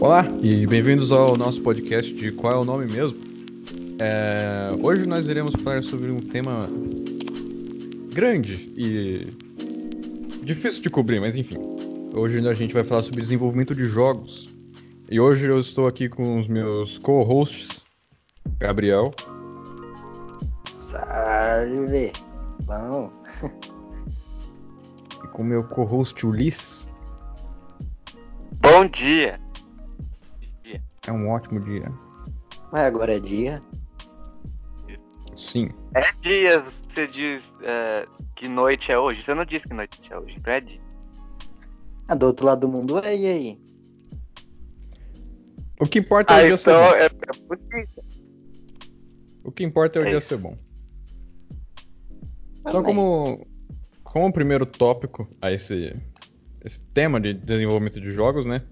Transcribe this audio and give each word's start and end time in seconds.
Olá 0.00 0.24
e 0.42 0.66
bem-vindos 0.66 1.12
ao 1.12 1.36
nosso 1.36 1.60
podcast 1.60 2.14
de 2.14 2.32
Qual 2.32 2.54
é 2.54 2.56
o 2.56 2.64
Nome 2.64 2.86
Mesmo? 2.86 3.18
É, 3.98 4.70
hoje 4.82 5.06
nós 5.06 5.28
iremos 5.28 5.54
falar 5.62 5.82
sobre 5.82 6.10
um 6.10 6.20
tema 6.20 6.68
grande 8.10 8.72
e 8.78 9.26
difícil 10.42 10.80
de 10.80 10.88
cobrir, 10.88 11.20
mas 11.20 11.36
enfim. 11.36 11.58
Hoje 12.14 12.38
a 12.48 12.54
gente 12.54 12.72
vai 12.72 12.82
falar 12.82 13.02
sobre 13.02 13.20
desenvolvimento 13.20 13.74
de 13.74 13.84
jogos. 13.84 14.48
E 15.10 15.20
hoje 15.20 15.46
eu 15.46 15.58
estou 15.58 15.86
aqui 15.86 16.08
com 16.08 16.38
os 16.38 16.48
meus 16.48 16.96
co-hosts, 16.96 17.84
Gabriel. 18.58 19.12
Salve! 20.66 22.10
Bom. 22.64 23.12
E 25.22 25.28
com 25.28 25.42
o 25.42 25.44
meu 25.44 25.62
co-host 25.64 26.26
Ulisses. 26.26 26.88
Bom 28.62 28.86
dia! 28.86 29.39
Ótimo 31.30 31.60
dia. 31.60 31.90
Mas 32.72 32.82
agora 32.82 33.16
é 33.16 33.20
dia? 33.20 33.60
Sim. 35.34 35.70
É 35.94 36.00
dia, 36.20 36.60
você 36.60 37.06
diz 37.06 37.42
é, 37.62 38.06
que 38.36 38.48
noite 38.48 38.92
é 38.92 38.98
hoje. 38.98 39.22
Você 39.22 39.34
não 39.34 39.44
disse 39.44 39.66
que 39.66 39.74
noite 39.74 40.00
é 40.12 40.18
hoje, 40.18 40.36
então 40.38 40.52
é 40.52 40.60
dia. 40.60 40.80
Ah, 42.08 42.14
do 42.14 42.26
outro 42.26 42.46
lado 42.46 42.62
do 42.62 42.68
mundo 42.68 42.98
é, 42.98 43.16
e 43.16 43.26
aí? 43.26 43.60
O 45.80 45.86
que 45.86 46.00
importa 46.00 46.34
é 46.34 46.36
o 46.36 46.40
Ah, 46.40 46.46
dia 46.46 46.56
ser 46.56 46.70
então 46.70 46.82
bom. 46.82 46.94
é, 46.94 47.04
é 47.06 47.08
bonito. 47.48 48.04
O 49.44 49.52
que 49.52 49.64
importa 49.64 49.98
é 49.98 50.02
o 50.02 50.04
É 50.04 50.08
dia 50.10 50.18
isso. 50.18 50.28
ser 50.28 50.38
bom. 50.42 50.58
Então, 52.60 52.82
como, 52.82 53.46
como 54.02 54.32
primeiro 54.32 54.66
tópico 54.66 55.26
a 55.40 55.50
esse, 55.50 55.96
esse 56.62 56.82
tema 56.92 57.18
de 57.20 57.32
desenvolvimento 57.32 58.00
de 58.00 58.10
jogos, 58.12 58.44
né? 58.44 58.62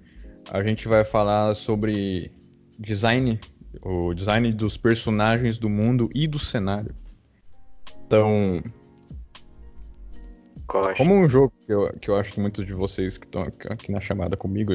A 0.51 0.63
gente 0.63 0.87
vai 0.87 1.05
falar 1.05 1.55
sobre 1.55 2.31
design, 2.79 3.41
o 3.83 4.15
design 4.15 4.53
dos 4.53 4.77
personagens 4.77 5.59
do 5.59 5.69
mundo 5.69 6.09
e 6.15 6.27
do 6.27 6.39
cenário. 6.39 6.95
Então, 8.07 8.63
como 10.97 11.15
um 11.15 11.29
jogo 11.29 11.53
que 11.67 11.73
eu, 11.73 11.93
que 11.99 12.11
eu 12.11 12.17
acho 12.17 12.33
que 12.33 12.41
muitos 12.41 12.67
de 12.67 12.75
vocês 12.75 13.17
que 13.17 13.25
estão 13.25 13.43
aqui 13.43 13.91
na 13.91 14.01
chamada 14.01 14.37
comigo 14.37 14.73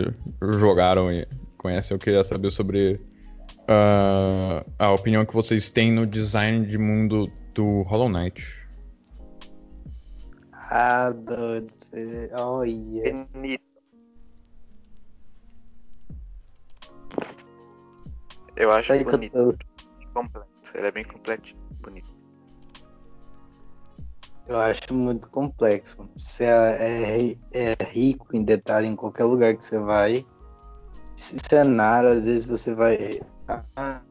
jogaram 0.60 1.12
e 1.12 1.28
conhecem, 1.58 1.94
eu 1.94 2.00
queria 2.00 2.23
saber 2.23 2.52
sobre 2.52 3.00
ah, 3.68 4.66
a 4.80 4.92
opinião 4.92 5.23
que 5.23 5.34
vocês 5.34 5.70
têm 5.70 5.92
no 5.92 6.08
design 6.08 6.66
de 6.66 6.80
mundo 6.80 7.32
do 7.54 7.84
Hollow 7.84 8.10
Knight. 8.10 8.44
Ah, 10.52 11.12
doido. 11.12 11.72
Olha. 12.34 13.28
Bonito. 13.32 13.73
Eu 18.56 18.72
acho 18.72 18.90
Tá 18.90 19.04
bonito. 19.04 19.58
Completo. 20.14 20.48
Ele 20.76 20.88
é 20.88 20.92
bem 20.92 21.04
completo. 21.04 21.56
Bonito. 21.82 22.14
Eu 24.48 24.60
acho 24.60 24.94
muito 24.94 25.30
complexo. 25.30 26.08
Você 26.16 26.44
é, 26.44 27.36
é 27.54 27.76
rico 27.86 28.36
em 28.36 28.44
detalhe 28.44 28.88
em 28.88 28.95
qualquer 28.95 29.23
lugar 29.23 29.56
que 29.56 29.64
você 29.64 29.80
vai. 29.80 30.26
Esse 31.18 31.38
cenário, 31.40 32.10
às 32.10 32.26
vezes 32.26 32.45
você 32.45 32.73
vai. 32.73 33.22
Ah, 33.76 34.02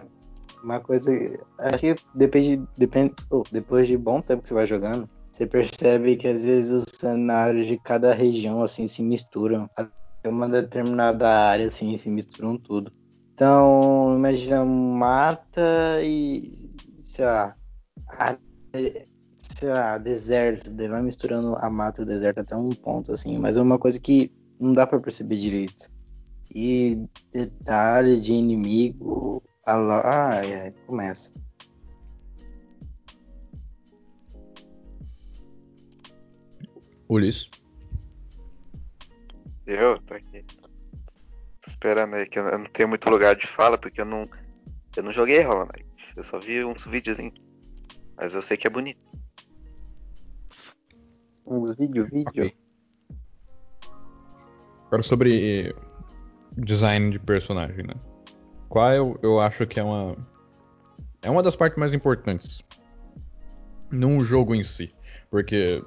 Uma 0.63 0.81
coisa. 0.81 1.13
Acho 1.59 1.79
que 1.79 1.97
depende, 2.15 2.63
depende. 2.77 3.15
oh, 3.31 3.43
depois 3.53 3.87
de 3.87 3.97
bom 3.97 4.21
tempo 4.23 4.43
que 4.43 4.49
você 4.49 4.55
vai 4.55 4.67
jogando, 4.67 5.09
você 5.31 5.47
percebe 5.47 6.17
que 6.17 6.29
às 6.29 6.45
vezes 6.45 6.71
os 6.71 6.85
cenários 6.99 7.67
de 7.67 7.79
cada 7.79 8.13
região 8.13 8.63
assim 8.63 8.87
se 8.87 9.03
misturam. 9.03 9.69
Até 9.77 10.29
uma 10.29 10.49
determinada 10.49 11.29
área 11.29 11.67
assim 11.67 11.97
se 11.97 12.09
misturam 12.09 12.57
tudo. 12.57 12.93
Então, 13.35 14.15
imagina 14.17 14.65
mata 14.65 16.01
e. 16.03 16.71
sei 16.99 17.25
lá. 17.25 17.57
área 18.09 18.39
sei 19.63 19.69
lá, 19.69 19.99
deserto, 19.99 20.71
daí 20.71 20.89
vai 20.89 21.03
misturando 21.03 21.55
a 21.57 21.71
mata 21.71 22.01
e 22.01 22.05
o 22.05 22.07
deserto 22.07 22.41
até 22.41 22.57
um 22.57 22.71
ponto, 22.71 23.13
assim, 23.13 23.39
mas 23.39 23.57
é 23.57 23.63
uma 23.63 23.79
coisa 23.79 24.01
que 24.01 24.31
não 24.59 24.73
dá 24.73 24.87
pra 24.87 25.01
perceber 25.01 25.37
direito. 25.37 25.91
E 26.55 27.07
detalhe 27.33 28.19
de 28.21 28.33
inimigo, 28.33 29.43
a 29.67 29.77
lá, 29.77 30.03
ai, 30.05 30.55
ai, 30.55 30.75
começa. 30.87 31.33
Ulisses. 37.09 37.49
Eu 39.67 39.99
tô 40.03 40.15
aqui. 40.15 40.45
Esperando 41.83 42.15
aí, 42.15 42.29
que 42.29 42.39
eu 42.39 42.45
não 42.45 42.65
tenho 42.67 42.89
muito 42.89 43.11
lugar 43.11 43.35
de 43.35 43.45
fala, 43.45 43.77
porque 43.77 44.01
eu 44.01 44.05
não. 44.05 44.31
Eu 44.97 45.03
não 45.03 45.13
joguei 45.13 45.43
Hollow 45.43 45.67
Knight. 45.67 45.85
Eu 46.15 46.23
só 46.23 46.39
vi 46.39 46.65
uns 46.65 46.85
videozinhos. 46.85 47.35
Mas 48.17 48.35
eu 48.35 48.41
sei 48.41 48.57
que 48.57 48.69
é 48.69 48.71
bonito. 48.71 49.01
Uns 51.45 51.75
vídeo, 51.75 52.07
vídeo. 52.07 52.29
Ok. 52.29 52.57
Agora 54.87 55.03
sobre 55.03 55.75
design 56.57 57.11
de 57.11 57.19
personagem, 57.19 57.85
né? 57.85 57.95
Qual 58.69 58.93
eu, 58.93 59.19
eu 59.21 59.41
acho 59.41 59.67
que 59.67 59.81
é 59.81 59.83
uma. 59.83 60.17
É 61.21 61.29
uma 61.29 61.43
das 61.43 61.57
partes 61.57 61.81
mais 61.81 61.93
importantes 61.93 62.63
num 63.91 64.23
jogo 64.23 64.55
em 64.55 64.63
si. 64.63 64.95
Porque, 65.29 65.85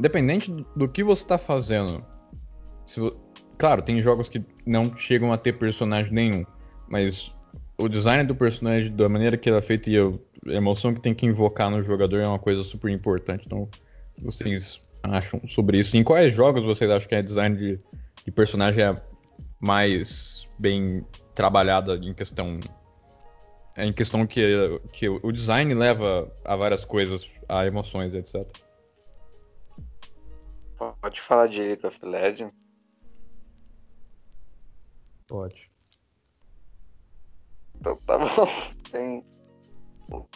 independente 0.00 0.50
do 0.74 0.88
que 0.88 1.04
você 1.04 1.22
está 1.22 1.38
fazendo, 1.38 2.04
se 2.84 3.00
claro, 3.58 3.82
tem 3.82 4.00
jogos 4.00 4.28
que 4.28 4.44
não 4.66 4.96
chegam 4.96 5.32
a 5.32 5.38
ter 5.38 5.54
personagem 5.54 6.12
nenhum, 6.12 6.44
mas 6.88 7.34
o 7.78 7.88
design 7.88 8.24
do 8.24 8.34
personagem, 8.34 8.94
da 8.94 9.08
maneira 9.08 9.36
que 9.36 9.48
ele 9.48 9.58
é 9.58 9.62
feito 9.62 9.90
e 9.90 9.98
a 9.98 10.54
emoção 10.54 10.94
que 10.94 11.00
tem 11.00 11.14
que 11.14 11.26
invocar 11.26 11.70
no 11.70 11.82
jogador 11.82 12.20
é 12.20 12.26
uma 12.26 12.38
coisa 12.38 12.62
super 12.62 12.90
importante. 12.90 13.44
Então, 13.46 13.68
vocês 14.18 14.82
acham 15.02 15.40
sobre 15.48 15.78
isso? 15.78 15.96
Em 15.96 16.02
quais 16.02 16.34
jogos 16.34 16.64
vocês 16.64 16.90
acham 16.90 17.08
que 17.08 17.14
a 17.14 17.22
design 17.22 17.56
de, 17.56 17.80
de 18.24 18.30
personagem 18.30 18.84
é 18.84 19.02
mais 19.60 20.48
bem 20.58 21.04
trabalhada 21.34 21.96
em 21.96 22.14
questão 22.14 22.58
em 23.78 23.92
questão 23.92 24.26
que, 24.26 24.80
que 24.90 25.06
o 25.06 25.30
design 25.30 25.74
leva 25.74 26.32
a 26.42 26.56
várias 26.56 26.82
coisas, 26.82 27.30
a 27.46 27.66
emoções, 27.66 28.14
etc. 28.14 28.46
Pode 30.78 31.20
falar 31.20 31.48
de 31.48 31.58
League 31.58 31.86
of 31.86 31.98
Legends. 32.02 32.65
Pode. 35.26 35.70
Então 37.76 37.96
tá 38.06 38.18
bom. 38.18 38.26
Tem 38.90 39.24
o, 40.08 40.26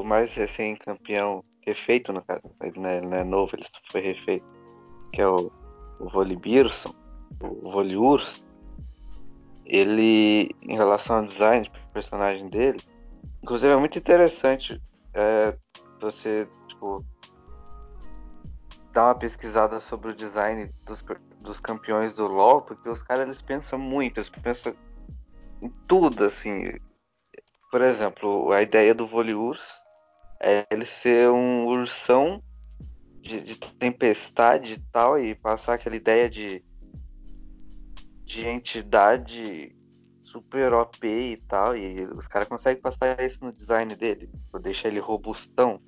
o 0.00 0.04
mais 0.04 0.32
recém-campeão 0.32 1.44
refeito, 1.66 2.12
no 2.12 2.22
caso. 2.22 2.42
Ele 2.62 2.80
não, 2.80 2.88
é, 2.88 3.00
não 3.00 3.16
é 3.16 3.24
novo, 3.24 3.54
ele 3.54 3.66
foi 3.90 4.00
refeito. 4.00 4.46
Que 5.12 5.20
é 5.20 5.28
o, 5.28 5.50
o 6.00 6.08
Volibearson, 6.08 6.94
o 7.40 7.70
Voliurso. 7.70 8.42
Ele, 9.64 10.50
em 10.62 10.76
relação 10.76 11.16
ao 11.16 11.24
design 11.24 11.68
de 11.68 11.92
personagem 11.92 12.48
dele, 12.48 12.80
inclusive 13.42 13.72
é 13.72 13.76
muito 13.76 13.98
interessante 13.98 14.80
é, 15.12 15.54
você, 16.00 16.48
tipo, 16.68 17.04
dar 18.94 19.08
uma 19.08 19.14
pesquisada 19.14 19.78
sobre 19.78 20.10
o 20.12 20.14
design 20.14 20.70
dos, 20.86 21.02
per- 21.02 21.20
dos 21.48 21.58
campeões 21.58 22.14
do 22.14 22.26
LoL, 22.26 22.60
porque 22.60 22.88
os 22.88 23.00
caras 23.00 23.26
eles 23.26 23.40
pensam 23.40 23.78
muito, 23.78 24.18
eles 24.18 24.28
pensam 24.28 24.76
em 25.62 25.70
tudo, 25.88 26.24
assim. 26.24 26.74
Por 27.70 27.80
exemplo, 27.80 28.52
a 28.52 28.62
ideia 28.62 28.94
do 28.94 29.06
Voliurs 29.06 29.62
é 30.40 30.66
ele 30.70 30.84
ser 30.84 31.30
um 31.30 31.66
ursão 31.66 32.42
de, 33.22 33.40
de 33.40 33.56
tempestade 33.56 34.74
e 34.74 34.78
tal, 34.92 35.18
e 35.18 35.34
passar 35.34 35.74
aquela 35.74 35.96
ideia 35.96 36.28
de, 36.28 36.62
de 38.24 38.46
entidade 38.46 39.74
super 40.24 40.74
OP 40.74 41.06
e 41.06 41.36
tal, 41.48 41.74
e 41.74 42.04
os 42.04 42.26
caras 42.26 42.46
conseguem 42.46 42.82
passar 42.82 43.18
isso 43.24 43.42
no 43.42 43.52
design 43.52 43.94
dele, 43.96 44.26
tipo, 44.26 44.58
deixar 44.58 44.88
ele 44.88 45.00
robustão 45.00 45.80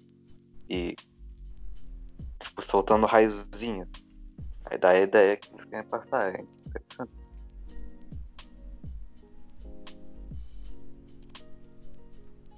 e 0.68 0.94
tipo, 2.42 2.62
soltando 2.62 3.04
raiozinho. 3.04 3.86
Aí 4.70 4.78
dá 4.78 4.90
a 4.90 5.00
ideia 5.00 5.36
que 5.36 5.48
eles 5.48 5.64
querem 5.64 5.86
passar. 5.88 6.32
Interessante. 6.38 7.12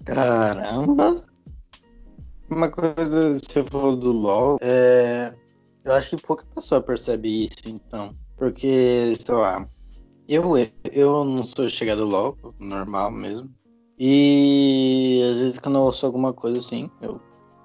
Caramba! 0.05 1.25
Uma 2.50 2.69
coisa, 2.69 3.35
você 3.35 3.64
falou 3.64 3.97
do 3.97 4.12
LoL, 4.12 4.59
é, 4.61 5.35
eu 5.85 5.93
acho 5.93 6.11
que 6.11 6.23
pouca 6.23 6.44
pessoa 6.55 6.82
percebe 6.82 7.44
isso, 7.44 7.67
então. 7.67 8.14
Porque, 8.37 9.14
sei 9.25 9.35
lá, 9.35 9.67
eu, 10.29 10.53
eu 10.93 11.25
não 11.25 11.44
sou 11.44 11.69
chegado 11.70 12.05
LoL, 12.05 12.37
normal 12.59 13.11
mesmo. 13.11 13.49
E 13.99 15.23
às 15.32 15.38
vezes 15.38 15.59
quando 15.59 15.76
eu 15.76 15.82
ouço 15.82 16.05
alguma 16.05 16.32
coisa 16.32 16.59
assim, 16.59 16.91
eu 17.00 17.20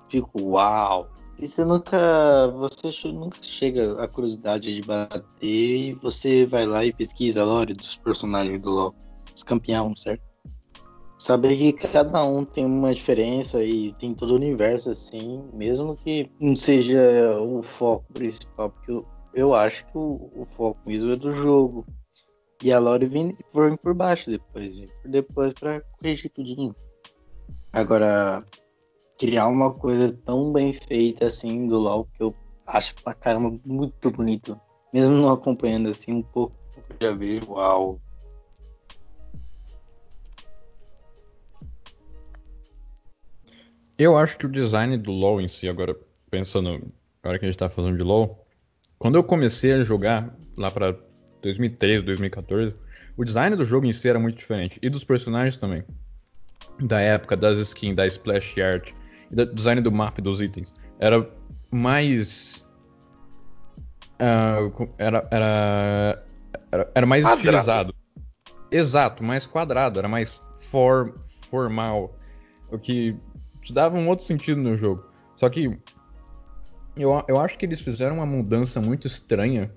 fico, 0.09 0.41
uau! 0.41 1.09
E 1.39 1.47
você 1.47 1.63
nunca. 1.63 2.47
Você 2.57 3.11
nunca 3.11 3.37
chega 3.41 4.01
a 4.01 4.07
curiosidade 4.07 4.73
de 4.73 4.81
bater 4.81 5.23
e 5.41 5.93
você 5.93 6.45
vai 6.45 6.65
lá 6.65 6.83
e 6.83 6.91
pesquisa 6.91 7.41
a 7.41 7.45
lore 7.45 7.73
dos 7.73 7.95
personagens 7.97 8.59
do 8.59 8.69
LoL. 8.71 8.95
Os 9.35 9.43
campeões, 9.43 10.01
certo? 10.01 10.23
Saber 11.19 11.55
que 11.55 11.73
cada 11.73 12.23
um 12.23 12.43
tem 12.43 12.65
uma 12.65 12.93
diferença 12.93 13.63
e 13.63 13.93
tem 13.93 14.13
todo 14.13 14.31
o 14.31 14.35
universo 14.35 14.91
assim, 14.91 15.43
mesmo 15.53 15.95
que 15.95 16.31
não 16.39 16.55
seja 16.55 17.39
o 17.41 17.61
foco 17.61 18.05
principal, 18.13 18.69
porque 18.69 18.91
eu, 18.91 19.05
eu 19.33 19.53
acho 19.53 19.85
que 19.87 19.97
o, 19.97 20.31
o 20.35 20.45
foco 20.45 20.79
mesmo 20.85 21.11
é 21.11 21.15
do 21.15 21.31
jogo. 21.31 21.85
E 22.63 22.71
a 22.71 22.79
lore 22.79 23.05
vem, 23.05 23.35
vem 23.53 23.77
por 23.77 23.93
baixo 23.93 24.31
depois, 24.31 24.87
depois 25.05 25.53
para 25.53 25.81
corrigir 25.81 26.31
tudinho. 26.31 26.75
Agora, 27.71 28.43
criar 29.17 29.47
uma 29.47 29.73
coisa 29.73 30.11
tão 30.25 30.53
bem 30.53 30.71
feita 30.73 31.25
assim 31.25 31.67
do 31.67 31.77
LoL 31.77 32.07
que 32.13 32.23
eu 32.23 32.35
acho 32.65 32.95
pra 33.03 33.13
caramba 33.13 33.59
muito 33.65 34.11
bonito. 34.11 34.59
Mesmo 34.93 35.15
não 35.15 35.31
acompanhando 35.31 35.89
assim 35.89 36.13
um 36.13 36.21
pouco, 36.21 36.55
já 37.01 37.11
vejo, 37.11 37.51
uau. 37.51 37.99
Eu 43.97 44.15
acho 44.15 44.37
que 44.37 44.45
o 44.45 44.51
design 44.51 44.95
do 44.97 45.11
LoL 45.11 45.41
em 45.41 45.47
si, 45.47 45.67
agora 45.67 45.97
pensando, 46.29 46.91
agora 47.23 47.39
que 47.39 47.45
a 47.45 47.47
gente 47.47 47.57
tá 47.57 47.67
falando 47.67 47.97
de 47.97 48.03
LoL, 48.03 48.45
quando 48.99 49.15
eu 49.15 49.23
comecei 49.23 49.73
a 49.73 49.83
jogar 49.83 50.35
lá 50.55 50.69
pra 50.69 50.95
2013, 51.41 52.05
2014, 52.05 52.75
o 53.15 53.25
design 53.25 53.55
do 53.55 53.65
jogo 53.65 53.87
em 53.87 53.93
si 53.93 54.07
era 54.07 54.19
muito 54.19 54.37
diferente. 54.37 54.77
E 54.81 54.89
dos 54.89 55.03
personagens 55.03 55.57
também. 55.57 55.83
Da 56.79 57.01
época, 57.01 57.35
das 57.35 57.57
skins, 57.57 57.95
da 57.95 58.05
splash 58.05 58.61
art 58.61 58.91
design 59.29 59.81
do 59.81 59.91
mapa 59.91 60.19
e 60.19 60.23
dos 60.23 60.41
itens. 60.41 60.73
Era 60.99 61.29
mais. 61.71 62.65
Uh, 64.19 64.89
era, 64.97 65.27
era, 65.29 66.25
era, 66.71 66.91
era, 66.95 67.05
mais 67.05 67.23
quadrado. 67.23 67.37
estilizado. 67.37 67.95
Exato, 68.71 69.23
mais 69.23 69.45
quadrado, 69.45 69.99
era 69.99 70.07
mais 70.07 70.41
for, 70.59 71.15
formal. 71.49 72.15
O 72.71 72.77
que 72.77 73.15
te 73.61 73.73
dava 73.73 73.97
um 73.97 74.07
outro 74.07 74.25
sentido 74.25 74.61
no 74.61 74.75
jogo. 74.75 75.05
Só 75.35 75.49
que 75.49 75.77
eu, 76.95 77.23
eu 77.27 77.39
acho 77.39 77.57
que 77.57 77.65
eles 77.65 77.79
fizeram 77.79 78.15
uma 78.15 78.25
mudança 78.25 78.81
muito 78.81 79.07
estranha. 79.07 79.71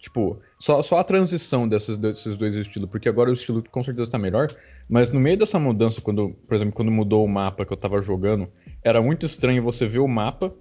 Tipo, 0.00 0.40
só, 0.58 0.82
só 0.82 0.98
a 0.98 1.04
transição 1.04 1.68
desses, 1.68 1.98
desses 1.98 2.34
dois 2.36 2.54
estilos, 2.54 2.88
porque 2.88 3.08
agora 3.08 3.28
o 3.28 3.34
estilo 3.34 3.62
com 3.70 3.84
certeza 3.84 4.10
tá 4.10 4.18
melhor. 4.18 4.48
Mas 4.88 5.12
no 5.12 5.20
meio 5.20 5.36
dessa 5.36 5.58
mudança, 5.58 6.00
quando, 6.00 6.30
por 6.48 6.54
exemplo, 6.54 6.72
quando 6.72 6.90
mudou 6.90 7.22
o 7.24 7.28
mapa 7.28 7.66
que 7.66 7.72
eu 7.72 7.76
tava 7.76 8.00
jogando, 8.00 8.48
era 8.82 9.02
muito 9.02 9.26
estranho 9.26 9.62
você 9.62 9.86
ver 9.86 9.98
o 9.98 10.08
mapa 10.08 10.54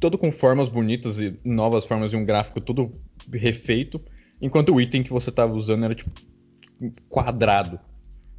todo 0.00 0.18
com 0.18 0.32
formas 0.32 0.68
bonitas 0.68 1.18
e 1.18 1.38
novas 1.44 1.84
formas 1.84 2.12
e 2.12 2.16
um 2.16 2.24
gráfico 2.24 2.60
todo 2.60 2.92
refeito, 3.32 4.00
enquanto 4.40 4.74
o 4.74 4.80
item 4.80 5.02
que 5.02 5.12
você 5.12 5.30
estava 5.30 5.52
usando 5.54 5.84
era 5.84 5.94
tipo 5.94 6.10
quadrado. 7.08 7.78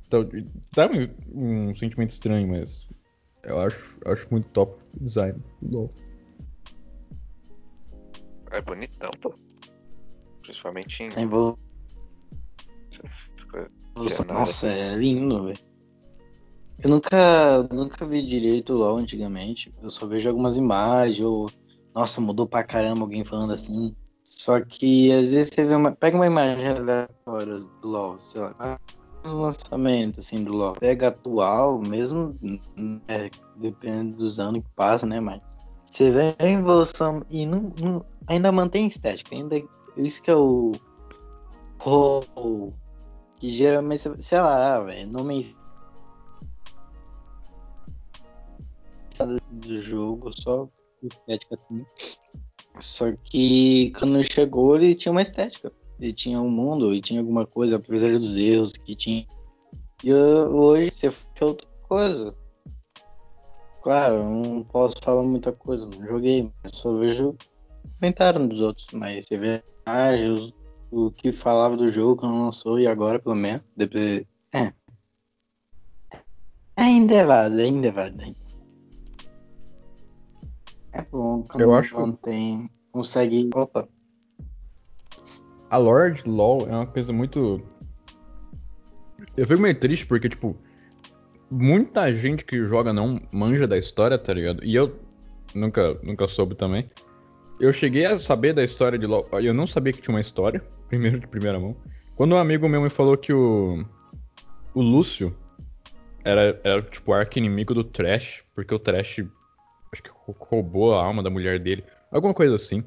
Então, 0.07 0.27
dá 0.75 0.89
um, 1.33 1.69
um, 1.69 1.75
sentimento 1.75 2.09
estranho, 2.09 2.47
mas 2.47 2.87
eu 3.43 3.59
acho, 3.59 3.97
acho 4.05 4.27
muito 4.29 4.49
top 4.49 4.83
design 4.99 5.41
do 5.61 5.89
É 8.51 8.61
bonitão, 8.61 9.09
pô. 9.21 9.33
Principalmente 10.45 11.03
em. 11.03 11.07
Tem 11.07 11.27
vo... 11.27 11.57
Nossa, 14.27 14.67
é 14.67 14.95
lindo, 14.95 15.45
velho. 15.45 15.59
Eu 16.83 16.89
nunca, 16.89 17.63
nunca 17.71 18.05
vi 18.05 18.21
direito 18.21 18.73
o 18.73 18.77
LoL 18.77 18.97
antigamente. 18.97 19.73
Eu 19.81 19.89
só 19.89 20.05
vejo 20.05 20.29
algumas 20.29 20.57
imagens, 20.57 21.25
ou 21.25 21.49
nossa, 21.93 22.19
mudou 22.19 22.45
pra 22.45 22.63
caramba 22.63 23.01
alguém 23.01 23.23
falando 23.23 23.53
assim. 23.53 23.95
Só 24.23 24.59
que 24.59 25.11
às 25.11 25.31
vezes 25.31 25.51
você 25.53 25.65
vê 25.65 25.75
uma, 25.75 25.91
pega 25.91 26.17
uma 26.17 26.25
imagem 26.25 26.67
aleatória 26.67 27.57
do 27.57 27.87
LoL, 27.87 28.19
sei 28.19 28.41
lá, 28.41 28.79
um 29.25 29.41
lançamento 29.41 30.19
assim 30.19 30.43
do 30.43 30.51
LoL. 30.51 30.73
Pega 30.73 31.07
atual, 31.07 31.79
mesmo 31.79 32.37
é, 33.07 33.29
depende 33.55 34.13
dos 34.13 34.39
anos 34.39 34.61
que 34.61 34.69
passa, 34.75 35.05
né? 35.05 35.19
Mas 35.19 35.41
você 35.89 36.11
vê 36.11 36.35
a 36.37 36.49
evolução 36.49 37.23
e 37.29 37.45
não, 37.45 37.71
não, 37.79 38.05
ainda 38.27 38.51
mantém 38.51 38.87
estética, 38.87 39.33
ainda 39.33 39.63
isso 39.97 40.21
que 40.21 40.31
é 40.31 40.35
o, 40.35 40.71
o 41.85 42.73
que 43.37 43.49
geralmente, 43.49 44.21
sei 44.21 44.39
lá, 44.39 44.79
velho, 44.81 45.11
não 45.11 45.23
me 45.23 45.43
do 49.49 49.79
jogo, 49.79 50.31
só 50.33 50.67
estética. 51.01 51.57
Só 52.79 53.11
que 53.23 53.91
quando 53.91 54.23
chegou 54.23 54.75
ele 54.75 54.95
tinha 54.95 55.11
uma 55.11 55.21
estética. 55.21 55.71
Ele 55.99 56.11
tinha 56.11 56.41
um 56.41 56.49
mundo 56.49 56.93
e 56.93 56.99
tinha 56.99 57.21
alguma 57.21 57.45
coisa, 57.45 57.77
apesar 57.77 58.11
dos 58.11 58.35
erros 58.35 58.73
que 58.73 58.95
tinha. 58.95 59.25
E 60.03 60.13
hoje 60.13 60.91
você 60.91 61.09
fez 61.09 61.41
outra 61.41 61.67
coisa. 61.83 62.35
Claro, 63.81 64.23
não 64.23 64.63
posso 64.63 64.95
falar 65.01 65.23
muita 65.23 65.53
coisa, 65.53 65.87
não 65.87 66.05
joguei, 66.05 66.51
só 66.65 66.97
vejo 66.97 67.35
comentário 67.99 68.45
dos 68.47 68.59
outros. 68.59 68.87
Mas 68.91 69.25
você 69.25 69.37
vê 69.37 69.63
imagens, 69.85 70.53
o 70.91 71.11
que 71.11 71.31
falava 71.31 71.77
do 71.77 71.91
jogo 71.91 72.21
quando 72.21 72.43
lançou 72.43 72.79
e 72.79 72.87
agora, 72.87 73.19
pelo 73.19 73.35
menos, 73.35 73.65
depois. 73.75 74.25
É. 74.53 74.73
Ainda 76.75 77.15
é 77.15 77.25
válido, 77.25 77.61
ainda 77.61 77.87
é 77.87 77.91
válido. 77.91 78.35
É 80.91 81.01
bom 81.03 81.43
quando 81.43 81.61
eu 81.61 81.73
acho 81.73 81.95
mantém, 81.95 82.69
consegue. 82.91 83.49
Opa. 83.53 83.87
A 85.69 85.77
Lord 85.77 86.23
LoL 86.25 86.67
é 86.69 86.71
uma 86.71 86.87
coisa 86.87 87.11
muito. 87.11 87.61
Eu 89.35 89.45
fico 89.45 89.61
meio 89.61 89.77
triste 89.77 90.05
porque, 90.05 90.29
tipo, 90.29 90.55
muita 91.51 92.13
gente 92.13 92.45
que 92.45 92.65
joga 92.65 92.93
não 92.93 93.19
manja 93.31 93.67
da 93.67 93.77
história, 93.77 94.17
tá 94.17 94.33
ligado? 94.33 94.63
E 94.63 94.73
eu 94.75 94.97
nunca, 95.53 95.99
nunca 96.01 96.27
soube 96.27 96.55
também. 96.55 96.89
Eu 97.59 97.71
cheguei 97.71 98.05
a 98.05 98.17
saber 98.17 98.53
da 98.53 98.63
história 98.63 98.99
de 98.99 99.05
LoL. 99.05 99.27
Eu 99.41 99.53
não 99.53 99.65
sabia 99.65 99.93
que 99.93 100.01
tinha 100.01 100.13
uma 100.13 100.21
história, 100.21 100.63
primeiro 100.89 101.19
de 101.19 101.27
primeira 101.27 101.59
mão. 101.59 101.75
Quando 102.15 102.33
um 102.33 102.37
amigo 102.37 102.67
meu 102.67 102.81
me 102.81 102.89
falou 102.89 103.17
que 103.17 103.33
o. 103.33 103.85
O 104.73 104.81
Lúcio 104.81 105.33
era, 106.23 106.59
era 106.63 106.81
tipo, 106.81 107.13
arco-inimigo 107.13 107.73
do 107.73 107.83
Trash, 107.83 108.43
porque 108.53 108.75
o 108.75 108.79
Trash 108.79 109.23
acho 109.93 110.03
que 110.03 110.11
roubou 110.25 110.93
a 110.93 111.03
alma 111.03 111.23
da 111.23 111.29
mulher 111.29 111.59
dele. 111.59 111.83
Alguma 112.11 112.33
coisa 112.33 112.55
assim. 112.55 112.83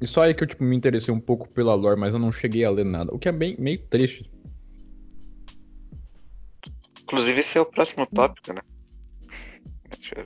E 0.00 0.06
só 0.06 0.22
aí 0.22 0.34
que 0.34 0.42
eu 0.42 0.48
tipo, 0.48 0.64
me 0.64 0.74
interessei 0.74 1.12
um 1.12 1.20
pouco 1.20 1.48
pela 1.48 1.74
lore, 1.74 2.00
mas 2.00 2.12
eu 2.14 2.18
não 2.18 2.32
cheguei 2.32 2.64
a 2.64 2.70
ler 2.70 2.84
nada. 2.84 3.14
O 3.14 3.18
que 3.18 3.28
é 3.28 3.32
bem, 3.32 3.54
meio 3.58 3.78
triste. 3.86 4.30
Inclusive 7.02 7.40
esse 7.40 7.58
é 7.58 7.60
o 7.60 7.66
próximo 7.66 8.06
tópico, 8.06 8.52
né? 8.52 8.62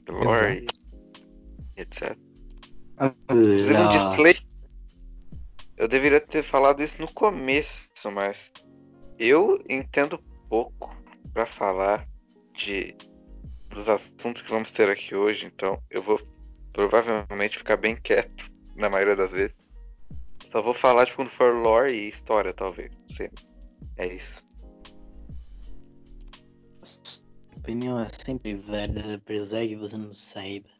Lore 0.08 0.64
e 1.76 1.80
etc. 1.80 2.16
Fazendo 2.98 3.80
um 3.80 3.90
display. 3.90 4.36
Eu 5.76 5.86
deveria 5.86 6.20
ter 6.20 6.42
falado 6.42 6.82
isso 6.82 7.00
no 7.00 7.10
começo, 7.12 7.88
mas 8.12 8.50
eu 9.18 9.62
entendo 9.68 10.18
pouco 10.48 10.90
para 11.32 11.46
falar 11.46 12.06
de 12.54 12.96
dos 13.68 13.88
assuntos 13.88 14.42
que 14.42 14.50
vamos 14.50 14.72
ter 14.72 14.88
aqui 14.90 15.14
hoje, 15.14 15.46
então 15.46 15.80
eu 15.90 16.02
vou 16.02 16.20
provavelmente 16.72 17.58
ficar 17.58 17.76
bem 17.76 17.94
quieto 17.94 18.50
na 18.74 18.88
maioria 18.88 19.14
das 19.14 19.30
vezes. 19.30 19.54
Só 20.50 20.62
vou 20.62 20.74
falar 20.74 21.06
tipo, 21.06 21.16
quando 21.16 21.30
for 21.30 21.54
lore 21.54 21.92
e 21.92 22.08
história, 22.08 22.52
talvez. 22.54 22.90
Não 22.96 23.08
sei. 23.08 23.30
É 23.96 24.06
isso. 24.14 24.42
Opinião 27.56 28.00
é 28.00 28.08
sempre 28.08 28.54
válida, 28.54 29.14
apesar 29.14 29.66
que 29.66 29.76
você 29.76 29.96
não 29.96 30.12
saiba. 30.12 30.77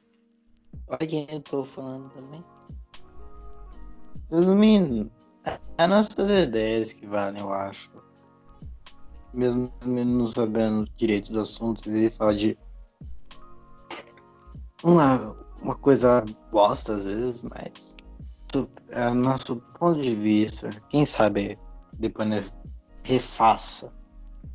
Olha 0.87 1.07
quem 1.07 1.27
eu 1.31 1.41
tô 1.41 1.65
falando 1.65 2.11
também. 2.11 2.45
Resumindo, 4.31 5.11
é 5.79 5.87
nossas 5.87 6.31
ideias 6.31 6.93
que 6.93 7.07
valem, 7.07 7.41
eu 7.41 7.53
acho. 7.53 7.91
Mesmo 9.33 9.73
não 9.85 10.27
sabendo 10.27 10.89
direito 10.97 11.33
dos 11.33 11.51
assuntos, 11.51 11.87
ele 11.87 12.11
fala 12.11 12.35
de 12.35 12.59
uma, 14.83 15.37
uma 15.63 15.75
coisa 15.75 16.25
bosta 16.51 16.95
às 16.95 17.05
vezes, 17.05 17.43
mas 17.43 17.97
é 18.91 19.11
nosso 19.11 19.57
ponto 19.79 20.01
de 20.01 20.15
vista, 20.15 20.71
quem 20.89 21.05
sabe 21.05 21.59
depois 21.93 22.29
né, 22.29 22.45
refaça 23.03 23.93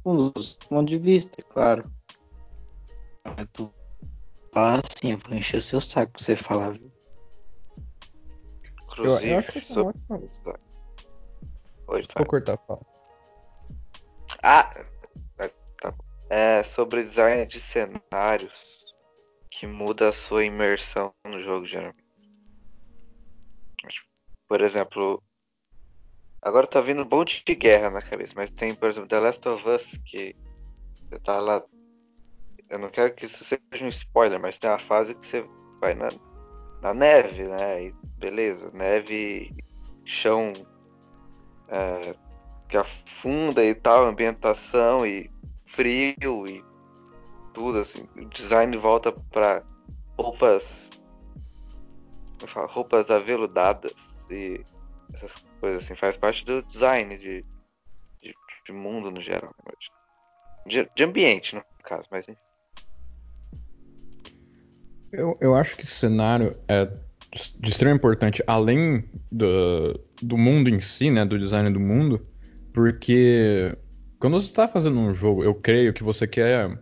um 0.06 0.30
dos 0.30 0.56
pontos 0.56 0.92
de 0.92 0.98
vista, 0.98 1.40
é 1.40 1.44
claro. 1.44 1.92
Mas 3.26 3.48
tu 3.54 3.74
fala 4.54 4.82
assim, 4.84 5.12
eu 5.12 5.18
vou 5.18 5.36
encher 5.36 5.62
seu 5.62 5.82
saco 5.82 6.14
pra 6.14 6.22
você 6.22 6.38
falar, 6.38 6.72
viu? 6.72 6.92
Inclusive, 8.84 9.26
eu, 9.26 9.34
eu 9.34 9.40
acho 9.40 9.52
que 9.52 9.58
isso 9.58 9.74
sobre... 9.74 9.98
é 10.12 10.74
Oi, 11.88 12.04
Vou 12.16 12.26
cortar 12.26 12.54
a 12.54 12.58
fala. 12.58 12.82
Ah, 14.42 14.86
é, 15.40 15.48
tá. 15.82 15.94
É 16.30 16.64
sobre 16.64 17.04
design 17.04 17.46
de 17.46 17.60
cenários 17.60 18.84
que 19.52 19.68
muda 19.68 20.10
a 20.10 20.14
sua 20.14 20.44
imersão 20.44 21.14
no 21.26 21.42
jogo, 21.42 21.66
geralmente. 21.66 22.04
Por 24.48 24.62
exemplo, 24.62 25.22
agora 26.42 26.68
tá 26.68 26.82
vindo 26.82 27.04
um 27.04 27.10
monte 27.10 27.44
de 27.46 27.56
guerra 27.56 27.90
na 27.90 28.02
cabeça, 28.02 28.34
mas 28.36 28.52
tem, 28.52 28.74
por 28.76 28.90
exemplo, 28.90 29.10
The 29.10 29.20
Last 29.20 29.48
of 29.48 29.68
Us, 29.68 29.98
que 30.06 30.36
você 31.10 31.20
tá 31.20 31.40
lá. 31.40 31.64
Eu 32.74 32.80
não 32.80 32.90
quero 32.90 33.14
que 33.14 33.26
isso 33.26 33.44
seja 33.44 33.86
um 33.86 33.88
spoiler, 33.88 34.40
mas 34.40 34.58
tem 34.58 34.68
uma 34.68 34.80
fase 34.80 35.14
que 35.14 35.28
você 35.28 35.48
vai 35.80 35.94
na, 35.94 36.08
na 36.82 36.92
neve, 36.92 37.44
né? 37.44 37.84
E 37.84 37.96
beleza, 38.18 38.72
neve, 38.74 39.56
chão 40.04 40.52
é, 41.68 42.16
que 42.68 42.76
afunda 42.76 43.64
e 43.64 43.76
tal, 43.76 44.06
ambientação 44.06 45.06
e 45.06 45.30
frio 45.68 46.48
e 46.48 46.66
tudo, 47.54 47.78
assim. 47.78 48.10
O 48.16 48.26
design 48.26 48.76
volta 48.76 49.12
para 49.12 49.62
roupas. 50.18 50.90
Roupas 52.70 53.12
aveludadas 53.12 53.94
e 54.32 54.66
essas 55.14 55.32
coisas 55.60 55.84
assim. 55.84 55.94
Faz 55.94 56.18
parte 56.18 56.44
do 56.44 56.64
design 56.64 57.20
de, 57.20 57.46
de, 58.20 58.34
de 58.66 58.72
mundo 58.72 59.12
no 59.12 59.22
geral. 59.22 59.54
Né? 59.64 59.74
De, 60.66 60.90
de, 60.96 61.04
ambiente, 61.04 61.56
no 61.56 61.64
caso, 61.84 62.08
mas 62.10 62.28
enfim. 62.28 62.53
Eu, 65.14 65.38
eu 65.40 65.56
acho 65.56 65.78
que 65.78 65.88
cenário 65.88 66.58
é 66.68 66.90
de 67.60 67.70
extrema 67.70 67.96
importância, 67.96 68.44
além 68.46 69.06
do, 69.32 70.00
do 70.22 70.38
mundo 70.38 70.70
em 70.70 70.82
si, 70.82 71.10
né? 71.10 71.24
Do 71.24 71.40
design 71.40 71.70
do 71.70 71.80
mundo, 71.80 72.26
porque 72.74 73.76
quando 74.20 74.40
você 74.40 74.48
está 74.48 74.68
fazendo 74.68 75.00
um 75.00 75.14
jogo, 75.14 75.44
eu 75.44 75.56
creio 75.56 75.94
que 75.94 76.04
você 76.04 76.28
quer 76.28 76.78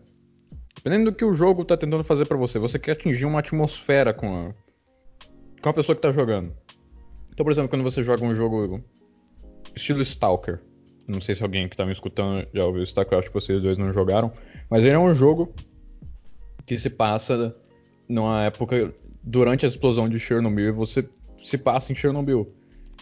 Dependendo 0.83 1.11
do 1.11 1.15
que 1.15 1.23
o 1.23 1.31
jogo 1.31 1.63
tá 1.63 1.77
tentando 1.77 2.03
fazer 2.03 2.25
para 2.25 2.38
você, 2.38 2.57
você 2.57 2.79
quer 2.79 2.93
atingir 2.93 3.25
uma 3.25 3.39
atmosfera 3.39 4.13
com 4.13 4.47
a, 4.47 4.53
com 5.61 5.69
a 5.69 5.73
pessoa 5.73 5.95
que 5.95 6.01
tá 6.01 6.11
jogando. 6.11 6.51
Então, 7.31 7.43
por 7.43 7.51
exemplo, 7.51 7.69
quando 7.69 7.83
você 7.83 8.01
joga 8.01 8.25
um 8.25 8.33
jogo 8.33 8.83
estilo 9.75 10.01
Stalker, 10.01 10.59
não 11.07 11.21
sei 11.21 11.35
se 11.35 11.43
alguém 11.43 11.69
que 11.69 11.77
tá 11.77 11.85
me 11.85 11.91
escutando 11.91 12.47
já 12.51 12.65
ouviu 12.65 12.81
Stalker, 12.81 13.19
acho 13.19 13.27
que 13.27 13.33
vocês 13.33 13.61
dois 13.61 13.77
não 13.77 13.93
jogaram, 13.93 14.33
mas 14.71 14.83
ele 14.83 14.95
é 14.95 15.00
um 15.00 15.13
jogo 15.13 15.53
que 16.65 16.79
se 16.79 16.89
passa 16.89 17.55
numa 18.12 18.44
época 18.44 18.94
durante 19.24 19.65
a 19.65 19.70
explosão 19.70 20.10
de 20.10 20.20
Chernobyl 20.20 20.74
você 20.74 21.08
se 21.38 21.58
passa 21.58 21.91
em 21.91 21.96
Chernobyl. 21.96 22.53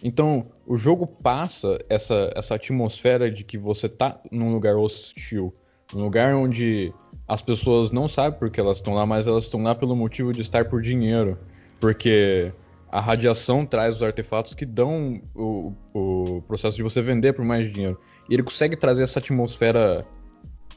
Então, 0.01 0.47
o 0.65 0.77
jogo 0.77 1.05
passa 1.05 1.77
essa, 1.89 2.31
essa 2.33 2.55
atmosfera 2.55 3.29
de 3.29 3.43
que 3.43 3.57
você 3.57 3.89
tá 3.89 4.21
num 4.31 4.53
lugar 4.53 4.77
hostil, 4.77 5.53
um 5.93 6.01
lugar 6.01 6.33
onde 6.35 6.93
as 7.27 7.41
pessoas 7.41 7.91
não 7.91 8.07
sabem 8.07 8.39
porque 8.39 8.61
elas 8.61 8.77
estão 8.77 8.93
lá, 8.93 9.05
mas 9.05 9.27
elas 9.27 9.45
estão 9.45 9.61
lá 9.61 9.75
pelo 9.75 9.95
motivo 9.95 10.31
de 10.31 10.41
estar 10.41 10.65
por 10.69 10.81
dinheiro. 10.81 11.37
Porque 11.81 12.53
a 12.89 13.01
radiação 13.01 13.65
traz 13.65 13.97
os 13.97 14.03
artefatos 14.03 14.53
que 14.53 14.65
dão 14.65 15.21
o, 15.35 15.73
o 15.93 16.41
processo 16.47 16.77
de 16.77 16.83
você 16.83 17.01
vender 17.01 17.33
por 17.33 17.43
mais 17.43 17.71
dinheiro. 17.71 17.99
E 18.29 18.33
ele 18.33 18.43
consegue 18.43 18.77
trazer 18.77 19.03
essa 19.03 19.19
atmosfera 19.19 20.05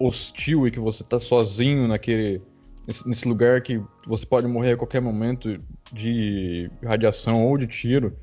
hostil 0.00 0.66
e 0.66 0.70
que 0.70 0.80
você 0.80 1.02
está 1.02 1.20
sozinho 1.20 1.86
naquele 1.86 2.42
nesse, 2.86 3.28
lugar 3.28 3.62
que 3.62 3.82
você 4.06 4.26
pode 4.26 4.46
morrer 4.46 4.72
a 4.72 4.76
qualquer 4.76 5.00
momento 5.00 5.62
de 5.92 6.70
radiação 6.82 7.46
ou 7.46 7.56
de 7.56 7.66
tiro. 7.66 8.16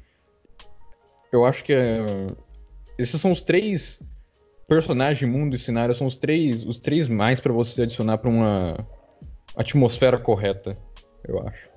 Eu 1.32 1.46
acho 1.46 1.63
que 1.63 1.74
é, 1.74 2.00
esses 2.98 3.20
são 3.20 3.32
os 3.32 3.42
três 3.42 4.01
personagem, 4.70 5.28
mundo 5.28 5.56
e 5.56 5.60
cenário 5.60 5.96
são 5.96 6.06
os 6.06 6.16
três, 6.16 6.63
os 6.63 6.80
três 6.80 7.08
mais 7.08 7.39
para 7.42 7.51
você 7.51 7.82
adicionar 7.82 8.20
para 8.20 8.30
uma 8.30 8.88
atmosfera 9.56 10.18
correta, 10.18 10.78
eu 11.28 11.39
acho. 11.48 11.68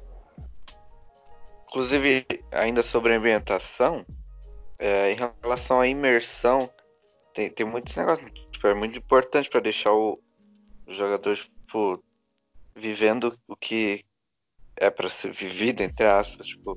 Inclusive, 1.67 2.27
ainda 2.51 2.83
sobre 2.83 3.15
ambientação, 3.15 4.05
é, 4.79 5.11
em 5.11 5.17
relação 5.43 5.81
à 5.81 5.89
imersão, 5.89 6.69
tem, 7.33 7.49
tem 7.51 7.65
muitos 7.65 7.97
negócios, 7.97 8.31
tipo, 8.51 8.67
é 8.67 8.75
muito 8.75 8.99
importante 8.99 9.49
para 9.49 9.61
deixar 9.61 9.93
o 9.93 10.21
jogador 10.87 11.35
tipo, 11.37 12.05
vivendo 12.75 13.39
o 13.47 13.57
que 13.57 14.05
é 14.77 14.91
para 14.91 15.09
ser 15.09 15.33
vivido, 15.33 15.83
entre 15.83 16.07
aspas. 16.07 16.47
Tipo, 16.47 16.77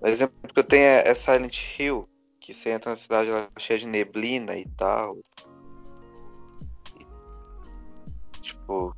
o 0.00 0.06
exemplo 0.06 0.36
que 0.52 0.58
eu 0.58 0.64
tenho 0.64 0.84
é, 0.84 1.08
é 1.08 1.14
Silent 1.14 1.58
Hill, 1.78 2.08
que 2.40 2.54
você 2.54 2.70
entra 2.70 2.90
na 2.90 2.96
cidade 2.96 3.30
lá, 3.30 3.48
cheia 3.58 3.78
de 3.78 3.86
neblina 3.86 4.56
e 4.56 4.66
tal. 4.76 5.18
E, 6.98 8.40
tipo, 8.40 8.94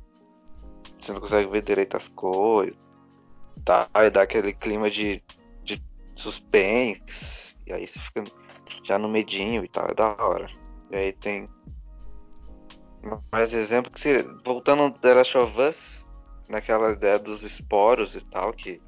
você 0.99 1.13
não 1.13 1.21
consegue 1.21 1.49
ver 1.49 1.63
direito 1.63 1.97
as 1.97 2.07
cores. 2.09 2.75
Tá, 3.65 3.89
e 3.95 4.09
dá 4.09 4.21
aquele 4.21 4.53
clima 4.53 4.89
de, 4.89 5.21
de 5.63 5.83
suspense. 6.15 7.55
E 7.67 7.73
aí 7.73 7.87
você 7.87 7.99
fica 7.99 8.23
já 8.85 8.97
no 8.97 9.09
medinho 9.09 9.63
e 9.63 9.67
tal, 9.67 9.87
é 9.87 9.93
da 9.93 10.15
hora. 10.23 10.49
E 10.91 10.95
aí 10.95 11.13
tem 11.13 11.49
mais 13.31 13.53
exemplo 13.53 13.91
que 13.91 13.99
seria, 13.99 14.23
voltando 14.43 14.83
ao 14.83 14.91
The 14.91 15.13
Last 15.13 15.37
of 15.37 15.61
Us, 15.61 15.98
naquela 16.49 16.91
ideia 16.91 17.19
dos 17.19 17.43
esporos 17.43 18.15
e 18.15 18.21
tal, 18.21 18.51
que 18.51 18.81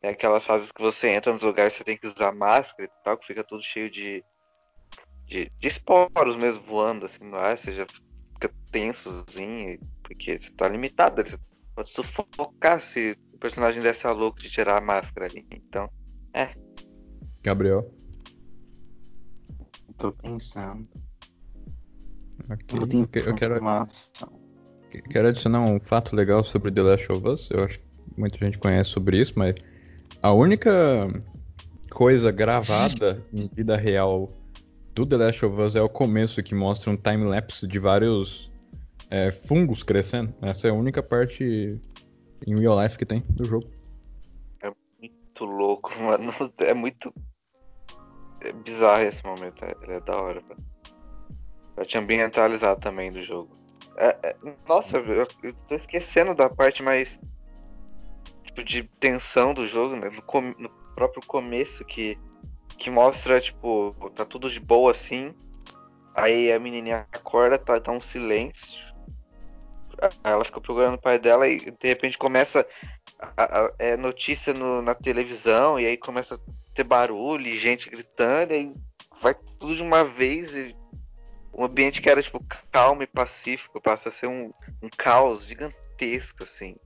tem 0.00 0.10
aquelas 0.10 0.46
fases 0.46 0.70
que 0.70 0.80
você 0.80 1.08
entra 1.08 1.32
nos 1.32 1.42
lugares 1.42 1.74
você 1.74 1.84
tem 1.84 1.98
que 1.98 2.06
usar 2.06 2.32
máscara 2.32 2.84
e 2.84 3.02
tal, 3.02 3.18
que 3.18 3.26
fica 3.26 3.42
tudo 3.42 3.62
cheio 3.62 3.90
de, 3.90 4.24
de, 5.26 5.50
de 5.58 5.68
esporos 5.68 6.36
mesmo 6.36 6.62
voando 6.62 7.06
assim 7.06 7.24
no 7.24 7.36
ar, 7.36 7.58
você 7.58 7.74
já 7.74 7.86
fica 8.34 8.54
tensozinho, 8.70 9.80
porque 10.02 10.38
você 10.38 10.50
tá 10.52 10.68
limitado, 10.68 11.22
você 11.22 11.38
pode 11.74 11.90
sufocar 11.90 12.80
se 12.80 13.18
o 13.32 13.38
personagem 13.38 13.82
desse 13.82 14.06
a 14.06 14.12
louco 14.12 14.40
de 14.40 14.48
tirar 14.48 14.78
a 14.78 14.80
máscara 14.80 15.26
ali. 15.26 15.46
Então, 15.50 15.90
é. 16.32 16.54
Gabriel. 17.42 17.92
Tô 19.98 20.12
pensando. 20.12 20.88
Okay. 22.44 22.78
Eu, 22.78 23.30
eu 23.30 23.34
quero, 23.34 23.54
quero 25.10 25.28
adicionar 25.28 25.60
um 25.60 25.78
fato 25.78 26.14
legal 26.14 26.42
sobre 26.44 26.70
The 26.70 26.82
Last 26.82 27.12
of 27.12 27.28
Us. 27.28 27.50
Eu 27.50 27.64
acho 27.64 27.78
que 27.78 27.84
muita 28.16 28.38
gente 28.38 28.58
conhece 28.58 28.90
sobre 28.90 29.20
isso, 29.20 29.34
mas 29.36 29.54
a 30.22 30.32
única 30.32 31.08
coisa 31.90 32.30
gravada 32.30 33.24
em 33.32 33.48
vida 33.48 33.76
real 33.76 34.30
do 34.94 35.06
The 35.06 35.16
Last 35.16 35.44
of 35.44 35.60
Us 35.60 35.76
é 35.76 35.82
o 35.82 35.88
começo, 35.88 36.42
que 36.42 36.54
mostra 36.54 36.90
um 36.90 36.96
time-lapse 36.96 37.66
de 37.66 37.78
vários 37.78 38.50
é, 39.10 39.30
fungos 39.30 39.82
crescendo. 39.82 40.34
Essa 40.40 40.68
é 40.68 40.70
a 40.70 40.74
única 40.74 41.02
parte 41.02 41.78
em 42.46 42.58
real 42.58 42.82
life 42.82 42.96
que 42.96 43.04
tem 43.04 43.22
do 43.30 43.44
jogo. 43.44 43.68
É 44.62 44.72
muito 44.98 45.44
louco, 45.44 45.90
mano. 46.00 46.32
É 46.58 46.74
muito. 46.74 47.12
É 48.40 48.52
bizarro 48.52 49.02
esse 49.02 49.24
momento. 49.24 49.64
É, 49.64 49.96
é 49.96 50.00
da 50.00 50.16
hora, 50.16 50.42
mano. 50.48 50.64
Pra 51.74 51.84
te 51.84 51.98
ambientalizar 51.98 52.76
também 52.76 53.12
do 53.12 53.22
jogo. 53.22 53.56
É, 53.96 54.16
é... 54.22 54.36
Nossa, 54.68 54.98
eu, 54.98 55.26
tô 55.68 55.74
esquecendo 55.74 56.34
da 56.34 56.48
parte 56.48 56.82
mais 56.82 57.18
tipo 58.42 58.62
de 58.64 58.84
tensão 59.00 59.52
do 59.52 59.66
jogo, 59.66 59.96
né? 59.96 60.10
No, 60.10 60.22
com, 60.22 60.40
no, 60.58 60.70
próprio 60.94 61.22
começo 61.26 61.84
que, 61.84 62.18
que 62.78 62.88
mostra, 62.88 63.38
tipo, 63.40 63.94
tá 64.14 64.24
tudo 64.24 64.50
de 64.50 64.58
boa 64.58 64.92
assim. 64.92 65.34
Aí 66.14 66.50
a 66.50 66.58
menininha 66.58 67.06
acorda, 67.12 67.58
tá, 67.58 67.78
tá 67.78 67.92
um 67.92 68.00
silêncio. 68.00 68.86
Ela 70.24 70.44
fica 70.44 70.60
procurando 70.60 70.94
o 70.94 71.00
pai 71.00 71.18
dela 71.18 71.46
e 71.48 71.58
de 71.58 71.88
repente 71.88 72.18
começa 72.18 72.66
a, 73.18 73.60
a, 73.60 73.70
é 73.78 73.96
notícia 73.96 74.52
no, 74.52 74.82
na 74.82 74.94
televisão 74.94 75.80
e 75.80 75.86
aí 75.86 75.96
começa 75.96 76.34
a 76.34 76.38
ter 76.74 76.84
barulho 76.84 77.46
e 77.46 77.58
gente 77.58 77.88
gritando 77.88 78.52
e 78.52 78.56
aí 78.56 78.74
vai 79.22 79.34
tudo 79.58 79.76
de 79.76 79.82
uma 79.82 80.04
vez 80.04 80.54
e 80.54 80.76
um 81.56 81.64
ambiente 81.64 82.02
que 82.02 82.10
era 82.10 82.22
tipo 82.22 82.44
calmo 82.70 83.02
e 83.02 83.06
pacífico 83.06 83.80
passa 83.80 84.10
a 84.10 84.12
ser 84.12 84.26
um, 84.26 84.52
um 84.82 84.88
caos 84.96 85.46
gigantesco 85.46 86.42
assim 86.42 86.76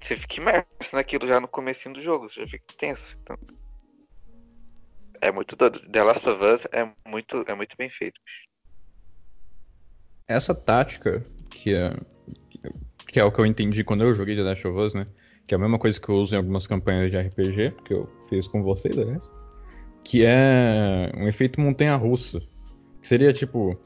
você 0.00 0.16
fica 0.16 0.40
imerso 0.40 0.94
naquilo 0.94 1.28
já 1.28 1.38
no 1.38 1.48
começo 1.48 1.90
do 1.92 2.02
jogo, 2.02 2.28
você 2.28 2.40
já 2.40 2.48
fica 2.48 2.64
tenso. 2.78 3.16
Então, 3.22 3.36
é 5.20 5.30
muito 5.30 5.54
doido. 5.54 5.80
The 5.90 6.02
Last 6.02 6.28
of 6.28 6.42
Us 6.42 6.66
é 6.72 6.90
muito, 7.06 7.44
é 7.46 7.54
muito 7.54 7.76
bem 7.76 7.90
feito. 7.90 8.18
Essa 10.26 10.54
tática, 10.54 11.24
que 11.50 11.74
é, 11.74 11.94
que 13.06 13.20
é 13.20 13.24
o 13.24 13.30
que 13.30 13.40
eu 13.40 13.46
entendi 13.46 13.84
quando 13.84 14.04
eu 14.04 14.14
joguei 14.14 14.34
The 14.34 14.42
Last 14.42 14.66
of 14.66 14.78
Us, 14.78 14.94
né? 14.94 15.04
Que 15.46 15.54
é 15.54 15.56
a 15.56 15.60
mesma 15.60 15.78
coisa 15.78 16.00
que 16.00 16.08
eu 16.08 16.14
uso 16.14 16.34
em 16.34 16.38
algumas 16.38 16.66
campanhas 16.66 17.10
de 17.10 17.18
RPG, 17.18 17.74
que 17.84 17.92
eu 17.92 18.08
fiz 18.28 18.48
com 18.48 18.62
vocês, 18.62 18.96
aliás. 18.96 19.28
Que 20.04 20.24
é 20.24 21.12
um 21.16 21.28
efeito 21.28 21.60
montanha-russa. 21.60 22.40
Seria 23.02 23.32
tipo. 23.32 23.78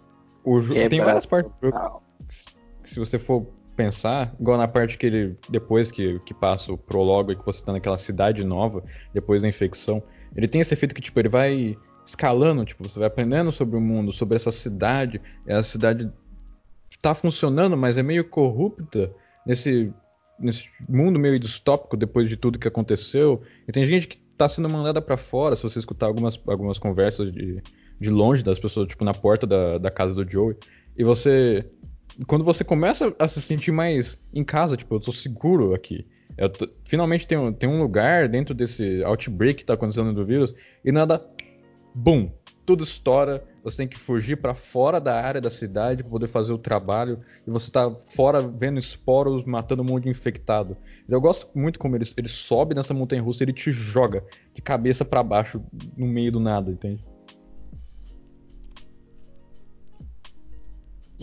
O. 0.43 0.61
Tem 0.61 1.01
várias 1.01 1.27
partes 1.27 1.53
do 1.61 1.71
jogo. 1.71 2.03
Se 2.85 2.99
você 2.99 3.19
for 3.19 3.47
pensar, 3.75 4.35
igual 4.39 4.57
na 4.57 4.69
parte 4.69 4.97
que 4.97 5.07
ele, 5.07 5.37
depois 5.49 5.91
que, 5.91 6.19
que 6.21 6.33
passa 6.33 6.73
o 6.73 6.79
prólogo 6.79 7.33
e 7.33 7.37
que 7.37 7.45
você 7.45 7.65
tá 7.65 7.73
naquela 7.73 7.97
cidade 7.97 8.45
nova, 8.45 8.85
depois 9.13 9.43
da 9.43 9.49
infecção, 9.49 10.03
ele 10.37 10.47
tem 10.47 10.61
esse 10.61 10.75
efeito 10.75 10.95
que, 10.95 11.01
tipo, 11.01 11.19
ele 11.19 11.29
vai 11.29 11.77
escalando, 12.05 12.65
tipo, 12.65 12.89
você 12.89 12.99
vai 12.99 13.09
aprendendo 13.09 13.51
sobre 13.51 13.77
o 13.77 13.81
mundo, 13.81 14.13
sobre 14.13 14.37
essa 14.37 14.53
cidade, 14.53 15.21
e 15.47 15.53
a 15.53 15.63
cidade 15.63 16.13
tá 17.01 17.15
funcionando, 17.15 17.77
mas 17.77 17.99
é 17.99 18.03
meio 18.03 18.29
corrupta 18.29 19.13
nesse 19.47 19.93
nesse 20.39 20.69
mundo 20.89 21.19
meio 21.19 21.39
distópico 21.39 21.97
depois 21.97 22.29
de 22.29 22.37
tudo 22.37 22.59
que 22.59 22.67
aconteceu. 22.67 23.43
E 23.69 23.73
tem 23.73 23.85
gente 23.85 24.09
que 24.09 24.19
tá 24.37 24.49
sendo 24.49 24.69
mandada 24.69 25.01
para 25.01 25.17
fora, 25.17 25.55
se 25.55 25.63
você 25.63 25.79
escutar 25.79 26.07
algumas, 26.07 26.41
algumas 26.47 26.79
conversas 26.79 27.33
de, 27.33 27.63
de 28.01 28.11
longe 28.11 28.43
das 28.43 28.59
pessoas, 28.59 28.89
tipo, 28.89 29.05
na 29.05 29.15
porta 29.15 29.47
da, 29.47 29.79
da 29.79 29.91
casa 29.91 30.15
do 30.15 30.29
Joey. 30.29 30.57
E 30.97 31.05
você. 31.05 31.65
Quando 32.27 32.45
você 32.45 32.63
começa 32.63 33.15
a 33.19 33.27
se 33.27 33.41
sentir 33.41 33.73
mais 33.73 34.21
em 34.33 34.45
casa, 34.45 34.77
tipo, 34.77 34.95
eu 34.95 35.01
tô 35.01 35.13
seguro 35.13 35.75
aqui. 35.75 36.07
Tô, 36.59 36.69
finalmente 36.85 37.27
tem 37.27 37.39
um, 37.39 37.53
tem 37.53 37.69
um 37.69 37.81
lugar 37.81 38.29
dentro 38.29 38.55
desse 38.55 39.03
outbreak 39.05 39.59
que 39.59 39.65
tá 39.65 39.75
acontecendo 39.75 40.13
do 40.13 40.25
vírus, 40.25 40.55
e 40.85 40.93
nada. 40.93 41.25
Bum! 41.95 42.31
Tudo 42.67 42.83
estoura, 42.83 43.45
você 43.63 43.77
tem 43.77 43.89
que 43.89 43.99
fugir 43.99 44.37
para 44.37 44.55
fora 44.55 44.99
da 44.99 45.21
área 45.21 45.39
da 45.39 45.51
cidade 45.51 46.03
para 46.03 46.11
poder 46.11 46.29
fazer 46.29 46.53
o 46.53 46.59
trabalho, 46.59 47.21
e 47.47 47.51
você 47.51 47.71
tá 47.71 47.91
fora 47.91 48.41
vendo 48.41 48.79
esporos 48.79 49.47
matando 49.47 49.83
um 49.83 49.85
monte 49.85 50.05
de 50.05 50.09
infectado. 50.09 50.75
Eu 51.07 51.21
gosto 51.21 51.47
muito 51.55 51.79
como 51.79 51.95
ele, 51.95 52.09
ele 52.17 52.29
sobe 52.29 52.75
nessa 52.75 52.95
montanha 52.95 53.21
russa 53.21 53.43
e 53.43 53.45
ele 53.45 53.53
te 53.53 53.71
joga 53.71 54.25
de 54.55 54.63
cabeça 54.63 55.05
para 55.05 55.23
baixo 55.23 55.63
no 55.95 56.07
meio 56.07 56.33
do 56.33 56.41
nada, 56.41 56.71
entende? 56.71 57.05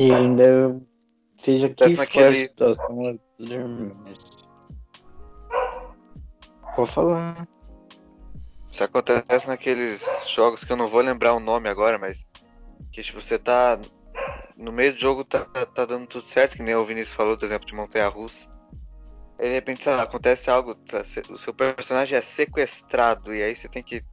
E 0.01 0.12
ainda 0.12 0.81
seja 1.36 1.70
que 1.70 1.89
for 1.89 1.98
naquele- 1.98 2.29
a 2.29 2.34
situação 2.34 3.20
Vou 6.75 6.86
falar. 6.88 7.48
Isso 8.72 8.84
acontece 8.84 9.48
naqueles 9.48 10.25
jogos 10.27 10.63
que 10.63 10.72
eu 10.72 10.77
não 10.77 10.88
vou 10.88 11.01
lembrar 11.01 11.36
o 11.36 11.39
nome 11.39 11.70
agora, 11.70 12.00
mas 12.00 12.25
que 12.91 13.03
tipo, 13.03 13.22
você 13.22 13.38
tá 13.38 13.77
no 14.58 14.72
meio 14.72 14.93
do 14.93 15.00
jogo 15.00 15.24
tá, 15.24 15.46
tá 15.46 15.86
dando 15.86 16.08
tudo 16.08 16.25
certo, 16.25 16.58
que 16.58 16.63
nem 16.63 16.74
o 16.74 16.86
Vinícius 16.86 17.15
falou, 17.15 17.38
por 17.38 17.46
exemplo, 17.46 17.67
de 17.67 17.75
Montanha 17.75 18.08
Russa. 18.08 18.50
Aí 19.38 19.50
de 19.50 19.53
repente, 19.53 19.84
sei 19.84 19.93
lá, 19.93 20.01
acontece 20.01 20.50
algo, 20.50 20.74
tá, 20.74 21.03
o 21.29 21.38
seu 21.38 21.53
personagem 21.53 22.17
é 22.17 22.22
sequestrado 22.22 23.36
e 23.36 23.43
aí 23.43 23.55
você 23.55 23.67
tem 23.67 23.84
que 23.84 24.03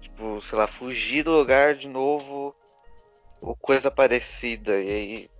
tipo, 0.00 0.40
sei 0.40 0.56
lá, 0.56 0.66
fugir 0.66 1.24
do 1.24 1.32
lugar 1.32 1.74
de 1.74 1.88
novo 1.88 2.56
ou 3.44 3.54
coisa 3.56 3.90
parecida 3.90 4.80
e 4.80 4.88
aí 4.88 5.30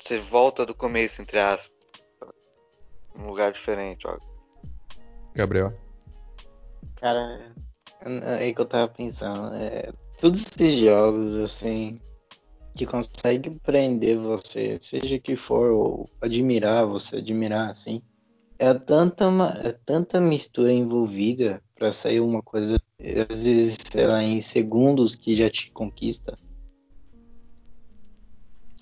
você 0.00 0.18
volta 0.18 0.64
do 0.64 0.74
começo, 0.74 1.20
entre 1.20 1.38
aspas, 1.40 1.70
um 3.16 3.26
lugar 3.26 3.52
diferente, 3.52 4.06
ó. 4.06 4.16
Gabriel. 5.34 5.72
Cara, 6.96 7.52
é 8.40 8.52
que 8.52 8.60
eu 8.60 8.64
tava 8.64 8.88
pensando. 8.88 9.54
É, 9.54 9.92
todos 10.20 10.42
esses 10.42 10.78
jogos, 10.78 11.36
assim, 11.36 12.00
que 12.76 12.86
conseguem 12.86 13.58
prender 13.58 14.18
você, 14.18 14.78
seja 14.80 15.18
que 15.18 15.34
for, 15.34 15.70
ou 15.70 16.10
admirar 16.20 16.86
você, 16.86 17.16
admirar, 17.16 17.70
assim, 17.70 18.02
é 18.58 18.72
tanta, 18.72 19.30
ma- 19.30 19.58
é 19.64 19.72
tanta 19.72 20.20
mistura 20.20 20.72
envolvida 20.72 21.60
pra 21.74 21.90
sair 21.90 22.20
uma 22.20 22.42
coisa, 22.42 22.80
às 23.28 23.44
vezes, 23.44 23.78
sei 23.90 24.06
lá, 24.06 24.22
em 24.22 24.40
segundos 24.40 25.16
que 25.16 25.34
já 25.34 25.50
te 25.50 25.70
conquista. 25.72 26.38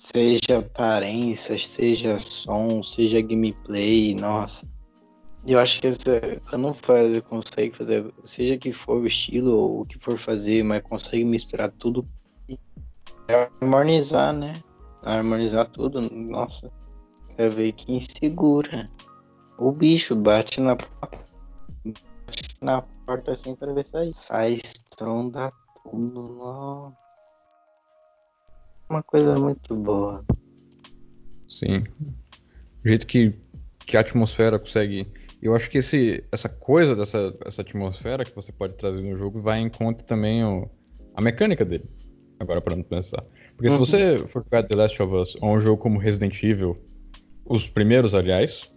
Seja 0.05 0.59
aparência, 0.59 1.57
seja 1.57 2.19
som, 2.19 2.83
seja 2.83 3.19
gameplay, 3.21 4.13
nossa. 4.13 4.67
Eu 5.47 5.57
acho 5.57 5.81
que 5.81 5.89
quando 6.47 6.75
faz, 6.75 7.19
consegue 7.21 7.75
fazer, 7.75 8.13
seja 8.23 8.55
que 8.55 8.71
for 8.71 9.01
o 9.01 9.07
estilo 9.07 9.57
ou 9.57 9.81
o 9.81 9.85
que 9.85 9.97
for 9.97 10.15
fazer, 10.15 10.63
mas 10.63 10.83
consegue 10.83 11.25
misturar 11.25 11.71
tudo 11.71 12.07
e 12.47 12.55
harmonizar, 13.27 14.31
né? 14.31 14.53
Harmonizar 15.01 15.67
tudo, 15.71 15.99
nossa. 16.01 16.71
Quer 17.35 17.49
ver 17.49 17.71
que 17.71 17.91
insegura. 17.91 18.87
O 19.57 19.71
bicho 19.71 20.15
bate 20.15 20.61
na 20.61 20.75
porta, 20.75 21.19
bate 21.83 22.57
na 22.61 22.83
porta 23.07 23.31
assim 23.31 23.55
pra 23.55 23.73
ver 23.73 23.85
sair. 23.85 24.13
Sai, 24.13 24.53
estronda 24.63 25.51
tudo, 25.81 26.21
nossa. 26.21 27.04
Uma 28.89 29.01
coisa 29.03 29.37
muito 29.37 29.75
boa. 29.75 30.23
Sim. 31.47 31.83
O 32.83 32.87
jeito 32.87 33.07
que, 33.07 33.33
que 33.85 33.97
a 33.97 34.01
atmosfera 34.01 34.59
consegue. 34.59 35.07
Eu 35.41 35.55
acho 35.55 35.69
que 35.69 35.77
esse, 35.79 36.23
essa 36.31 36.49
coisa 36.49 36.95
dessa 36.95 37.33
essa 37.45 37.61
atmosfera 37.61 38.23
que 38.25 38.35
você 38.35 38.51
pode 38.51 38.73
trazer 38.75 39.01
no 39.01 39.17
jogo 39.17 39.41
vai 39.41 39.59
em 39.59 39.69
conta 39.69 40.03
também 40.03 40.43
o, 40.43 40.69
a 41.15 41.21
mecânica 41.21 41.63
dele. 41.65 41.85
Agora 42.39 42.59
parando 42.61 42.83
pra 42.83 42.97
pensar. 42.97 43.21
Porque 43.55 43.69
se 43.69 43.75
Uhum. 43.77 43.85
você 43.85 44.17
for 44.27 44.43
jogar 44.43 44.63
The 44.63 44.75
Last 44.75 45.01
of 45.01 45.13
Us 45.15 45.37
ou 45.41 45.55
um 45.55 45.59
jogo 45.59 45.81
como 45.81 45.99
Resident 45.99 46.41
Evil, 46.43 46.77
os 47.45 47.67
primeiros, 47.67 48.13
aliás, 48.13 48.71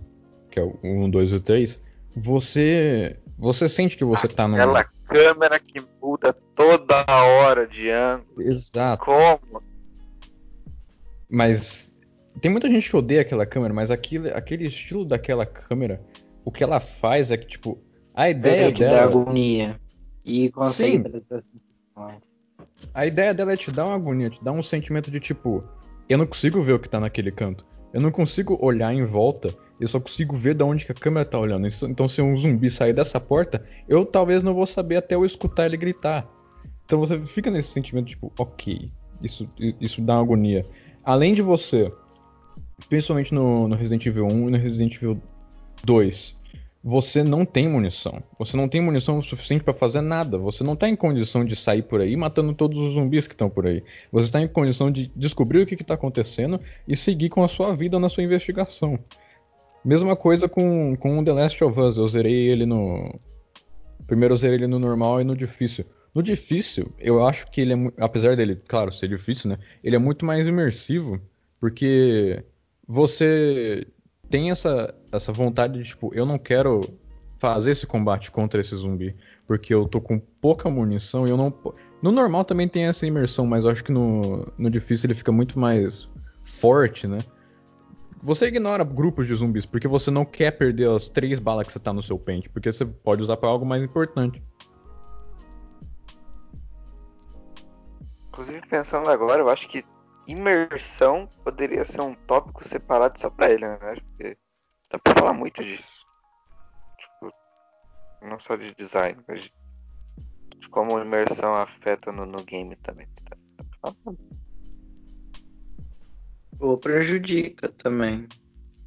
que 0.51 0.61
é 0.61 0.62
o 0.62 0.79
1, 0.85 1.11
2 1.11 1.31
e 1.33 1.35
o 1.35 1.40
3, 1.40 1.81
você. 2.16 3.18
Você 3.38 3.68
sente 3.68 3.97
que 3.97 4.05
você 4.05 4.27
tá 4.27 4.49
num. 4.49 4.57
Aquela 4.57 4.85
câmera 4.85 5.61
que 5.61 5.81
muda 6.03 6.33
toda 6.55 7.05
hora 7.09 7.66
de 7.68 7.88
ângulo. 7.88 8.42
Exato. 8.42 9.05
Como? 9.05 9.62
Mas 11.28 11.94
tem 12.40 12.50
muita 12.50 12.68
gente 12.68 12.88
que 12.88 12.96
odeia 12.96 13.20
aquela 13.20 13.44
câmera, 13.46 13.74
mas 13.74 13.90
aquele, 13.90 14.30
aquele 14.30 14.66
estilo 14.66 15.04
daquela 15.04 15.44
câmera, 15.44 16.00
o 16.44 16.50
que 16.50 16.62
ela 16.62 16.80
faz 16.80 17.30
é 17.30 17.36
que, 17.36 17.46
tipo, 17.46 17.78
a 18.14 18.30
ideia 18.30 18.68
É 18.68 18.70
dá 18.72 18.78
dela. 18.78 19.02
agonia. 19.02 19.80
E 20.24 20.50
consegue 20.50 20.96
Sim. 20.96 21.04
A 22.94 23.06
ideia 23.06 23.34
dela 23.34 23.52
é 23.52 23.56
te 23.56 23.70
dar 23.70 23.86
uma 23.86 23.94
agonia, 23.94 24.30
te 24.30 24.42
dar 24.42 24.52
um 24.52 24.62
sentimento 24.62 25.10
de 25.10 25.18
tipo, 25.20 25.64
eu 26.08 26.16
não 26.18 26.26
consigo 26.26 26.62
ver 26.62 26.74
o 26.74 26.78
que 26.78 26.88
tá 26.88 27.00
naquele 27.00 27.30
canto. 27.30 27.66
Eu 27.92 28.00
não 28.00 28.10
consigo 28.10 28.58
olhar 28.60 28.92
em 28.92 29.02
volta, 29.04 29.54
eu 29.80 29.88
só 29.88 29.98
consigo 29.98 30.36
ver 30.36 30.54
de 30.54 30.62
onde 30.62 30.84
que 30.84 30.92
a 30.92 30.94
câmera 30.94 31.24
tá 31.24 31.38
olhando. 31.38 31.66
Então 31.84 32.08
se 32.08 32.20
um 32.20 32.36
zumbi 32.36 32.70
sair 32.70 32.92
dessa 32.92 33.18
porta, 33.18 33.62
eu 33.88 34.04
talvez 34.04 34.42
não 34.42 34.54
vou 34.54 34.66
saber 34.66 34.96
até 34.96 35.14
eu 35.14 35.24
escutar 35.24 35.66
ele 35.66 35.76
gritar. 35.76 36.28
Então 36.84 36.98
você 37.00 37.24
fica 37.26 37.50
nesse 37.50 37.68
sentimento 37.70 38.06
tipo, 38.06 38.32
ok, 38.38 38.90
isso, 39.22 39.48
isso 39.80 40.00
dá 40.02 40.14
uma 40.14 40.22
agonia. 40.22 40.66
Além 41.09 41.33
de 41.33 41.40
você, 41.40 41.90
principalmente 42.90 43.33
no, 43.33 43.66
no 43.66 43.75
Resident 43.75 44.05
Evil 44.05 44.27
1 44.27 44.49
e 44.49 44.51
no 44.51 44.59
Resident 44.59 44.94
Evil 44.97 45.18
2, 45.83 46.37
você 46.85 47.25
não 47.25 47.47
tem 47.47 47.66
munição. 47.66 48.23
Você 48.38 48.59
não 48.59 48.68
tem 48.68 48.83
munição 48.83 49.16
o 49.16 49.23
suficiente 49.23 49.64
pra 49.64 49.73
fazer 49.73 50.03
nada. 50.03 50.37
Você 50.37 50.62
não 50.62 50.77
tá 50.77 50.87
em 50.87 50.94
condição 50.94 51.47
de 51.47 51.57
sair 51.57 51.81
por 51.81 52.03
aí 52.03 52.14
matando 52.14 52.53
todos 52.53 52.79
os 52.79 52.92
zumbis 52.92 53.27
que 53.27 53.33
estão 53.33 53.49
por 53.49 53.66
aí. 53.66 53.83
Você 54.12 54.27
está 54.27 54.42
em 54.42 54.49
condição 54.49 54.90
de 54.90 55.11
descobrir 55.16 55.62
o 55.62 55.66
que 55.66 55.77
está 55.77 55.94
acontecendo 55.94 56.61
e 56.87 56.94
seguir 56.94 57.31
com 57.31 57.42
a 57.42 57.49
sua 57.49 57.75
vida 57.75 57.99
na 57.99 58.11
sua 58.11 58.23
investigação. 58.23 58.99
Mesma 59.83 60.14
coisa 60.14 60.47
com, 60.47 60.94
com 60.94 61.25
The 61.25 61.33
Last 61.33 61.64
of 61.64 61.81
Us. 61.81 61.97
Eu 61.97 62.07
zerei 62.07 62.51
ele 62.51 62.66
no. 62.66 63.18
Primeiro 64.07 64.35
eu 64.35 64.37
zerei 64.37 64.59
ele 64.59 64.66
no 64.66 64.79
normal 64.79 65.23
e 65.23 65.25
no 65.25 65.35
difícil. 65.35 65.87
No 66.14 66.23
difícil, 66.23 66.92
eu 66.99 67.25
acho 67.25 67.51
que 67.51 67.61
ele 67.61 67.75
é. 67.75 67.92
Apesar 67.99 68.37
dele, 68.37 68.61
claro, 68.66 68.90
ser 68.90 69.09
difícil, 69.09 69.51
né? 69.51 69.59
Ele 69.83 69.97
é 69.97 69.99
muito 69.99 70.25
mais 70.25 70.47
imersivo. 70.47 71.21
Porque 71.61 72.44
você 72.87 73.87
tem 74.31 74.51
essa, 74.51 74.94
essa 75.12 75.33
vontade 75.33 75.79
de, 75.79 75.85
tipo, 75.85 76.14
eu 76.14 76.25
não 76.25 76.38
quero 76.38 76.81
fazer 77.38 77.73
esse 77.73 77.87
combate 77.87 78.31
contra 78.31 78.61
esse 78.61 78.75
zumbi. 78.75 79.14
Porque 79.47 79.73
eu 79.73 79.87
tô 79.87 80.01
com 80.01 80.18
pouca 80.18 80.71
munição 80.71 81.27
e 81.27 81.31
eu 81.31 81.37
não. 81.37 81.53
No 82.03 82.12
normal 82.12 82.44
também 82.44 82.68
tem 82.68 82.85
essa 82.85 83.07
imersão, 83.07 83.47
mas 83.47 83.64
eu 83.64 83.71
acho 83.71 83.83
que 83.83 83.92
no, 83.92 84.47
no 84.57 84.71
difícil 84.71 85.07
ele 85.07 85.14
fica 85.14 85.33
muito 85.33 85.59
mais 85.59 86.09
forte, 86.42 87.07
né? 87.07 87.18
Você 88.23 88.47
ignora 88.47 88.83
grupos 88.83 89.27
de 89.27 89.35
zumbis 89.35 89.64
porque 89.64 89.87
você 89.87 90.11
não 90.11 90.25
quer 90.25 90.51
perder 90.53 90.90
as 90.90 91.09
três 91.09 91.38
balas 91.38 91.66
que 91.66 91.73
você 91.73 91.79
tá 91.79 91.92
no 91.92 92.03
seu 92.03 92.18
pente, 92.18 92.49
porque 92.49 92.71
você 92.71 92.85
pode 92.85 93.23
usar 93.23 93.37
pra 93.37 93.49
algo 93.49 93.64
mais 93.64 93.83
importante. 93.83 94.42
Inclusive, 98.38 98.68
pensando 98.68 99.11
agora, 99.11 99.40
eu 99.40 99.48
acho 99.48 99.66
que 99.66 99.85
imersão 100.29 101.29
poderia 101.42 101.85
ser 101.85 102.03
um 102.03 102.14
tópico 102.14 102.62
separado 102.62 103.18
só 103.18 103.29
pra 103.29 103.51
ele, 103.51 103.66
né? 103.66 103.77
Porque 103.77 104.38
dá 104.88 104.96
pra 105.01 105.12
falar 105.12 105.33
muito 105.33 105.61
disso. 105.64 106.07
Tipo, 107.01 107.35
não 108.22 108.38
só 108.38 108.55
de 108.55 108.72
design, 108.77 109.20
mas 109.27 109.42
de, 109.42 109.53
de 110.57 110.68
como 110.68 111.01
imersão 111.01 111.53
afeta 111.57 112.12
no, 112.12 112.24
no 112.24 112.44
game 112.44 112.77
também. 112.77 113.09
Ou 116.61 116.79
prejudica 116.79 117.68
também. 117.70 118.29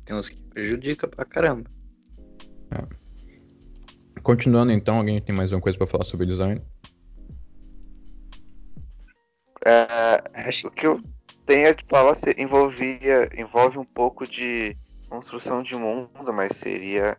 Tem 0.05 0.15
uns 0.15 0.29
que 0.29 0.41
prejudica 0.45 1.09
pra 1.09 1.25
caramba. 1.25 1.69
Continuando 4.23 4.71
então, 4.71 4.99
alguém 4.99 5.21
tem 5.21 5.35
mais 5.35 5.51
uma 5.51 5.59
coisa 5.59 5.77
pra 5.77 5.87
falar 5.87 6.05
sobre 6.05 6.25
design? 6.25 6.63
É, 9.65 10.47
Acho 10.47 10.67
o 10.67 10.71
que 10.71 10.87
eu 10.87 11.01
tenho 11.45 11.75
de 11.75 11.85
falar 11.87 12.15
se- 12.15 12.35
envolvia, 12.37 13.29
envolve 13.35 13.77
um 13.77 13.85
pouco 13.85 14.25
de 14.25 14.75
construção 15.09 15.61
de 15.61 15.75
mundo, 15.75 16.33
mas 16.33 16.55
seria, 16.57 17.17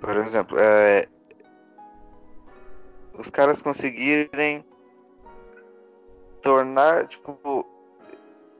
por 0.00 0.16
exemplo, 0.16 0.58
é, 0.58 1.06
os 3.18 3.30
caras 3.30 3.62
conseguirem 3.62 4.64
tornar, 6.42 7.06
tipo, 7.06 7.64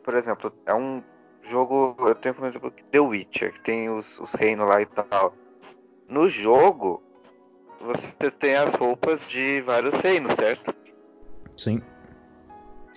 por 0.03 0.15
exemplo, 0.15 0.53
é 0.65 0.75
um 0.75 1.03
jogo, 1.43 1.97
eu 2.01 2.15
tenho 2.15 2.35
por 2.35 2.47
exemplo 2.47 2.73
The 2.91 3.01
Witcher, 3.01 3.53
que 3.53 3.61
tem 3.61 3.91
os, 3.91 4.19
os 4.19 4.33
reinos 4.33 4.67
lá 4.67 4.81
e 4.81 4.87
tal. 4.87 5.35
No 6.09 6.29
jogo, 6.29 7.03
você 7.81 8.31
tem 8.31 8.57
as 8.57 8.75
roupas 8.75 9.21
de 9.29 9.61
vários 9.63 9.95
reinos, 10.01 10.33
certo? 10.35 10.75
Sim. 11.57 11.83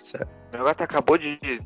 Certo. 0.04 0.30
O 0.54 0.58
negócio 0.58 0.84
acabou 0.84 1.18
de 1.18 1.62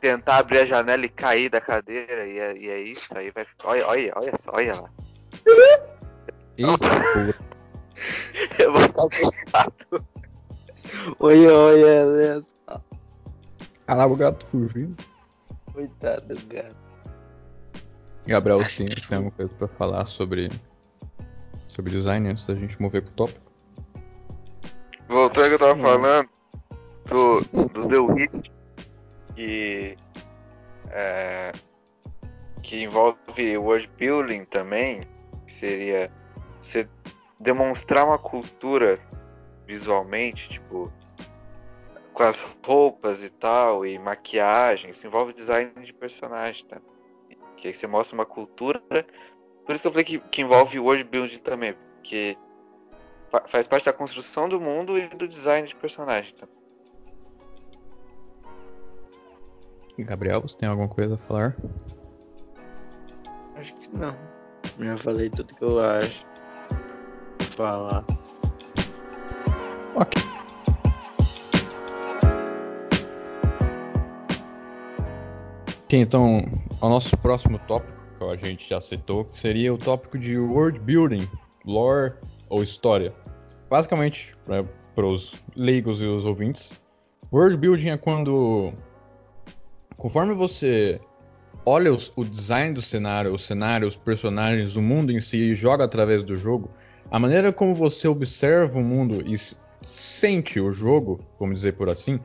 tentar 0.00 0.38
abrir 0.38 0.58
a 0.58 0.64
janela 0.66 1.04
e 1.04 1.08
cair 1.08 1.48
da 1.48 1.60
cadeira, 1.60 2.26
e 2.26 2.38
é, 2.38 2.56
e 2.56 2.68
é 2.68 2.80
isso, 2.80 3.16
aí 3.16 3.30
vai. 3.30 3.46
Olha, 3.64 3.86
olha, 3.86 4.12
olha 4.16 4.32
só, 4.38 4.50
olha 4.54 4.72
lá. 4.80 4.90
Eita, 6.58 6.78
porra. 6.78 7.52
Eu 8.58 8.72
vou 8.72 8.80
ficar 8.82 9.06
preocupado. 9.08 10.06
Oi, 11.20 11.46
oi, 11.46 11.84
olha 11.84 12.42
só. 12.42 12.82
Ah 13.86 13.94
lá, 13.94 14.06
o 14.06 14.16
gato 14.16 14.44
fugindo. 14.46 14.96
Coitado 15.72 16.34
do 16.34 16.46
gato. 16.46 16.76
Gabriel, 18.26 18.58
tem, 18.76 18.86
tem 18.86 19.16
alguma 19.16 19.32
coisa 19.32 19.52
pra 19.54 19.68
falar 19.68 20.06
sobre, 20.06 20.50
sobre 21.68 21.92
design 21.92 22.28
antes 22.28 22.46
da 22.46 22.54
gente 22.54 22.80
mover 22.80 23.02
pro 23.02 23.12
tópico? 23.12 23.52
Voltando 25.08 25.44
ao 25.44 25.48
que 25.48 25.54
eu 25.54 25.58
tava 25.58 25.74
Hum. 25.74 25.82
falando 25.82 26.28
do, 27.12 27.40
do 27.68 27.88
The 27.88 27.98
Witch, 27.98 28.50
que, 29.34 29.96
é, 30.90 31.52
que 32.62 32.82
envolve 32.82 33.58
world 33.58 33.90
building 33.98 34.44
também, 34.46 35.02
que 35.46 35.52
seria 35.52 36.10
você 36.60 36.88
demonstrar 37.38 38.06
uma 38.06 38.18
cultura 38.18 38.98
visualmente, 39.66 40.48
tipo, 40.48 40.92
com 42.12 42.22
as 42.22 42.40
roupas 42.64 43.24
e 43.24 43.30
tal, 43.30 43.86
e 43.86 43.98
maquiagem, 43.98 44.90
isso 44.90 45.06
envolve 45.06 45.32
design 45.32 45.72
de 45.82 45.92
personagem, 45.92 46.64
tá? 46.66 46.80
Que 47.56 47.68
aí 47.68 47.74
você 47.74 47.86
mostra 47.86 48.14
uma 48.14 48.26
cultura. 48.26 48.82
Por 49.64 49.74
isso 49.74 49.82
que 49.82 49.86
eu 49.86 49.92
falei 49.92 50.04
que, 50.04 50.18
que 50.18 50.42
envolve 50.42 50.78
world 50.78 51.04
building 51.04 51.38
também, 51.38 51.74
porque 51.96 52.36
fa- 53.30 53.44
faz 53.46 53.66
parte 53.66 53.84
da 53.84 53.92
construção 53.92 54.48
do 54.48 54.60
mundo 54.60 54.98
e 54.98 55.08
do 55.08 55.28
design 55.28 55.66
de 55.66 55.76
personagem, 55.76 56.34
tá? 56.34 56.46
Gabriel, 59.98 60.40
você 60.42 60.56
tem 60.56 60.68
alguma 60.68 60.88
coisa 60.88 61.14
a 61.14 61.18
falar? 61.18 61.56
Acho 63.56 63.74
que 63.76 63.96
não. 63.96 64.16
Já 64.80 64.96
falei 64.96 65.30
tudo 65.30 65.54
que 65.54 65.62
eu 65.62 65.80
acho. 65.80 66.26
Vou 67.38 67.48
falar. 67.48 68.04
Ok. 69.94 70.22
Ok, 75.84 76.00
então, 76.00 76.42
o 76.80 76.88
nosso 76.88 77.14
próximo 77.18 77.58
tópico, 77.68 77.92
que 78.18 78.24
a 78.24 78.36
gente 78.36 78.66
já 78.66 78.80
citou, 78.80 79.28
seria 79.34 79.74
o 79.74 79.76
tópico 79.76 80.18
de 80.18 80.38
world 80.38 80.78
building, 80.78 81.28
lore 81.66 82.14
ou 82.48 82.62
história. 82.62 83.12
Basicamente, 83.68 84.34
para 84.94 85.06
os 85.06 85.38
leigos 85.54 86.00
e 86.00 86.06
os 86.06 86.24
ouvintes, 86.24 86.80
world 87.30 87.58
building 87.58 87.90
é 87.90 87.98
quando, 87.98 88.72
conforme 89.96 90.34
você 90.34 91.00
olha 91.64 91.92
os- 91.92 92.12
o 92.16 92.24
design 92.24 92.74
do 92.74 92.82
cenário, 92.82 93.32
o 93.32 93.38
cenário, 93.38 93.86
os 93.86 93.96
personagens, 93.96 94.76
o 94.76 94.82
mundo 94.82 95.12
em 95.12 95.20
si 95.20 95.38
e 95.38 95.54
joga 95.54 95.84
através 95.84 96.22
do 96.22 96.36
jogo, 96.36 96.70
a 97.10 97.18
maneira 97.18 97.52
como 97.52 97.74
você 97.74 98.08
observa 98.08 98.78
o 98.78 98.82
mundo 98.82 99.22
e 99.26 99.36
sente 99.82 100.60
o 100.60 100.72
jogo, 100.72 101.20
vamos 101.38 101.56
dizer 101.56 101.72
por 101.72 101.88
assim, 101.88 102.18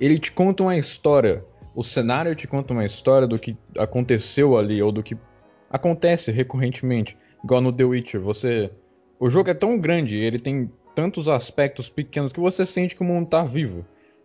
ele 0.00 0.18
te 0.18 0.32
conta 0.32 0.62
uma 0.62 0.76
história. 0.76 1.44
O 1.74 1.82
cenário 1.82 2.34
te 2.34 2.46
conta 2.46 2.72
uma 2.72 2.84
história 2.84 3.26
do 3.26 3.38
que 3.38 3.56
aconteceu 3.78 4.56
ali 4.56 4.82
ou 4.82 4.92
do 4.92 5.02
que 5.02 5.16
acontece 5.70 6.30
recorrentemente. 6.30 7.16
Igual 7.42 7.60
no 7.60 7.72
The 7.72 7.84
Witcher, 7.84 8.20
você. 8.20 8.70
O 9.18 9.28
jogo 9.28 9.50
é 9.50 9.54
tão 9.54 9.78
grande, 9.78 10.16
ele 10.16 10.38
tem 10.38 10.70
tantos 10.94 11.28
aspectos 11.28 11.88
pequenos 11.88 12.32
que 12.32 12.40
você 12.40 12.64
sente 12.64 12.94
que 12.94 13.02
o 13.02 13.04
mundo 13.04 13.28
tá 13.28 13.42
vivo. 13.42 13.84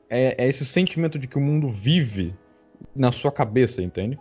É, 0.09 0.43
é 0.43 0.47
esse 0.47 0.65
sentimento 0.65 1.17
de 1.17 1.27
que 1.27 1.37
o 1.37 1.41
mundo 1.41 1.69
vive 1.69 2.35
na 2.95 3.11
sua 3.11 3.31
cabeça, 3.31 3.81
entende? 3.81 4.17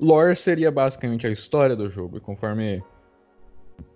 Lore 0.00 0.34
seria 0.34 0.70
basicamente 0.70 1.26
a 1.26 1.30
história 1.30 1.76
do 1.76 1.88
jogo, 1.88 2.16
e 2.16 2.20
conforme 2.20 2.82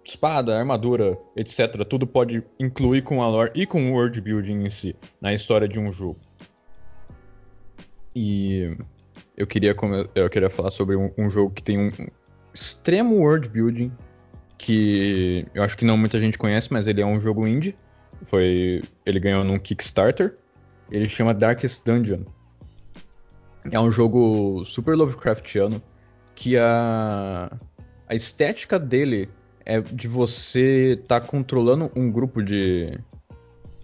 espada, 0.05 0.59
armadura, 0.59 1.19
etc, 1.37 1.85
tudo 1.89 2.07
pode 2.07 2.43
incluir 2.59 3.03
com 3.03 3.23
a 3.23 3.29
lore 3.29 3.53
e 3.55 3.67
com 3.67 3.91
o 3.91 3.95
world 3.95 4.21
building 4.21 4.65
em 4.65 4.71
si, 4.71 4.97
na 5.21 5.35
história 5.35 5.69
de 5.69 5.79
um 5.79 5.93
jogo. 5.93 6.19
E 8.15 8.77
eu 9.37 9.47
queria, 9.47 9.77
eu 10.15 10.29
queria 10.31 10.51
falar 10.51 10.71
sobre 10.71 10.97
um, 10.97 11.13
um 11.17 11.29
jogo 11.29 11.53
que 11.53 11.63
tem 11.63 11.79
um 11.79 11.91
extremo 12.53 13.17
world 13.17 13.49
building, 13.49 13.93
que 14.57 15.47
eu 15.55 15.63
acho 15.63 15.77
que 15.77 15.85
não 15.85 15.97
muita 15.97 16.19
gente 16.19 16.37
conhece, 16.37 16.73
mas 16.73 16.89
ele 16.89 17.01
é 17.01 17.07
um 17.07 17.21
jogo 17.21 17.47
indie. 17.47 17.77
Foi, 18.25 18.83
ele 19.07 19.21
ganhou 19.21 19.45
num 19.45 19.59
Kickstarter. 19.59 20.35
Ele 20.91 21.09
chama 21.09 21.33
Darkest 21.33 21.85
Dungeon. 21.85 22.25
É 23.71 23.81
um 23.81 23.91
jogo 23.91 24.65
super 24.65 24.97
Lovecraftiano 24.97 25.83
que 26.35 26.57
a 26.57 27.51
a 28.09 28.15
estética 28.15 28.79
dele 28.79 29.29
é 29.67 29.81
de 29.81 30.09
você 30.09 30.99
estar 31.01 31.21
controlando 31.21 31.91
um 31.95 32.11
grupo 32.11 32.43
de 32.43 32.99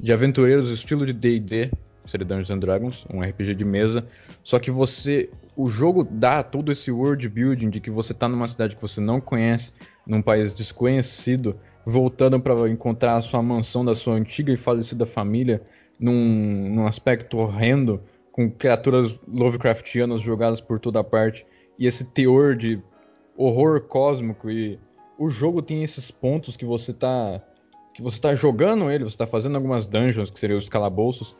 de 0.00 0.12
aventureiros 0.12 0.70
estilo 0.70 1.06
de 1.06 1.12
D&D, 1.12 1.70
seria 2.06 2.26
Dungeons 2.26 2.50
and 2.50 2.58
Dragons, 2.58 3.06
um 3.12 3.20
RPG 3.20 3.54
de 3.54 3.64
mesa, 3.64 4.06
só 4.42 4.58
que 4.58 4.70
você 4.70 5.30
o 5.56 5.68
jogo 5.68 6.04
dá 6.04 6.42
todo 6.42 6.72
esse 6.72 6.90
world 6.90 7.28
building 7.28 7.70
de 7.70 7.80
que 7.80 7.90
você 7.90 8.12
tá 8.12 8.28
numa 8.28 8.48
cidade 8.48 8.74
que 8.74 8.82
você 8.82 9.00
não 9.00 9.20
conhece, 9.20 9.72
num 10.06 10.20
país 10.20 10.52
desconhecido, 10.52 11.56
voltando 11.84 12.40
para 12.40 12.68
encontrar 12.68 13.16
a 13.16 13.22
sua 13.22 13.42
mansão 13.42 13.84
da 13.84 13.94
sua 13.94 14.14
antiga 14.14 14.52
e 14.52 14.56
falecida 14.56 15.06
família 15.06 15.62
num, 15.98 16.70
num 16.74 16.86
aspecto 16.86 17.38
horrendo, 17.38 18.00
com 18.34 18.50
criaturas 18.50 19.16
Lovecraftianas 19.28 20.20
jogadas 20.20 20.60
por 20.60 20.80
toda 20.80 21.04
parte, 21.04 21.46
e 21.78 21.86
esse 21.86 22.04
teor 22.04 22.56
de 22.56 22.82
horror 23.36 23.80
cósmico 23.82 24.50
e 24.50 24.76
o 25.16 25.30
jogo 25.30 25.62
tem 25.62 25.84
esses 25.84 26.10
pontos 26.10 26.56
que 26.56 26.64
você 26.64 26.92
tá 26.92 27.40
que 27.94 28.02
você 28.02 28.20
tá 28.20 28.34
jogando 28.34 28.90
ele, 28.90 29.04
você 29.04 29.16
tá 29.16 29.24
fazendo 29.24 29.54
algumas 29.54 29.86
dungeons, 29.86 30.32
que 30.32 30.40
seriam 30.40 30.58
os 30.58 30.68
calabouços, 30.68 31.36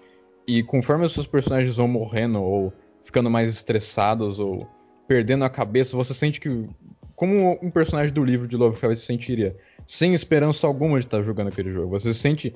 e 0.46 0.62
conforme 0.62 1.04
os 1.04 1.12
seus 1.12 1.26
personagens 1.26 1.74
vão 1.74 1.88
morrendo 1.88 2.40
ou 2.40 2.72
ficando 3.02 3.28
mais 3.28 3.48
estressados 3.48 4.38
ou 4.38 4.64
perdendo 5.09 5.44
a 5.44 5.50
cabeça, 5.50 5.96
você 5.96 6.14
sente 6.14 6.40
que 6.40 6.68
como 7.16 7.59
um 7.61 7.72
personagem 7.72 8.14
do 8.14 8.22
livro 8.22 8.46
de 8.46 8.57
Lovecraft 8.57 8.98
se 8.98 9.07
sentiria, 9.07 9.57
sem 9.85 10.14
esperança 10.14 10.64
alguma 10.64 11.00
de 11.00 11.07
estar 11.07 11.22
jogando 11.22 11.48
aquele 11.48 11.72
jogo. 11.72 11.90
Você 11.90 12.14
se 12.14 12.20
sente 12.20 12.54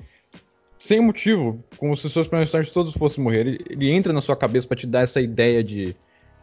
sem 0.79 1.01
motivo, 1.01 1.61
como 1.77 1.95
se 1.97 2.09
seus 2.09 2.25
personagens 2.25 2.73
todos 2.73 2.93
fossem 2.93 3.21
morrer. 3.21 3.41
Ele, 3.41 3.65
ele 3.69 3.91
entra 3.91 4.13
na 4.13 4.21
sua 4.21 4.35
cabeça 4.35 4.65
para 4.65 4.77
te 4.77 4.87
dar 4.87 5.01
essa 5.01 5.19
ideia 5.19 5.61
de, 5.61 5.93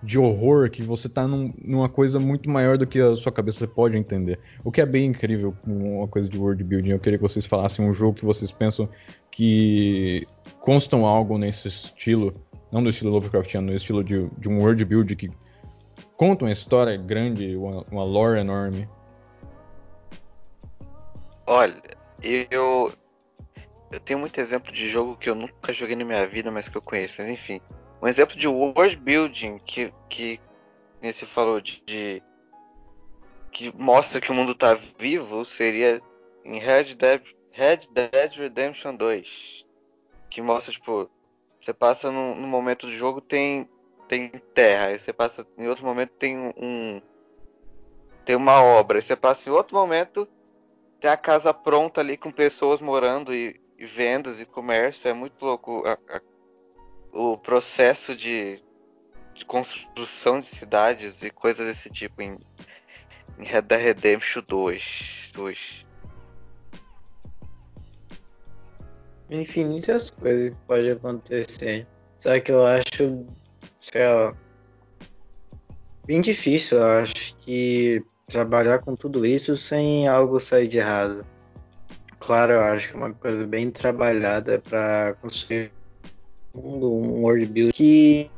de 0.02 0.18
horror 0.18 0.70
que 0.70 0.82
você 0.82 1.08
tá 1.08 1.26
num- 1.26 1.54
numa 1.58 1.88
coisa 1.88 2.20
muito 2.20 2.50
maior 2.50 2.76
do 2.76 2.86
que 2.86 3.00
a 3.00 3.14
sua 3.14 3.32
cabeça 3.32 3.66
pode 3.66 3.96
entender. 3.96 4.38
O 4.62 4.70
que 4.70 4.82
é 4.82 4.86
bem 4.86 5.06
incrível 5.06 5.56
uma 5.66 6.06
coisa 6.06 6.28
de 6.28 6.36
world 6.36 6.62
building. 6.62 6.90
Eu 6.90 6.98
queria 7.00 7.18
que 7.18 7.22
vocês 7.22 7.46
falassem 7.46 7.82
um 7.82 7.94
jogo 7.94 8.18
que 8.18 8.26
vocês 8.26 8.52
pensam 8.52 8.86
que 9.30 10.26
constam 10.60 11.06
algo 11.06 11.38
nesse 11.38 11.68
estilo, 11.68 12.34
não 12.70 12.82
do 12.82 12.90
estilo 12.90 13.12
Lovecraftiano, 13.12 13.68
no 13.68 13.74
estilo 13.74 14.04
de, 14.04 14.28
de 14.36 14.50
um 14.50 14.60
world 14.60 14.84
build 14.84 15.16
que 15.16 15.30
conta 16.14 16.44
uma 16.44 16.52
história 16.52 16.94
grande, 16.98 17.56
uma, 17.56 17.86
uma 17.90 18.04
lore 18.04 18.38
enorme. 18.38 18.86
Olha, 21.46 21.74
eu 22.22 22.92
eu 23.90 24.00
tenho 24.00 24.18
muito 24.18 24.40
exemplo 24.40 24.72
de 24.72 24.88
jogo 24.88 25.16
que 25.16 25.28
eu 25.30 25.34
nunca 25.34 25.72
joguei 25.72 25.96
na 25.96 26.04
minha 26.04 26.26
vida, 26.26 26.50
mas 26.50 26.68
que 26.68 26.76
eu 26.76 26.82
conheço. 26.82 27.14
Mas 27.18 27.28
enfim, 27.28 27.60
um 28.02 28.08
exemplo 28.08 28.36
de 28.36 28.46
world 28.48 28.96
building 28.96 29.58
que 29.58 29.92
que 30.08 30.40
você 31.02 31.24
falou 31.26 31.60
de, 31.60 31.80
de- 31.86 32.22
que 33.52 33.72
mostra 33.76 34.20
que 34.20 34.30
o 34.30 34.34
mundo 34.34 34.54
tá 34.54 34.74
vivo 34.98 35.44
seria 35.44 36.00
em 36.44 36.58
Red 36.58 36.94
Dead 36.94 37.22
Red 37.52 37.80
Dead 37.90 38.32
Redemption 38.36 38.94
2, 38.96 39.64
que 40.30 40.42
mostra 40.42 40.72
tipo 40.72 41.08
você 41.60 41.72
passa 41.72 42.10
num, 42.10 42.34
num 42.34 42.46
momento 42.48 42.86
do 42.86 42.94
jogo 42.94 43.20
tem 43.20 43.68
tem 44.08 44.28
terra, 44.54 44.86
aí 44.86 44.98
você 44.98 45.12
passa 45.12 45.44
em 45.58 45.66
outro 45.66 45.84
momento 45.84 46.10
tem 46.10 46.36
um- 46.38 46.52
um 46.56 47.02
tem 48.24 48.36
uma 48.36 48.62
obra, 48.62 48.98
aí 48.98 49.02
você 49.02 49.16
passa 49.16 49.48
em 49.48 49.52
outro 49.52 49.74
momento 49.74 50.28
tem 51.00 51.10
a 51.10 51.16
casa 51.16 51.52
pronta 51.54 52.00
ali 52.00 52.16
com 52.16 52.30
pessoas 52.30 52.80
morando 52.80 53.34
e, 53.34 53.60
e 53.78 53.86
vendas 53.86 54.40
e 54.40 54.44
comércio. 54.46 55.08
É 55.08 55.12
muito 55.12 55.44
louco 55.44 55.82
a- 55.86 55.98
a- 56.14 56.20
o 57.12 57.36
processo 57.36 58.14
de, 58.14 58.62
de 59.34 59.44
construção 59.44 60.40
de 60.40 60.48
cidades 60.48 61.22
e 61.22 61.30
coisas 61.30 61.66
desse 61.66 61.90
tipo 61.90 62.22
em, 62.22 62.38
em 63.38 63.44
Red 63.44 63.62
Dead 63.62 63.80
Redemption 63.80 64.42
2. 64.46 65.30
2. 65.32 65.86
Infinitas 69.30 70.10
coisas 70.10 70.50
que 70.50 70.56
podem 70.66 70.92
acontecer. 70.92 71.86
Só 72.18 72.38
que 72.40 72.52
eu 72.52 72.64
acho, 72.64 73.26
sei 73.80 74.06
lá, 74.06 74.34
bem 76.06 76.20
difícil, 76.20 76.78
eu 76.78 76.84
acho 77.02 77.36
que 77.38 78.04
trabalhar 78.26 78.78
com 78.78 78.94
tudo 78.94 79.26
isso 79.26 79.56
sem 79.56 80.06
algo 80.08 80.38
sair 80.38 80.68
de 80.68 80.78
errado. 80.78 81.26
Claro, 82.26 82.54
eu 82.54 82.60
acho 82.60 82.88
que 82.88 82.94
é 82.94 82.98
uma 82.98 83.12
coisa 83.12 83.46
bem 83.46 83.70
trabalhada 83.70 84.60
para 84.60 85.16
um 85.22 86.60
mundo, 86.60 86.92
um 86.92 87.22
world 87.22 87.46
build 87.46 87.72
que 87.72 88.28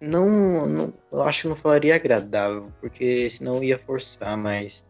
não, 0.00 0.68
não, 0.68 0.94
eu 1.10 1.22
acho 1.22 1.42
que 1.42 1.48
não 1.48 1.56
falaria 1.56 1.96
agradável, 1.96 2.70
porque 2.80 3.28
senão 3.28 3.60
ia 3.60 3.76
forçar, 3.76 4.36
mas 4.38 4.84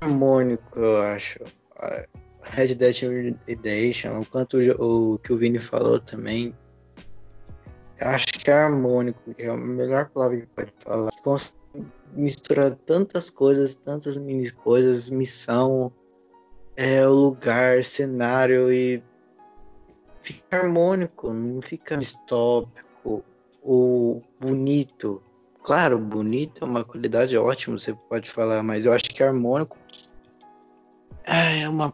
harmônico, 0.00 0.78
eu 0.78 1.02
acho. 1.02 1.38
Red 2.40 2.76
Dead 2.76 2.96
Redemption, 3.46 4.20
o 4.20 4.26
quanto 4.26 4.56
o, 4.56 5.14
o 5.14 5.18
que 5.18 5.34
o 5.34 5.36
Vini 5.36 5.58
falou 5.58 6.00
também, 6.00 6.54
acho 8.00 8.26
que 8.26 8.50
é 8.50 8.54
harmônico, 8.54 9.34
que 9.34 9.42
é 9.42 9.48
a 9.48 9.56
melhor 9.56 10.08
palavra 10.08 10.40
que 10.40 10.46
pode 10.46 10.72
falar. 10.78 11.10
Mistura 12.14 12.70
tantas 12.70 13.28
coisas, 13.28 13.74
tantas 13.74 14.16
mini 14.16 14.50
coisas, 14.50 15.10
missão, 15.10 15.92
é, 16.76 17.06
o 17.06 17.12
lugar, 17.12 17.84
cenário 17.84 18.72
e 18.72 19.02
fica 20.22 20.58
harmônico, 20.58 21.32
não 21.32 21.60
fica 21.62 21.96
distópico 21.96 23.24
ou 23.62 24.22
bonito. 24.40 25.22
Claro, 25.62 25.98
bonito 25.98 26.64
é 26.64 26.68
uma 26.68 26.84
qualidade 26.84 27.36
ótima, 27.36 27.78
você 27.78 27.94
pode 28.08 28.30
falar, 28.30 28.62
mas 28.62 28.86
eu 28.86 28.92
acho 28.92 29.04
que 29.04 29.22
harmônico 29.22 29.78
é 31.24 31.68
uma 31.68 31.92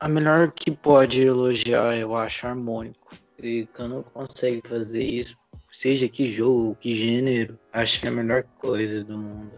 a 0.00 0.08
melhor 0.08 0.50
que 0.50 0.72
pode 0.72 1.24
elogiar, 1.24 1.96
eu 1.96 2.16
acho 2.16 2.44
harmônico. 2.44 3.16
E 3.40 3.68
quando 3.72 4.02
consegue 4.02 4.60
fazer 4.68 5.04
isso, 5.04 5.38
seja 5.70 6.08
que 6.08 6.28
jogo, 6.28 6.74
que 6.74 6.92
gênero, 6.92 7.56
acho 7.72 8.00
que 8.00 8.06
é 8.06 8.08
a 8.08 8.12
melhor 8.12 8.42
coisa 8.58 9.04
do 9.04 9.16
mundo. 9.16 9.52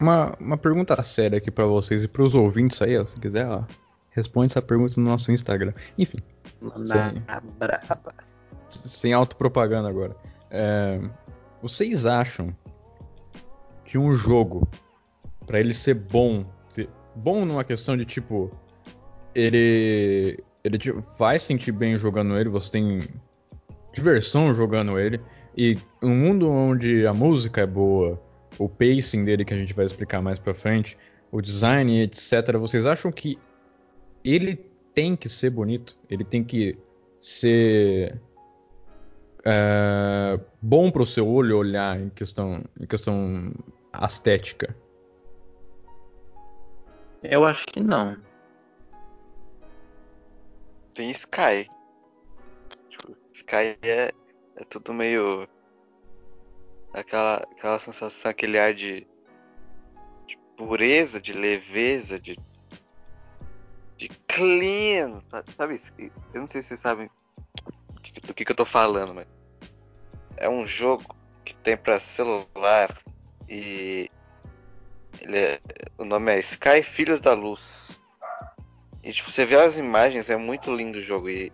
Uma, 0.00 0.34
uma 0.38 0.56
pergunta 0.56 1.00
séria 1.02 1.38
aqui 1.38 1.50
para 1.50 1.66
vocês 1.66 2.04
e 2.04 2.08
para 2.08 2.22
os 2.22 2.34
ouvintes 2.34 2.80
aí, 2.80 2.96
ó, 2.96 3.04
se 3.04 3.18
quiser, 3.18 3.46
ó, 3.46 3.64
responde 4.10 4.52
essa 4.52 4.62
pergunta 4.62 5.00
no 5.00 5.08
nosso 5.08 5.32
Instagram. 5.32 5.72
Enfim. 5.96 6.18
Sem, 6.86 7.22
braba. 7.58 8.14
sem 8.68 9.12
autopropaganda 9.12 9.88
agora. 9.88 10.16
É, 10.50 11.00
vocês 11.62 12.06
acham 12.06 12.54
que 13.84 13.98
um 13.98 14.14
jogo, 14.14 14.68
para 15.46 15.58
ele 15.58 15.74
ser 15.74 15.94
bom, 15.94 16.44
bom 17.14 17.44
numa 17.44 17.64
questão 17.64 17.96
de 17.96 18.04
tipo. 18.04 18.50
Ele. 19.34 20.42
Ele 20.64 20.78
vai 21.16 21.38
sentir 21.38 21.72
bem 21.72 21.96
jogando 21.96 22.36
ele, 22.36 22.48
você 22.48 22.72
tem 22.72 23.08
diversão 23.92 24.52
jogando 24.52 24.98
ele. 24.98 25.20
E 25.56 25.78
um 26.02 26.14
mundo 26.14 26.48
onde 26.50 27.06
a 27.06 27.12
música 27.12 27.62
é 27.62 27.66
boa, 27.66 28.20
o 28.58 28.68
pacing 28.68 29.24
dele 29.24 29.44
que 29.44 29.54
a 29.54 29.56
gente 29.56 29.74
vai 29.74 29.84
explicar 29.84 30.20
mais 30.20 30.38
pra 30.38 30.54
frente, 30.54 30.96
o 31.30 31.40
design, 31.40 32.02
etc. 32.02 32.56
Vocês 32.58 32.84
acham 32.86 33.12
que 33.12 33.38
ele 34.24 34.56
tem 34.94 35.14
que 35.14 35.28
ser 35.28 35.50
bonito? 35.50 35.96
Ele 36.10 36.24
tem 36.24 36.42
que 36.42 36.76
ser 37.20 38.20
é, 39.44 40.38
bom 40.60 40.90
pro 40.90 41.06
seu 41.06 41.28
olho 41.28 41.58
olhar 41.58 41.98
em 42.00 42.08
questão, 42.10 42.62
em 42.80 42.86
questão 42.86 43.52
estética? 44.06 44.76
Eu 47.22 47.44
acho 47.44 47.66
que 47.66 47.80
não. 47.80 48.16
Tem 50.94 51.10
Sky. 51.10 51.68
Tipo, 52.88 53.16
Sky 53.32 53.78
é, 53.82 54.12
é 54.56 54.64
tudo 54.68 54.92
meio. 54.92 55.48
Aquela, 56.92 57.36
aquela 57.52 57.78
sensação, 57.78 58.30
aquele 58.30 58.58
ar 58.58 58.74
de, 58.74 59.06
de 60.26 60.38
pureza, 60.56 61.20
de 61.20 61.32
leveza, 61.32 62.18
de. 62.18 62.36
de 63.96 64.08
clean. 64.26 65.20
Sabe 65.56 65.74
isso? 65.74 65.92
Eu 65.98 66.40
não 66.40 66.46
sei 66.46 66.62
se 66.62 66.68
vocês 66.68 66.80
sabem 66.80 67.10
do 68.24 68.34
que, 68.34 68.44
que, 68.44 68.52
eu 68.52 68.56
tô 68.56 68.64
falando, 68.64 69.14
mas. 69.14 69.26
É 70.36 70.48
um 70.48 70.66
jogo 70.66 71.16
que 71.44 71.54
tem 71.56 71.76
pra 71.76 71.98
celular 71.98 73.02
e 73.48 74.10
é, 75.22 75.60
o 75.96 76.04
nome 76.04 76.32
é 76.32 76.38
Sky 76.38 76.82
Filhos 76.82 77.20
da 77.20 77.32
Luz. 77.32 77.98
E 79.02 79.12
tipo, 79.12 79.30
você 79.30 79.44
vê 79.44 79.56
as 79.56 79.78
imagens, 79.78 80.30
é 80.30 80.36
muito 80.36 80.72
lindo 80.72 80.98
o 80.98 81.02
jogo. 81.02 81.28
E 81.28 81.52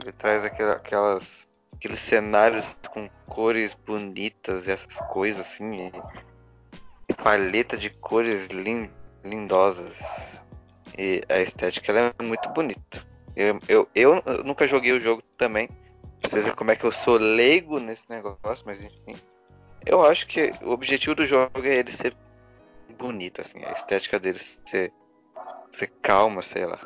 ele 0.00 0.12
traz 0.12 0.44
aquelas, 0.44 1.47
aqueles 1.74 2.00
cenários 2.00 2.76
com 2.90 3.08
cores 3.26 3.74
bonitas 3.74 4.66
e 4.66 4.70
essas 4.70 4.98
coisas 5.08 5.40
assim. 5.40 5.92
Paleta 7.22 7.76
de 7.76 7.90
cores 7.90 8.48
lindosas. 9.24 9.98
E 10.96 11.22
a 11.28 11.40
estética 11.40 11.92
é 11.92 12.22
muito 12.22 12.48
bonita. 12.50 13.06
Eu, 13.36 13.58
eu, 13.68 13.88
eu, 13.94 14.22
nunca 14.44 14.66
joguei 14.66 14.92
o 14.92 15.00
jogo 15.00 15.22
também. 15.36 15.68
Pra 16.20 16.28
vocês 16.28 16.42
verem 16.42 16.56
como 16.56 16.72
é 16.72 16.76
que 16.76 16.84
eu 16.84 16.90
sou 16.90 17.16
leigo 17.16 17.78
nesse 17.78 18.08
negócio, 18.10 18.64
mas 18.66 18.82
enfim. 18.82 19.16
Eu 19.86 20.04
acho 20.04 20.26
que 20.26 20.52
o 20.62 20.70
objetivo 20.70 21.14
do 21.14 21.24
jogo 21.24 21.52
é 21.64 21.78
ele 21.78 21.92
ser 21.92 22.12
bonito, 22.98 23.40
assim, 23.40 23.64
a 23.64 23.70
estética 23.72 24.18
dele 24.18 24.40
ser, 24.40 24.92
ser 25.70 25.86
calma, 26.02 26.42
sei 26.42 26.66
lá. 26.66 26.80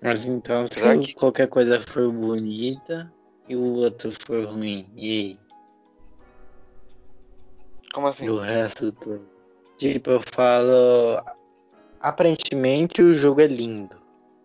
Mas 0.00 0.26
então, 0.26 0.66
se 0.66 0.98
que... 0.98 1.14
qualquer 1.14 1.48
coisa 1.48 1.80
for 1.80 2.10
bonita 2.10 3.12
e 3.48 3.56
o 3.56 3.74
outro 3.74 4.12
for 4.12 4.44
ruim, 4.46 4.90
e 4.94 5.10
aí? 5.10 5.38
Como 7.92 8.06
assim? 8.06 8.28
O 8.28 8.38
resto 8.38 8.92
todo. 8.92 9.22
Tipo, 9.78 10.10
eu 10.10 10.20
falo. 10.32 11.22
Aparentemente 12.00 13.02
o 13.02 13.14
jogo 13.14 13.40
é 13.40 13.46
lindo. 13.46 13.96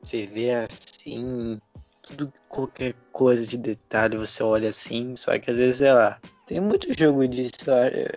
Você 0.02 0.26
vê 0.26 0.52
assim, 0.52 1.60
tudo, 2.02 2.32
qualquer 2.48 2.94
coisa 3.12 3.46
de 3.46 3.58
detalhe, 3.58 4.18
você 4.18 4.44
olha 4.44 4.70
assim, 4.70 5.16
só 5.16 5.38
que 5.40 5.50
às 5.50 5.58
vezes, 5.58 5.78
sei 5.78 5.92
lá, 5.92 6.20
tem 6.46 6.60
muito 6.60 6.88
jogo 6.98 7.28
de 7.28 7.42
história. 7.42 8.12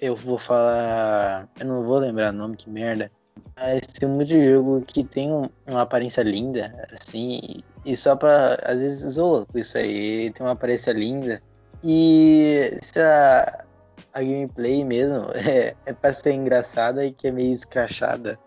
Eu 0.00 0.14
vou 0.14 0.38
falar. 0.38 1.48
Eu 1.58 1.66
não 1.66 1.82
vou 1.82 1.98
lembrar 1.98 2.32
o 2.32 2.36
nome, 2.36 2.56
que 2.56 2.70
merda. 2.70 3.10
Mas 3.56 3.82
tem 3.86 4.08
muito 4.08 4.40
jogo 4.40 4.82
que 4.86 5.04
tem 5.04 5.32
um, 5.32 5.48
uma 5.66 5.82
aparência 5.82 6.22
linda, 6.22 6.86
assim, 6.92 7.62
e 7.84 7.96
só 7.96 8.16
pra. 8.16 8.54
Às 8.62 8.78
vezes 8.78 9.14
zoa 9.14 9.46
com 9.46 9.58
isso 9.58 9.78
aí. 9.78 10.30
Tem 10.30 10.44
uma 10.44 10.52
aparência 10.52 10.92
linda. 10.92 11.40
E 11.82 12.78
se 12.82 12.98
a, 12.98 13.64
a 14.12 14.20
gameplay 14.20 14.84
mesmo 14.84 15.26
é, 15.34 15.74
é 15.84 15.92
pra 15.92 16.12
ser 16.12 16.32
engraçada 16.32 17.04
e 17.04 17.12
que 17.12 17.28
é 17.28 17.32
meio 17.32 17.52
escrachada. 17.52 18.38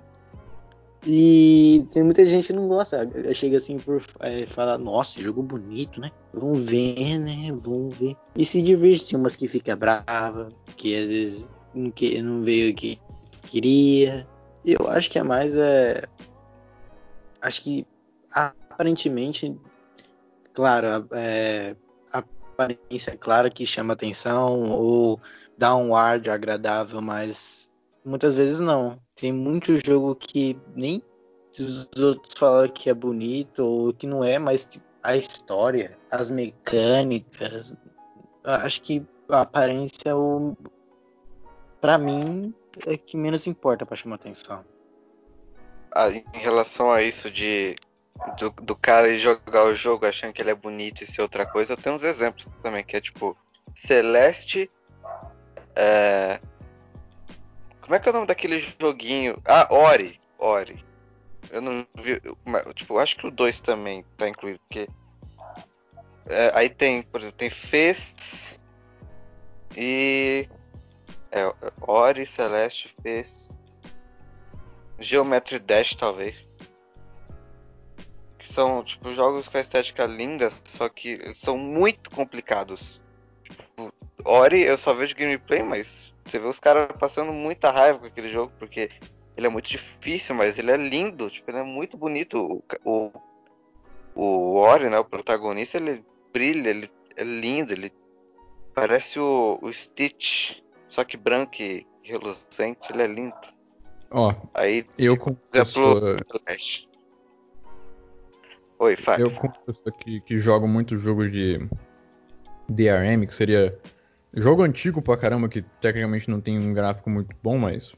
E 1.05 1.85
tem 1.93 2.03
muita 2.03 2.25
gente 2.25 2.47
que 2.47 2.53
não 2.53 2.67
gosta. 2.67 3.07
Chega 3.33 3.57
assim 3.57 3.77
por 3.77 4.01
é, 4.19 4.45
falar, 4.45 4.77
nossa, 4.77 5.21
jogo 5.21 5.41
bonito, 5.41 6.01
né? 6.01 6.11
Vamos 6.33 6.65
ver, 6.69 7.19
né? 7.19 7.57
Vamos 7.61 7.97
ver. 7.97 8.15
E 8.35 8.43
se 8.43 8.61
divertir, 8.61 9.17
umas 9.17 9.35
que 9.35 9.47
fica 9.47 9.75
brava, 9.75 10.49
que 10.75 10.95
às 11.01 11.09
vezes 11.09 11.51
não, 11.73 11.91
que, 11.91 12.21
não 12.21 12.43
veio 12.43 12.71
o 12.71 12.75
que 12.75 12.99
queria. 13.43 14.27
Eu 14.69 14.85
acho 14.89 15.09
que 15.09 15.17
é 15.17 15.23
mais 15.23 15.55
é. 15.55 16.03
Acho 17.41 17.63
que 17.63 17.87
aparentemente, 18.29 19.57
claro, 20.53 21.07
é, 21.13 21.73
a 22.11 22.19
aparência 22.19 23.11
é 23.11 23.17
clara 23.17 23.49
que 23.49 23.65
chama 23.65 23.93
atenção 23.93 24.69
ou 24.71 25.21
dá 25.57 25.73
um 25.73 25.95
ar 25.95 26.19
de 26.19 26.29
agradável, 26.29 27.01
mas 27.01 27.71
muitas 28.03 28.35
vezes 28.35 28.59
não. 28.59 28.99
Tem 29.15 29.31
muito 29.31 29.77
jogo 29.77 30.13
que 30.13 30.59
nem 30.75 31.01
os 31.57 31.87
outros 31.97 32.33
falam 32.37 32.67
que 32.67 32.89
é 32.89 32.93
bonito 32.93 33.63
ou 33.63 33.93
que 33.93 34.05
não 34.05 34.21
é, 34.21 34.37
mas 34.37 34.67
a 35.01 35.15
história, 35.15 35.97
as 36.11 36.29
mecânicas, 36.29 37.73
acho 38.43 38.81
que 38.81 39.01
a 39.29 39.41
aparência, 39.41 40.13
para 41.79 41.97
mim, 41.97 42.53
é 42.85 42.97
que 42.97 43.17
menos 43.17 43.47
importa 43.47 43.85
para 43.85 43.95
chamar 43.95 44.15
atenção. 44.15 44.63
Ah, 45.91 46.09
em 46.09 46.23
relação 46.33 46.91
a 46.91 47.01
isso 47.01 47.31
de 47.31 47.75
do, 48.37 48.49
do, 48.49 48.75
cara 48.75 49.17
jogar 49.19 49.65
o 49.65 49.75
jogo 49.75 50.05
achando 50.05 50.33
que 50.33 50.41
ele 50.41 50.49
é 50.49 50.55
bonito 50.55 51.03
e 51.03 51.07
ser 51.07 51.21
outra 51.21 51.45
coisa, 51.45 51.73
eu 51.73 51.77
tenho 51.77 51.95
uns 51.95 52.03
exemplos 52.03 52.47
também, 52.63 52.83
que 52.83 52.97
é 52.97 53.01
tipo 53.01 53.37
Celeste, 53.75 54.71
é, 55.75 56.39
como 57.87 57.95
é 57.95 57.99
que 57.99 58.09
é 58.09 58.11
o 58.11 58.13
nome 58.13 58.27
daquele 58.27 58.59
joguinho? 58.77 59.41
Ah, 59.45 59.65
Ori. 59.73 60.19
Ori. 60.37 60.85
Eu 61.49 61.61
não 61.61 61.87
vi. 61.95 62.21
Tipo, 62.75 62.97
acho 62.97 63.15
que 63.15 63.25
o 63.25 63.31
2 63.31 63.61
também 63.61 64.03
tá 64.17 64.27
incluído, 64.27 64.59
porque. 64.67 64.89
É, 66.25 66.51
aí 66.53 66.69
tem, 66.69 67.01
por 67.03 67.21
exemplo, 67.21 67.37
tem 67.37 67.49
Fez 67.49 68.59
e. 69.73 70.49
É, 71.31 71.53
Ori, 71.81 72.25
Celeste, 72.25 72.93
Fez. 73.01 73.49
Geometry 74.99 75.59
Dash, 75.59 75.95
talvez. 75.95 76.49
são 78.43 78.83
tipo 78.83 79.13
jogos 79.13 79.47
com 79.47 79.57
a 79.57 79.61
estética 79.61 80.05
linda, 80.05 80.49
só 80.63 80.89
que 80.89 81.33
são 81.35 81.57
muito 81.57 82.09
complicados. 82.09 83.01
Tipo, 83.43 83.93
Ori 84.25 84.63
eu 84.63 84.77
só 84.77 84.93
vejo 84.93 85.15
gameplay, 85.15 85.61
mas 85.61 86.13
você 86.25 86.39
vê 86.39 86.47
os 86.47 86.59
caras 86.59 86.89
passando 86.99 87.31
muita 87.31 87.69
raiva 87.71 87.99
com 87.99 88.05
aquele 88.05 88.29
jogo, 88.29 88.51
porque 88.57 88.89
ele 89.35 89.45
é 89.45 89.49
muito 89.49 89.69
difícil, 89.69 90.33
mas 90.33 90.57
ele 90.57 90.71
é 90.71 90.77
lindo, 90.77 91.29
tipo, 91.29 91.51
ele 91.51 91.59
é 91.59 91.63
muito 91.63 91.95
bonito. 91.95 92.63
O, 92.83 93.11
o, 93.11 93.11
o 94.15 94.55
Ori, 94.55 94.89
né, 94.89 94.97
o 94.97 95.05
protagonista, 95.05 95.77
ele 95.77 96.03
brilha, 96.33 96.69
ele 96.69 96.91
é 97.15 97.23
lindo, 97.23 97.71
ele 97.71 97.93
parece 98.73 99.19
o, 99.19 99.59
o 99.61 99.71
Stitch, 99.71 100.59
só 100.87 101.03
que 101.03 101.17
branco 101.17 101.61
e 101.61 101.85
reluzente, 102.03 102.91
ele 102.91 103.01
é 103.01 103.07
lindo. 103.07 103.35
Ó, 104.09 104.33
Aí, 104.53 104.85
eu 104.97 105.17
como 105.17 105.37
exemplo, 105.53 105.65
pessoa. 105.65 106.17
Oi, 108.79 108.95
Fábio. 108.95 109.25
eu 109.25 109.31
como 109.31 109.53
pessoa 109.65 109.91
que, 109.91 110.21
que 110.21 110.39
jogo 110.39 110.67
muito 110.67 110.97
jogo 110.97 111.29
de 111.29 111.59
DRM, 112.69 113.25
que 113.25 113.33
seria 113.33 113.77
jogo 114.33 114.63
antigo 114.63 115.01
pra 115.01 115.17
caramba, 115.17 115.49
que 115.49 115.61
tecnicamente 115.81 116.29
não 116.29 116.39
tem 116.39 116.57
um 116.57 116.73
gráfico 116.73 117.09
muito 117.09 117.35
bom, 117.43 117.57
mas 117.57 117.93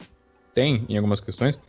tem 0.54 0.86
em 0.90 0.98
algumas 0.98 1.20
questões. 1.20 1.60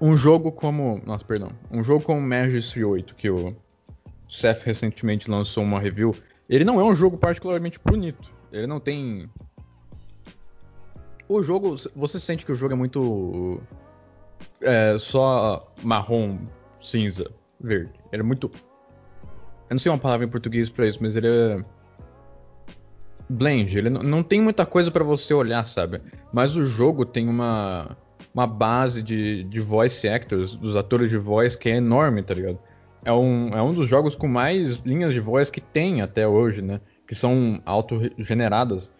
Um 0.00 0.16
jogo 0.16 0.52
como. 0.52 1.00
Nossa, 1.04 1.24
perdão. 1.24 1.50
Um 1.70 1.82
jogo 1.82 2.04
como 2.04 2.20
Majesty 2.20 2.84
8, 2.84 3.14
que 3.14 3.30
o 3.30 3.56
Seth 4.28 4.62
recentemente 4.64 5.30
lançou 5.30 5.64
uma 5.64 5.80
review. 5.80 6.14
Ele 6.48 6.64
não 6.64 6.80
é 6.80 6.84
um 6.84 6.94
jogo 6.94 7.16
particularmente 7.16 7.80
bonito. 7.84 8.35
Ele 8.56 8.66
não 8.66 8.80
tem. 8.80 9.28
O 11.28 11.42
jogo. 11.42 11.76
Você 11.94 12.18
sente 12.18 12.46
que 12.46 12.52
o 12.52 12.54
jogo 12.54 12.72
é 12.72 12.76
muito. 12.76 13.60
É, 14.62 14.96
só 14.98 15.72
marrom, 15.82 16.38
cinza, 16.80 17.30
verde. 17.60 17.92
Ele 18.10 18.22
é 18.22 18.24
muito. 18.24 18.50
Eu 19.68 19.74
não 19.74 19.78
sei 19.78 19.90
uma 19.90 19.98
palavra 19.98 20.24
em 20.24 20.30
português 20.30 20.70
pra 20.70 20.86
isso, 20.86 20.98
mas 21.02 21.16
ele 21.16 21.28
é. 21.28 21.64
Blend. 23.28 23.76
Ele 23.76 23.90
não, 23.90 24.22
tem 24.22 24.40
muita 24.40 24.64
coisa 24.64 24.90
pra 24.90 25.02
você 25.02 25.34
olhar, 25.34 25.66
sabe? 25.66 26.00
Mas 26.32 26.56
o 26.56 26.64
jogo 26.64 27.04
tem 27.04 27.28
uma. 27.28 27.96
Uma 28.32 28.46
base 28.46 29.02
de, 29.02 29.44
de 29.44 29.60
voice 29.60 30.06
actors, 30.06 30.56
dos 30.56 30.76
atores 30.76 31.08
de 31.08 31.16
voz, 31.16 31.56
que 31.56 31.70
é 31.70 31.76
enorme, 31.76 32.22
tá 32.22 32.34
ligado? 32.34 32.58
É 33.02 33.10
um, 33.10 33.48
é 33.48 33.62
um 33.62 33.72
dos 33.72 33.88
jogos 33.88 34.14
com 34.14 34.28
mais 34.28 34.80
linhas 34.80 35.14
de 35.14 35.20
voz 35.20 35.48
que 35.48 35.60
tem 35.60 36.02
até 36.02 36.28
hoje, 36.28 36.60
né? 36.60 36.80
Que 37.06 37.14
são 37.14 37.60
auto-generadas. 37.64 38.90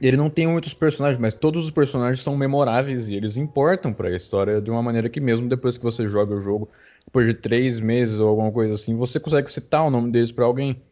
Ele 0.00 0.16
não 0.16 0.28
tem 0.28 0.46
muitos 0.46 0.74
personagens, 0.74 1.20
mas 1.20 1.34
todos 1.34 1.64
os 1.64 1.70
personagens 1.70 2.20
são 2.20 2.36
memoráveis 2.36 3.08
e 3.08 3.14
eles 3.14 3.36
importam 3.36 3.92
pra 3.92 4.14
história 4.14 4.60
de 4.60 4.70
uma 4.70 4.82
maneira 4.82 5.08
que 5.08 5.20
mesmo 5.20 5.48
depois 5.48 5.78
que 5.78 5.84
você 5.84 6.06
joga 6.06 6.34
o 6.34 6.40
jogo, 6.40 6.68
depois 7.04 7.26
de 7.26 7.34
três 7.34 7.80
meses 7.80 8.20
ou 8.20 8.28
alguma 8.28 8.52
coisa 8.52 8.74
assim, 8.74 8.94
você 8.96 9.18
consegue 9.18 9.50
citar 9.50 9.84
o 9.84 9.90
nome 9.90 10.10
deles 10.10 10.30
pra 10.30 10.44
alguém. 10.44 10.82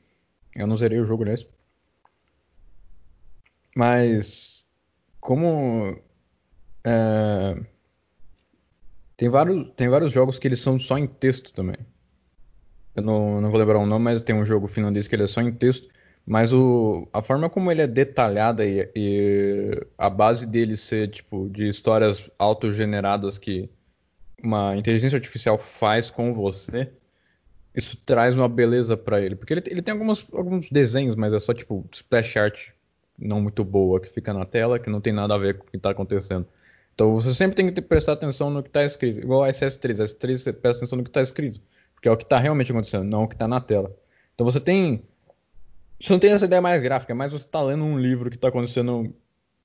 Eu 0.56 0.66
não 0.66 0.76
zerei 0.76 0.98
o 0.98 1.04
jogo 1.04 1.24
nesse. 1.24 1.46
Mas 3.76 4.64
como 5.20 5.98
é, 6.84 7.56
tem 9.16 9.28
vários 9.28 9.70
tem 9.74 9.88
vários 9.88 10.12
jogos 10.12 10.38
que 10.38 10.46
eles 10.48 10.60
são 10.60 10.78
só 10.78 10.96
em 10.96 11.06
texto 11.06 11.52
também. 11.52 11.76
Eu 12.94 13.02
não, 13.02 13.40
não 13.40 13.50
vou 13.50 13.58
lembrar 13.58 13.78
o 13.78 13.86
nome, 13.86 14.04
mas 14.04 14.22
tem 14.22 14.34
um 14.34 14.44
jogo 14.44 14.66
finlandês 14.66 15.08
que 15.08 15.14
ele 15.14 15.24
é 15.24 15.26
só 15.26 15.40
em 15.40 15.52
texto. 15.52 15.88
Mas 16.26 16.52
o, 16.52 17.06
a 17.12 17.20
forma 17.20 17.50
como 17.50 17.70
ele 17.70 17.82
é 17.82 17.86
detalhada 17.86 18.64
e, 18.64 18.90
e 18.96 19.86
a 19.98 20.08
base 20.08 20.46
dele 20.46 20.76
ser 20.76 21.10
tipo 21.10 21.48
de 21.50 21.68
histórias 21.68 22.30
autogeneradas 22.38 23.36
que 23.36 23.68
uma 24.42 24.76
inteligência 24.76 25.16
artificial 25.16 25.58
faz 25.58 26.10
com 26.10 26.32
você, 26.32 26.90
isso 27.74 27.96
traz 28.06 28.34
uma 28.34 28.48
beleza 28.48 28.96
pra 28.96 29.20
ele. 29.20 29.36
Porque 29.36 29.52
ele, 29.52 29.62
ele 29.66 29.82
tem 29.82 29.92
algumas, 29.92 30.24
alguns 30.32 30.70
desenhos, 30.70 31.16
mas 31.16 31.32
é 31.34 31.38
só 31.38 31.52
tipo 31.52 31.84
splash 31.92 32.36
art 32.38 32.68
não 33.18 33.40
muito 33.40 33.64
boa 33.64 34.00
que 34.00 34.08
fica 34.08 34.32
na 34.32 34.44
tela, 34.44 34.78
que 34.78 34.90
não 34.90 35.00
tem 35.00 35.12
nada 35.12 35.34
a 35.34 35.38
ver 35.38 35.58
com 35.58 35.66
o 35.66 35.70
que 35.70 35.78
tá 35.78 35.90
acontecendo. 35.90 36.46
Então 36.94 37.14
você 37.14 37.34
sempre 37.34 37.56
tem 37.56 37.72
que 37.72 37.80
prestar 37.80 38.12
atenção 38.12 38.50
no 38.50 38.62
que 38.62 38.68
está 38.68 38.84
escrito. 38.84 39.18
Igual 39.18 39.44
a 39.44 39.48
SS3. 39.48 40.00
A 40.00 40.04
SS3 40.04 40.36
você 40.38 40.52
presta 40.52 40.84
atenção 40.84 40.96
no 40.98 41.04
que 41.04 41.10
está 41.10 41.22
escrito. 41.22 41.60
Porque 42.04 42.10
é 42.10 42.12
o 42.12 42.16
que 42.18 42.24
está 42.24 42.36
realmente 42.36 42.70
acontecendo, 42.70 43.04
não 43.04 43.24
o 43.24 43.28
que 43.28 43.34
está 43.34 43.48
na 43.48 43.62
tela. 43.62 43.90
Então 44.34 44.44
você 44.44 44.60
tem. 44.60 45.02
Você 45.98 46.12
não 46.12 46.20
tem 46.20 46.32
essa 46.32 46.44
ideia 46.44 46.60
mais 46.60 46.82
gráfica, 46.82 47.14
mas 47.14 47.32
você 47.32 47.46
está 47.46 47.62
lendo 47.62 47.82
um 47.82 47.98
livro 47.98 48.28
que 48.28 48.36
está 48.36 48.48
acontecendo 48.48 49.16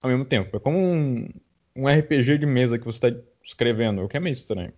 ao 0.02 0.10
mesmo 0.10 0.23
tempo. 0.23 0.56
É 0.56 0.60
como 0.62 0.78
um, 0.78 1.28
um 1.75 1.86
RPG 1.86 2.38
de 2.38 2.45
mesa 2.45 2.80
que 2.80 2.86
você 2.86 3.08
está 3.08 3.21
escrevendo, 3.43 4.06
o 4.06 4.08
que 4.08 4.15
é 4.15 4.21
meio 4.21 4.32
estranho. 4.32 4.71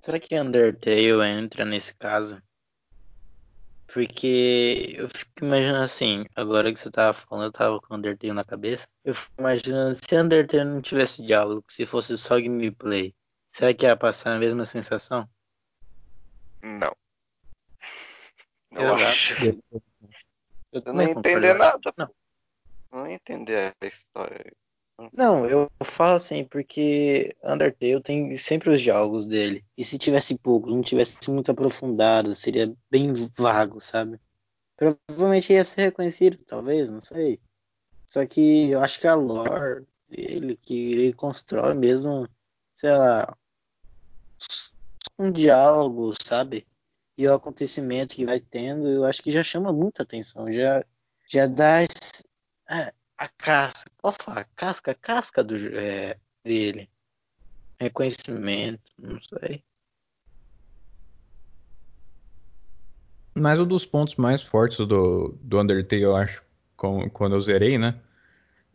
Será 0.00 0.18
que 0.18 0.40
Undertale 0.40 1.22
entra 1.38 1.66
nesse 1.66 1.94
caso? 1.94 2.42
Porque 3.86 4.94
eu 4.96 5.10
fico 5.10 5.44
imaginando 5.44 5.84
assim, 5.84 6.24
agora 6.34 6.72
que 6.72 6.78
você 6.78 6.90
tava 6.90 7.12
falando, 7.12 7.44
eu 7.44 7.52
tava 7.52 7.80
com 7.82 7.94
Undertale 7.94 8.32
na 8.32 8.44
cabeça. 8.44 8.88
Eu 9.04 9.14
fico 9.14 9.34
imaginando 9.38 9.94
se 9.94 10.18
Undertale 10.18 10.64
não 10.64 10.80
tivesse 10.80 11.22
diálogo, 11.22 11.66
se 11.68 11.84
fosse 11.84 12.16
só 12.16 12.40
gameplay, 12.40 13.14
será 13.56 13.72
que 13.72 13.86
ia 13.86 13.96
passar 13.96 14.34
a 14.34 14.38
mesma 14.38 14.66
sensação? 14.66 15.26
Não. 16.62 16.94
Eu 18.70 18.82
Exato. 18.82 19.04
acho. 19.04 19.44
Eu 19.46 19.62
Eu 19.72 19.80
não 20.72 20.82
também 20.82 21.08
ia 21.08 21.14
concordo, 21.14 21.38
entender 21.38 21.54
nada. 21.54 21.94
Não. 21.96 22.10
Não 22.92 23.06
ia 23.06 23.14
entender 23.14 23.74
a 23.80 23.86
história. 23.86 24.52
Não, 25.10 25.46
eu 25.46 25.70
falo 25.82 26.16
assim, 26.16 26.44
porque 26.44 27.34
Undertale 27.42 28.02
tem 28.02 28.36
sempre 28.36 28.70
os 28.70 28.80
diálogos 28.80 29.26
dele. 29.26 29.64
E 29.76 29.84
se 29.84 29.98
tivesse 29.98 30.36
pouco, 30.38 30.68
não 30.68 30.82
tivesse 30.82 31.30
muito 31.30 31.50
aprofundado, 31.50 32.34
seria 32.34 32.74
bem 32.90 33.12
vago, 33.36 33.80
sabe? 33.80 34.20
Provavelmente 34.76 35.54
ia 35.54 35.64
ser 35.64 35.82
reconhecido, 35.82 36.44
talvez, 36.44 36.90
não 36.90 37.00
sei. 37.00 37.40
Só 38.06 38.24
que 38.26 38.70
eu 38.70 38.80
acho 38.80 39.00
que 39.00 39.06
a 39.06 39.14
lore 39.14 39.86
dele, 40.08 40.56
que 40.58 40.92
ele 40.92 41.12
constrói 41.14 41.72
mesmo, 41.74 42.28
sei 42.74 42.90
lá, 42.90 43.36
um 45.18 45.30
diálogo, 45.32 46.12
sabe? 46.22 46.66
E 47.16 47.26
o 47.26 47.34
acontecimento 47.34 48.14
que 48.14 48.26
vai 48.26 48.40
tendo, 48.40 48.88
eu 48.88 49.04
acho 49.04 49.22
que 49.22 49.30
já 49.30 49.42
chama 49.42 49.72
muita 49.72 50.02
atenção, 50.02 50.50
já, 50.52 50.84
já 51.28 51.46
dá 51.46 51.82
esse- 51.82 52.24
é, 52.68 52.92
a 53.16 53.28
casca, 53.28 53.90
pode 54.02 54.16
falar, 54.22 54.44
casca, 54.54 54.94
casca 54.94 55.42
do, 55.42 55.56
é, 55.78 56.18
dele. 56.44 56.90
Reconhecimento, 57.80 58.82
não 58.98 59.18
sei. 59.20 59.62
Mas 63.38 63.60
um 63.60 63.66
dos 63.66 63.84
pontos 63.84 64.16
mais 64.16 64.42
fortes 64.42 64.78
do, 64.78 65.38
do 65.42 65.60
Undertale, 65.60 66.02
eu 66.02 66.16
acho, 66.16 66.42
com- 66.76 67.08
quando 67.10 67.34
eu 67.36 67.40
zerei, 67.40 67.76
né? 67.78 68.00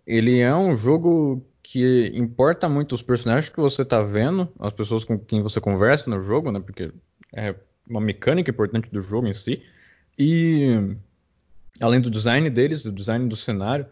Ele 0.05 0.39
é 0.39 0.53
um 0.55 0.75
jogo 0.77 1.43
que 1.71 2.11
importa 2.13 2.67
muito 2.67 2.93
os 2.93 3.01
personagens 3.01 3.47
que 3.47 3.61
você 3.61 3.85
tá 3.85 4.01
vendo, 4.01 4.51
as 4.59 4.73
pessoas 4.73 5.05
com 5.05 5.17
quem 5.17 5.41
você 5.41 5.61
conversa 5.61 6.09
no 6.09 6.21
jogo, 6.21 6.51
né? 6.51 6.59
Porque 6.59 6.91
é 7.31 7.55
uma 7.87 8.01
mecânica 8.01 8.51
importante 8.51 8.89
do 8.89 8.99
jogo 8.99 9.25
em 9.25 9.33
si. 9.33 9.63
E 10.19 10.97
além 11.79 12.01
do 12.01 12.11
design 12.11 12.49
deles, 12.49 12.83
do 12.83 12.91
design 12.91 13.25
do 13.29 13.37
cenário. 13.37 13.85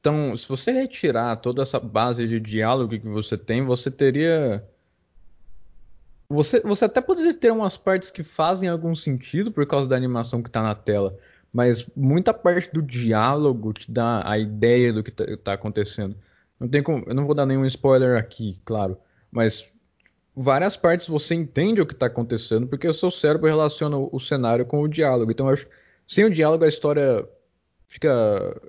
Então, 0.00 0.36
se 0.36 0.48
você 0.48 0.72
retirar 0.72 1.36
toda 1.36 1.62
essa 1.62 1.78
base 1.78 2.26
de 2.26 2.40
diálogo 2.40 2.98
que 2.98 3.06
você 3.06 3.38
tem, 3.38 3.64
você 3.64 3.92
teria. 3.92 4.68
Você, 6.28 6.58
você 6.62 6.86
até 6.86 7.00
poderia 7.00 7.32
ter 7.32 7.52
umas 7.52 7.76
partes 7.76 8.10
que 8.10 8.24
fazem 8.24 8.68
algum 8.68 8.92
sentido 8.92 9.52
por 9.52 9.64
causa 9.68 9.88
da 9.88 9.94
animação 9.94 10.42
que 10.42 10.50
tá 10.50 10.64
na 10.64 10.74
tela, 10.74 11.16
mas 11.52 11.88
muita 11.94 12.34
parte 12.34 12.72
do 12.72 12.82
diálogo 12.82 13.72
te 13.72 13.88
dá 13.88 14.28
a 14.28 14.36
ideia 14.36 14.92
do 14.92 15.04
que 15.04 15.12
tá, 15.12 15.24
tá 15.36 15.52
acontecendo. 15.52 16.16
Não 16.58 16.68
tem 16.68 16.82
como, 16.82 17.04
eu 17.06 17.14
não 17.14 17.26
vou 17.26 17.34
dar 17.34 17.46
nenhum 17.46 17.66
spoiler 17.66 18.16
aqui, 18.16 18.60
claro, 18.64 18.96
mas 19.30 19.68
várias 20.34 20.76
partes 20.76 21.06
você 21.06 21.34
entende 21.34 21.80
o 21.80 21.86
que 21.86 21.94
tá 21.94 22.06
acontecendo 22.06 22.66
porque 22.66 22.88
o 22.88 22.94
seu 22.94 23.10
cérebro 23.10 23.46
relaciona 23.46 23.96
o, 23.96 24.18
cenário 24.18 24.66
com 24.66 24.80
o 24.80 24.88
diálogo. 24.88 25.30
Então, 25.30 25.48
acho, 25.48 25.68
sem 26.06 26.24
o 26.24 26.30
diálogo 26.30 26.64
a 26.64 26.68
história 26.68 27.28
fica 27.88 28.60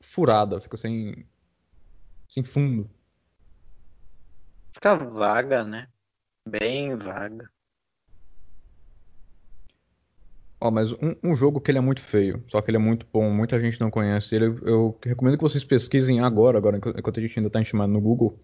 furada, 0.00 0.60
fica 0.60 0.76
sem, 0.76 1.26
sem 2.28 2.42
fundo. 2.42 2.90
Fica 4.72 4.96
vaga, 4.96 5.64
né? 5.64 5.88
Bem 6.48 6.96
vaga. 6.96 7.48
Ó, 10.64 10.70
mas 10.70 10.92
um, 10.92 11.16
um 11.24 11.34
jogo 11.34 11.60
que 11.60 11.72
ele 11.72 11.78
é 11.78 11.80
muito 11.80 12.00
feio, 12.00 12.40
só 12.46 12.62
que 12.62 12.70
ele 12.70 12.76
é 12.76 12.80
muito 12.80 13.04
bom, 13.12 13.28
muita 13.30 13.58
gente 13.60 13.80
não 13.80 13.90
conhece 13.90 14.32
ele. 14.36 14.44
Eu 14.62 14.96
recomendo 15.04 15.36
que 15.36 15.42
vocês 15.42 15.64
pesquisem 15.64 16.20
agora, 16.20 16.56
agora 16.56 16.76
enquanto 16.76 17.18
a 17.18 17.20
gente 17.20 17.36
ainda 17.36 17.50
tá 17.50 17.60
em 17.60 17.64
chamado 17.64 17.92
no 17.92 18.00
Google. 18.00 18.38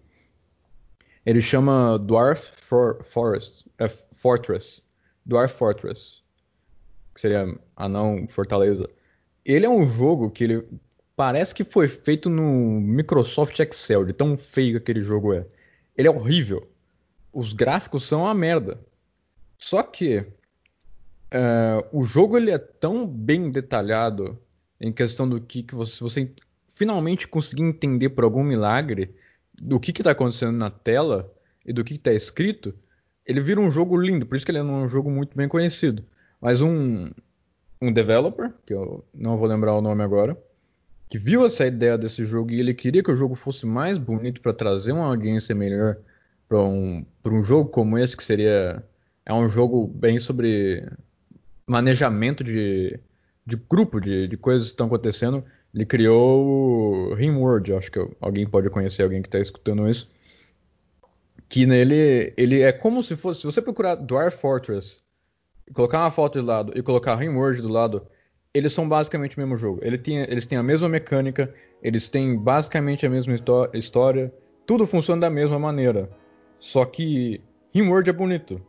Ele 1.25 1.39
chama 1.39 1.97
Dwarf 1.97 2.51
For- 2.57 3.01
Forest, 3.05 3.65
é, 3.77 3.87
Fortress, 3.87 4.81
Dwarf 5.25 5.55
Fortress, 5.55 6.21
que 7.15 7.21
seria 7.21 7.57
Anão 7.73 8.27
Fortaleza. 8.27 8.89
Ele 9.45 9.65
é 9.65 9.69
um 9.69 9.85
jogo 9.85 10.29
que 10.29 10.43
ele 10.43 10.67
parece 11.15 11.55
que 11.55 11.63
foi 11.63 11.87
feito 11.87 12.29
no 12.29 12.81
Microsoft 12.81 13.57
Excel, 13.59 14.03
de 14.03 14.11
tão 14.11 14.37
feio 14.37 14.71
que 14.73 14.77
aquele 14.77 15.01
jogo 15.01 15.33
é. 15.33 15.47
Ele 15.95 16.09
é 16.09 16.11
horrível. 16.11 16.67
os 17.31 17.53
gráficos 17.53 18.05
são 18.05 18.23
uma 18.23 18.33
merda. 18.33 18.77
Só 19.57 19.83
que 19.83 20.25
uh, 21.33 21.87
o 21.91 22.03
jogo 22.03 22.37
ele 22.37 22.51
é 22.51 22.57
tão 22.57 23.07
bem 23.07 23.51
detalhado 23.51 24.37
em 24.79 24.91
questão 24.91 25.27
do 25.27 25.39
que, 25.41 25.63
que 25.63 25.75
você, 25.75 26.01
você 26.01 26.31
finalmente 26.67 27.27
conseguir 27.27 27.63
entender 27.63 28.09
por 28.09 28.23
algum 28.23 28.43
milagre 28.43 29.13
do 29.53 29.79
que 29.79 29.91
está 29.91 30.11
acontecendo 30.11 30.53
na 30.53 30.69
tela 30.69 31.31
e 31.65 31.73
do 31.73 31.83
que 31.83 31.95
está 31.95 32.13
escrito, 32.13 32.73
ele 33.25 33.41
vira 33.41 33.59
um 33.59 33.69
jogo 33.69 33.97
lindo. 33.97 34.25
Por 34.25 34.35
isso 34.35 34.45
que 34.45 34.51
ele 34.51 34.59
é 34.59 34.63
um 34.63 34.87
jogo 34.87 35.11
muito 35.11 35.35
bem 35.35 35.47
conhecido. 35.47 36.03
Mas 36.39 36.61
um, 36.61 37.11
um 37.81 37.91
developer, 37.91 38.53
que 38.65 38.73
eu 38.73 39.05
não 39.13 39.37
vou 39.37 39.47
lembrar 39.47 39.75
o 39.75 39.81
nome 39.81 40.03
agora, 40.03 40.41
que 41.09 41.17
viu 41.17 41.45
essa 41.45 41.65
ideia 41.65 41.97
desse 41.97 42.23
jogo 42.23 42.51
e 42.51 42.59
ele 42.59 42.73
queria 42.73 43.03
que 43.03 43.11
o 43.11 43.15
jogo 43.15 43.35
fosse 43.35 43.65
mais 43.65 43.97
bonito 43.97 44.41
para 44.41 44.53
trazer 44.53 44.93
uma 44.93 45.05
audiência 45.05 45.53
melhor 45.53 45.97
para 46.47 46.61
um, 46.63 47.05
um 47.25 47.43
jogo 47.43 47.69
como 47.69 47.97
esse, 47.97 48.15
que 48.15 48.23
seria. 48.23 48.83
É 49.25 49.33
um 49.33 49.47
jogo 49.47 49.85
bem 49.85 50.19
sobre 50.19 50.87
manejamento 51.69 52.43
de, 52.43 52.99
de 53.45 53.55
grupo, 53.55 54.01
de, 54.01 54.27
de 54.27 54.35
coisas 54.37 54.69
que 54.69 54.73
estão 54.73 54.87
acontecendo. 54.87 55.41
Ele 55.73 55.85
criou 55.85 57.11
o 57.11 57.13
Rimworld, 57.13 57.73
acho 57.73 57.91
que 57.91 57.99
alguém 58.19 58.47
pode 58.47 58.69
conhecer, 58.69 59.03
alguém 59.03 59.21
que 59.21 59.27
está 59.27 59.39
escutando 59.39 59.87
isso. 59.87 60.09
Que 61.47 61.65
nele 61.65 62.33
ele 62.35 62.61
é 62.61 62.71
como 62.71 63.03
se 63.03 63.15
fosse. 63.15 63.41
Se 63.41 63.45
você 63.45 63.61
procurar 63.61 63.95
Dwarf 63.95 64.37
Fortress, 64.37 65.01
colocar 65.73 65.99
uma 65.99 66.11
foto 66.11 66.39
de 66.39 66.45
lado 66.45 66.73
e 66.75 66.81
colocar 66.81 67.15
Rimworld 67.15 67.61
do 67.61 67.69
lado, 67.69 68.07
eles 68.53 68.73
são 68.73 68.89
basicamente 68.89 69.37
o 69.37 69.39
mesmo 69.39 69.55
jogo. 69.57 69.79
Ele 69.83 69.97
tem, 69.97 70.17
eles 70.17 70.45
têm 70.45 70.57
a 70.57 70.63
mesma 70.63 70.89
mecânica, 70.89 71.53
eles 71.83 72.09
têm 72.09 72.35
basicamente 72.37 73.05
a 73.05 73.09
mesma 73.09 73.35
história, 73.73 74.33
tudo 74.65 74.87
funciona 74.87 75.21
da 75.21 75.29
mesma 75.29 75.59
maneira. 75.59 76.09
Só 76.57 76.83
que 76.85 77.41
Rimworld 77.73 78.09
é 78.09 78.13
bonito, 78.13 78.61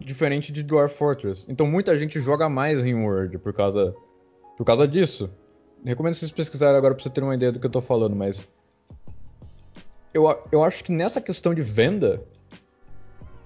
diferente 0.00 0.52
de 0.52 0.62
Dwarf 0.62 0.96
Fortress. 0.96 1.46
Então 1.48 1.66
muita 1.66 1.98
gente 1.98 2.20
joga 2.20 2.48
mais 2.48 2.82
Rimworld 2.82 3.38
por 3.38 3.52
causa, 3.52 3.94
por 4.56 4.64
causa 4.64 4.86
disso. 4.86 5.30
Recomendo 5.84 6.14
vocês 6.14 6.30
pesquisarem 6.30 6.76
agora 6.76 6.94
para 6.94 7.02
você 7.02 7.10
ter 7.10 7.22
uma 7.22 7.34
ideia 7.34 7.52
do 7.52 7.60
que 7.60 7.66
eu 7.66 7.70
tô 7.70 7.82
falando, 7.82 8.16
mas 8.16 8.46
eu, 10.14 10.24
eu 10.52 10.62
acho 10.62 10.84
que 10.84 10.92
nessa 10.92 11.20
questão 11.20 11.52
de 11.52 11.60
venda, 11.60 12.22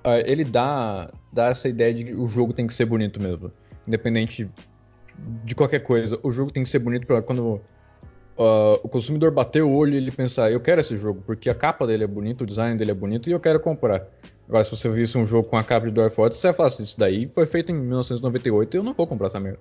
uh, 0.04 0.22
ele 0.26 0.44
dá, 0.44 1.10
dá 1.32 1.46
essa 1.46 1.68
ideia 1.68 1.94
de 1.94 2.04
que 2.04 2.14
o 2.14 2.26
jogo 2.26 2.52
tem 2.52 2.66
que 2.66 2.74
ser 2.74 2.84
bonito 2.84 3.20
mesmo. 3.20 3.50
Independente 3.86 4.48
de 5.44 5.54
qualquer 5.54 5.80
coisa. 5.80 6.20
O 6.22 6.30
jogo 6.30 6.52
tem 6.52 6.62
que 6.62 6.68
ser 6.68 6.78
bonito 6.78 7.06
para 7.06 7.22
quando 7.22 7.60
uh, 8.38 8.78
o 8.82 8.88
consumidor 8.88 9.30
bater 9.30 9.62
o 9.62 9.70
olho 9.70 9.94
e 9.94 9.96
ele 9.96 10.12
pensar, 10.12 10.52
eu 10.52 10.60
quero 10.60 10.80
esse 10.80 10.96
jogo, 10.96 11.22
porque 11.26 11.50
a 11.50 11.54
capa 11.54 11.86
dele 11.86 12.04
é 12.04 12.06
bonita, 12.06 12.44
o 12.44 12.46
design 12.46 12.78
dele 12.78 12.92
é 12.92 12.94
bonito 12.94 13.28
e 13.28 13.32
eu 13.32 13.40
quero 13.40 13.58
comprar. 13.58 14.06
Agora, 14.48 14.64
se 14.64 14.70
você 14.70 14.88
visse 14.88 15.18
um 15.18 15.26
jogo 15.26 15.48
com 15.48 15.56
a 15.58 15.62
capa 15.62 15.86
de 15.86 15.92
Dwarf 15.92 16.16
Fortress, 16.16 16.40
você 16.40 16.46
vai 16.48 16.56
falar 16.56 16.68
assim, 16.68 16.82
isso 16.82 16.98
daí 16.98 17.30
foi 17.34 17.44
feito 17.44 17.70
em 17.70 17.74
1998 17.74 18.74
e 18.74 18.78
eu 18.78 18.82
não 18.82 18.94
vou 18.94 19.06
comprar 19.06 19.26
essa 19.26 19.38
merda. 19.38 19.60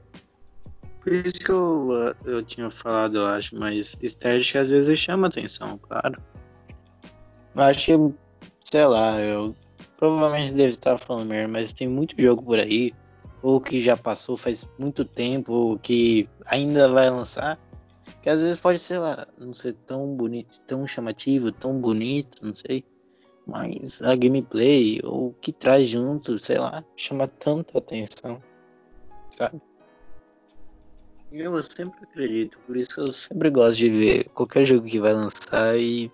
Por 1.01 1.13
isso 1.13 1.39
que 1.39 1.49
eu, 1.49 1.89
uh, 1.89 2.15
eu 2.25 2.43
tinha 2.43 2.69
falado, 2.69 3.17
eu 3.17 3.25
acho, 3.25 3.57
mas 3.57 3.97
estética 4.01 4.61
às 4.61 4.69
vezes 4.69 4.97
chama 4.97 5.27
atenção, 5.27 5.77
claro. 5.77 6.21
Eu 7.55 7.61
acho 7.63 7.85
que, 7.85 8.13
sei 8.71 8.85
lá, 8.85 9.19
eu 9.19 9.55
provavelmente 9.97 10.53
deve 10.53 10.69
estar 10.69 10.97
falando 10.97 11.27
merda, 11.27 11.47
mas 11.47 11.73
tem 11.73 11.87
muito 11.87 12.19
jogo 12.21 12.43
por 12.43 12.59
aí 12.59 12.93
ou 13.41 13.61
que 13.61 13.79
já 13.79 13.95
passou 13.95 14.35
faz 14.35 14.67
muito 14.77 15.05
tempo, 15.05 15.53
ou 15.53 15.79
que 15.79 16.27
ainda 16.45 16.87
vai 16.89 17.09
lançar, 17.09 17.59
que 18.21 18.29
às 18.29 18.41
vezes 18.41 18.59
pode, 18.59 18.79
sei 18.79 18.97
lá, 18.97 19.27
não 19.37 19.53
ser 19.53 19.73
tão 19.85 20.15
bonito, 20.15 20.59
tão 20.61 20.85
chamativo, 20.87 21.51
tão 21.51 21.79
bonito, 21.79 22.45
não 22.45 22.53
sei, 22.53 22.83
mas 23.47 24.01
a 24.01 24.15
gameplay 24.15 24.99
ou 25.03 25.29
o 25.29 25.33
que 25.33 25.51
traz 25.51 25.87
junto, 25.87 26.37
sei 26.37 26.57
lá, 26.57 26.83
chama 26.95 27.27
tanta 27.27 27.77
atenção, 27.77 28.41
sabe? 29.31 29.61
Eu 31.31 31.61
sempre 31.63 32.03
acredito, 32.03 32.57
por 32.59 32.77
isso 32.77 32.95
que 32.95 33.01
eu 33.01 33.11
sempre 33.11 33.49
gosto 33.49 33.79
de 33.79 33.89
ver 33.89 34.29
qualquer 34.29 34.65
jogo 34.65 34.85
que 34.85 34.99
vai 34.99 35.13
lançar 35.13 35.77
e 35.77 36.11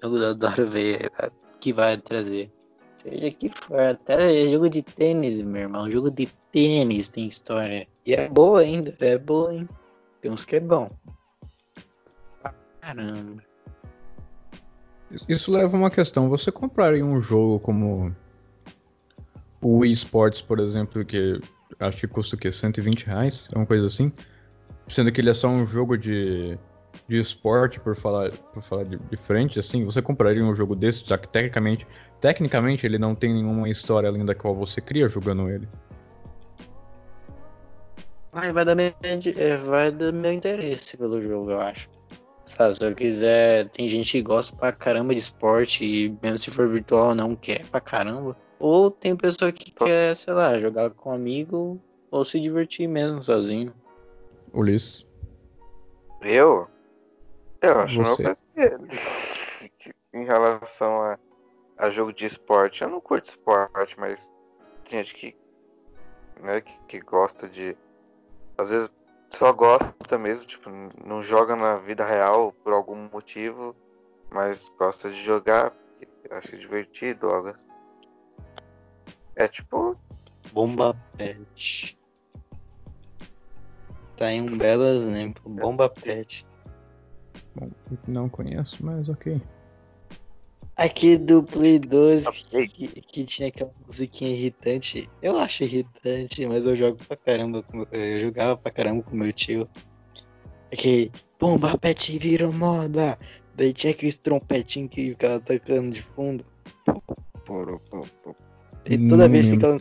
eu 0.00 0.28
adoro 0.28 0.66
ver 0.66 1.10
o 1.54 1.58
que 1.58 1.72
vai 1.72 1.96
trazer. 1.96 2.50
Seja 2.96 3.30
que 3.32 3.48
for, 3.48 3.80
até 3.80 4.46
jogo 4.48 4.68
de 4.68 4.82
tênis, 4.82 5.42
meu 5.42 5.62
irmão. 5.62 5.90
Jogo 5.90 6.10
de 6.10 6.26
tênis 6.52 7.08
tem 7.08 7.26
história. 7.26 7.88
E 8.06 8.14
é 8.14 8.28
boa 8.28 8.60
ainda, 8.60 8.94
é 9.00 9.18
boa, 9.18 9.52
hein? 9.52 9.68
Tem 10.20 10.30
uns 10.30 10.44
que 10.44 10.56
é 10.56 10.60
bom. 10.60 10.88
Caramba. 12.80 13.51
Isso 15.28 15.52
leva 15.52 15.76
a 15.76 15.80
uma 15.80 15.90
questão. 15.90 16.28
Você 16.28 16.50
compraria 16.50 17.04
um 17.04 17.20
jogo 17.20 17.60
como 17.60 18.14
o 19.60 19.78
Wii 19.78 19.92
Sports, 19.92 20.40
por 20.40 20.58
exemplo, 20.58 21.04
que 21.04 21.40
acho 21.78 21.98
que 21.98 22.06
custa 22.06 22.36
o 22.36 22.38
quê? 22.38 22.50
120 22.50 23.06
reais? 23.06 23.48
Uma 23.54 23.66
coisa 23.66 23.86
assim? 23.86 24.12
Sendo 24.88 25.12
que 25.12 25.20
ele 25.20 25.30
é 25.30 25.34
só 25.34 25.48
um 25.48 25.64
jogo 25.64 25.96
de, 25.96 26.58
de 27.08 27.18
esporte, 27.18 27.80
por 27.80 27.94
falar, 27.94 28.32
por 28.32 28.62
falar 28.62 28.84
de, 28.84 28.98
de 28.98 29.16
frente, 29.16 29.58
assim, 29.58 29.84
você 29.84 30.02
compraria 30.02 30.44
um 30.44 30.54
jogo 30.54 30.74
desse, 30.74 31.04
já 31.04 31.16
que 31.16 31.28
tecnicamente 31.28 31.86
Tecnicamente, 32.22 32.86
ele 32.86 33.00
não 33.00 33.16
tem 33.16 33.34
nenhuma 33.34 33.68
história 33.68 34.08
além 34.08 34.24
da 34.24 34.32
qual 34.32 34.54
você 34.54 34.80
cria 34.80 35.08
jogando 35.08 35.50
ele. 35.50 35.68
Ai, 38.32 38.52
vai 38.52 38.64
dar 38.64 38.76
meu, 38.76 38.94
é, 39.36 39.56
vai 39.56 39.90
dar 39.90 40.12
meu 40.12 40.32
interesse 40.32 40.96
pelo 40.96 41.20
jogo, 41.20 41.50
eu 41.50 41.60
acho. 41.60 41.90
Sabe, 42.56 42.74
se 42.74 42.84
eu 42.84 42.94
quiser, 42.94 43.68
tem 43.70 43.88
gente 43.88 44.12
que 44.12 44.22
gosta 44.22 44.54
pra 44.54 44.72
caramba 44.72 45.14
de 45.14 45.20
esporte 45.20 45.84
e 45.86 46.16
mesmo 46.22 46.36
se 46.36 46.50
for 46.50 46.68
virtual 46.68 47.14
não 47.14 47.34
quer 47.34 47.66
pra 47.70 47.80
caramba. 47.80 48.36
Ou 48.58 48.90
tem 48.90 49.16
pessoa 49.16 49.50
que 49.50 49.72
quer, 49.72 50.14
sei 50.14 50.34
lá, 50.34 50.58
jogar 50.58 50.90
com 50.90 51.10
um 51.10 51.14
amigo 51.14 51.80
ou 52.10 52.24
se 52.24 52.38
divertir 52.38 52.86
mesmo 52.86 53.22
sozinho. 53.22 53.74
Ulisses. 54.52 55.06
Eu? 56.20 56.68
Eu 57.62 57.80
acho 57.80 58.02
Você. 58.02 58.22
meu 58.22 58.78
em 60.12 60.26
relação 60.26 61.00
a 61.00 61.18
a 61.78 61.88
jogo 61.88 62.12
de 62.12 62.26
esporte. 62.26 62.82
Eu 62.82 62.90
não 62.90 63.00
curto 63.00 63.30
esporte, 63.30 63.98
mas 63.98 64.30
tem 64.84 64.98
gente 64.98 65.14
que, 65.14 65.36
né, 66.40 66.60
que, 66.60 66.72
que 66.86 67.00
gosta 67.00 67.48
de. 67.48 67.74
Às 68.58 68.68
vezes 68.68 68.90
só 69.32 69.52
gosta 69.52 70.18
mesmo, 70.18 70.44
tipo, 70.44 70.70
não 71.04 71.22
joga 71.22 71.56
na 71.56 71.76
vida 71.78 72.06
real 72.06 72.52
por 72.62 72.72
algum 72.72 73.08
motivo, 73.10 73.74
mas 74.30 74.70
gosta 74.78 75.10
de 75.10 75.22
jogar, 75.24 75.72
acha 76.30 76.56
divertido, 76.56 77.28
algo 77.28 77.54
É 79.36 79.48
tipo. 79.48 79.94
Bomba 80.52 80.94
Pet. 81.16 81.98
Tá 84.16 84.26
aí 84.26 84.40
um 84.40 84.56
belo 84.56 84.84
exemplo. 84.84 85.42
Bomba 85.50 85.88
Pet. 85.88 86.46
Bom, 87.54 87.70
não 88.06 88.28
conheço, 88.28 88.84
mas 88.84 89.08
ok. 89.08 89.40
Aqui 90.82 91.16
do 91.16 91.44
Play 91.44 91.78
2 91.78 92.26
que, 92.26 92.66
que, 92.66 92.88
que, 92.88 93.24
tinha 93.24 93.46
aquela 93.46 93.70
musiquinha 93.86 94.32
irritante. 94.32 95.08
Eu 95.22 95.38
acho 95.38 95.62
irritante, 95.62 96.44
mas 96.44 96.66
eu 96.66 96.74
jogo 96.74 96.98
pra 97.06 97.16
caramba. 97.16 97.64
Eu 97.92 98.18
jogava 98.18 98.56
pra 98.56 98.72
caramba 98.72 99.00
com 99.04 99.14
meu 99.14 99.32
tio. 99.32 99.68
Aquele 100.72 101.12
bomba 101.38 101.78
pet 101.78 102.18
virou 102.18 102.52
moda. 102.52 103.16
Daí 103.54 103.72
tinha 103.72 103.92
aqueles 103.92 104.16
trompetinhos 104.16 104.90
que 104.90 105.10
ficava 105.10 105.38
tocando 105.38 105.92
de 105.92 106.02
fundo. 106.02 106.44
E 108.84 109.08
toda 109.08 109.28
vez 109.28 109.56
que 109.56 109.64
ela. 109.64 109.78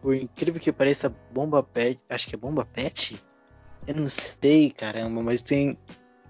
Por 0.00 0.14
incrível 0.14 0.58
que 0.58 0.72
pareça, 0.72 1.14
bomba 1.34 1.62
pet. 1.62 2.02
Acho 2.08 2.26
que 2.26 2.34
é 2.34 2.38
bomba 2.38 2.64
pet? 2.64 3.22
Eu 3.86 3.94
não 3.94 4.08
sei, 4.08 4.70
caramba, 4.70 5.20
mas 5.22 5.42
tem 5.42 5.76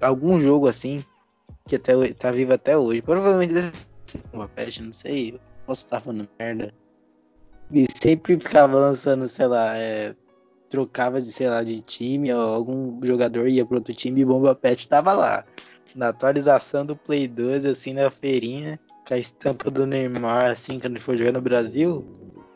algum 0.00 0.40
jogo 0.40 0.66
assim 0.66 1.04
que 1.68 1.76
até 1.76 2.12
tá 2.14 2.32
vivo 2.32 2.52
até 2.52 2.76
hoje. 2.76 3.02
Provavelmente 3.02 3.54
uma 4.32 4.48
pet, 4.48 4.82
não 4.82 4.92
sei. 4.92 5.40
Posso 5.66 5.84
estar 5.84 6.00
falando 6.00 6.28
merda. 6.38 6.72
E 7.72 7.86
sempre 7.96 8.38
ficava 8.38 8.78
lançando, 8.78 9.28
sei 9.28 9.46
lá, 9.46 9.76
é, 9.76 10.14
trocava 10.70 11.20
de, 11.20 11.30
sei 11.30 11.48
lá, 11.48 11.62
de 11.62 11.80
time, 11.80 12.30
algum 12.30 12.98
jogador 13.04 13.48
ia 13.48 13.66
pro 13.66 13.76
outro 13.76 13.92
time 13.92 14.20
e 14.20 14.24
Bomba 14.24 14.54
Pet 14.54 14.88
tava 14.88 15.12
lá. 15.12 15.44
Na 15.94 16.08
atualização 16.08 16.86
do 16.86 16.96
Play 16.96 17.26
2, 17.26 17.66
assim, 17.66 17.92
na 17.92 18.10
feirinha, 18.10 18.78
com 19.06 19.14
a 19.14 19.18
estampa 19.18 19.70
do 19.70 19.86
Neymar, 19.86 20.50
assim, 20.50 20.78
quando 20.78 20.92
ele 20.94 21.00
for 21.00 21.16
jogar 21.16 21.32
no 21.32 21.40
Brasil, 21.40 22.04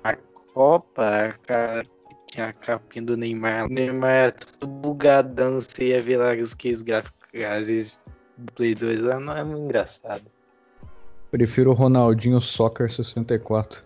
a 0.05 0.15
Copa, 0.53 1.35
a, 1.49 1.83
tinha 2.27 2.47
a 2.47 2.53
capinha 2.53 3.05
do 3.05 3.17
Neymar. 3.17 3.67
O 3.67 3.69
Neymar 3.69 4.11
era 4.11 4.33
tudo 4.33 4.67
bugadão, 4.69 5.55
você 5.61 5.89
ia 5.89 6.03
ver 6.03 6.19
lá 6.19 6.33
os 6.35 6.83
gráficos, 6.83 7.21
às 7.35 7.69
vezes, 7.69 8.01
do 8.39 8.53
Play 8.53 8.77
2 8.77 9.01
lá, 9.01 9.19
não 9.19 9.37
é 9.37 9.43
muito 9.43 9.65
engraçado. 9.65 10.34
Prefiro 11.35 11.73
o 11.73 11.75
Ronaldinho 11.75 12.41
Soccer 12.41 12.89
64. 12.89 13.83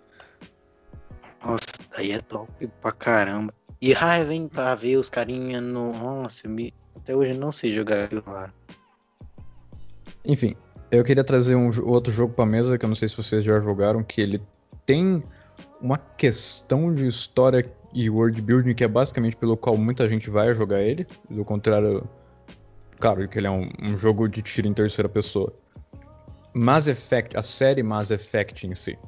Nossa, 1.43 1.65
daí 1.97 2.13
é 2.13 2.21
top 2.21 2.69
pra 2.83 2.93
caramba. 2.93 3.55
E 3.81 3.95
raiva, 3.95 4.35
hein, 4.35 4.51
pra 4.53 4.75
ver 4.75 4.99
os 4.99 5.09
carinha 5.09 5.59
no. 5.59 5.95
Nossa, 5.95 6.47
me... 6.47 6.75
até 6.95 7.17
hoje 7.17 7.31
eu 7.31 7.39
não 7.39 7.51
sei 7.51 7.71
jogar 7.71 8.05
aquilo 8.05 8.23
lá. 8.27 8.53
Enfim, 10.27 10.55
eu 10.91 11.03
queria 11.03 11.25
trazer 11.25 11.55
um 11.55 11.71
outro 11.89 12.13
jogo 12.13 12.35
pra 12.35 12.45
mesa 12.45 12.77
que 12.77 12.85
eu 12.85 12.89
não 12.91 12.95
sei 12.95 13.09
se 13.09 13.17
vocês 13.17 13.43
já 13.43 13.59
jogaram, 13.61 14.03
que 14.03 14.21
ele 14.21 14.43
tem 14.85 15.25
uma 15.81 15.97
questão 15.97 16.95
de 16.95 17.07
história 17.07 17.65
e 17.95 18.11
world 18.11 18.43
building 18.43 18.75
que 18.75 18.85
é 18.85 18.89
basicamente 18.89 19.37
pelo 19.37 19.57
qual 19.57 19.75
muita 19.75 20.07
gente 20.07 20.29
vai 20.29 20.53
jogar 20.53 20.83
ele, 20.83 21.07
do 21.31 21.47
contrário, 21.47 22.07
claro 23.01 23.27
que 23.27 23.39
ele 23.39 23.47
é 23.47 23.51
um, 23.51 23.71
um 23.83 23.97
jogo 23.97 24.29
de 24.29 24.43
tiro 24.43 24.69
em 24.69 24.75
terceira 24.75 25.09
pessoa. 25.09 25.51
Mass 26.55 26.89
Effect, 26.89 27.37
a 27.37 27.43
série 27.43 27.83
Mass 27.83 28.11
Effect 28.11 28.67
em 28.67 28.75
si, 28.75 28.99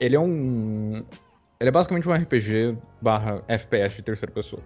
ele 0.00 0.16
é 0.16 0.20
um, 0.20 1.04
ele 1.60 1.68
é 1.68 1.70
basicamente 1.70 2.08
um 2.08 2.12
RPG 2.12 2.76
barra 3.00 3.42
FPS 3.48 3.96
de 3.96 4.02
terceira 4.02 4.32
pessoa. 4.32 4.62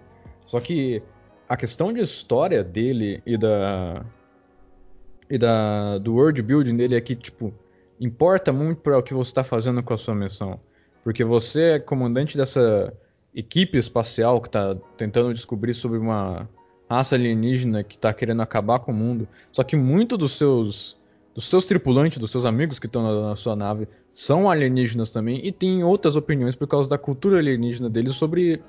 Só 0.46 0.60
que 0.60 1.02
a 1.48 1.56
questão 1.56 1.92
de 1.92 2.00
história 2.00 2.62
dele 2.62 3.22
e 3.24 3.36
da 3.36 4.04
e 5.30 5.38
da 5.38 5.98
do 5.98 6.14
world 6.14 6.42
building 6.42 6.76
dele 6.76 6.96
é 6.96 7.00
que 7.00 7.14
tipo 7.14 7.52
importa 8.00 8.52
muito 8.52 8.80
para 8.80 8.98
o 8.98 9.02
que 9.02 9.12
você 9.12 9.30
está 9.30 9.44
fazendo 9.44 9.82
com 9.82 9.94
a 9.94 9.98
sua 9.98 10.14
missão, 10.14 10.60
porque 11.04 11.24
você 11.24 11.62
é 11.62 11.78
comandante 11.78 12.36
dessa 12.36 12.92
equipe 13.34 13.78
espacial 13.78 14.40
que 14.40 14.48
está 14.48 14.74
tentando 14.96 15.32
descobrir 15.34 15.74
sobre 15.74 15.98
uma 15.98 16.48
raça 16.90 17.14
alienígena 17.14 17.84
que 17.84 17.96
está 17.96 18.12
querendo 18.12 18.40
acabar 18.40 18.78
com 18.78 18.90
o 18.90 18.94
mundo. 18.94 19.28
Só 19.52 19.62
que 19.62 19.76
muito 19.76 20.16
dos 20.16 20.32
seus 20.32 20.97
dos 21.38 21.46
seus 21.46 21.66
tripulantes, 21.66 22.18
dos 22.18 22.32
seus 22.32 22.44
amigos 22.44 22.80
que 22.80 22.86
estão 22.86 23.00
na, 23.00 23.28
na, 23.28 23.36
sua 23.36 23.54
nave, 23.54 23.86
são 24.12 24.50
alienígenas 24.50 25.12
também 25.12 25.46
e 25.46 25.52
têm 25.52 25.84
outras 25.84 26.16
opiniões 26.16 26.56
por 26.56 26.66
causa 26.66 26.88
da 26.88 26.98
cultura 26.98 27.38
alienígena 27.38 27.88
deles 27.88 28.16
sobre 28.16 28.60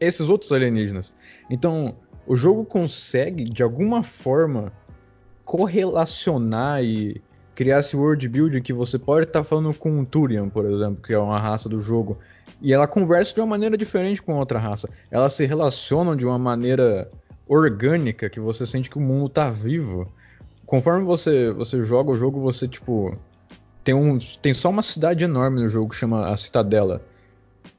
esses 0.00 0.30
outros 0.30 0.50
alienígenas. 0.50 1.14
Então, 1.50 1.94
o 2.26 2.34
jogo 2.34 2.64
consegue 2.64 3.44
de 3.44 3.62
alguma 3.62 4.02
forma 4.02 4.72
correlacionar 5.44 6.82
e 6.82 7.20
criar 7.54 7.80
esse 7.80 7.94
world 7.94 8.26
building 8.26 8.62
que 8.62 8.72
você 8.72 8.98
pode 8.98 9.26
estar 9.26 9.40
tá 9.40 9.44
falando 9.44 9.74
com 9.74 9.90
um 9.90 10.02
Turian, 10.02 10.48
por 10.48 10.64
exemplo, 10.64 11.02
que 11.02 11.12
é 11.12 11.18
uma 11.18 11.38
raça 11.38 11.68
do 11.68 11.82
jogo, 11.82 12.16
e 12.62 12.72
ela 12.72 12.86
conversa 12.86 13.34
de 13.34 13.42
uma 13.42 13.46
maneira 13.46 13.76
diferente 13.76 14.22
com 14.22 14.38
outra 14.38 14.58
raça. 14.58 14.88
Elas 15.10 15.34
se 15.34 15.44
relacionam 15.44 16.16
de 16.16 16.24
uma 16.24 16.38
maneira 16.38 17.10
orgânica 17.46 18.30
que 18.30 18.40
você 18.40 18.64
sente 18.64 18.88
que 18.88 18.96
o 18.96 19.02
mundo 19.02 19.26
está 19.26 19.50
vivo 19.50 20.10
conforme 20.66 21.04
você, 21.04 21.50
você 21.52 21.82
joga 21.82 22.10
o 22.10 22.16
jogo, 22.16 22.40
você, 22.40 22.68
tipo. 22.68 23.16
Tem, 23.82 23.94
um, 23.94 24.18
tem 24.42 24.52
só 24.52 24.68
uma 24.68 24.82
cidade 24.82 25.24
enorme 25.24 25.60
no 25.60 25.68
jogo 25.68 25.90
que 25.90 25.94
chama 25.94 26.28
a 26.28 26.36
Citadela. 26.36 27.00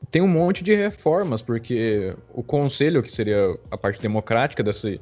Tem 0.09 0.21
um 0.21 0.27
monte 0.27 0.63
de 0.63 0.73
reformas, 0.73 1.41
porque 1.41 2.15
o 2.33 2.41
conselho, 2.41 3.03
que 3.03 3.11
seria 3.11 3.57
a 3.69 3.77
parte 3.77 4.01
democrática 4.01 4.63
desse, 4.63 5.01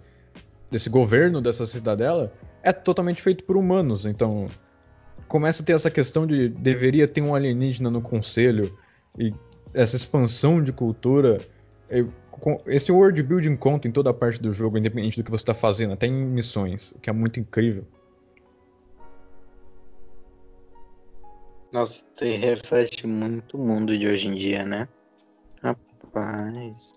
desse 0.72 0.90
governo 0.90 1.42
dessa 1.42 1.68
cidadela, 1.68 2.34
é 2.64 2.74
totalmente 2.74 3.22
feito 3.22 3.44
por 3.44 3.56
humanos. 3.56 4.08
Então, 4.08 4.48
começa 5.28 5.62
a 5.62 5.66
ter 5.66 5.74
essa 5.74 5.92
questão 5.92 6.26
de 6.26 6.50
deveria 6.50 7.08
ter 7.08 7.22
um 7.22 7.36
alienígena 7.36 7.92
no 7.92 8.02
conselho, 8.02 8.76
e 9.18 9.32
essa 9.76 9.96
expansão 9.96 10.64
de 10.64 10.74
cultura. 10.74 11.40
Esse 12.68 12.92
world 12.92 13.22
building 13.24 13.56
conta 13.56 13.88
em 13.88 13.92
toda 13.92 14.10
a 14.10 14.14
parte 14.14 14.42
do 14.42 14.54
jogo, 14.54 14.78
independente 14.78 15.18
do 15.18 15.24
que 15.24 15.32
você 15.32 15.44
está 15.44 15.54
fazendo, 15.54 15.94
até 15.94 16.08
em 16.08 16.14
missões, 16.14 16.92
o 16.92 17.00
que 17.00 17.10
é 17.10 17.14
muito 17.14 17.40
incrível. 17.40 17.86
Nossa, 21.72 22.06
você 22.14 22.38
reflete 22.38 23.06
muito 23.06 23.58
o 23.58 23.60
mundo 23.60 23.98
de 23.98 24.08
hoje 24.08 24.28
em 24.28 24.36
dia, 24.36 24.66
né? 24.66 24.88
Rapaz. 25.62 26.94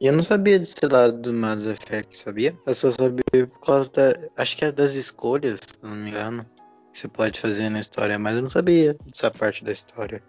E 0.00 0.06
eu 0.06 0.12
não 0.12 0.22
sabia 0.22 0.58
desse 0.58 0.86
lado 0.90 1.18
do 1.18 1.32
Mass 1.32 1.66
Effect, 1.66 2.18
sabia? 2.18 2.58
Eu 2.64 2.74
só 2.74 2.90
sabia 2.90 3.46
por 3.46 3.60
causa 3.60 3.90
da. 3.90 4.14
Acho 4.36 4.56
que 4.56 4.64
é 4.64 4.72
das 4.72 4.94
escolhas, 4.94 5.60
se 5.60 5.74
não 5.82 5.94
me 5.94 6.10
engano. 6.10 6.46
Que 6.92 7.00
você 7.00 7.08
pode 7.08 7.38
fazer 7.38 7.68
na 7.68 7.80
história, 7.80 8.18
mas 8.18 8.36
eu 8.36 8.42
não 8.42 8.48
sabia 8.48 8.96
dessa 9.04 9.30
parte 9.30 9.62
da 9.62 9.72
história. 9.72 10.22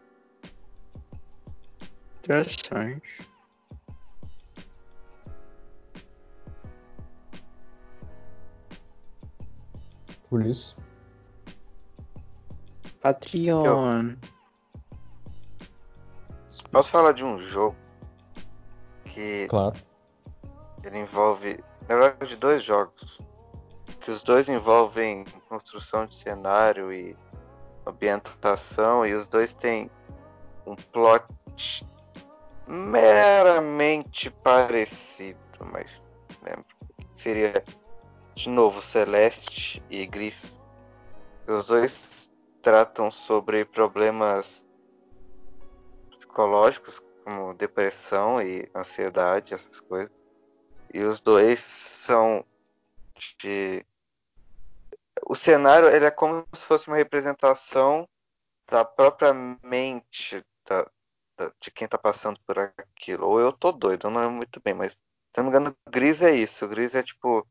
Interessante. 2.24 3.31
Por 10.32 10.46
isso. 10.46 10.78
Patreon. 13.02 14.16
Posso 16.72 16.90
falar 16.90 17.12
de 17.12 17.22
um 17.22 17.46
jogo 17.50 17.76
que 19.04 19.46
claro. 19.50 19.76
ele 20.86 21.00
envolve, 21.00 21.62
na 21.90 21.98
verdade, 21.98 22.38
dois 22.38 22.64
jogos. 22.64 23.20
Que 24.00 24.10
os 24.10 24.24
dois 24.24 24.48
envolvem 24.48 25.26
construção 25.50 26.06
de 26.06 26.16
cenário 26.16 26.94
e 26.94 27.16
ambientação 27.86 29.06
e 29.06 29.14
os 29.14 29.28
dois 29.28 29.54
têm 29.54 29.92
um 30.66 30.76
plot 30.76 31.26
meramente 32.66 34.32
parecido, 34.32 35.38
mas 35.74 36.02
né, 36.42 36.56
seria 37.16 37.62
de 38.36 38.50
novo, 38.50 38.82
Celeste 38.82 39.84
e 39.90 40.06
Gris. 40.06 40.60
Os 41.48 41.68
dois 41.68 42.32
tratam 42.62 43.12
sobre 43.12 43.66
problemas 43.66 44.66
psicológicos, 46.12 47.02
como 47.24 47.54
depressão 47.54 48.42
e 48.42 48.70
ansiedade, 48.76 49.54
essas 49.54 49.80
coisas. 49.82 50.12
E 50.94 51.04
os 51.04 51.22
dois 51.22 51.62
são 51.62 52.46
de. 53.40 53.86
O 55.28 55.36
cenário 55.36 55.88
ele 55.88 56.06
é 56.06 56.12
como 56.12 56.46
se 56.54 56.66
fosse 56.66 56.88
uma 56.88 56.98
representação 56.98 58.08
da 58.68 58.84
própria 58.84 59.34
mente 59.34 60.44
da, 60.66 60.90
da, 61.38 61.52
de 61.60 61.70
quem 61.72 61.86
está 61.86 61.98
passando 61.98 62.40
por 62.46 62.58
aquilo. 62.58 63.28
Ou 63.28 63.40
eu 63.40 63.54
tô 63.54 63.72
doido, 63.72 64.10
não 64.10 64.22
lembro 64.22 64.38
muito 64.38 64.62
bem, 64.62 64.74
mas 64.74 64.94
se 64.94 65.00
não 65.38 65.44
me 65.46 65.50
engano, 65.50 65.76
Gris 65.90 66.22
é 66.22 66.32
isso. 66.32 66.68
Gris 66.68 66.96
é 66.96 67.04
tipo 67.04 67.48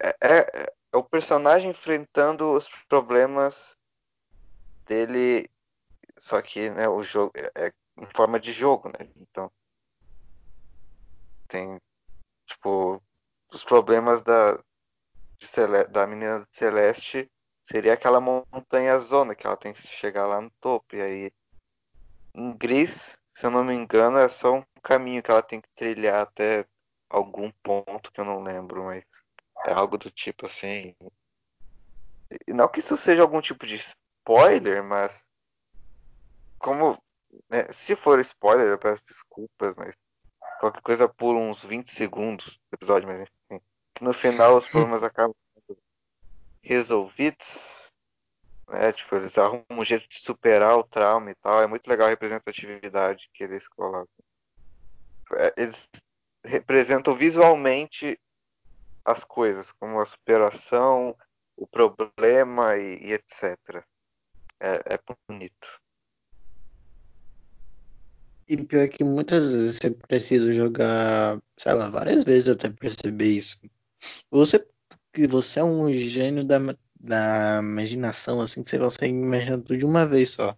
é, 0.00 0.16
é, 0.20 0.72
é 0.92 0.96
o 0.96 1.04
personagem 1.04 1.70
enfrentando 1.70 2.52
os 2.52 2.68
problemas 2.88 3.76
dele, 4.86 5.48
só 6.18 6.40
que 6.42 6.70
né, 6.70 6.88
o 6.88 7.02
jogo 7.02 7.32
é, 7.36 7.66
é 7.66 7.72
em 7.98 8.06
forma 8.16 8.40
de 8.40 8.52
jogo, 8.52 8.88
né? 8.88 9.10
Então 9.16 9.50
tem 11.48 11.80
tipo 12.46 13.02
os 13.52 13.64
problemas 13.64 14.22
da 14.22 14.58
da 15.90 16.06
menina 16.06 16.46
Celeste 16.50 17.30
seria 17.62 17.94
aquela 17.94 18.20
montanha 18.20 18.98
zona 18.98 19.34
que 19.34 19.46
ela 19.46 19.56
tem 19.56 19.72
que 19.72 19.80
chegar 19.80 20.26
lá 20.26 20.40
no 20.40 20.50
topo 20.60 20.96
e 20.96 21.00
aí 21.00 21.32
em 22.34 22.56
Gris, 22.56 23.18
se 23.34 23.46
eu 23.46 23.50
não 23.50 23.64
me 23.64 23.74
engano, 23.74 24.18
é 24.18 24.28
só 24.28 24.54
um 24.54 24.64
caminho 24.82 25.22
que 25.22 25.30
ela 25.30 25.42
tem 25.42 25.60
que 25.60 25.68
trilhar 25.74 26.22
até 26.22 26.66
algum 27.08 27.50
ponto 27.62 28.12
que 28.12 28.20
eu 28.20 28.24
não 28.24 28.42
lembro, 28.42 28.84
mas 28.84 29.04
é 29.66 29.72
algo 29.72 29.98
do 29.98 30.10
tipo 30.10 30.46
assim. 30.46 30.94
Não 32.48 32.68
que 32.68 32.80
isso 32.80 32.96
seja 32.96 33.22
algum 33.22 33.40
tipo 33.40 33.66
de 33.66 33.76
spoiler, 33.76 34.82
mas. 34.82 35.26
Como. 36.58 37.00
Né, 37.48 37.70
se 37.70 37.94
for 37.94 38.18
spoiler, 38.20 38.68
eu 38.68 38.78
peço 38.78 39.02
desculpas, 39.06 39.74
mas. 39.76 39.96
Qualquer 40.60 40.82
coisa 40.82 41.08
pula 41.08 41.38
uns 41.38 41.64
20 41.64 41.90
segundos 41.90 42.58
do 42.70 42.74
episódio, 42.74 43.08
mas 43.08 43.20
enfim. 43.20 43.62
Que 43.94 44.04
no 44.04 44.12
final 44.12 44.56
os 44.56 44.66
problemas 44.66 45.02
acabam 45.02 45.34
resolvidos. 46.62 47.90
Né? 48.68 48.92
Tipo, 48.92 49.16
eles 49.16 49.36
arrumam 49.36 49.64
um 49.70 49.84
jeito 49.84 50.08
de 50.08 50.20
superar 50.20 50.76
o 50.76 50.84
trauma 50.84 51.30
e 51.30 51.34
tal. 51.36 51.62
É 51.62 51.66
muito 51.66 51.88
legal 51.88 52.06
a 52.06 52.10
representatividade 52.10 53.30
que 53.32 53.42
eles 53.42 53.66
colocam. 53.68 54.06
É, 55.34 55.54
eles 55.56 55.88
representam 56.44 57.14
visualmente 57.14 58.18
as 59.10 59.24
coisas, 59.24 59.72
como 59.72 60.00
a 60.00 60.06
superação, 60.06 61.16
o 61.56 61.66
problema 61.66 62.76
e, 62.76 63.06
e 63.06 63.12
etc. 63.12 63.84
É, 64.60 64.94
é 64.94 64.98
bonito. 65.28 65.80
E 68.48 68.56
pior 68.56 68.88
que 68.88 69.04
muitas 69.04 69.52
vezes 69.52 69.76
você 69.76 69.90
precisa 69.90 70.52
jogar, 70.52 71.40
sei 71.56 71.72
lá, 71.72 71.88
várias 71.88 72.24
vezes 72.24 72.48
até 72.48 72.68
perceber 72.68 73.28
isso. 73.36 73.60
Você, 74.30 74.66
você 75.28 75.60
é 75.60 75.64
um 75.64 75.92
gênio 75.92 76.44
da, 76.44 76.58
da 76.98 77.60
imaginação, 77.62 78.40
assim, 78.40 78.64
que 78.64 78.70
você 78.70 78.78
consegue 78.78 79.14
imaginar 79.14 79.58
tudo 79.58 79.76
de 79.76 79.84
uma 79.84 80.04
vez 80.04 80.30
só. 80.30 80.56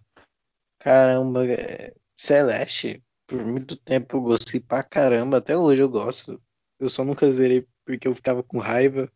Caramba, 0.79 1.45
é, 1.45 1.93
Celeste, 2.17 3.03
por 3.27 3.45
muito 3.45 3.75
tempo 3.75 4.17
eu 4.17 4.21
gostei 4.21 4.59
pra 4.59 4.83
caramba, 4.83 5.37
até 5.37 5.55
hoje 5.55 5.81
eu 5.81 5.89
gosto. 5.89 6.41
Eu 6.79 6.89
só 6.89 7.03
nunca 7.03 7.31
zerei 7.31 7.67
porque 7.85 8.07
eu 8.07 8.15
ficava 8.15 8.43
com 8.43 8.57
raiva 8.59 9.11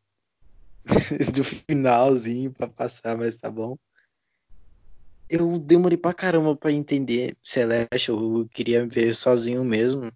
do 1.33 1.43
finalzinho 1.43 2.53
pra 2.53 2.67
passar, 2.69 3.17
mas 3.17 3.37
tá 3.37 3.51
bom. 3.51 3.77
Eu 5.29 5.59
demorei 5.59 5.97
pra 5.97 6.13
caramba 6.13 6.55
pra 6.55 6.71
entender 6.71 7.37
Celeste, 7.43 8.09
eu 8.09 8.47
queria 8.53 8.87
ver 8.87 9.13
sozinho 9.13 9.63
mesmo. 9.63 10.11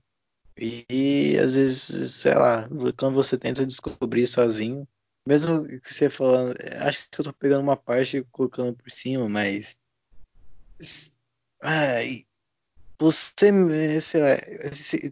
E 0.60 1.38
às 1.39 1.56
vezes, 1.56 2.12
sei 2.16 2.36
lá, 2.36 2.70
quando 2.97 3.16
você 3.16 3.38
tenta 3.38 3.66
descobrir 3.66 4.28
sozinho, 4.28 4.88
mesmo 5.26 5.66
que 5.82 5.93
você 5.93 6.10
falando, 6.10 6.56
acho 6.82 7.10
que 7.10 7.20
eu 7.20 7.26
tô 7.26 7.34
pegando 7.34 7.64
uma 7.64 7.78
parte 7.78 8.18
e 8.18 8.24
colocando 8.26 8.76
por 8.76 8.89
cima, 8.91 9.28
mas 9.28 9.78
Ai, 11.62 12.26
você, 13.02 13.52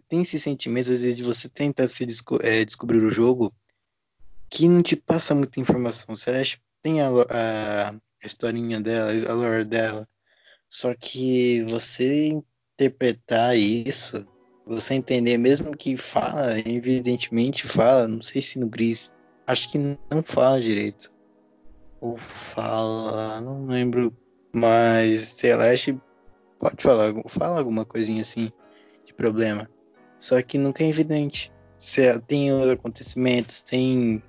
tem 0.08 0.22
esse 0.22 0.38
sentimento, 0.38 0.92
às 0.92 1.02
vezes, 1.02 1.16
de 1.16 1.24
você 1.24 1.48
tentar 1.48 1.88
se 1.88 2.06
desco 2.06 2.38
é, 2.40 2.64
descobrir 2.64 2.98
o 2.98 3.10
jogo 3.10 3.52
que 4.48 4.68
não 4.68 4.80
te 4.80 4.94
passa 4.94 5.34
muita 5.34 5.58
informação. 5.58 6.14
Você 6.14 6.30
acha 6.30 6.58
tem 6.82 7.02
a, 7.02 7.08
a, 7.08 7.88
a 7.90 8.26
historinha 8.26 8.80
dela, 8.80 9.10
a 9.28 9.32
lore 9.34 9.64
dela, 9.64 10.08
só 10.68 10.94
que 10.94 11.64
você 11.64 12.28
interpretar 12.74 13.56
isso, 13.58 14.24
você 14.64 14.94
entender, 14.94 15.36
mesmo 15.36 15.76
que 15.76 15.96
fala, 15.96 16.58
evidentemente 16.60 17.66
fala, 17.66 18.06
não 18.06 18.22
sei 18.22 18.40
se 18.40 18.58
no 18.58 18.68
Gris, 18.68 19.10
acho 19.46 19.68
que 19.70 19.78
não 19.78 20.22
fala 20.22 20.60
direito. 20.60 21.12
Ou 22.00 22.16
fala, 22.16 23.40
não 23.40 23.66
lembro, 23.66 24.16
mas 24.54 25.20
Celeste 25.22 26.00
pode 26.60 26.82
falar, 26.82 27.12
fala 27.26 27.58
alguma 27.58 27.84
coisinha 27.84 28.20
assim 28.20 28.52
de 29.04 29.14
problema. 29.14 29.68
Só 30.18 30.40
que 30.42 30.58
nunca 30.58 30.84
é 30.84 30.88
evidente. 30.88 31.50
Tem 32.28 32.52
os 32.52 32.68
acontecimentos, 32.68 33.62
tem. 33.62 34.22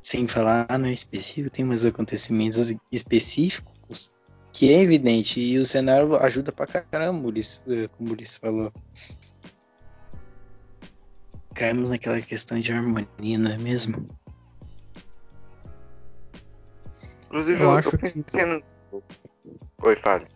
Sem 0.00 0.26
falar 0.26 0.66
no 0.78 0.88
específico, 0.88 1.50
tem 1.50 1.62
umas 1.62 1.84
acontecimentos 1.84 2.74
específicos 2.90 4.10
que 4.50 4.72
é 4.72 4.80
evidente. 4.80 5.38
E 5.38 5.58
o 5.58 5.66
cenário 5.66 6.16
ajuda 6.16 6.50
pra 6.50 6.66
caramba, 6.66 7.28
eh, 7.28 7.88
como 7.88 8.08
o 8.08 8.12
Ulisses 8.14 8.36
falou. 8.36 8.72
Caímos 11.54 11.90
naquela 11.90 12.22
questão 12.22 12.58
de 12.58 12.72
harmonia, 12.72 13.38
não 13.38 13.50
é 13.50 13.58
mesmo? 13.58 14.08
Inclusive, 17.26 17.60
eu, 17.60 17.68
eu 17.68 17.76
acho 17.76 17.90
eu 17.94 17.98
que. 17.98 19.04
Oi, 19.82 19.96
fale. 19.96 20.26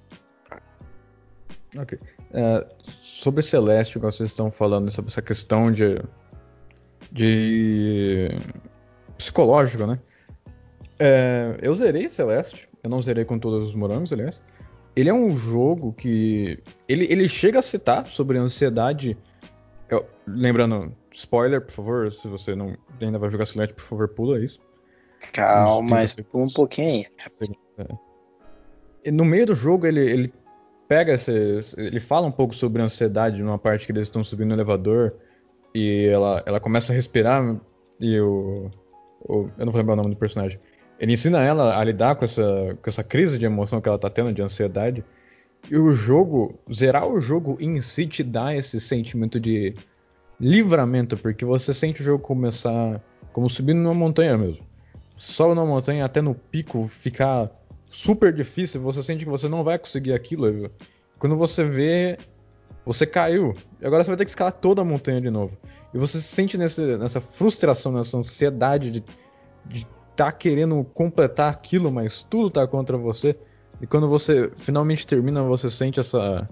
Ok. 1.79 1.99
Uh, 1.99 2.67
sobre 3.03 3.43
Celeste, 3.43 3.99
que 3.99 4.05
vocês 4.05 4.31
estão 4.31 4.51
falando, 4.51 4.91
sobre 4.91 5.11
essa 5.11 5.23
questão 5.23 5.71
de. 5.71 6.01
de. 7.11 8.29
psicológico, 9.19 9.87
né? 9.87 9.99
Uh, 11.01 11.59
eu 11.61 11.75
zerei 11.75 12.09
Celeste. 12.09 12.69
Eu 12.83 12.91
não 12.91 13.03
zerei 13.03 13.25
com 13.25 13.39
todos 13.39 13.65
os 13.65 13.75
morangos, 13.75 14.13
aliás. 14.13 14.43
Ele 14.95 15.09
é 15.09 15.15
um 15.15 15.35
jogo 15.35 15.93
que. 15.93 16.63
Ele, 16.89 17.07
ele 17.11 17.27
chega 17.27 17.59
a 17.59 17.63
citar 17.63 18.07
sobre 18.07 18.39
ansiedade. 18.39 19.17
Eu, 19.89 20.07
lembrando, 20.27 20.95
spoiler, 21.13 21.61
por 21.61 21.73
favor, 21.73 22.13
se 22.13 22.29
você 22.29 22.55
não 22.55 22.77
ainda 23.01 23.19
vai 23.19 23.29
jogar 23.31 23.47
Celeste, 23.47 23.75
por 23.75 23.83
favor, 23.83 24.09
pula 24.09 24.41
isso. 24.41 24.61
Calma, 25.33 25.97
mas 25.97 26.13
pula 26.13 26.45
um 26.45 26.51
pouquinho 26.51 27.07
aí. 27.41 27.49
É. 29.05 29.11
No 29.11 29.25
meio 29.25 29.47
do 29.47 29.55
jogo, 29.55 29.87
ele, 29.87 30.01
ele 30.01 30.33
pega 30.89 31.15
ele 31.77 32.01
fala 32.01 32.27
um 32.27 32.33
pouco 32.33 32.55
sobre 32.55 32.83
ansiedade 32.83 33.43
numa 33.43 33.59
parte 33.59 33.87
que 33.87 33.93
eles 33.93 34.03
estão 34.03 34.23
subindo 34.23 34.49
no 34.49 34.55
elevador 34.55 35.15
e 35.75 36.07
ela, 36.07 36.43
ela 36.47 36.61
começa 36.61 36.93
a 36.93 36.97
respirar 36.97 37.57
e 38.01 38.21
o, 38.21 38.71
o, 39.21 39.49
eu 39.59 39.67
não 39.67 39.73
vou 39.73 39.81
lembrar 39.81 39.95
o 39.95 39.97
nome 39.97 40.11
do 40.11 40.17
personagem. 40.17 40.59
Ele 40.99 41.13
ensina 41.13 41.43
ela 41.43 41.79
a 41.79 41.85
lidar 41.85 42.15
com 42.15 42.25
essa, 42.25 42.79
com 42.81 42.89
essa 42.89 43.03
crise 43.03 43.39
de 43.39 43.47
emoção 43.47 43.81
que 43.81 43.89
ela 43.89 43.99
tá 43.99 44.09
tendo, 44.09 44.33
de 44.33 44.43
ansiedade. 44.43 45.05
E 45.69 45.77
o 45.77 45.91
jogo, 45.93 46.59
zerar 46.73 47.09
o 47.09 47.21
jogo 47.21 47.57
em 47.59 47.81
si 47.81 48.07
te 48.07 48.23
dá 48.23 48.55
esse 48.55 48.81
sentimento 48.81 49.41
de 49.41 49.75
livramento, 50.39 51.17
porque 51.17 51.45
você 51.45 51.73
sente 51.73 52.01
o 52.01 52.05
jogo 52.05 52.23
começar 52.23 53.03
como 53.33 53.49
subindo 53.49 53.79
numa 53.79 53.95
montanha 53.95 54.37
mesmo. 54.39 54.65
Sobe 55.17 55.55
numa 55.55 55.67
montanha 55.67 56.05
até 56.05 56.21
no 56.21 56.35
pico 56.35 56.87
ficar 56.87 57.51
super 57.95 58.33
difícil, 58.33 58.81
você 58.81 59.03
sente 59.03 59.25
que 59.25 59.31
você 59.31 59.49
não 59.49 59.63
vai 59.63 59.79
conseguir 59.79 60.13
aquilo. 60.13 60.71
Quando 61.19 61.37
você 61.37 61.65
vê, 61.65 62.19
você 62.85 63.07
caiu. 63.07 63.55
E 63.81 63.87
agora 63.87 64.03
você 64.03 64.11
vai 64.11 64.17
ter 64.17 64.25
que 64.25 64.31
escalar 64.31 64.53
toda 64.53 64.83
a 64.83 64.85
montanha 64.85 65.21
de 65.21 65.31
novo. 65.31 65.57
E 65.93 65.99
você 65.99 66.19
se 66.19 66.29
sente 66.29 66.59
nesse, 66.59 66.97
nessa 66.99 67.21
frustração, 67.21 67.93
nessa 67.93 68.19
ansiedade 68.19 68.91
de 68.91 69.79
estar 69.79 69.87
tá 70.17 70.33
querendo 70.33 70.83
completar 70.93 71.53
aquilo, 71.53 71.91
mas 71.91 72.25
tudo 72.25 72.51
tá 72.51 72.67
contra 72.67 72.97
você. 72.97 73.39
E 73.81 73.87
quando 73.87 74.09
você 74.09 74.51
finalmente 74.57 75.07
termina, 75.07 75.43
você 75.43 75.71
sente 75.71 76.01
essa, 76.01 76.49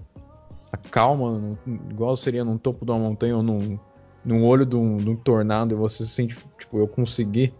essa 0.63 0.77
calma, 0.89 1.57
igual 1.91 2.15
seria 2.15 2.43
num 2.43 2.57
topo 2.57 2.85
de 2.85 2.91
uma 2.91 2.99
montanha 2.99 3.35
ou 3.35 3.43
num, 3.43 3.77
num 4.23 4.45
olho 4.45 4.65
de 4.65 4.75
um, 4.75 4.97
de 4.97 5.09
um 5.09 5.15
tornado, 5.15 5.75
e 5.75 5.77
você 5.77 6.05
se 6.05 6.09
sente, 6.09 6.37
tipo, 6.57 6.79
eu 6.79 6.87
consegui. 6.87 7.53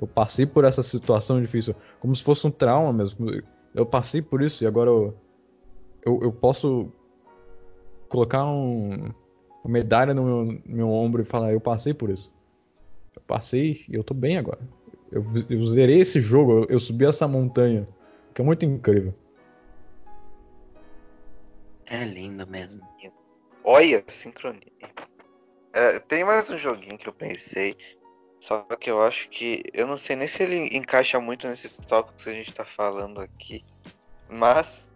Eu 0.00 0.06
passei 0.06 0.44
por 0.44 0.64
essa 0.64 0.82
situação 0.82 1.40
difícil, 1.40 1.74
como 2.00 2.14
se 2.14 2.22
fosse 2.22 2.46
um 2.46 2.50
trauma 2.50 2.92
mesmo. 2.92 3.30
Eu 3.74 3.86
passei 3.86 4.20
por 4.20 4.42
isso 4.42 4.64
e 4.64 4.66
agora 4.66 4.90
eu, 4.90 5.16
eu, 6.04 6.20
eu 6.22 6.32
posso 6.32 6.92
colocar 8.08 8.44
um, 8.44 9.10
uma 9.64 9.72
medalha 9.72 10.12
no 10.12 10.24
meu, 10.24 10.62
meu, 10.66 10.90
ombro 10.90 11.22
e 11.22 11.24
falar: 11.24 11.52
Eu 11.52 11.60
passei 11.60 11.94
por 11.94 12.10
isso. 12.10 12.32
Eu 13.14 13.22
passei 13.26 13.84
e 13.88 13.94
eu 13.94 14.02
tô 14.02 14.14
bem 14.14 14.36
agora. 14.36 14.60
Eu, 15.10 15.24
eu 15.48 15.64
zerei 15.66 16.00
esse 16.00 16.20
jogo, 16.20 16.52
eu, 16.52 16.66
eu 16.70 16.80
subi 16.80 17.04
essa 17.04 17.28
montanha, 17.28 17.84
que 18.34 18.42
é 18.42 18.44
muito 18.44 18.64
incrível. 18.64 19.14
É 21.86 22.04
lindo 22.04 22.46
mesmo. 22.46 22.82
Olha, 23.62 24.02
sincronia. 24.08 24.72
É, 25.72 25.98
tem 25.98 26.24
mais 26.24 26.48
um 26.50 26.58
joguinho 26.58 26.98
que 26.98 27.08
eu 27.08 27.12
pensei 27.12 27.74
só 28.44 28.60
que 28.78 28.90
eu 28.90 29.02
acho 29.02 29.30
que. 29.30 29.62
Eu 29.72 29.86
não 29.86 29.96
sei 29.96 30.16
nem 30.16 30.28
se 30.28 30.42
ele 30.42 30.76
encaixa 30.76 31.18
muito 31.18 31.48
nesses 31.48 31.74
tópicos 31.78 32.24
que 32.24 32.28
a 32.28 32.34
gente 32.34 32.52
tá 32.52 32.62
falando 32.62 33.22
aqui. 33.22 33.64
Mas. 34.28 34.86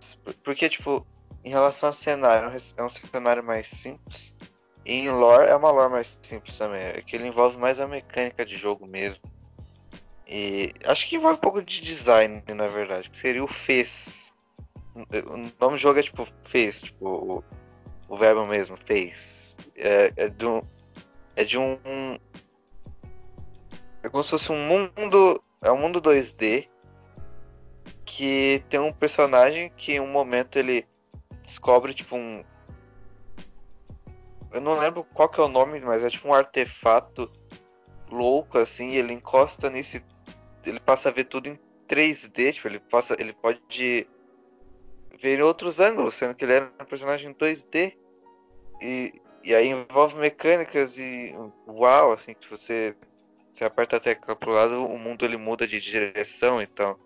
Porque, 0.44 0.68
tipo, 0.68 1.06
em 1.42 1.48
relação 1.48 1.88
a 1.88 1.92
cenário, 1.94 2.52
é 2.76 2.82
um 2.82 2.88
cenário 2.90 3.42
mais 3.42 3.68
simples. 3.68 4.34
E 4.84 4.92
em 4.92 5.08
lore 5.08 5.48
é 5.48 5.56
uma 5.56 5.70
lore 5.70 5.90
mais 5.90 6.18
simples 6.20 6.58
também. 6.58 6.82
É 6.82 7.00
que 7.00 7.16
ele 7.16 7.26
envolve 7.26 7.56
mais 7.56 7.80
a 7.80 7.88
mecânica 7.88 8.44
de 8.44 8.58
jogo 8.58 8.86
mesmo. 8.86 9.22
E 10.26 10.74
acho 10.84 11.08
que 11.08 11.16
envolve 11.16 11.38
um 11.38 11.40
pouco 11.40 11.62
de 11.62 11.80
design, 11.80 12.42
na 12.54 12.66
verdade. 12.66 13.08
Que 13.08 13.16
seria 13.16 13.42
o 13.42 13.48
fez. 13.48 14.34
O 14.94 15.36
nome 15.38 15.76
do 15.76 15.78
jogo 15.78 15.98
é 15.98 16.02
tipo 16.02 16.28
fez, 16.50 16.82
tipo, 16.82 17.42
o, 18.10 18.16
verbo 18.18 18.44
mesmo, 18.44 18.76
fez. 18.84 19.56
É, 19.74 20.12
é, 20.16 20.28
do, 20.28 20.62
é 21.34 21.44
de 21.44 21.56
um, 21.56 21.78
é 24.02 24.08
como 24.08 24.22
se 24.22 24.30
fosse 24.30 24.52
um 24.52 24.66
mundo. 24.66 25.42
É 25.62 25.70
um 25.70 25.78
mundo 25.78 26.00
2D. 26.00 26.68
Que 28.04 28.64
tem 28.70 28.80
um 28.80 28.92
personagem 28.92 29.70
que 29.76 29.92
em 29.92 30.00
um 30.00 30.06
momento 30.06 30.56
ele 30.58 30.86
descobre 31.44 31.92
tipo 31.92 32.16
um. 32.16 32.42
Eu 34.50 34.60
não 34.60 34.78
lembro 34.78 35.04
qual 35.12 35.28
que 35.28 35.40
é 35.40 35.42
o 35.42 35.48
nome, 35.48 35.78
mas 35.80 36.02
é 36.02 36.10
tipo 36.10 36.28
um 36.28 36.34
artefato 36.34 37.30
louco 38.10 38.58
assim, 38.58 38.92
ele 38.92 39.12
encosta 39.12 39.68
nisso 39.68 40.00
ele 40.64 40.80
passa 40.80 41.08
a 41.08 41.12
ver 41.12 41.24
tudo 41.24 41.48
em 41.48 41.58
3D, 41.88 42.52
tipo, 42.52 42.68
ele 42.68 42.80
passa, 42.80 43.16
ele 43.18 43.32
pode 43.32 44.06
ver 45.18 45.38
em 45.38 45.42
outros 45.42 45.80
ângulos, 45.80 46.14
sendo 46.14 46.34
que 46.34 46.44
ele 46.44 46.52
era 46.54 46.72
um 46.80 46.84
personagem 46.84 47.34
2D. 47.34 47.96
E, 48.80 49.20
e 49.42 49.54
aí 49.54 49.68
envolve 49.68 50.16
mecânicas 50.16 50.98
e 50.98 51.34
uau, 51.66 52.12
assim, 52.12 52.34
que 52.34 52.48
você 52.48 52.94
você 53.58 53.64
aperta 53.64 53.96
a 53.96 54.00
tecla 54.00 54.36
pro 54.36 54.52
lado, 54.52 54.86
o 54.86 54.98
mundo 54.98 55.24
ele 55.24 55.36
muda 55.36 55.66
de 55.66 55.80
direção, 55.80 56.62
então. 56.62 56.96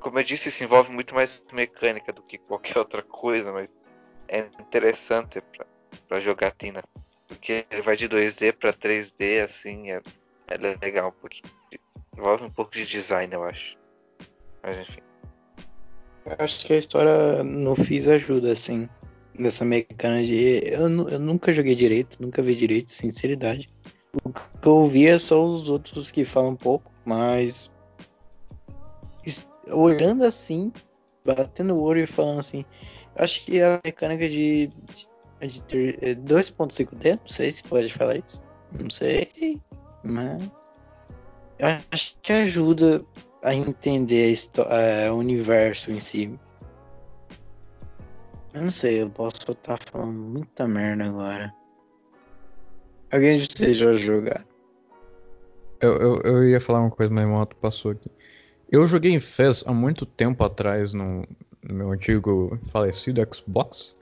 Como 0.00 0.18
eu 0.18 0.24
disse, 0.24 0.48
isso 0.48 0.64
envolve 0.64 0.90
muito 0.90 1.14
mais 1.14 1.40
mecânica 1.52 2.12
do 2.12 2.22
que 2.22 2.38
qualquer 2.38 2.78
outra 2.78 3.02
coisa, 3.02 3.52
mas 3.52 3.68
é 4.28 4.40
interessante 4.60 5.40
pra, 5.40 5.66
pra 6.08 6.20
jogatina. 6.20 6.82
Porque 7.28 7.64
ele 7.70 7.82
vai 7.82 7.96
de 7.96 8.08
2D 8.08 8.52
para 8.52 8.72
3D, 8.72 9.44
assim, 9.44 9.92
é, 9.92 10.00
é 10.48 10.56
legal, 10.82 11.12
porque 11.12 11.42
envolve 12.16 12.44
um 12.44 12.50
pouco 12.50 12.72
de 12.72 12.86
design, 12.86 13.32
eu 13.32 13.44
acho. 13.44 13.76
Mas 14.62 14.80
enfim. 14.80 15.00
Acho 16.38 16.66
que 16.66 16.72
a 16.72 16.78
história 16.78 17.42
no 17.44 17.74
FIS 17.74 18.08
ajuda, 18.08 18.52
assim, 18.52 18.88
nessa 19.38 19.64
mecânica 19.64 20.26
de. 20.26 20.60
Eu, 20.64 21.08
eu 21.08 21.18
nunca 21.18 21.52
joguei 21.52 21.74
direito, 21.74 22.20
nunca 22.20 22.42
vi 22.42 22.54
direito, 22.54 22.92
sinceridade. 22.92 23.68
O 24.24 24.30
que 24.32 24.68
eu 24.68 24.86
vi 24.86 25.06
é 25.06 25.18
só 25.18 25.44
os 25.44 25.68
outros 25.68 26.10
que 26.10 26.24
falam 26.24 26.50
um 26.50 26.56
pouco, 26.56 26.92
mas 27.04 27.70
olhando 29.70 30.24
assim, 30.24 30.72
batendo 31.24 31.74
o 31.74 31.80
olho 31.80 32.02
e 32.02 32.06
falando 32.06 32.40
assim, 32.40 32.64
acho 33.16 33.44
que 33.44 33.62
a 33.62 33.80
mecânica 33.84 34.28
de, 34.28 34.70
de, 35.40 35.60
de 35.60 36.16
2.5D, 36.22 37.06
é, 37.06 37.10
não 37.16 37.26
sei 37.26 37.50
se 37.50 37.62
pode 37.64 37.92
falar 37.92 38.16
isso, 38.16 38.42
não 38.72 38.90
sei, 38.90 39.60
mas 40.02 40.50
acho 41.90 42.16
que 42.22 42.32
ajuda 42.32 43.04
a 43.42 43.54
entender 43.54 44.34
a 44.58 45.12
o 45.12 45.16
universo 45.16 45.92
em 45.92 46.00
si. 46.00 46.38
Eu 48.54 48.62
não 48.62 48.70
sei, 48.70 49.02
eu 49.02 49.10
posso 49.10 49.38
estar 49.50 49.78
falando 49.90 50.18
muita 50.18 50.66
merda 50.66 51.04
agora. 51.04 51.54
Alguém 53.10 53.38
já 53.38 53.92
jogar? 53.92 54.44
Eu, 55.80 55.96
eu, 55.96 56.20
eu, 56.24 56.48
ia 56.48 56.60
falar 56.60 56.80
uma 56.80 56.90
coisa, 56.90 57.12
mas 57.12 57.26
moto 57.26 57.56
passou 57.56 57.92
aqui. 57.92 58.10
Eu 58.70 58.86
joguei 58.86 59.12
em 59.12 59.20
Fez 59.20 59.64
há 59.66 59.72
muito 59.72 60.04
tempo 60.04 60.44
atrás, 60.44 60.92
no, 60.92 61.24
no 61.62 61.74
meu 61.74 61.92
antigo 61.92 62.58
falecido 62.66 63.26
Xbox. 63.34 63.94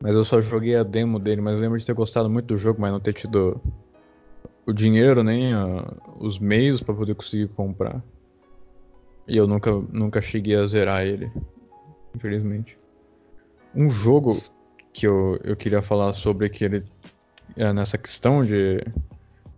Mas 0.00 0.14
eu 0.14 0.24
só 0.24 0.40
joguei 0.40 0.76
a 0.76 0.82
demo 0.82 1.18
dele, 1.18 1.40
mas 1.40 1.54
eu 1.54 1.60
lembro 1.60 1.78
de 1.78 1.86
ter 1.86 1.94
gostado 1.94 2.28
muito 2.28 2.46
do 2.46 2.58
jogo, 2.58 2.80
mas 2.80 2.92
não 2.92 3.00
ter 3.00 3.14
tido 3.14 3.60
o 4.66 4.72
dinheiro 4.72 5.22
nem 5.22 5.52
a, 5.54 5.92
os 6.18 6.38
meios 6.38 6.80
para 6.80 6.94
poder 6.94 7.14
conseguir 7.14 7.48
comprar. 7.48 8.02
E 9.26 9.36
eu 9.36 9.46
nunca, 9.46 9.70
nunca 9.90 10.20
cheguei 10.20 10.56
a 10.56 10.66
zerar 10.66 11.02
ele, 11.02 11.30
infelizmente. 12.14 12.78
Um 13.74 13.88
jogo 13.88 14.36
que 14.92 15.06
eu, 15.06 15.38
eu 15.42 15.56
queria 15.56 15.80
falar 15.80 16.12
sobre 16.12 16.48
que 16.48 16.64
ele 16.64 16.78
é 16.78 16.82
nessa 17.74 17.98
questão 17.98 18.44
de 18.44 18.84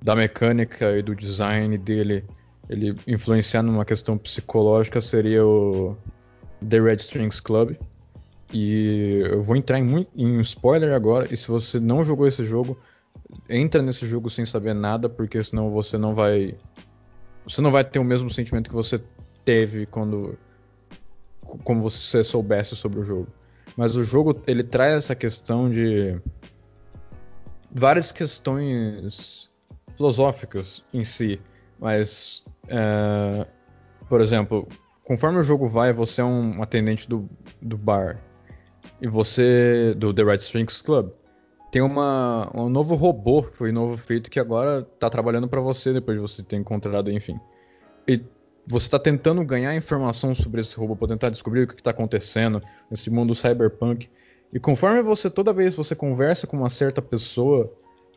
da 0.02 0.14
mecânica 0.14 0.98
e 0.98 1.02
do 1.02 1.14
design 1.14 1.78
dele 1.78 2.24
ele 2.68 2.94
influenciar 3.06 3.62
numa 3.62 3.84
questão 3.84 4.16
psicológica 4.16 5.00
seria 5.00 5.44
o 5.44 5.96
The 6.66 6.80
Red 6.80 6.96
Strings 6.96 7.40
Club. 7.40 7.76
E 8.52 9.22
eu 9.30 9.42
vou 9.42 9.56
entrar 9.56 9.78
em, 9.78 10.06
em 10.14 10.40
spoiler 10.40 10.94
agora. 10.94 11.32
E 11.32 11.36
se 11.36 11.48
você 11.48 11.80
não 11.80 12.02
jogou 12.04 12.26
esse 12.26 12.44
jogo, 12.44 12.78
entra 13.48 13.82
nesse 13.82 14.06
jogo 14.06 14.30
sem 14.30 14.46
saber 14.46 14.74
nada, 14.74 15.08
porque 15.08 15.42
senão 15.42 15.70
você 15.70 15.98
não 15.98 16.14
vai. 16.14 16.54
Você 17.46 17.60
não 17.60 17.70
vai 17.70 17.84
ter 17.84 17.98
o 17.98 18.04
mesmo 18.04 18.30
sentimento 18.30 18.70
que 18.70 18.76
você 18.76 19.02
teve 19.44 19.86
quando. 19.86 20.38
Como 21.42 21.82
você 21.82 22.24
soubesse 22.24 22.74
sobre 22.74 23.00
o 23.00 23.04
jogo. 23.04 23.28
Mas 23.76 23.96
o 23.96 24.04
jogo 24.04 24.40
ele 24.46 24.62
traz 24.62 24.94
essa 24.94 25.14
questão 25.14 25.68
de. 25.68 26.16
Várias 27.74 28.12
questões 28.12 29.50
filosóficas 29.96 30.84
em 30.92 31.04
si. 31.04 31.40
Mas. 31.78 32.44
É, 32.68 33.46
por 34.08 34.20
exemplo, 34.20 34.68
conforme 35.02 35.38
o 35.38 35.42
jogo 35.42 35.66
vai, 35.66 35.92
você 35.92 36.20
é 36.20 36.24
um 36.24 36.62
atendente 36.62 37.08
do, 37.08 37.28
do 37.60 37.76
bar. 37.76 38.20
E 39.00 39.08
você. 39.08 39.94
do 39.96 40.14
The 40.14 40.22
Red 40.22 40.36
Strings 40.36 40.80
Club. 40.82 41.10
Tem 41.72 41.82
uma, 41.82 42.48
um 42.54 42.68
novo 42.68 42.94
robô 42.94 43.42
que 43.42 43.56
foi 43.56 43.72
novo 43.72 43.96
feito 43.96 44.30
que 44.30 44.38
agora 44.38 44.84
tá 45.00 45.10
trabalhando 45.10 45.48
para 45.48 45.60
você 45.60 45.92
depois 45.92 46.16
de 46.16 46.22
você 46.22 46.40
ter 46.40 46.54
encontrado, 46.54 47.10
enfim. 47.10 47.36
E 48.06 48.22
você 48.66 48.86
está 48.86 48.98
tentando 48.98 49.44
ganhar 49.44 49.74
informação 49.74 50.34
sobre 50.36 50.60
esse 50.60 50.76
robô 50.76 50.94
para 50.94 51.08
tentar 51.08 51.30
descobrir 51.30 51.62
o 51.62 51.66
que 51.66 51.74
está 51.74 51.90
acontecendo 51.90 52.60
nesse 52.88 53.10
mundo 53.10 53.34
cyberpunk. 53.34 54.08
E 54.54 54.60
conforme 54.60 55.02
você, 55.02 55.28
toda 55.28 55.52
vez 55.52 55.74
você 55.74 55.96
conversa 55.96 56.46
com 56.46 56.56
uma 56.56 56.70
certa 56.70 57.02
pessoa, 57.02 57.72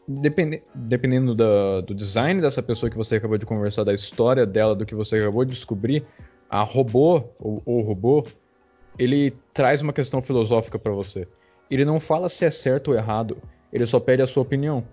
depend, 0.07 0.61
dependendo 0.75 1.33
da, 1.33 1.81
do 1.81 1.95
design 1.95 2.39
dessa 2.39 2.61
pessoa 2.61 2.91
que 2.91 2.95
você 2.95 3.15
acabou 3.15 3.39
de 3.39 3.45
conversar, 3.45 3.83
da 3.83 3.91
história 3.91 4.45
dela, 4.45 4.75
do 4.75 4.85
que 4.85 4.93
você 4.93 5.17
acabou 5.17 5.43
de 5.43 5.51
descobrir, 5.51 6.05
a 6.47 6.61
robô, 6.61 7.23
ou 7.39 7.63
o 7.65 7.81
robô, 7.81 8.23
ele 8.99 9.35
traz 9.51 9.81
uma 9.81 9.91
questão 9.91 10.21
filosófica 10.21 10.77
para 10.77 10.91
você. 10.91 11.27
Ele 11.71 11.83
não 11.83 11.99
fala 11.99 12.29
se 12.29 12.45
é 12.45 12.51
certo 12.51 12.89
ou 12.89 12.95
errado, 12.95 13.37
ele 13.73 13.87
só 13.87 13.99
pede 13.99 14.21
a 14.21 14.27
sua 14.27 14.43
opinião. 14.43 14.85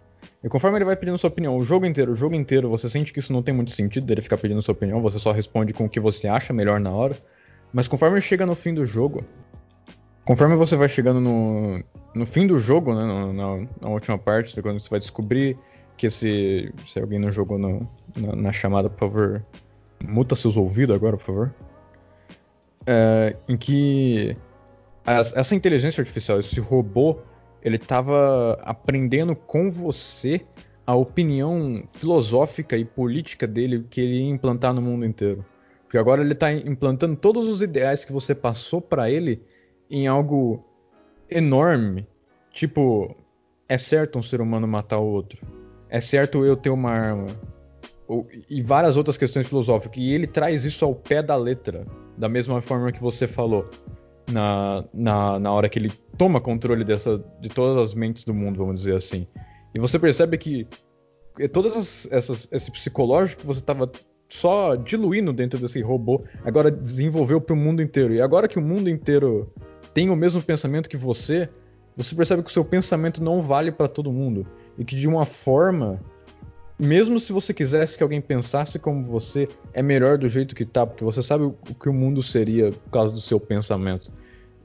E 0.43 0.49
conforme 0.49 0.79
ele 0.79 0.87
vai 0.87 0.97
pedindo 0.97 1.19
sua 1.19 1.29
opinião, 1.29 1.59
o 1.59 1.65
jogo 1.65 1.85
inteiro, 1.85 2.13
o 2.13 2.17
jogo 2.17 2.35
inteiro, 2.35 2.71
você 2.71 2.89
sente 2.89 3.13
que 3.13 3.19
isso 3.19 3.35
não 3.35 3.43
tem 3.43 3.55
muito 3.55 3.71
sentido 3.71 4.07
dele 4.07 4.23
ficar 4.23 4.39
pedindo 4.39 4.63
sua 4.63 4.73
opinião, 4.73 5.03
você 5.03 5.19
só 5.19 5.31
responde 5.31 5.75
com 5.75 5.85
o 5.85 5.91
que 5.91 6.01
você 6.01 6.27
acha 6.27 6.55
melhor 6.55 6.81
na 6.81 6.91
hora. 6.91 7.19
Mas 7.71 7.87
conforme 7.87 8.19
chega 8.19 8.47
no 8.47 8.55
fim 8.55 8.73
do 8.73 8.87
jogo, 8.87 9.25
conforme 10.25 10.57
você 10.57 10.77
vai 10.77 10.89
chegando 10.89 11.21
no, 11.21 11.83
no 12.15 12.27
fim 12.27 12.47
do 12.47 12.59
jogo, 12.59 12.95
né, 12.95 13.05
na, 13.05 13.67
na, 13.81 13.89
última 13.89 14.19
parte, 14.19 14.61
quando 14.63 14.81
você 14.81 14.91
vai 14.91 14.99
descobrir 14.99 15.59
que 15.97 16.07
esse. 16.07 16.73
Se 16.87 16.99
alguém 16.99 17.19
não 17.19 17.31
jogou 17.31 17.59
no, 17.59 17.89
na, 18.17 18.35
na, 18.35 18.53
chamada, 18.53 18.89
por 18.89 18.99
favor, 18.99 19.45
muta 20.03 20.35
seus 20.35 20.57
ouvidos 20.57 20.95
agora, 20.95 21.17
por 21.17 21.25
favor. 21.25 21.55
É, 22.87 23.37
em 23.49 23.57
que 23.57 24.35
essa 25.07 25.55
inteligência 25.55 26.01
artificial, 26.01 26.41
esse 26.41 26.61
robô, 26.61 27.19
ele 27.63 27.77
estava 27.77 28.59
aprendendo 28.63 29.35
com 29.35 29.71
você 29.71 30.41
a 30.87 30.95
opinião 30.95 31.85
filosófica 31.89 32.77
e 32.77 32.85
política 32.85 33.47
dele 33.47 33.87
que 33.89 34.01
ele 34.01 34.19
ia 34.19 34.29
implantar 34.29 34.73
no 34.75 34.83
mundo 34.83 35.05
inteiro. 35.05 35.45
Porque 35.83 35.97
agora 35.97 36.23
ele 36.23 36.33
está 36.33 36.53
implantando 36.53 37.17
todos 37.17 37.47
os 37.47 37.63
ideais 37.63 38.05
que 38.05 38.13
você 38.13 38.35
passou 38.35 38.81
para 38.81 39.11
ele 39.11 39.43
em 39.95 40.09
algo 40.09 40.61
enorme. 41.31 42.07
Tipo, 42.53 43.15
é 43.69 43.79
certo 43.79 44.19
um 44.19 44.23
ser 44.23 44.41
humano 44.41 44.67
matar 44.67 44.99
o 44.99 45.07
outro. 45.07 45.41
É 45.89 46.01
certo 46.01 46.45
eu 46.45 46.57
ter 46.57 46.71
uma 46.71 46.91
arma. 46.91 47.27
e 48.51 48.61
várias 48.61 48.97
outras 48.97 49.17
questões 49.17 49.47
filosóficas. 49.47 49.99
E 49.99 50.13
ele 50.13 50.27
traz 50.27 50.65
isso 50.65 50.85
ao 50.85 50.97
pé 50.97 51.23
da 51.23 51.37
letra. 51.37 51.85
Da 52.19 52.29
mesma 52.29 52.61
forma 52.61 52.91
que 52.91 53.01
você 53.01 53.29
falou 53.29 53.65
na, 54.29 54.85
na, 54.93 55.39
na 55.39 55.53
hora 55.53 55.69
que 55.69 55.79
ele 55.79 55.93
toma 56.19 56.41
controle 56.41 56.85
dessa, 56.85 57.25
de 57.41 57.49
todas 57.49 57.77
as 57.77 57.95
mentes 57.95 58.25
do 58.25 58.35
mundo, 58.35 58.59
vamos 58.59 58.81
dizer 58.81 58.97
assim. 58.97 59.29
E 59.73 59.79
você 59.79 59.97
percebe 59.97 60.37
que 60.39 60.67
todas 61.53 61.77
essas, 61.77 62.09
essas 62.11 62.49
esse 62.51 62.71
psicológico 62.71 63.43
que 63.43 63.47
você 63.47 63.61
estava 63.61 63.91
só 64.29 64.75
diluindo 64.75 65.33
dentro 65.33 65.61
desse 65.61 65.81
robô, 65.81 66.21
agora 66.45 66.71
desenvolveu 66.71 67.41
para 67.41 67.55
o 67.55 67.57
mundo 67.57 67.81
inteiro. 67.81 68.15
E 68.15 68.21
agora 68.21 68.49
que 68.49 68.59
o 68.59 68.63
mundo 68.63 68.89
inteiro 68.89 69.53
tem 69.95 70.11
o 70.11 70.17
mesmo 70.17 70.43
pensamento 70.43 70.89
que 70.89 70.97
você, 70.97 71.49
você 71.97 72.15
percebe 72.15 72.43
que 72.43 72.51
o 72.51 72.53
seu 72.53 72.65
pensamento 72.65 73.23
não 73.23 73.41
vale 73.41 73.73
para 73.73 73.89
todo 73.89 74.13
mundo. 74.13 74.47
E 74.77 74.85
que 74.85 74.97
de 74.97 75.09
uma 75.09 75.25
forma 75.25 76.01
mesmo 76.79 77.21
se 77.21 77.33
você 77.33 77.55
quisesse 77.55 77.97
que 77.97 78.03
alguém 78.03 78.21
pensasse 78.21 78.79
como 78.79 79.03
você, 79.05 79.49
é 79.73 79.83
melhor 79.83 80.19
do 80.19 80.29
jeito 80.29 80.55
que 80.55 80.65
tá, 80.65 80.85
porque 80.87 81.05
você 81.05 81.23
sabe 81.23 81.45
o 81.45 81.53
que 81.53 81.89
o 81.89 81.93
mundo 81.93 82.23
seria 82.23 82.73
por 82.73 82.91
causa 82.91 83.15
do 83.15 83.21
seu 83.21 83.39
pensamento. 83.39 84.11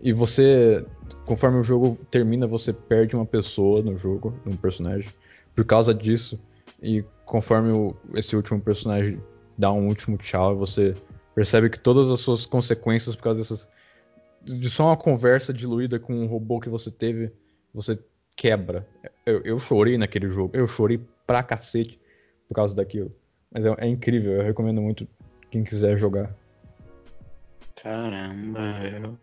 E 0.02 0.12
você, 0.12 0.86
conforme 1.26 1.60
o 1.60 1.64
jogo 1.64 2.00
termina, 2.10 2.48
você 2.48 2.74
perde 2.74 3.16
uma 3.16 3.26
pessoa 3.26 3.82
no 3.82 3.96
jogo, 3.98 4.34
um 4.46 4.56
personagem, 4.56 5.10
por 5.56 5.66
causa 5.66 5.94
disso. 5.94 6.40
E 6.82 7.04
conforme 7.26 7.72
o, 7.72 7.96
esse 8.16 8.36
último 8.36 8.60
personagem 8.60 9.22
dá 9.58 9.72
um 9.72 9.88
último 9.88 10.18
tchau, 10.18 10.56
você 10.58 10.96
percebe 11.36 11.70
que 11.70 11.80
todas 11.80 12.10
as 12.10 12.22
suas 12.22 12.46
consequências 12.46 13.16
por 13.16 13.24
causa 13.24 13.40
dessas. 13.40 13.70
De 14.42 14.70
só 14.70 14.88
uma 14.88 14.98
conversa 14.98 15.54
diluída 15.54 16.00
com 16.00 16.14
um 16.14 16.28
robô 16.28 16.60
que 16.60 16.70
você 16.70 16.90
teve, 16.90 17.32
você 17.74 18.00
quebra. 18.36 18.88
Eu, 19.26 19.42
eu 19.44 19.60
chorei 19.60 19.98
naquele 19.98 20.30
jogo, 20.30 20.56
eu 20.56 20.68
chorei 20.68 21.00
pra 21.28 21.44
cacete 21.44 22.00
por 22.48 22.56
causa 22.56 22.76
daquilo. 22.76 23.14
Mas 23.52 23.66
é, 23.66 23.76
é 23.80 23.88
incrível, 23.88 24.34
eu 24.34 24.44
recomendo 24.44 24.82
muito 24.82 25.08
quem 25.52 25.64
quiser 25.64 25.98
jogar. 25.98 26.36
Caramba, 27.76 28.60
eu... 29.04 29.18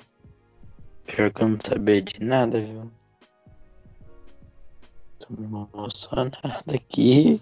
Pior 1.06 1.32
que 1.32 1.42
eu 1.42 1.48
não 1.50 1.58
sabia 1.64 2.02
de 2.02 2.22
nada, 2.22 2.60
viu? 2.60 2.90
Tô 5.20 5.34
me 5.34 5.46
emocionado 5.46 6.36
aqui. 6.74 7.40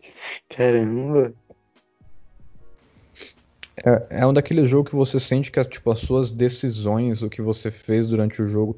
Caramba. 0.50 1.34
É, 3.84 4.20
é 4.20 4.26
um 4.26 4.32
daqueles 4.32 4.70
jogos 4.70 4.90
que 4.90 4.96
você 4.96 5.20
sente 5.20 5.52
que 5.52 5.62
tipo, 5.64 5.90
as 5.90 5.98
suas 5.98 6.32
decisões, 6.32 7.22
o 7.22 7.28
que 7.28 7.42
você 7.42 7.70
fez 7.70 8.08
durante 8.08 8.40
o 8.40 8.46
jogo, 8.46 8.76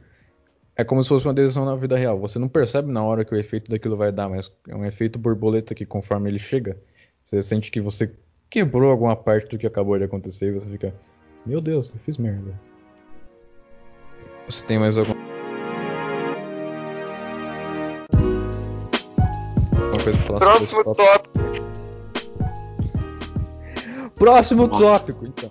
é 0.77 0.83
como 0.85 1.03
se 1.03 1.09
fosse 1.09 1.27
uma 1.27 1.35
decisão 1.35 1.65
na 1.65 1.77
vida 1.77 1.97
real. 1.97 2.19
Você 2.19 2.39
não 2.39 2.49
percebe 2.49 2.91
na 2.91 3.03
hora 3.05 3.25
que 3.25 3.35
o 3.35 3.39
efeito 3.39 3.71
daquilo 3.71 3.97
vai 3.97 4.11
dar, 4.11 4.29
mas 4.29 4.51
é 4.69 4.75
um 4.75 4.85
efeito 4.85 5.19
borboleta 5.19 5.75
que 5.75 5.87
conforme 5.87 6.31
ele 6.31 6.39
chega, 6.39 6.77
você 7.23 7.43
sente 7.43 7.71
que 7.71 7.81
você 7.81 8.13
quebrou 8.51 8.91
alguma 8.91 9.15
parte 9.15 9.51
do 9.51 9.59
que 9.59 9.67
acabou 9.67 9.99
de 9.99 10.05
acontecer 10.05 10.47
e 10.47 10.53
você 10.53 10.69
fica, 10.69 10.95
meu 11.45 11.61
Deus, 11.61 11.91
eu 11.91 12.01
fiz 12.01 12.17
merda. 12.17 12.59
Você 14.49 14.65
tem 14.65 14.79
mais 14.79 14.97
alguma 14.97 15.15
coisa 20.03 20.19
pra 20.19 20.27
falar 20.27 20.39
Próximo 20.39 20.85
tópico. 20.85 21.68
Próximo 24.19 24.67
Nossa. 24.67 25.07
tópico, 25.07 25.27
então. 25.27 25.51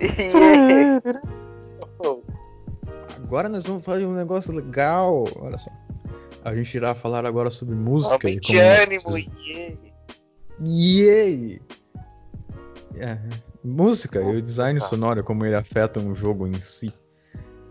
agora 3.32 3.48
nós 3.48 3.62
vamos 3.62 3.82
fazer 3.82 4.04
um 4.04 4.14
negócio 4.14 4.52
legal. 4.52 5.24
Olha 5.40 5.56
só. 5.56 5.70
A 6.44 6.54
gente 6.54 6.76
irá 6.76 6.94
falar 6.94 7.24
agora 7.24 7.50
sobre 7.50 7.74
música 7.74 8.14
Aumente 8.14 8.52
e 8.52 8.56
como... 8.56 8.60
ânimo, 8.60 9.18
yeah. 9.40 9.76
Yeah. 10.66 11.62
É, 12.96 13.18
música 13.64 14.20
e 14.20 14.36
o 14.36 14.42
design 14.42 14.80
sonoro, 14.80 15.24
como 15.24 15.46
ele 15.46 15.54
afeta 15.54 16.00
um 16.00 16.14
jogo 16.14 16.46
em 16.46 16.60
si. 16.60 16.92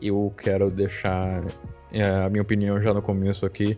Eu 0.01 0.33
quero 0.35 0.71
deixar 0.71 1.43
é, 1.91 2.03
a 2.03 2.29
minha 2.29 2.41
opinião 2.41 2.81
já 2.81 2.93
no 2.93 3.01
começo 3.01 3.45
aqui 3.45 3.77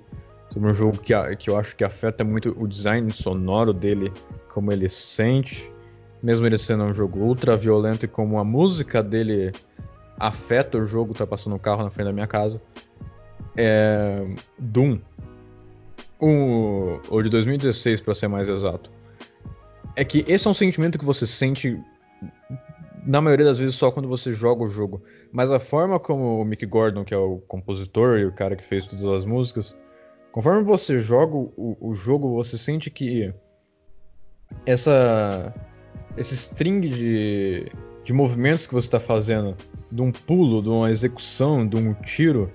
sobre 0.52 0.70
um 0.70 0.74
jogo 0.74 0.98
que, 1.00 1.14
que 1.38 1.50
eu 1.50 1.58
acho 1.58 1.76
que 1.76 1.84
afeta 1.84 2.24
muito 2.24 2.56
o 2.58 2.68
design 2.68 3.12
sonoro 3.12 3.74
dele, 3.74 4.14
como 4.54 4.72
ele 4.72 4.88
sente, 4.88 5.73
mesmo 6.24 6.48
ele 6.48 6.58
sendo 6.58 6.86
um 6.86 6.94
jogo 6.94 7.20
ultra 7.20 7.58
violento 7.58 8.06
e 8.06 8.08
como 8.08 8.40
a 8.40 8.46
música 8.46 9.04
dele 9.04 9.52
afeta 10.18 10.78
o 10.78 10.86
jogo, 10.86 11.14
tá 11.14 11.28
passando 11.28 11.56
um 11.58 11.60
carro 11.60 11.84
na 11.84 11.90
frente 11.90 12.08
da 12.08 12.14
minha 12.14 12.28
casa. 12.28 12.62
É. 13.58 14.26
Doom. 14.58 15.00
O, 16.20 17.00
o 17.10 17.22
de 17.22 17.30
2016, 17.30 18.00
para 18.00 18.16
ser 18.16 18.30
mais 18.30 18.48
exato. 18.48 18.90
É 19.96 20.06
que 20.06 20.24
esse 20.26 20.48
é 20.48 20.50
um 20.52 20.54
sentimento 20.54 20.98
que 20.98 21.04
você 21.04 21.28
sente 21.28 21.78
na 23.06 23.20
maioria 23.20 23.46
das 23.46 23.58
vezes 23.58 23.76
só 23.76 23.92
quando 23.92 24.08
você 24.08 24.32
joga 24.32 24.64
o 24.64 24.68
jogo. 24.70 25.04
Mas 25.32 25.52
a 25.52 25.60
forma 25.60 26.00
como 26.00 26.40
o 26.40 26.46
Mick 26.46 26.66
Gordon, 26.66 27.04
que 27.04 27.14
é 27.14 27.18
o 27.18 27.40
compositor 27.40 28.18
e 28.18 28.26
o 28.26 28.32
cara 28.32 28.56
que 28.56 28.64
fez 28.64 28.86
todas 28.86 29.06
as 29.06 29.26
músicas, 29.26 29.76
conforme 30.32 30.64
você 30.64 31.00
joga 31.00 31.36
o, 31.36 31.78
o 31.82 31.94
jogo, 31.94 32.34
você 32.34 32.58
sente 32.58 32.90
que 32.90 33.34
essa 34.66 35.54
esse 36.18 36.34
string 36.34 36.90
de, 36.90 37.72
de 38.04 38.14
movimentos 38.14 38.68
que 38.68 38.74
você 38.74 38.88
está 38.88 39.00
fazendo, 39.00 39.56
de 39.92 40.02
um 40.02 40.12
pulo, 40.12 40.62
de 40.62 40.70
uma 40.70 40.90
execução, 40.90 41.68
de 41.68 41.78
um 41.78 41.94
tiro, 41.94 42.52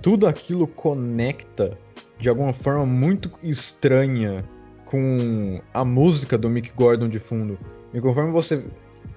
tudo 0.00 0.26
aquilo 0.26 0.66
conecta 0.66 1.78
de 2.18 2.28
alguma 2.28 2.52
forma 2.52 2.86
muito 2.86 3.30
estranha 3.42 4.44
com 4.84 5.60
a 5.72 5.84
música 5.84 6.36
do 6.36 6.50
Mick 6.50 6.72
Gordon 6.72 7.08
de 7.08 7.18
fundo. 7.18 7.58
E 7.94 8.00
conforme 8.00 8.32
você 8.32 8.64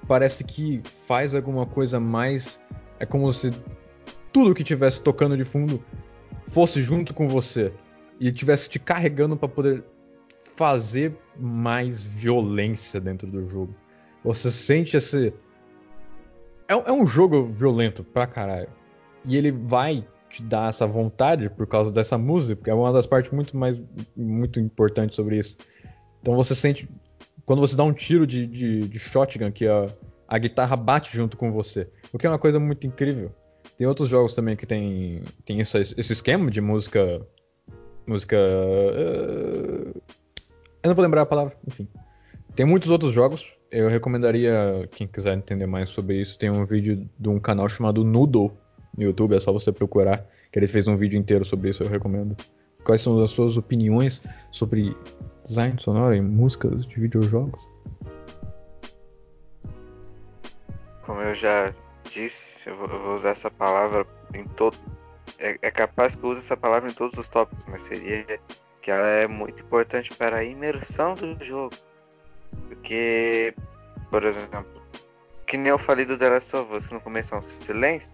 parece 0.07 0.43
que 0.43 0.81
faz 1.07 1.35
alguma 1.35 1.65
coisa 1.65 1.99
mais. 1.99 2.61
É 2.99 3.05
como 3.05 3.31
se 3.33 3.53
tudo 4.31 4.53
que 4.53 4.63
tivesse 4.63 5.01
tocando 5.01 5.35
de 5.35 5.43
fundo 5.43 5.79
fosse 6.47 6.81
junto 6.81 7.13
com 7.13 7.27
você 7.27 7.73
e 8.19 8.31
tivesse 8.31 8.69
te 8.69 8.79
carregando 8.79 9.35
para 9.35 9.49
poder 9.49 9.83
fazer 10.55 11.17
mais 11.37 12.05
violência 12.05 12.99
dentro 13.01 13.27
do 13.27 13.45
jogo. 13.45 13.75
Você 14.25 14.49
sente 14.49 14.97
esse. 14.97 15.31
É, 16.67 16.73
é 16.73 16.91
um 16.91 17.05
jogo 17.05 17.45
violento 17.45 18.03
pra 18.03 18.25
caralho. 18.25 18.67
E 19.23 19.37
ele 19.37 19.51
vai 19.51 20.05
te 20.29 20.41
dar 20.41 20.69
essa 20.69 20.85
vontade 20.85 21.49
por 21.49 21.67
causa 21.67 21.91
dessa 21.91 22.17
música, 22.17 22.55
porque 22.55 22.71
é 22.71 22.73
uma 22.73 22.91
das 22.91 23.05
partes 23.05 23.31
muito 23.31 23.55
mais 23.55 23.79
muito 24.17 24.59
importantes 24.59 25.15
sobre 25.15 25.37
isso. 25.37 25.57
Então 26.21 26.35
você 26.35 26.55
sente 26.55 26.89
quando 27.45 27.59
você 27.59 27.75
dá 27.75 27.83
um 27.83 27.93
tiro 27.93 28.25
de, 28.25 28.47
de, 28.47 28.87
de 28.87 28.99
shotgun 28.99 29.51
que 29.51 29.67
a, 29.67 29.87
a 30.27 30.37
guitarra 30.39 30.75
bate 30.75 31.15
junto 31.15 31.37
com 31.37 31.51
você, 31.51 31.87
o 32.11 32.17
que 32.17 32.25
é 32.25 32.29
uma 32.29 32.39
coisa 32.39 32.59
muito 32.59 32.87
incrível. 32.87 33.31
Tem 33.77 33.85
outros 33.85 34.09
jogos 34.09 34.33
também 34.33 34.55
que 34.55 34.65
tem, 34.65 35.21
tem 35.45 35.61
essa, 35.61 35.79
esse 35.79 36.13
esquema 36.13 36.49
de 36.49 36.61
música. 36.61 37.21
Música. 38.07 38.37
Uh, 38.37 40.01
eu 40.81 40.87
não 40.87 40.95
vou 40.95 41.03
lembrar 41.03 41.21
a 41.23 41.25
palavra, 41.25 41.55
enfim. 41.67 41.87
Tem 42.55 42.65
muitos 42.65 42.89
outros 42.89 43.11
jogos. 43.11 43.54
Eu 43.71 43.89
recomendaria, 43.89 44.87
quem 44.91 45.07
quiser 45.07 45.35
entender 45.35 45.65
mais 45.65 45.89
sobre 45.89 46.21
isso, 46.21 46.37
tem 46.37 46.49
um 46.49 46.65
vídeo 46.65 47.09
de 47.19 47.29
um 47.29 47.39
canal 47.39 47.67
chamado 47.67 48.03
Noodle 48.03 48.55
no 48.97 49.03
YouTube, 49.03 49.35
é 49.35 49.39
só 49.39 49.51
você 49.51 49.71
procurar, 49.71 50.25
que 50.51 50.57
ele 50.59 50.67
fez 50.67 50.87
um 50.87 50.95
vídeo 50.95 51.19
inteiro 51.19 51.43
sobre 51.43 51.69
isso, 51.69 51.83
eu 51.83 51.89
recomendo. 51.89 52.35
Quais 52.83 53.01
são 53.01 53.21
as 53.21 53.31
suas 53.31 53.57
opiniões 53.57 54.21
sobre 54.51 54.95
design 55.45 55.75
sonoro 55.79 56.13
em 56.13 56.21
músicas 56.21 56.85
de 56.85 56.99
videojogos? 56.99 57.61
Como 61.01 61.19
eu 61.21 61.35
já 61.35 61.73
disse, 62.09 62.69
eu 62.69 62.77
vou, 62.77 63.15
usar 63.15 63.29
essa 63.29 63.51
palavra 63.51 64.05
em 64.33 64.43
todo. 64.45 64.77
É, 65.37 65.57
é, 65.61 65.71
capaz 65.71 66.15
que 66.15 66.23
eu 66.23 66.29
use 66.29 66.39
essa 66.39 66.55
palavra 66.55 66.89
em 66.89 66.93
todos 66.93 67.17
os 67.17 67.27
tópicos, 67.27 67.65
mas 67.65 67.83
seria 67.83 68.23
que 68.81 68.91
ela 68.91 69.07
é 69.07 69.27
muito 69.27 69.61
importante 69.61 70.13
para 70.15 70.37
a 70.37 70.43
imersão 70.43 71.15
do 71.15 71.43
jogo. 71.43 71.75
Porque, 72.67 73.53
por 74.09 74.23
exemplo, 74.23 74.65
que 75.45 75.57
nem 75.57 75.69
eu 75.69 75.77
falei 75.77 76.05
do 76.05 76.17
The 76.17 76.29
Last 76.29 76.55
of 76.55 76.73
Us, 76.73 76.87
que 76.87 76.93
no 76.93 77.01
começo 77.01 77.33
é 77.33 77.37
um 77.37 77.41
silêncio. 77.41 78.13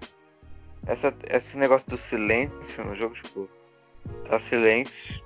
Essa, 0.85 1.13
esse 1.29 1.57
negócio 1.57 1.87
do 1.89 1.97
silêncio 1.97 2.83
no 2.83 2.95
jogo, 2.95 3.15
tipo, 3.15 3.49
tá 4.27 4.39
silêncio. 4.39 5.23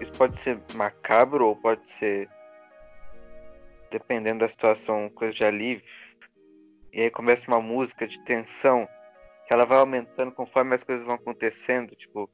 Isso 0.00 0.12
pode 0.12 0.36
ser 0.36 0.58
macabro 0.74 1.46
ou 1.46 1.56
pode 1.56 1.88
ser, 1.88 2.28
dependendo 3.90 4.40
da 4.40 4.48
situação, 4.48 5.08
coisa 5.10 5.32
de 5.32 5.44
alívio. 5.44 5.84
E 6.92 7.02
aí 7.02 7.10
começa 7.10 7.46
uma 7.48 7.60
música 7.60 8.06
de 8.06 8.18
tensão 8.24 8.88
que 9.46 9.52
ela 9.52 9.64
vai 9.64 9.78
aumentando 9.78 10.32
conforme 10.32 10.74
as 10.74 10.82
coisas 10.82 11.04
vão 11.04 11.14
acontecendo. 11.14 11.94
Tipo, 11.94 12.28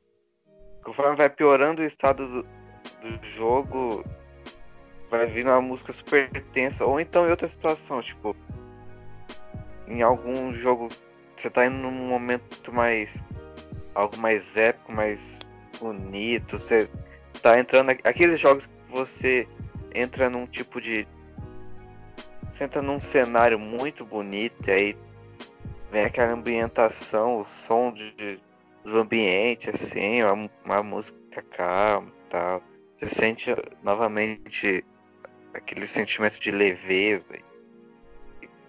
conforme 0.83 1.17
vai 1.17 1.29
piorando 1.29 1.83
o 1.83 1.85
estado 1.85 2.27
do, 2.27 2.43
do 2.43 3.27
jogo, 3.27 4.05
vai 5.11 5.27
vir 5.27 5.45
uma 5.47 5.61
música 5.61 5.93
super 5.93 6.31
tensa. 6.53 6.85
Ou 6.87 7.01
então 7.01 7.27
em 7.27 7.31
outra 7.31 7.49
situação, 7.49 8.01
tipo, 8.01 8.37
em 9.87 10.03
algum 10.03 10.55
jogo 10.55 10.89
você 11.37 11.49
tá 11.49 11.67
indo 11.67 11.77
num 11.77 11.91
momento 11.91 12.73
mais. 12.73 13.11
algo 13.95 14.17
mais 14.19 14.57
épico, 14.57 14.93
mais 14.93 15.39
bonito. 15.79 16.59
Você 16.59 16.89
tá 17.43 17.59
entrando. 17.59 17.91
Aqueles 18.05 18.39
jogos 18.39 18.67
que 18.67 18.93
você 18.93 19.49
entra 19.95 20.29
num 20.29 20.47
tipo 20.47 20.81
de. 20.81 21.07
Você 22.53 22.65
entra 22.65 22.83
num 22.83 23.01
cenário 23.01 23.59
muito 23.59 24.05
bonito 24.05 24.69
e 24.69 24.71
aí 24.71 24.97
vem 25.91 26.05
aquela 26.05 26.33
ambientação, 26.33 27.39
o 27.39 27.47
som 27.47 27.93
de, 27.93 28.39
do 28.85 28.99
ambiente, 28.99 29.71
assim, 29.71 30.23
uma, 30.23 30.51
uma 30.65 30.83
música 30.83 31.43
calma 31.57 32.09
e 32.09 32.31
tal. 32.31 32.63
Você 32.99 33.09
sente 33.09 33.51
novamente 33.83 34.85
aquele 35.55 35.87
sentimento 35.87 36.39
de 36.39 36.51
leveza, 36.51 37.39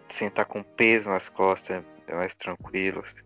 sem 0.10 0.28
estar 0.28 0.46
com 0.46 0.64
peso 0.64 1.10
nas 1.10 1.30
costas, 1.30 1.84
é 2.08 2.16
mais 2.16 2.36
tranquilo. 2.36 3.04
Assim. 3.06 3.24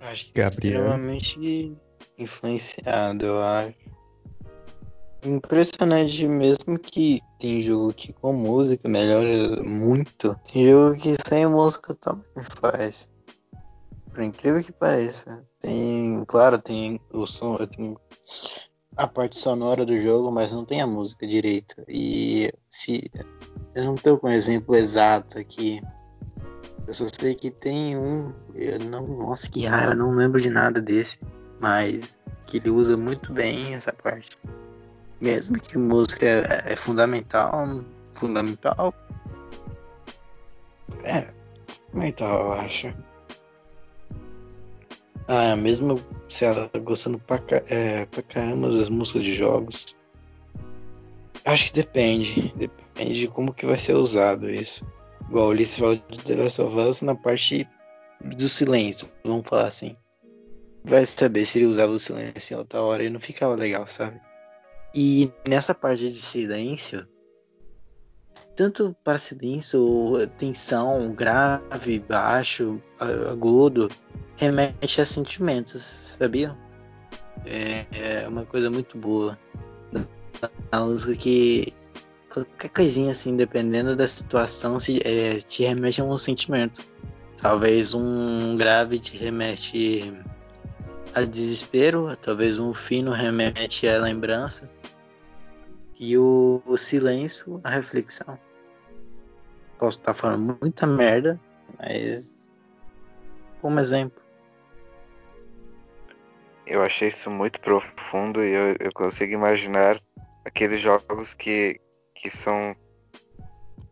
Acho 0.00 0.32
que 0.32 0.40
é 0.40 0.44
Gabriel. 0.44 0.80
extremamente 0.80 1.76
influenciado, 2.18 3.26
eu 3.26 3.42
acho. 3.42 3.86
Impressionante 5.24 6.28
mesmo 6.28 6.78
que 6.78 7.20
tem 7.40 7.60
jogo 7.60 7.92
que 7.92 8.12
com 8.12 8.32
música 8.32 8.88
melhora 8.88 9.60
muito. 9.62 10.38
Tem 10.52 10.70
jogo 10.70 10.96
que 10.96 11.16
sem 11.26 11.46
música 11.46 11.94
também 11.96 12.24
faz. 12.60 13.10
Por 14.16 14.22
incrível 14.22 14.62
que 14.62 14.72
pareça. 14.72 15.46
Tem, 15.60 16.24
claro, 16.26 16.56
tem 16.56 16.98
o 17.12 17.26
som, 17.26 17.54
tem 17.66 17.94
a 18.96 19.06
parte 19.06 19.36
sonora 19.36 19.84
do 19.84 19.98
jogo, 19.98 20.32
mas 20.32 20.52
não 20.52 20.64
tem 20.64 20.80
a 20.80 20.86
música 20.86 21.26
direito. 21.26 21.76
E 21.86 22.50
se 22.70 23.10
eu 23.74 23.84
não 23.84 23.94
estou 23.94 24.16
com 24.16 24.28
um 24.28 24.32
exemplo 24.32 24.74
exato 24.74 25.38
aqui, 25.38 25.82
eu 26.86 26.94
só 26.94 27.04
sei 27.12 27.34
que 27.34 27.50
tem 27.50 27.94
um, 27.94 28.32
eu 28.54 28.80
não, 28.80 29.06
nossa 29.06 29.50
que 29.50 29.66
raiva, 29.66 29.94
não 29.94 30.12
lembro 30.12 30.40
de 30.40 30.48
nada 30.48 30.80
desse, 30.80 31.18
mas 31.60 32.18
que 32.46 32.56
ele 32.56 32.70
usa 32.70 32.96
muito 32.96 33.34
bem 33.34 33.74
essa 33.74 33.92
parte. 33.92 34.38
Mesmo 35.20 35.60
que 35.60 35.76
música 35.76 36.24
é, 36.24 36.72
é 36.72 36.74
fundamental, 36.74 37.84
fundamental. 38.14 38.94
É, 41.04 41.28
fundamental, 41.90 42.46
eu 42.46 42.52
acho. 42.52 43.15
Ah, 45.28 45.56
mesmo 45.56 46.00
se 46.28 46.44
ela 46.44 46.68
tá 46.68 46.78
gostando 46.78 47.18
pra, 47.18 47.40
é, 47.68 48.06
pra 48.06 48.22
caramba 48.22 48.70
das 48.70 48.88
músicas 48.88 49.24
de 49.24 49.34
jogos. 49.34 49.96
Acho 51.44 51.66
que 51.66 51.72
depende. 51.72 52.52
Depende 52.56 53.20
de 53.20 53.28
como 53.28 53.52
que 53.52 53.66
vai 53.66 53.76
ser 53.76 53.94
usado 53.94 54.48
isso. 54.48 54.86
Igual 55.28 55.46
o 55.46 55.50
Ulisses 55.50 55.78
falou 55.78 55.96
de 55.96 56.18
The 56.18 56.36
Last 56.36 56.62
of 56.62 56.78
Us 56.78 57.02
na 57.02 57.14
parte 57.14 57.68
do 58.20 58.48
silêncio, 58.48 59.08
vamos 59.24 59.48
falar 59.48 59.66
assim. 59.66 59.96
Vai 60.84 61.04
saber 61.04 61.44
se 61.44 61.58
ele 61.58 61.66
usava 61.66 61.92
o 61.92 61.98
silêncio 61.98 62.54
em 62.54 62.58
outra 62.58 62.80
hora 62.80 63.02
e 63.02 63.10
não 63.10 63.18
ficava 63.18 63.56
legal, 63.56 63.86
sabe? 63.86 64.20
E 64.94 65.30
nessa 65.46 65.74
parte 65.74 66.10
de 66.10 66.18
silêncio, 66.18 67.06
tanto 68.56 68.96
para 69.04 69.18
silêncio, 69.18 70.14
tensão, 70.38 71.12
grave, 71.12 72.00
baixo, 72.00 72.82
agudo, 73.30 73.90
remete 74.36 75.00
a 75.00 75.04
sentimentos, 75.04 75.82
sabia? 75.82 76.56
É, 77.44 77.84
é 77.92 78.28
uma 78.28 78.46
coisa 78.46 78.70
muito 78.70 78.96
boa. 78.96 79.38
A 80.72 80.80
música 80.80 81.14
que 81.14 81.74
qualquer 82.32 82.70
coisinha 82.70 83.12
assim, 83.12 83.36
dependendo 83.36 83.94
da 83.94 84.06
situação, 84.06 84.80
se, 84.80 85.00
é, 85.06 85.38
te 85.38 85.62
remete 85.62 86.00
a 86.00 86.04
um 86.04 86.16
sentimento. 86.16 86.82
Talvez 87.36 87.94
um 87.94 88.56
grave 88.56 88.98
te 88.98 89.16
remete 89.18 90.12
a 91.14 91.22
desespero, 91.22 92.16
talvez 92.16 92.58
um 92.58 92.72
fino 92.72 93.10
remete 93.10 93.86
a 93.86 93.98
lembrança 93.98 94.68
e 95.98 96.16
o, 96.16 96.62
o 96.66 96.76
silêncio 96.76 97.60
a 97.62 97.70
reflexão. 97.70 98.38
Posso 99.78 99.98
estar 99.98 100.14
falando 100.14 100.58
muita 100.60 100.86
merda, 100.86 101.40
mas 101.78 102.50
como 103.60 103.80
exemplo. 103.80 104.22
Eu 106.66 106.82
achei 106.82 107.08
isso 107.08 107.30
muito 107.30 107.60
profundo 107.60 108.42
e 108.42 108.50
eu, 108.50 108.76
eu 108.80 108.92
consigo 108.92 109.32
imaginar 109.32 110.00
aqueles 110.44 110.80
jogos 110.80 111.34
que 111.34 111.80
que 112.14 112.30
são. 112.30 112.74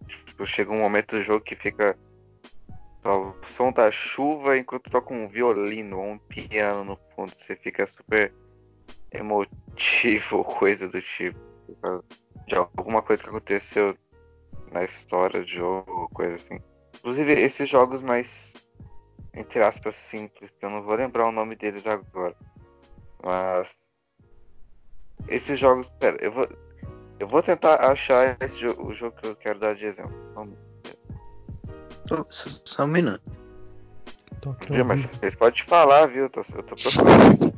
Tipo, 0.09 0.47
chega 0.47 0.72
um 0.72 0.78
momento 0.78 1.16
do 1.16 1.22
jogo 1.22 1.45
que 1.45 1.55
fica 1.55 1.97
o 3.05 3.35
som 3.45 3.70
da 3.70 3.91
chuva 3.91 4.57
enquanto 4.57 4.91
toca 4.91 5.12
um 5.12 5.28
violino 5.28 5.99
ou 5.99 6.12
um 6.12 6.18
piano 6.18 6.85
no 6.85 6.99
fundo. 7.14 7.32
Você 7.37 7.55
fica 7.55 7.87
super 7.87 8.32
emotivo 9.12 10.43
coisa 10.59 10.89
do 10.89 11.01
tipo. 11.01 11.39
de 12.49 12.55
alguma 12.55 13.03
coisa 13.03 13.22
que 13.22 13.28
aconteceu 13.28 13.97
na 14.75 14.85
história 14.85 15.41
do 15.41 15.47
jogo, 15.47 16.11
coisa 16.12 16.35
assim. 16.35 16.59
Inclusive, 16.97 17.33
esses 17.33 17.68
jogos 17.68 18.03
mais, 18.03 18.55
entre 19.33 19.62
aspas, 19.62 19.95
simples, 19.95 20.51
que 20.51 20.66
eu 20.66 20.70
não 20.70 20.83
vou 20.83 20.97
lembrar 20.97 21.29
o 21.29 21.33
nome 21.33 21.55
deles 21.55 21.87
agora. 21.87 22.35
Mas. 23.25 23.75
Esses 25.29 25.59
jogos. 25.59 25.89
Pera, 26.01 26.18
eu 26.20 26.33
vou. 26.33 26.47
Eu 27.20 27.29
vou 27.29 27.41
tentar 27.43 27.77
achar 27.77 28.37
esse 28.41 28.59
jogo, 28.59 28.89
o 28.89 28.93
jogo 28.93 29.16
que 29.16 29.29
eu 29.29 29.37
quero 29.37 29.61
dar 29.61 29.75
de 29.77 29.87
exemplo. 29.87 30.12
Só 30.35 30.43
um, 30.43 30.57
Só, 32.07 32.25
só 32.64 32.85
um 32.85 32.89
minuto. 32.89 33.22
Toque 34.41 34.72
viu, 34.72 34.85
mas 34.85 35.05
vocês 35.07 35.35
podem 35.37 35.62
falar, 35.62 36.07
viu? 36.07 36.25
Eu 36.25 36.31
tô, 36.31 36.41
eu 36.41 36.62
tô 36.64 36.75
procurando. 36.75 37.55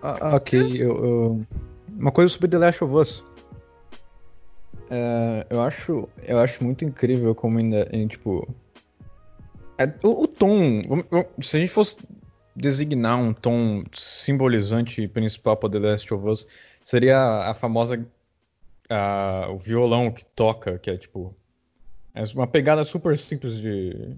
Ah, 0.00 0.36
ok, 0.36 0.80
eu, 0.80 1.04
eu- 1.04 1.46
uma 1.88 2.12
coisa 2.12 2.32
sobre 2.32 2.48
The 2.48 2.58
Last 2.58 2.84
of 2.84 2.94
Us. 2.94 3.24
É, 4.90 5.46
eu 5.50 5.60
acho, 5.60 6.08
eu 6.22 6.38
acho 6.38 6.62
muito 6.62 6.84
incrível 6.84 7.34
como 7.34 7.58
ainda, 7.58 7.88
em, 7.92 8.06
tipo, 8.06 8.46
é, 9.78 9.86
o, 10.06 10.24
o 10.24 10.26
tom. 10.28 10.82
Se 11.42 11.56
a 11.56 11.60
gente 11.60 11.70
fosse 11.72 11.96
designar 12.54 13.18
um 13.18 13.32
tom 13.32 13.82
simbolizante 13.92 15.08
principal 15.08 15.56
para 15.56 15.70
The 15.70 15.78
Last 15.78 16.14
of 16.14 16.28
Us, 16.28 16.46
seria 16.84 17.18
a, 17.18 17.50
a 17.50 17.54
famosa 17.54 18.06
a- 18.88 19.48
o 19.50 19.58
violão 19.58 20.10
que 20.12 20.24
toca, 20.24 20.78
que 20.78 20.90
é 20.90 20.96
tipo 20.96 21.34
é 22.14 22.22
uma 22.34 22.46
pegada 22.46 22.84
super 22.84 23.18
simples 23.18 23.56
de 23.60 24.16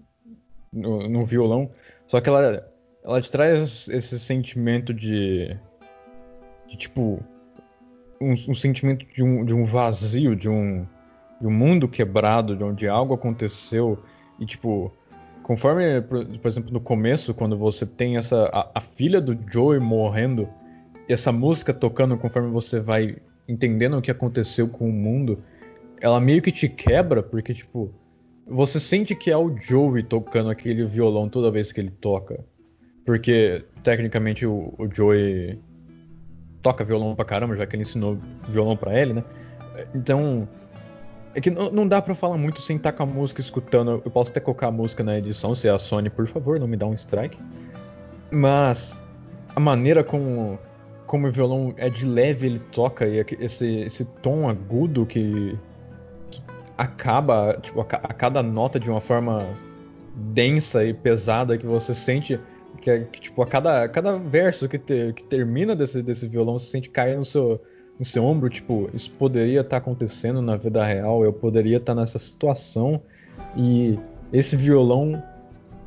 no, 0.73 1.09
no 1.09 1.25
violão, 1.25 1.71
só 2.07 2.21
que 2.21 2.29
ela 2.29 2.69
ela 3.03 3.23
te 3.23 3.31
traz 3.31 3.89
esse 3.89 4.19
sentimento 4.19 4.93
de 4.93 5.57
de 6.69 6.77
tipo 6.77 7.23
um, 8.21 8.33
um 8.33 8.55
sentimento 8.55 9.07
de 9.15 9.23
um, 9.23 9.45
de 9.45 9.55
um 9.55 9.65
vazio, 9.65 10.35
de 10.35 10.49
um, 10.49 10.87
de 11.41 11.47
um 11.47 11.51
mundo 11.51 11.89
quebrado, 11.89 12.57
de 12.57 12.65
onde 12.65 12.89
algo 12.89 13.15
aconteceu 13.15 13.99
e 14.39 14.47
tipo 14.47 14.93
conforme 15.43 16.01
por, 16.03 16.27
exemplo 16.45 16.73
no 16.73 16.81
começo 16.81 17.33
quando 17.33 17.57
você 17.57 17.87
tem 17.87 18.17
essa 18.17 18.51
a, 18.53 18.71
a 18.75 18.81
filha 18.81 19.21
do 19.21 19.39
Joey 19.51 19.79
morrendo 19.79 20.49
e 21.09 21.13
essa 21.13 21.31
música 21.31 21.73
tocando 21.73 22.17
conforme 22.17 22.51
você 22.51 22.81
vai 22.81 23.17
entendendo 23.49 23.97
o 23.97 24.03
que 24.03 24.11
aconteceu 24.11 24.67
com 24.67 24.89
o 24.89 24.93
mundo, 24.93 25.39
ela 26.01 26.21
meio 26.21 26.43
que 26.43 26.51
te 26.51 26.69
quebra 26.69 27.23
porque 27.23 27.55
tipo 27.55 27.95
você 28.47 28.79
sente 28.79 29.15
que 29.15 29.31
é 29.31 29.37
o 29.37 29.57
Joey 29.57 30.05
tocando 30.05 30.51
aquele 30.51 30.85
violão 30.85 31.29
toda 31.29 31.51
vez 31.51 31.73
que 31.73 31.81
ele 31.81 31.91
toca. 31.91 32.45
Porque, 33.05 33.65
tecnicamente, 33.83 34.47
o, 34.47 34.73
o 34.79 34.89
Joey 34.93 35.59
toca 36.67 36.83
violão 36.83 37.15
pra 37.15 37.25
caramba, 37.25 37.55
já 37.55 37.65
que 37.65 37.77
ele 37.77 37.85
ensinou 37.85 38.19
violão 38.49 38.77
pra 38.77 39.01
ele, 39.01 39.13
né? 39.13 39.25
Então. 39.95 40.49
É 41.33 41.41
que 41.41 41.51
não, 41.51 41.71
não 41.71 41.87
dá 41.87 42.03
pra 42.03 42.15
falar 42.15 42.37
muito 42.39 42.61
sem 42.63 42.77
estar 42.77 42.93
com 42.93 43.05
a 43.05 43.07
música 43.07 43.41
escutando. 43.41 44.03
Eu 44.05 44.11
posso 44.11 44.31
até 44.31 44.41
colocar 44.41 44.69
a 44.69 44.73
música 44.73 45.05
na 45.05 45.17
edição, 45.19 45.55
se 45.55 45.69
é 45.69 45.71
a 45.71 45.79
Sony, 45.79 46.11
por 46.11 46.27
favor, 46.27 46.59
não 46.59 46.67
me 46.67 46.77
dá 46.77 46.87
um 46.87 46.95
strike. 46.95 47.39
Mas. 48.33 49.01
A 49.55 49.61
maneira 49.61 50.03
como. 50.03 50.59
Como 51.07 51.29
o 51.29 51.31
violão 51.31 51.73
é 51.77 51.89
de 51.89 52.05
leve, 52.05 52.47
ele 52.47 52.59
toca, 52.59 53.07
e 53.07 53.25
esse, 53.39 53.83
esse 53.83 54.05
tom 54.05 54.49
agudo 54.49 55.07
que. 55.07 55.57
que 56.33 56.43
acaba, 56.77 57.57
tipo, 57.63 57.81
a, 57.81 57.85
a 57.85 58.13
cada 58.13 58.43
nota 58.43 58.81
de 58.81 58.91
uma 58.91 59.01
forma 59.01 59.47
densa 60.17 60.85
e 60.85 60.93
pesada 60.93 61.57
que 61.57 61.67
você 61.67 61.95
sente 61.95 62.41
que, 62.87 62.91
é- 62.91 63.01
que, 63.01 63.21
tipo 63.21 63.43
a 63.43 63.47
cada, 63.49 63.83
a 63.83 63.89
cada 63.89 64.17
verso 64.17 64.69
que, 64.69 64.79
te- 64.79 65.13
que 65.13 65.25
termina 65.25 65.75
desse, 65.75 66.01
desse 66.05 66.29
violão 66.29 66.57
você 66.57 66.69
sente 66.71 66.89
cair 66.89 67.17
no 67.17 67.25
seu 67.25 67.61
no 67.99 68.05
seu 68.05 68.23
ombro 68.23 68.49
tipo 68.49 68.89
isso 68.95 69.11
poderia 69.11 69.63
estar 69.63 69.79
acontecendo 69.79 70.41
na 70.41 70.55
vida 70.57 70.85
real 70.85 71.25
eu 71.25 71.33
poderia 71.33 71.79
estar 71.79 71.97
nessa 71.97 72.17
situação 72.17 73.03
e 73.57 73.99
esse 74.33 74.55
violão 74.55 75.21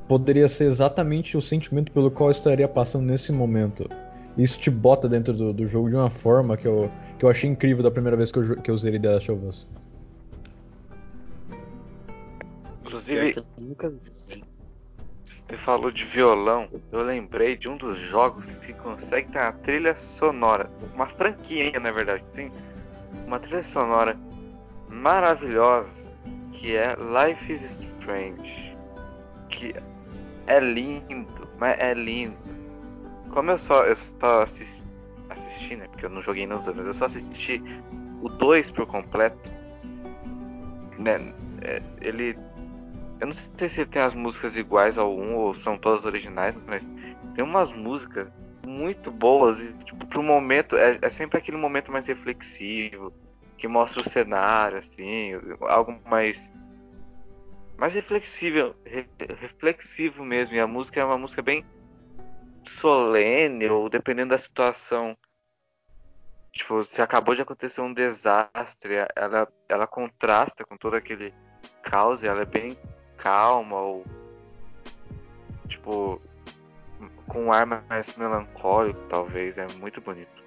poderia 0.10 0.50
ser 0.50 0.66
exatamente 0.66 1.38
o 1.38 1.41
sentimento 1.41 1.89
pelo 1.93 2.12
qual 2.12 2.28
eu 2.28 2.32
estaria 2.32 2.68
passando 2.68 3.06
nesse 3.06 3.32
momento 3.32 3.89
isso 4.38 4.60
te 4.60 4.70
bota 4.70 5.08
dentro 5.08 5.32
do, 5.32 5.54
do 5.54 5.68
jogo 5.70 5.88
de 5.89 5.95
uma 5.95 6.10
forma 6.10 6.58
que 6.58 6.68
eu, 6.68 6.89
que 7.18 7.24
eu 7.24 7.30
achei 7.30 7.50
incrível 7.50 7.82
da 7.82 7.91
primeira 7.91 8.18
vez 8.18 8.30
que 8.30 8.39
eu, 8.39 8.58
que 8.58 8.70
eu 8.72 8.76
zerei 8.78 9.00
The 9.00 9.14
Last 9.14 9.32
of 9.32 9.45
Us. 9.45 9.70
Inclusive, 12.86 13.36
Eu 13.38 13.45
nunca 13.58 13.89
vi. 13.89 14.43
Você 15.50 15.58
falou 15.58 15.89
de 15.89 16.06
violão, 16.06 16.70
eu 16.91 17.02
lembrei 17.02 17.58
de 17.58 17.68
um 17.68 17.76
dos 17.76 17.97
jogos 17.97 18.52
que 18.58 18.72
consegue 18.72 19.32
ter 19.32 19.39
uma 19.39 19.52
trilha 19.52 19.95
sonora, 19.97 20.70
uma 20.93 21.08
franquia, 21.08 21.80
na 21.80 21.89
verdade, 21.91 22.24
tem 22.36 22.52
uma 23.26 23.39
trilha 23.39 23.64
sonora 23.64 24.16
maravilhosa, 24.88 26.12
que 26.52 26.76
é 26.76 26.95
Life 26.95 27.52
is 27.52 27.64
Strange, 27.64 28.78
que 29.50 29.74
é 30.45 30.60
lindo, 30.60 31.50
mas 31.58 31.80
é 31.80 31.95
lindo. 31.95 32.38
Como 33.32 33.50
eu 33.50 33.58
só 33.58 33.86
eu 33.86 33.95
só 33.95 34.43
assisti, 34.43 35.76
né, 35.76 35.88
porque 35.88 36.06
eu 36.06 36.12
não 36.12 36.22
joguei 36.22 36.45
nos 36.45 36.68
mas 36.68 36.86
eu 36.86 36.93
só 36.93 37.06
assisti 37.06 37.60
o 38.22 38.30
2 38.30 38.70
por 38.70 38.86
completo, 38.86 39.50
né, 41.00 41.34
é, 41.64 41.82
ele 42.02 42.38
eu 43.20 43.28
não 43.28 43.34
sei 43.34 43.70
se 43.70 43.86
tem 43.86 44.02
as 44.02 44.14
músicas 44.14 44.56
iguais 44.56 44.98
ao 44.98 45.14
1 45.14 45.36
ou 45.36 45.54
são 45.54 45.78
todas 45.78 46.06
originais, 46.06 46.56
mas 46.66 46.88
tem 47.36 47.44
umas 47.44 47.72
músicas 47.72 48.30
muito 48.66 49.12
boas 49.12 49.60
e, 49.60 49.74
tipo, 49.84 50.06
pro 50.08 50.24
momento, 50.24 50.78
é, 50.78 50.98
é 51.02 51.10
sempre 51.10 51.38
aquele 51.38 51.58
momento 51.58 51.92
mais 51.92 52.08
reflexivo, 52.08 53.14
que 53.58 53.68
mostra 53.68 54.02
o 54.02 54.10
cenário, 54.10 54.78
assim, 54.78 55.34
algo 55.62 56.00
mais. 56.06 56.54
mais 57.78 57.94
reflexível, 57.94 58.74
re- 58.86 59.10
reflexivo 59.38 60.24
mesmo. 60.24 60.56
E 60.56 60.60
a 60.60 60.68
música 60.68 61.02
é 61.02 61.04
uma 61.04 61.18
música 61.18 61.42
bem 61.42 61.66
solene, 62.64 63.68
ou 63.68 63.90
dependendo 63.90 64.30
da 64.30 64.38
situação. 64.38 65.18
Tipo, 66.54 66.84
se 66.84 67.02
acabou 67.02 67.36
de 67.36 67.42
acontecer 67.42 67.82
um 67.82 67.94
desastre, 67.94 68.96
ela, 69.16 69.48
ela 69.68 69.88
contrasta 69.88 70.64
com 70.64 70.78
todo 70.78 70.96
aquele 70.96 71.34
caos 71.84 72.24
e 72.24 72.28
ela 72.28 72.42
é 72.42 72.46
bem 72.46 72.78
calma 73.20 73.76
ou 73.76 74.06
tipo 75.68 76.20
com 77.28 77.46
um 77.46 77.54
ar 77.54 77.66
mais 77.66 78.14
melancólico 78.18 79.00
talvez 79.08 79.58
é 79.58 79.68
muito 79.80 80.02
bonito 80.02 80.40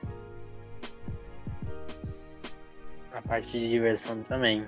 A 3.15 3.21
parte 3.21 3.59
de 3.59 3.69
diversão 3.69 4.23
também. 4.23 4.67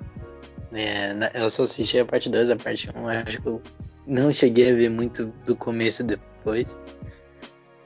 É, 0.72 1.14
eu 1.34 1.48
só 1.48 1.62
assisti 1.62 1.98
a 1.98 2.04
parte 2.04 2.28
2, 2.28 2.50
a 2.50 2.56
parte 2.56 2.90
1, 2.94 3.08
acho 3.08 3.40
que 3.40 3.46
eu 3.46 3.62
não 4.06 4.32
cheguei 4.32 4.70
a 4.70 4.74
ver 4.74 4.90
muito 4.90 5.26
do 5.46 5.56
começo 5.56 6.04
depois. 6.04 6.78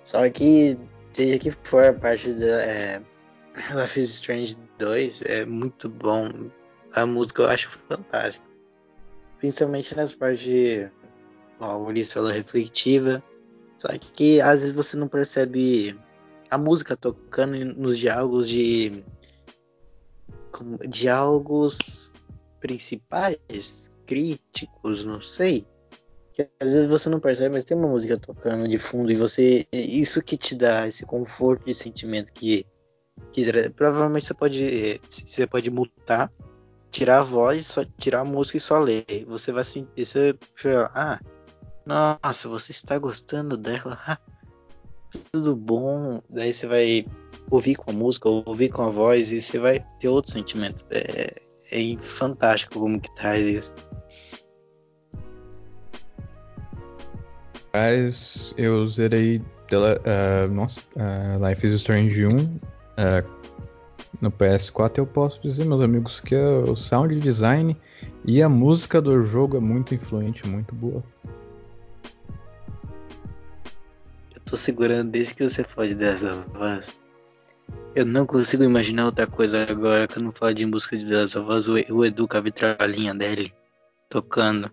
Só 0.03 0.29
que, 0.31 0.77
seja 1.13 1.39
que 1.39 1.51
for 1.51 1.85
a 1.85 1.93
parte 1.93 2.33
da 2.33 2.63
é, 2.63 3.03
Life 3.75 4.01
is 4.01 4.11
Strange 4.15 4.57
2, 4.79 5.23
é 5.23 5.45
muito 5.45 5.89
bom. 5.89 6.29
A 6.95 7.07
música 7.07 7.43
eu 7.43 7.49
acho 7.49 7.71
fantástica. 7.89 8.48
Principalmente 9.39 9.95
nas 9.95 10.13
partes 10.13 10.41
de. 10.41 10.91
Ó, 11.61 11.79
o 11.79 11.87
Ulisses 11.87 12.13
falou 12.13 12.31
reflexiva. 12.31 13.23
Só 13.77 13.89
que 14.13 14.41
às 14.41 14.61
vezes 14.61 14.75
você 14.75 14.97
não 14.97 15.09
percebe 15.09 15.99
a 16.51 16.59
música 16.59 16.97
tocando 16.97 17.57
nos 17.77 17.97
diálogos 17.99 18.49
de 18.49 19.05
como- 20.51 20.79
diálogos 20.79 22.13
principais, 22.61 23.91
críticos, 24.07 25.05
não 25.05 25.21
sei. 25.21 25.67
Que 26.33 26.49
às 26.61 26.73
vezes 26.73 26.89
você 26.89 27.09
não 27.09 27.21
percebe, 27.21 27.55
mas 27.55 27.65
tem 27.65 27.77
uma 27.77 27.89
música 27.89 28.19
tocando 28.19 28.67
de 28.69 28.79
fundo 28.79 29.13
e 29.13 29.17
você. 29.17 29.67
Isso 29.73 30.23
que 30.23 30.37
te 30.37 30.55
dá 30.55 30.87
esse 30.87 31.05
conforto 31.07 31.65
de 31.65 31.75
sentimento 31.75 32.33
que. 32.33 32.67
que 33.33 33.71
provavelmente 33.71 34.27
você 34.27 34.35
pode. 34.35 35.01
Você 35.09 35.47
pode 35.47 35.71
mutar, 35.71 36.33
tirar 36.99 37.21
a 37.21 37.23
voz, 37.23 37.67
só 37.67 37.85
tirar 37.97 38.21
a 38.21 38.25
música 38.25 38.57
e 38.57 38.61
só 38.61 38.79
ler. 38.79 39.05
Você 39.29 39.53
vai 39.53 39.65
sentir. 39.65 40.05
Você, 40.05 40.37
ah, 40.95 41.21
nossa, 41.87 42.49
você 42.49 42.73
está 42.73 42.99
gostando 42.99 43.57
dela. 43.57 44.19
tudo 45.31 45.55
bom. 45.55 46.21
Daí 46.29 46.53
você 46.53 46.67
vai 46.67 47.07
ouvir 47.51 47.77
com 47.77 47.93
a 47.93 47.95
música, 47.95 48.29
ouvir 48.29 48.71
com 48.71 48.83
a 48.83 48.91
voz 48.91 49.31
e 49.31 49.41
você 49.41 49.59
vai 49.61 49.85
ter 50.01 50.09
outro 50.09 50.33
sentimento. 50.33 50.85
É, 50.91 51.33
é 51.71 51.97
fantástico 52.01 52.81
como 52.81 53.01
que 53.01 53.15
traz 53.15 53.47
isso. 53.47 53.75
Mas 57.73 58.53
eu 58.57 58.89
zerei 58.89 59.41
pela, 59.69 60.01
eh, 60.05 60.49
nossa, 60.49 60.81
eh, 60.97 61.49
Life 61.49 61.65
is 61.65 61.75
Strange 61.75 62.27
1 62.27 62.59
eh, 62.97 63.23
no 64.21 64.31
PS4 64.31 64.99
eu 64.99 65.07
posso 65.07 65.41
dizer, 65.41 65.65
meus 65.65 65.81
amigos, 65.81 66.21
que 66.21 66.35
o 66.35 66.75
sound 66.75 67.19
design 67.21 67.77
e 68.25 68.43
a 68.43 68.49
música 68.49 69.01
do 69.01 69.25
jogo 69.25 69.57
é 69.57 69.61
muito 69.61 69.95
influente, 69.95 70.47
muito 70.47 70.75
boa. 70.75 71.03
Eu 74.35 74.41
tô 74.45 74.57
segurando 74.57 75.11
desde 75.11 75.35
que 75.35 75.49
você 75.49 75.63
foge 75.63 75.95
dessa 75.95 76.37
voz. 76.37 76.93
Eu 77.95 78.05
não 78.05 78.27
consigo 78.27 78.65
imaginar 78.65 79.07
outra 79.07 79.27
coisa 79.27 79.67
agora 79.71 80.09
quando 80.09 80.33
falo 80.33 80.55
de 80.55 80.65
Em 80.65 80.71
Busca 80.71 80.97
de 80.97 81.05
Deus. 81.05 81.37
A 81.37 81.41
voz, 81.41 81.69
o 81.69 82.05
Edu 82.05 82.27
com 82.27 82.37
a 82.37 82.41
vitrolinha 82.41 83.15
dele 83.15 83.53
tocando. 84.09 84.71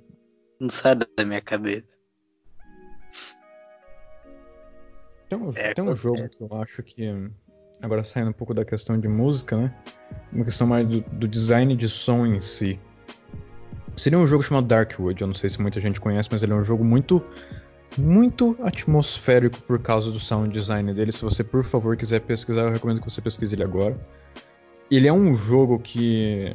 Não 0.60 0.70
sai 0.70 0.96
da 0.96 1.26
minha 1.26 1.42
cabeça. 1.42 1.98
Tem 5.28 5.40
um, 5.40 5.52
é, 5.56 5.74
tem 5.74 5.84
um 5.84 5.96
jogo 5.96 6.30
que 6.30 6.42
eu 6.42 6.50
acho 6.62 6.84
que. 6.84 7.32
Agora 7.82 8.04
saindo 8.04 8.30
um 8.30 8.34
pouco 8.34 8.54
da 8.54 8.66
questão 8.66 9.00
de 9.00 9.08
música, 9.08 9.58
né? 9.58 9.74
Uma 10.32 10.46
questão 10.46 10.66
mais 10.68 10.88
do, 10.88 11.02
do 11.02 11.28
design 11.28 11.76
de 11.76 11.88
som 11.90 12.26
em 12.26 12.42
si. 12.42 12.80
Seria 13.96 14.20
um 14.20 14.28
jogo 14.28 14.44
chamado 14.44 14.68
Darkwood. 14.68 15.22
Eu 15.22 15.28
não 15.28 15.34
sei 15.34 15.50
se 15.50 15.62
muita 15.62 15.80
gente 15.80 16.02
conhece, 16.02 16.30
mas 16.32 16.44
ele 16.44 16.54
é 16.54 16.56
um 16.56 16.64
jogo 16.64 16.84
muito 16.84 17.24
muito 17.98 18.58
atmosférico 18.62 19.62
por 19.62 19.80
causa 19.80 20.12
do 20.12 20.20
sound 20.20 20.52
design 20.52 20.94
dele. 20.94 21.12
Se 21.12 21.22
você, 21.22 21.44
por 21.44 21.64
favor, 21.64 21.96
quiser 21.96 22.20
pesquisar, 22.22 22.62
eu 22.62 22.72
recomendo 22.72 23.00
que 23.00 23.10
você 23.10 23.22
pesquise 23.22 23.56
ele 23.56 23.64
agora. 23.64 23.94
Ele 24.92 25.08
é 25.08 25.14
um 25.14 25.34
jogo 25.34 25.80
que 25.80 26.54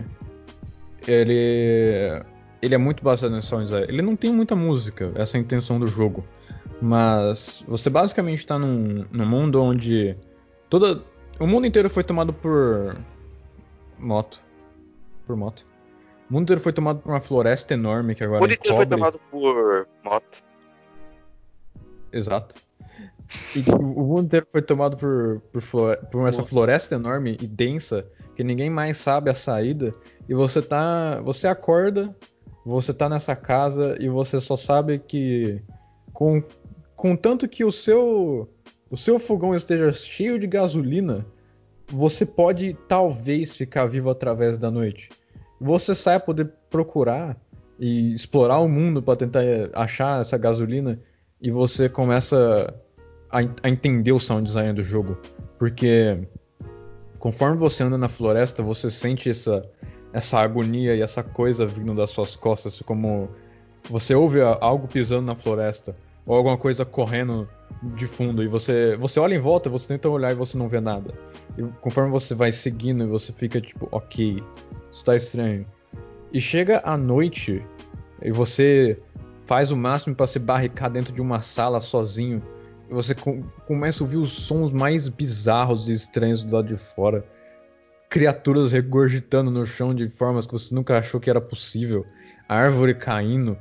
ele 1.06 2.22
ele 2.60 2.74
é 2.74 2.78
muito 2.78 3.02
baseado 3.02 3.34
em 3.36 3.40
sound 3.40 3.64
design. 3.64 3.86
Ele 3.88 4.02
não 4.02 4.14
tem 4.14 4.32
muita 4.32 4.54
música, 4.54 5.12
essa 5.14 5.36
é 5.36 5.40
a 5.40 5.42
intenção 5.42 5.80
do 5.80 5.86
jogo. 5.86 6.24
Mas 6.80 7.64
você 7.66 7.88
basicamente 7.88 8.38
está 8.38 8.58
num, 8.58 9.06
num 9.10 9.26
mundo 9.26 9.62
onde 9.62 10.16
toda 10.70 11.04
o 11.38 11.46
mundo 11.46 11.66
inteiro 11.66 11.90
foi 11.90 12.04
tomado 12.04 12.32
por 12.32 12.96
moto, 13.98 14.40
por 15.26 15.36
moto. 15.36 15.66
O 16.30 16.32
mundo 16.32 16.44
inteiro 16.44 16.60
foi 16.60 16.72
tomado 16.72 17.00
por 17.00 17.10
uma 17.10 17.20
floresta 17.20 17.74
enorme 17.74 18.14
que 18.14 18.22
agora 18.22 18.38
O 18.38 18.42
mundo 18.42 18.54
inteiro 18.54 18.76
foi 18.76 18.86
tomado 18.86 19.20
por 19.30 19.88
moto. 20.04 20.44
Exato. 22.12 22.54
E 23.54 23.62
tipo, 23.62 23.76
o 23.76 24.06
mundo 24.06 24.24
inteiro 24.24 24.46
foi 24.50 24.62
tomado 24.62 24.96
por, 24.96 25.40
por, 25.52 25.96
por 25.96 26.28
essa 26.28 26.42
floresta 26.42 26.94
enorme 26.94 27.36
e 27.40 27.46
densa 27.46 28.06
que 28.34 28.44
ninguém 28.44 28.70
mais 28.70 28.96
sabe 28.98 29.30
a 29.30 29.34
saída. 29.34 29.92
E 30.28 30.34
você 30.34 30.62
tá. 30.62 31.20
Você 31.22 31.46
acorda, 31.46 32.16
você 32.64 32.92
tá 32.94 33.08
nessa 33.08 33.34
casa 33.34 33.96
e 34.00 34.08
você 34.08 34.40
só 34.40 34.56
sabe 34.56 34.98
que. 34.98 35.62
Com, 36.12 36.42
com 36.94 37.16
tanto 37.16 37.48
que 37.48 37.64
o 37.64 37.72
seu. 37.72 38.48
O 38.91 38.97
seu 38.97 39.20
fogão 39.20 39.55
esteja 39.55 39.93
cheio 39.93 40.36
de 40.36 40.49
gasolina, 40.49 41.24
você 41.86 42.26
pode 42.26 42.76
talvez 42.88 43.57
ficar 43.57 43.86
vivo 43.86 44.11
através 44.11 44.59
da 44.59 44.68
noite. 44.68 45.11
Você 45.61 45.95
sai 45.95 46.16
a 46.16 46.20
poder 46.20 46.51
procurar 46.68 47.36
e 47.78 48.12
explorar 48.12 48.59
o 48.59 48.68
mundo 48.68 49.01
para 49.01 49.14
tentar 49.14 49.43
achar 49.74 50.20
essa 50.20 50.36
gasolina 50.36 51.01
e 51.41 51.53
você 51.53 51.88
começa 51.88 52.74
a, 53.30 53.38
a, 53.62 53.68
entender 53.68 54.11
o 54.11 54.18
sound 54.18 54.45
design 54.45 54.72
do 54.72 54.82
jogo. 54.82 55.16
Porque 55.57 56.26
conforme 57.20 57.59
você 57.59 57.84
anda 57.84 57.97
na 57.97 58.09
floresta, 58.09 58.61
você 58.61 58.91
sente 58.91 59.30
essa, 59.30 59.70
essa 60.12 60.41
agonia 60.41 60.97
e 60.97 61.01
essa 61.01 61.22
coisa 61.22 61.64
vindo 61.64 61.95
das 61.95 62.11
suas 62.11 62.34
costas, 62.34 62.82
como 62.82 63.28
você 63.88 64.16
ouve 64.16 64.41
algo 64.43 64.88
pisando 64.88 65.26
na 65.26 65.36
floresta 65.36 65.95
ou 66.26 66.36
alguma 66.36 66.56
coisa 66.56 66.84
correndo 66.84 67.48
de 67.82 68.06
fundo 68.06 68.42
e 68.42 68.46
você 68.46 68.96
você 68.96 69.18
olha 69.18 69.34
em 69.34 69.38
volta, 69.38 69.70
você 69.70 69.88
tenta 69.88 70.08
olhar 70.08 70.32
e 70.32 70.34
você 70.34 70.56
não 70.56 70.68
vê 70.68 70.80
nada. 70.80 71.14
E 71.56 71.62
conforme 71.80 72.10
você 72.10 72.34
vai 72.34 72.52
seguindo, 72.52 73.08
você 73.08 73.32
fica 73.32 73.60
tipo, 73.60 73.88
ok, 73.90 74.42
isso 74.90 75.04
tá 75.04 75.16
estranho. 75.16 75.66
E 76.32 76.40
chega 76.40 76.80
a 76.84 76.96
noite 76.96 77.64
e 78.22 78.30
você 78.30 78.96
faz 79.46 79.72
o 79.72 79.76
máximo 79.76 80.14
para 80.14 80.26
se 80.26 80.38
barricar 80.38 80.90
dentro 80.90 81.12
de 81.12 81.20
uma 81.20 81.42
sala 81.42 81.80
sozinho. 81.80 82.42
E 82.88 82.94
você 82.94 83.14
com, 83.14 83.42
começa 83.66 84.02
a 84.02 84.04
ouvir 84.04 84.18
os 84.18 84.32
sons 84.32 84.72
mais 84.72 85.08
bizarros 85.08 85.88
e 85.88 85.92
estranhos 85.92 86.42
do 86.42 86.54
lado 86.54 86.68
de 86.68 86.76
fora. 86.76 87.24
Criaturas 88.08 88.72
regurgitando 88.72 89.50
no 89.50 89.64
chão 89.66 89.94
de 89.94 90.08
formas 90.08 90.46
que 90.46 90.52
você 90.52 90.74
nunca 90.74 90.98
achou 90.98 91.20
que 91.20 91.30
era 91.30 91.40
possível. 91.40 92.04
Árvore 92.48 92.94
caindo. 92.94 93.56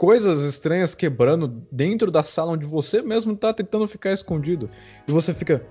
Coisas 0.00 0.42
estranhas 0.44 0.94
quebrando 0.94 1.62
dentro 1.70 2.10
da 2.10 2.22
sala 2.22 2.52
onde 2.52 2.64
você 2.64 3.02
mesmo 3.02 3.36
tá 3.36 3.52
tentando 3.52 3.86
ficar 3.86 4.14
escondido. 4.14 4.70
E 5.06 5.12
você 5.12 5.34
fica, 5.34 5.62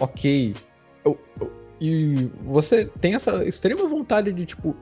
ok. 0.00 0.56
Eu, 1.04 1.16
eu, 1.40 1.52
e 1.80 2.28
você 2.42 2.86
tem 3.00 3.14
essa 3.14 3.44
extrema 3.44 3.86
vontade 3.86 4.32
de, 4.32 4.44
tipo, 4.44 4.74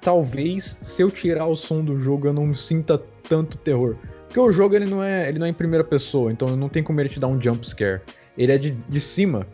talvez 0.00 0.80
se 0.82 1.00
eu 1.00 1.12
tirar 1.12 1.46
o 1.46 1.54
som 1.54 1.84
do 1.84 2.00
jogo 2.00 2.26
eu 2.26 2.32
não 2.32 2.52
sinta 2.52 3.00
tanto 3.28 3.56
terror. 3.56 3.94
Porque 4.26 4.40
o 4.40 4.50
jogo 4.50 4.74
ele 4.74 4.86
não 4.86 5.00
é, 5.00 5.28
ele 5.28 5.38
não 5.38 5.46
é 5.46 5.50
em 5.50 5.54
primeira 5.54 5.84
pessoa, 5.84 6.32
então 6.32 6.56
não 6.56 6.68
tem 6.68 6.82
como 6.82 7.00
ele 7.00 7.08
te 7.08 7.20
dar 7.20 7.28
um 7.28 7.40
jump 7.40 7.64
scare. 7.64 8.00
Ele 8.36 8.50
é 8.50 8.58
de, 8.58 8.72
de 8.72 8.98
cima, 8.98 9.46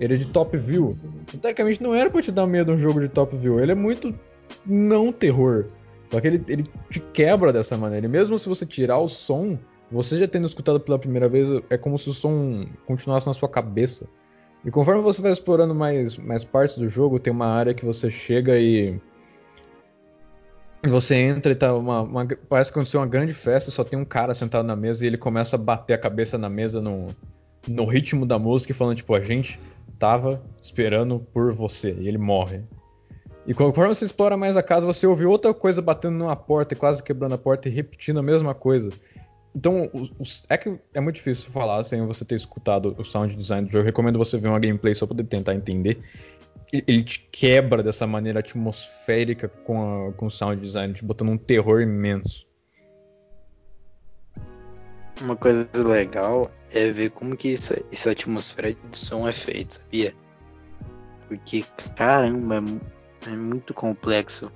ele 0.00 0.14
é 0.14 0.16
de 0.16 0.26
top 0.26 0.56
view. 0.56 0.96
Tecnicamente 1.32 1.82
não 1.82 1.94
era 1.94 2.08
pra 2.08 2.22
te 2.22 2.32
dar 2.32 2.46
medo 2.46 2.72
um 2.72 2.78
jogo 2.78 2.98
de 2.98 3.10
top 3.10 3.36
view, 3.36 3.60
ele 3.60 3.72
é 3.72 3.74
muito 3.74 4.18
não 4.64 5.12
terror. 5.12 5.66
Só 6.10 6.20
que 6.20 6.26
ele, 6.26 6.44
ele 6.48 6.64
te 6.90 7.00
quebra 7.00 7.52
dessa 7.52 7.76
maneira. 7.76 8.06
E 8.06 8.08
mesmo 8.08 8.38
se 8.38 8.48
você 8.48 8.64
tirar 8.64 8.98
o 8.98 9.08
som, 9.08 9.58
você 9.90 10.18
já 10.18 10.26
tendo 10.26 10.46
escutado 10.46 10.80
pela 10.80 10.98
primeira 10.98 11.28
vez, 11.28 11.62
é 11.70 11.76
como 11.76 11.98
se 11.98 12.08
o 12.08 12.14
som 12.14 12.66
continuasse 12.86 13.26
na 13.26 13.34
sua 13.34 13.48
cabeça. 13.48 14.06
E 14.64 14.70
conforme 14.70 15.02
você 15.02 15.22
vai 15.22 15.32
explorando 15.32 15.74
mais, 15.74 16.16
mais 16.16 16.44
partes 16.44 16.76
do 16.76 16.88
jogo, 16.88 17.18
tem 17.18 17.32
uma 17.32 17.46
área 17.46 17.74
que 17.74 17.84
você 17.84 18.10
chega 18.10 18.58
e 18.58 19.00
você 20.84 21.16
entra 21.16 21.52
e 21.52 21.54
tá 21.54 21.74
uma, 21.74 22.02
uma, 22.02 22.26
Parece 22.48 22.72
que 22.72 22.78
aconteceu 22.78 23.00
uma 23.00 23.06
grande 23.06 23.32
festa, 23.32 23.70
só 23.70 23.82
tem 23.82 23.98
um 23.98 24.04
cara 24.04 24.34
sentado 24.34 24.66
na 24.66 24.76
mesa 24.76 25.04
e 25.04 25.08
ele 25.08 25.18
começa 25.18 25.56
a 25.56 25.58
bater 25.58 25.94
a 25.94 25.98
cabeça 25.98 26.38
na 26.38 26.48
mesa 26.48 26.80
no, 26.80 27.08
no 27.66 27.84
ritmo 27.84 28.24
da 28.24 28.38
música 28.38 28.72
falando, 28.74 28.96
tipo, 28.96 29.14
a 29.14 29.20
gente 29.20 29.58
tava 29.98 30.42
esperando 30.60 31.20
por 31.32 31.52
você. 31.52 31.92
E 31.98 32.08
ele 32.08 32.18
morre. 32.18 32.62
E 33.48 33.54
conforme 33.54 33.94
você 33.94 34.04
explora 34.04 34.36
mais 34.36 34.56
a 34.56 34.62
casa, 34.62 34.86
você 34.86 35.06
ouve 35.06 35.24
outra 35.24 35.52
coisa 35.52 35.82
batendo 35.82 36.18
numa 36.18 36.36
porta 36.36 36.74
e 36.74 36.76
quase 36.76 37.02
quebrando 37.02 37.34
a 37.34 37.38
porta 37.38 37.68
e 37.68 37.72
repetindo 37.72 38.20
a 38.20 38.22
mesma 38.22 38.54
coisa. 38.54 38.92
Então, 39.56 39.90
os, 39.92 40.44
é 40.48 40.56
que 40.56 40.78
é 40.94 41.00
muito 41.00 41.16
difícil 41.16 41.50
falar 41.50 41.82
sem 41.82 42.06
você 42.06 42.24
ter 42.24 42.36
escutado 42.36 42.94
o 42.98 43.04
sound 43.04 43.34
design 43.34 43.66
do 43.66 43.72
jogo. 43.72 43.82
Eu 43.82 43.86
recomendo 43.86 44.18
você 44.18 44.38
ver 44.38 44.48
uma 44.48 44.60
gameplay 44.60 44.94
só 44.94 45.06
poder 45.06 45.24
tentar 45.24 45.54
entender 45.54 46.00
ele 46.72 47.02
te 47.02 47.26
quebra 47.32 47.82
dessa 47.82 48.06
maneira 48.06 48.40
atmosférica 48.40 49.48
com, 49.48 50.08
a, 50.08 50.12
com 50.12 50.26
o 50.26 50.30
sound 50.30 50.60
design, 50.60 50.92
te 50.94 51.04
botando 51.04 51.30
um 51.30 51.38
terror 51.38 51.80
imenso. 51.80 52.46
Uma 55.20 55.36
coisa 55.36 55.68
legal 55.74 56.50
é 56.72 56.90
ver 56.90 57.10
como 57.10 57.36
que 57.36 57.54
essa, 57.54 57.82
essa 57.90 58.10
atmosfera 58.12 58.72
de 58.72 58.96
som 58.96 59.26
é 59.26 59.32
feita, 59.32 59.74
sabia? 59.74 60.14
Porque, 61.26 61.64
caramba, 61.96 62.62
é, 63.26 63.30
muito 63.30 63.74
complexo. 63.74 64.50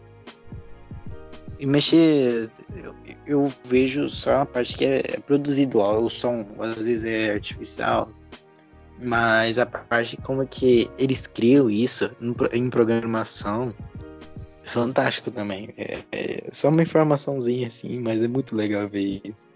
E 1.59 1.67
mexer, 1.67 2.51
eu, 2.75 2.95
eu, 3.27 3.53
vejo 3.65 4.09
só 4.09 4.43
a 4.43 4.47
parte 4.47 4.77
que 4.77 4.85
é, 4.85 4.99
é 4.99 5.21
produzido, 5.21 5.79
ó, 5.79 6.01
o 6.01 6.11
som, 6.11 6.45
às 6.59 6.75
vezes 6.75 7.05
é 7.05 7.33
artificial, 7.33 8.11
mas 9.01 9.59
a 9.59 9.67
parte 9.67 10.17
como 10.17 10.43
é 10.43 10.47
que 10.47 10.91
eles 10.99 11.27
criam 11.27 11.71
isso 11.71 12.11
em 12.53 12.69
programação 12.69 13.73
é 14.65 14.69
fantástico 14.69 15.31
também. 15.31 15.73
É, 15.77 16.03
é, 16.11 16.49
só 16.51 16.69
uma 16.69 16.83
informaçãozinha 16.83 17.69
assim, 17.69 18.01
mas 18.01 18.23
é 18.23 18.29
muito 18.29 18.57
legal 18.57 18.89
ver 18.89 19.21
isso. 19.25 19.52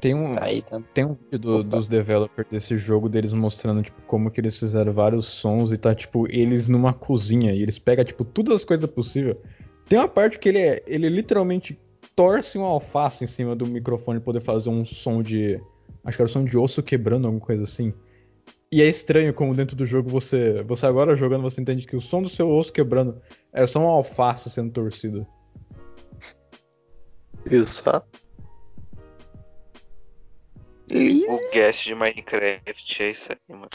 Tem 0.00 0.14
um, 0.14 0.34
Aí, 0.38 0.62
tá. 0.62 0.80
tem 0.92 1.04
um 1.04 1.14
vídeo 1.14 1.38
do, 1.38 1.64
dos 1.64 1.88
developers 1.88 2.48
desse 2.50 2.76
jogo 2.76 3.08
deles 3.08 3.32
mostrando 3.32 3.82
tipo, 3.82 4.02
como 4.02 4.30
que 4.30 4.40
eles 4.40 4.58
fizeram 4.58 4.92
vários 4.92 5.26
sons 5.26 5.72
e 5.72 5.78
tá 5.78 5.94
tipo 5.94 6.26
eles 6.30 6.68
numa 6.68 6.92
cozinha 6.92 7.52
e 7.52 7.62
eles 7.62 7.78
pegam 7.78 8.04
tipo 8.04 8.24
todas 8.24 8.56
as 8.56 8.64
coisas 8.64 8.88
possíveis. 8.90 9.40
Tem 9.88 9.98
uma 9.98 10.08
parte 10.08 10.38
que 10.38 10.48
ele 10.48 10.58
é, 10.58 10.82
ele 10.86 11.08
literalmente 11.08 11.78
torce 12.14 12.58
um 12.58 12.64
alface 12.64 13.24
em 13.24 13.26
cima 13.26 13.54
do 13.54 13.66
microfone 13.66 14.20
poder 14.20 14.40
fazer 14.40 14.70
um 14.70 14.84
som 14.84 15.22
de. 15.22 15.60
Acho 16.04 16.16
que 16.16 16.22
era 16.22 16.28
um 16.30 16.32
som 16.32 16.44
de 16.44 16.56
osso 16.58 16.82
quebrando, 16.82 17.26
alguma 17.26 17.44
coisa 17.44 17.62
assim. 17.62 17.92
E 18.72 18.82
é 18.82 18.88
estranho 18.88 19.32
como 19.32 19.54
dentro 19.54 19.76
do 19.76 19.86
jogo 19.86 20.10
você. 20.10 20.62
Você 20.64 20.86
agora 20.86 21.14
jogando, 21.14 21.42
você 21.42 21.60
entende 21.60 21.86
que 21.86 21.94
o 21.94 22.00
som 22.00 22.22
do 22.22 22.28
seu 22.28 22.50
osso 22.50 22.72
quebrando 22.72 23.20
é 23.52 23.64
só 23.66 23.80
um 23.80 23.86
alface 23.86 24.50
sendo 24.50 24.72
torcido. 24.72 25.26
O 30.88 31.50
guest 31.52 31.84
de 31.84 31.94
Minecraft 31.94 33.02
é 33.02 33.10
isso 33.10 33.32
aí, 33.32 33.38
mano. 33.48 33.68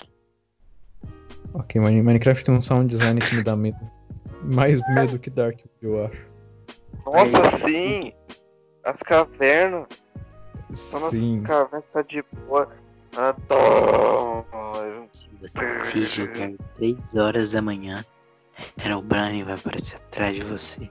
Ok, 1.53 1.81
Minecraft 1.81 2.45
tem 2.45 2.55
um 2.55 2.61
sound 2.61 2.89
design 2.95 3.19
que 3.19 3.35
me 3.35 3.43
dá 3.43 3.55
medo. 3.55 3.77
Mais 4.43 4.79
medo 4.95 5.19
que 5.19 5.29
Dark, 5.29 5.59
eu 5.81 6.05
acho. 6.05 6.25
Nossa, 7.05 7.57
sim! 7.57 8.13
As 8.83 9.03
cavernas. 9.03 9.87
Sim. 10.71 11.39
As 11.39 11.45
cavernas 11.45 11.85
tá 11.91 12.01
de 12.01 12.23
boa. 12.45 12.71
Adoro. 13.15 14.45
Você 15.41 16.05
jogar 16.05 16.51
3 16.75 17.15
horas 17.15 17.51
da 17.51 17.61
manhã, 17.61 18.05
Herobrine 18.83 19.43
vai 19.43 19.55
aparecer 19.55 19.97
atrás 19.97 20.35
de 20.35 20.41
você. 20.41 20.89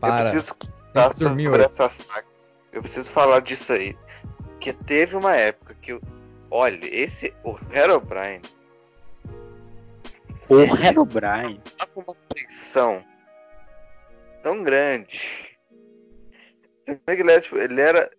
Para. 0.00 0.26
Eu 0.26 0.30
preciso 0.30 0.54
contar 0.54 1.14
sobre 1.14 1.62
essa 1.64 1.88
saga. 1.88 2.26
Eu 2.72 2.82
preciso 2.82 3.10
falar 3.10 3.40
disso 3.40 3.72
aí. 3.72 3.96
Que 4.60 4.72
teve 4.72 5.16
uma 5.16 5.34
época 5.34 5.74
que. 5.74 5.98
Olha, 6.50 6.86
esse. 6.94 7.34
O 7.42 7.56
Herobrine. 7.72 8.42
O 10.48 10.60
Herobrine. 10.60 11.60
Tá 11.78 11.86
com 11.86 12.00
uma 12.02 12.14
pressão 12.28 13.04
tão 14.42 14.62
grande. 14.62 15.56
Ele 16.86 17.30
era, 17.30 17.40
tipo, 17.40 17.56
ele 17.56 17.80
era. 17.80 18.10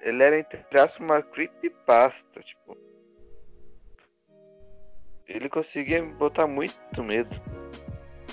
Ele 0.00 0.22
era, 0.22 0.38
entre 0.38 0.58
aspas, 0.78 0.98
uma 0.98 1.22
creepypasta, 1.22 2.40
tipo. 2.40 2.76
Ele 5.28 5.48
conseguia 5.48 6.02
botar 6.02 6.46
muito 6.46 7.02
medo. 7.04 7.30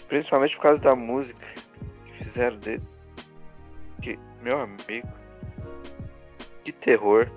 Principalmente 0.08 0.56
por 0.56 0.64
causa 0.64 0.82
da 0.82 0.96
música 0.96 1.46
que 2.06 2.24
fizeram 2.24 2.58
dele. 2.58 2.84
Que, 4.02 4.18
meu 4.42 4.60
amigo. 4.60 5.08
Que 6.70 6.74
terror 6.74 7.28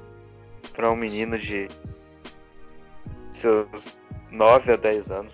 para 0.74 0.92
um 0.92 0.96
menino 0.96 1.38
de 1.38 1.66
seus 3.30 3.96
9 4.30 4.72
a 4.72 4.76
10 4.76 5.10
anos. 5.10 5.32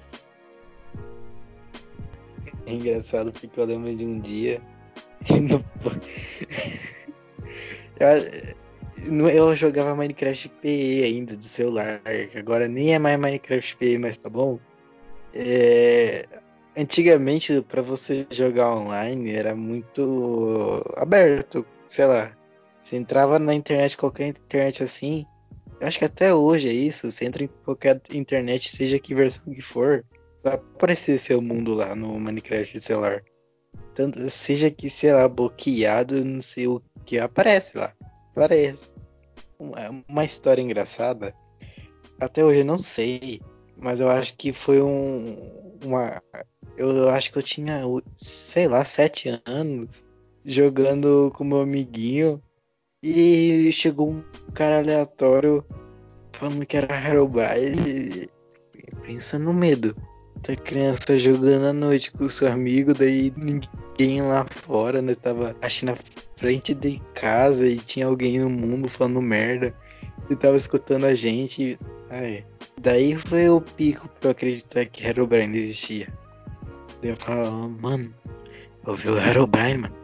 É 2.65 2.73
engraçado 2.73 3.33
porque 3.33 3.59
eu 3.59 3.65
lembro 3.65 3.93
de 3.97 4.07
um 4.07 4.21
dia. 4.21 4.63
eu, 7.99 9.29
eu 9.31 9.57
jogava 9.57 9.97
Minecraft 9.97 10.49
PE 10.63 11.03
ainda 11.03 11.37
do 11.37 11.43
celular. 11.43 12.01
Agora 12.37 12.69
nem 12.69 12.95
é 12.95 13.01
mais 13.01 13.19
Minecraft 13.19 13.79
PE, 13.79 13.99
mas 13.99 14.17
tá 14.17 14.31
bom. 14.31 14.61
É, 15.35 16.25
antigamente, 16.77 17.61
para 17.63 17.83
você 17.83 18.29
jogar 18.31 18.77
online, 18.77 19.33
era 19.33 19.57
muito 19.57 20.85
aberto. 20.97 21.67
Sei 21.89 22.07
lá. 22.07 22.38
Você 22.89 22.97
entrava 22.97 23.39
na 23.39 23.53
internet, 23.53 23.99
qualquer 23.99 24.29
internet 24.29 24.83
assim. 24.83 25.27
Eu 25.79 25.87
acho 25.87 25.99
que 25.99 26.07
até 26.07 26.33
hoje 26.33 26.71
é 26.71 26.73
isso. 26.73 27.11
Você 27.11 27.27
entra 27.27 27.45
em 27.45 27.51
qualquer 27.63 28.01
internet, 28.15 28.75
seja 28.75 28.99
que 28.99 29.15
versão 29.15 29.53
que 29.53 29.61
for, 29.61 30.03
vai 30.43 30.55
aparecer 30.55 31.19
seu 31.19 31.43
mundo 31.43 31.75
lá 31.75 31.95
no 31.95 32.19
Minecraft 32.19 32.73
de 32.73 32.81
celular. 32.81 33.23
Tanto, 33.95 34.19
seja 34.31 34.71
que, 34.71 34.89
sei 34.89 35.13
lá, 35.13 35.29
bloqueado, 35.29 36.25
não 36.25 36.41
sei 36.41 36.67
o 36.67 36.81
que 37.05 37.19
aparece 37.19 37.77
lá. 37.77 37.93
Aparece. 38.31 38.89
Uma, 39.59 40.03
uma 40.09 40.25
história 40.25 40.63
engraçada. 40.63 41.35
Até 42.19 42.43
hoje 42.43 42.61
eu 42.61 42.65
não 42.65 42.79
sei. 42.79 43.43
Mas 43.77 44.01
eu 44.01 44.09
acho 44.09 44.35
que 44.35 44.51
foi 44.51 44.81
um. 44.81 45.37
Uma. 45.85 46.23
Eu 46.75 47.11
acho 47.11 47.31
que 47.31 47.37
eu 47.37 47.43
tinha, 47.43 47.83
sei 48.17 48.67
lá, 48.67 48.83
sete 48.83 49.39
anos 49.45 50.03
jogando 50.43 51.31
com 51.37 51.45
meu 51.45 51.61
amiguinho. 51.61 52.43
E 53.03 53.71
chegou 53.73 54.11
um 54.11 54.25
cara 54.55 54.79
aleatório 54.79 55.65
falando 56.33 56.67
que 56.67 56.77
era 56.77 57.09
Herobrine. 57.09 58.29
Pensa 59.03 59.39
no 59.39 59.53
medo 59.53 59.97
da 60.47 60.57
criança 60.57 61.17
jogando 61.17 61.67
à 61.67 61.73
noite 61.73 62.11
com 62.11 62.29
seu 62.29 62.49
amigo, 62.49 62.93
daí 62.93 63.33
ninguém 63.37 64.23
lá 64.23 64.45
fora, 64.45 65.01
né? 65.01 65.15
Tava 65.15 65.55
acho 65.63 65.87
na 65.87 65.95
frente 66.37 66.75
de 66.75 67.01
casa 67.15 67.69
e 67.69 67.77
tinha 67.77 68.07
alguém 68.07 68.41
no 68.41 68.51
mundo 68.51 68.89
falando 68.89 69.23
merda 69.23 69.73
e 70.29 70.35
tava 70.35 70.57
escutando 70.57 71.07
a 71.07 71.15
gente. 71.15 71.79
Ai, 72.11 72.45
daí 72.81 73.17
foi 73.17 73.49
o 73.49 73.61
pico 73.61 74.09
pra 74.21 74.29
eu 74.29 74.33
acreditar 74.33 74.87
que 74.87 75.07
Herobrine 75.07 75.57
existia. 75.57 76.13
Daí 77.01 77.11
eu 77.11 77.17
falava, 77.17 77.69
mano, 77.69 78.13
eu 78.85 78.95
vi 78.95 79.09
o 79.09 79.19
Herobrine, 79.19 79.79
mano. 79.79 79.98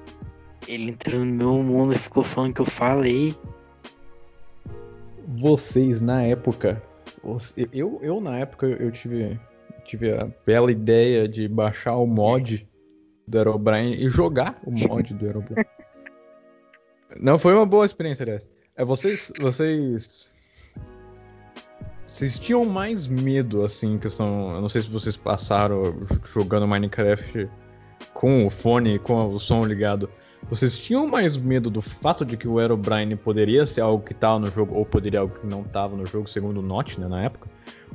Ele 0.66 0.91
entrou 0.91 1.24
no 1.24 1.27
meu 1.27 1.62
mundo 1.62 1.93
e 1.93 1.99
ficou 1.99 2.23
falando 2.23 2.55
que 2.55 2.61
eu 2.61 2.66
falei. 2.66 3.35
Vocês 5.27 6.01
na 6.01 6.23
época. 6.23 6.82
Eu, 7.73 7.99
eu 8.03 8.20
na 8.20 8.39
época 8.39 8.66
eu 8.66 8.91
tive, 8.91 9.39
tive 9.85 10.12
a 10.12 10.28
bela 10.47 10.70
ideia 10.70 11.27
de 11.27 11.49
baixar 11.49 11.97
o 11.97 12.07
mod 12.07 12.66
do 13.27 13.39
Aerobrine 13.39 13.97
e 13.97 14.11
jogar 14.11 14.61
o 14.65 14.70
mod 14.70 15.15
do 15.15 15.27
Aerobrine. 15.27 15.66
Não 17.19 17.39
foi 17.39 17.55
uma 17.55 17.66
boa 17.66 17.86
experiência 17.86 18.27
dessa. 18.27 18.51
É 18.77 18.85
vocês, 18.85 19.32
vocês, 19.41 20.31
vocês 22.07 22.39
tinham 22.39 22.65
mais 22.65 23.07
medo 23.07 23.65
assim, 23.65 23.99
questão, 23.99 24.53
eu 24.57 24.61
não 24.61 24.69
sei 24.69 24.82
se 24.82 24.91
vocês 24.91 25.16
passaram 25.16 25.95
jogando 26.24 26.66
Minecraft 26.66 27.49
com 28.12 28.45
o 28.45 28.51
fone, 28.51 28.99
com 28.99 29.28
o 29.28 29.39
som 29.39 29.65
ligado. 29.65 30.11
Vocês 30.49 30.77
tinham 30.77 31.07
mais 31.07 31.37
medo 31.37 31.71
do 31.71 31.81
fato 31.81 32.25
de 32.25 32.37
que 32.37 32.47
o 32.47 32.59
Aerobrine 32.59 33.16
poderia 33.16 33.65
ser 33.65 33.81
algo 33.81 34.05
que 34.05 34.12
estava 34.12 34.39
no 34.39 34.51
jogo, 34.51 34.75
ou 34.75 34.85
poderia 34.85 35.21
algo 35.21 35.39
que 35.39 35.47
não 35.47 35.62
estava 35.62 35.97
no 35.97 36.07
jogo, 36.07 36.29
segundo 36.29 36.59
o 36.59 36.62
Notch, 36.62 36.99
né, 36.99 37.09
na 37.09 37.25
época? 37.25 37.49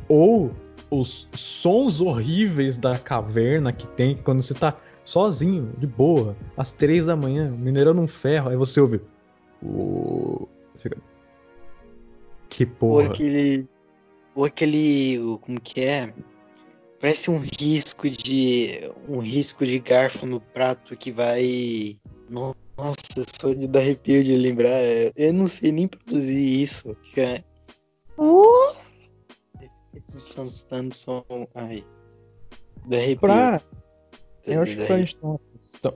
Ou 0.07 0.51
os 0.89 1.27
sons 1.35 2.01
horríveis 2.01 2.77
da 2.77 2.97
caverna 2.97 3.71
que 3.71 3.85
tem 3.87 4.17
quando 4.17 4.41
você 4.41 4.53
tá 4.53 4.75
sozinho, 5.05 5.71
de 5.77 5.87
boa, 5.87 6.35
às 6.57 6.71
três 6.71 7.05
da 7.05 7.15
manhã, 7.15 7.49
minerando 7.51 8.01
um 8.01 8.07
ferro, 8.07 8.49
aí 8.49 8.55
você 8.55 8.79
ouve. 8.79 9.01
O. 9.61 10.47
Que 12.49 12.65
porra. 12.65 13.03
Ou 13.03 13.11
aquele. 13.11 13.67
Ou 14.35 14.45
aquele. 14.45 15.37
Como 15.41 15.59
que 15.59 15.81
é? 15.81 16.13
Parece 16.99 17.29
um 17.29 17.39
risco 17.39 18.09
de. 18.09 18.91
Um 19.07 19.19
risco 19.19 19.65
de 19.65 19.79
garfo 19.79 20.25
no 20.25 20.39
prato 20.39 20.95
que 20.95 21.11
vai 21.11 21.97
nossa, 22.29 22.55
só 23.39 23.53
de 23.53 23.67
dar 23.67 23.79
arrepio 23.79 24.23
de 24.23 24.35
lembrar. 24.35 24.69
É, 24.69 25.11
eu 25.15 25.33
não 25.33 25.47
sei 25.47 25.71
nem 25.71 25.87
produzir 25.87 26.61
isso. 26.61 26.95
Cara. 27.15 27.43
Uh! 28.17 28.75
Efeitos 29.93 30.63
dando 30.69 30.93
som. 30.93 31.23
Ai. 31.55 31.83
Da 32.85 32.97
arrepio. 32.97 33.19
Pra... 33.19 33.61
Eu 34.45 34.61
acho 34.61 34.77
que 34.77 34.85
pra 34.85 34.97
gente 34.97 35.17
uma 35.21 35.39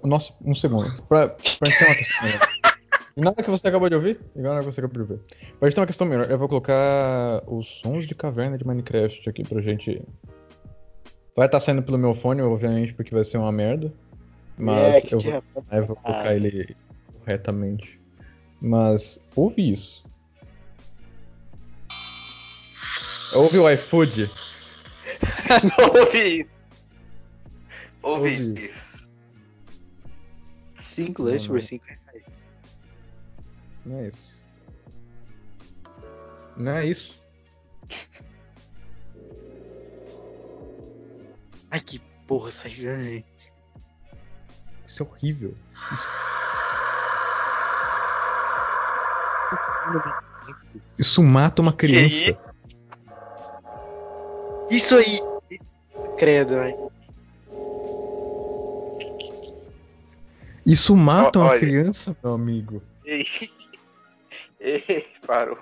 Nossa, 0.04 0.34
um 0.44 0.54
segundo. 0.54 0.86
Pra, 1.04 1.30
pra 1.30 1.70
gente 1.70 1.80
ter 1.80 1.86
uma 1.86 1.96
questão. 1.96 2.30
Nada 3.16 3.44
que 3.44 3.50
você 3.50 3.68
acabou 3.68 3.90
de 3.90 3.96
ouvir? 3.96 4.20
Igual 4.36 4.56
nada 4.56 4.66
que 4.66 4.74
você 4.74 4.80
acabou 4.82 5.06
de 5.06 5.14
ouvir. 5.14 5.24
Pra 5.60 5.70
gente 5.70 5.76
ter 5.76 5.82
uma 5.82 5.88
questão 5.88 6.08
melhor, 6.08 6.32
eu 6.32 6.38
vou 6.38 6.50
colocar 6.50 7.44
os 7.46 7.68
sons 7.80 8.08
de 8.08 8.16
caverna 8.16 8.58
de 8.58 8.66
Minecraft 8.66 9.30
aqui 9.30 9.44
pra 9.44 9.62
gente. 9.62 10.02
Vai 11.36 11.46
estar 11.46 11.60
tá 11.60 11.60
saindo 11.60 11.84
pelo 11.84 12.00
meu 12.00 12.16
fone, 12.16 12.42
obviamente, 12.42 12.92
porque 12.94 13.14
vai 13.14 13.24
ser 13.24 13.38
uma 13.38 13.52
merda. 13.52 13.94
Mas 14.58 15.06
é, 15.06 15.16
eu, 15.16 15.20
vou, 15.20 15.44
eu 15.72 15.86
vou 15.86 15.96
colocar 15.96 16.36
ele 16.36 16.76
corretamente. 17.20 18.00
Mas 18.62 19.20
ouve 19.36 19.72
isso. 19.72 20.06
Ouve 23.36 23.58
o 23.58 23.70
iFood. 23.70 24.30
ouve 25.82 26.42
isso. 26.42 26.54
Ouve, 28.04 28.30
isso. 28.30 29.10
5 30.78 31.24
lanches 31.24 31.48
por 31.48 31.62
5 31.62 31.86
reais. 31.86 32.46
Não 33.86 34.00
é 34.00 34.08
isso. 34.08 34.34
Não 36.56 36.72
é 36.72 36.86
isso. 36.86 37.24
Ai 41.72 41.80
que 41.80 42.00
porra, 42.28 42.52
saiu. 42.52 43.24
Isso 44.94 45.02
é 45.02 45.06
horrível. 45.08 45.56
Isso... 45.92 46.12
Isso 51.00 51.24
mata 51.24 51.64
uma 51.64 51.74
criança. 51.74 52.38
Isso 54.70 54.96
aí! 54.96 55.20
Credo, 56.16 56.54
velho. 56.58 56.92
Isso 60.64 60.96
mata 60.96 61.40
uma 61.40 61.58
criança, 61.58 62.16
meu 62.24 62.34
amigo. 62.34 62.84
Ei, 63.04 63.26
ei, 64.62 65.08
parou. 65.26 65.58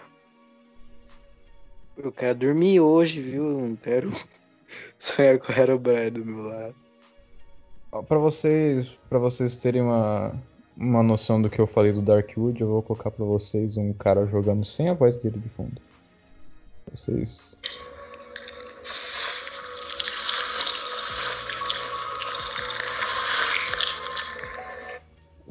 Eu 1.95 2.11
quero 2.11 2.35
dormir 2.35 2.81
hoje, 2.81 3.21
viu? 3.21 3.43
Não 3.45 3.77
quero 3.77 4.11
sonhar 4.99 5.39
com 5.39 5.53
o 5.53 5.55
Herobrine 5.55 6.11
do 6.11 6.25
meu 6.25 6.43
lado 6.43 6.80
para 8.07 8.17
vocês, 8.17 8.97
para 9.09 9.19
vocês 9.19 9.57
terem 9.57 9.81
uma, 9.81 10.33
uma 10.77 11.03
noção 11.03 11.41
do 11.41 11.49
que 11.49 11.59
eu 11.59 11.67
falei 11.67 11.91
do 11.91 12.01
Darkwood, 12.01 12.61
eu 12.61 12.67
vou 12.67 12.81
colocar 12.81 13.11
para 13.11 13.25
vocês 13.25 13.77
um 13.77 13.91
cara 13.93 14.25
jogando 14.25 14.63
sem 14.63 14.89
a 14.89 14.93
voz 14.93 15.17
dele 15.17 15.39
de 15.39 15.49
fundo. 15.49 15.81
Vocês 16.89 17.55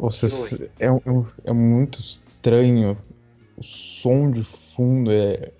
Vocês, 0.00 0.58
é, 0.80 0.86
é, 0.86 0.90
é, 1.44 1.52
muito 1.52 2.00
estranho. 2.00 2.96
O 3.58 3.62
som 3.62 4.30
de 4.30 4.42
fundo 4.42 5.12
é 5.12 5.52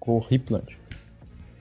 horripilante. 0.00 0.76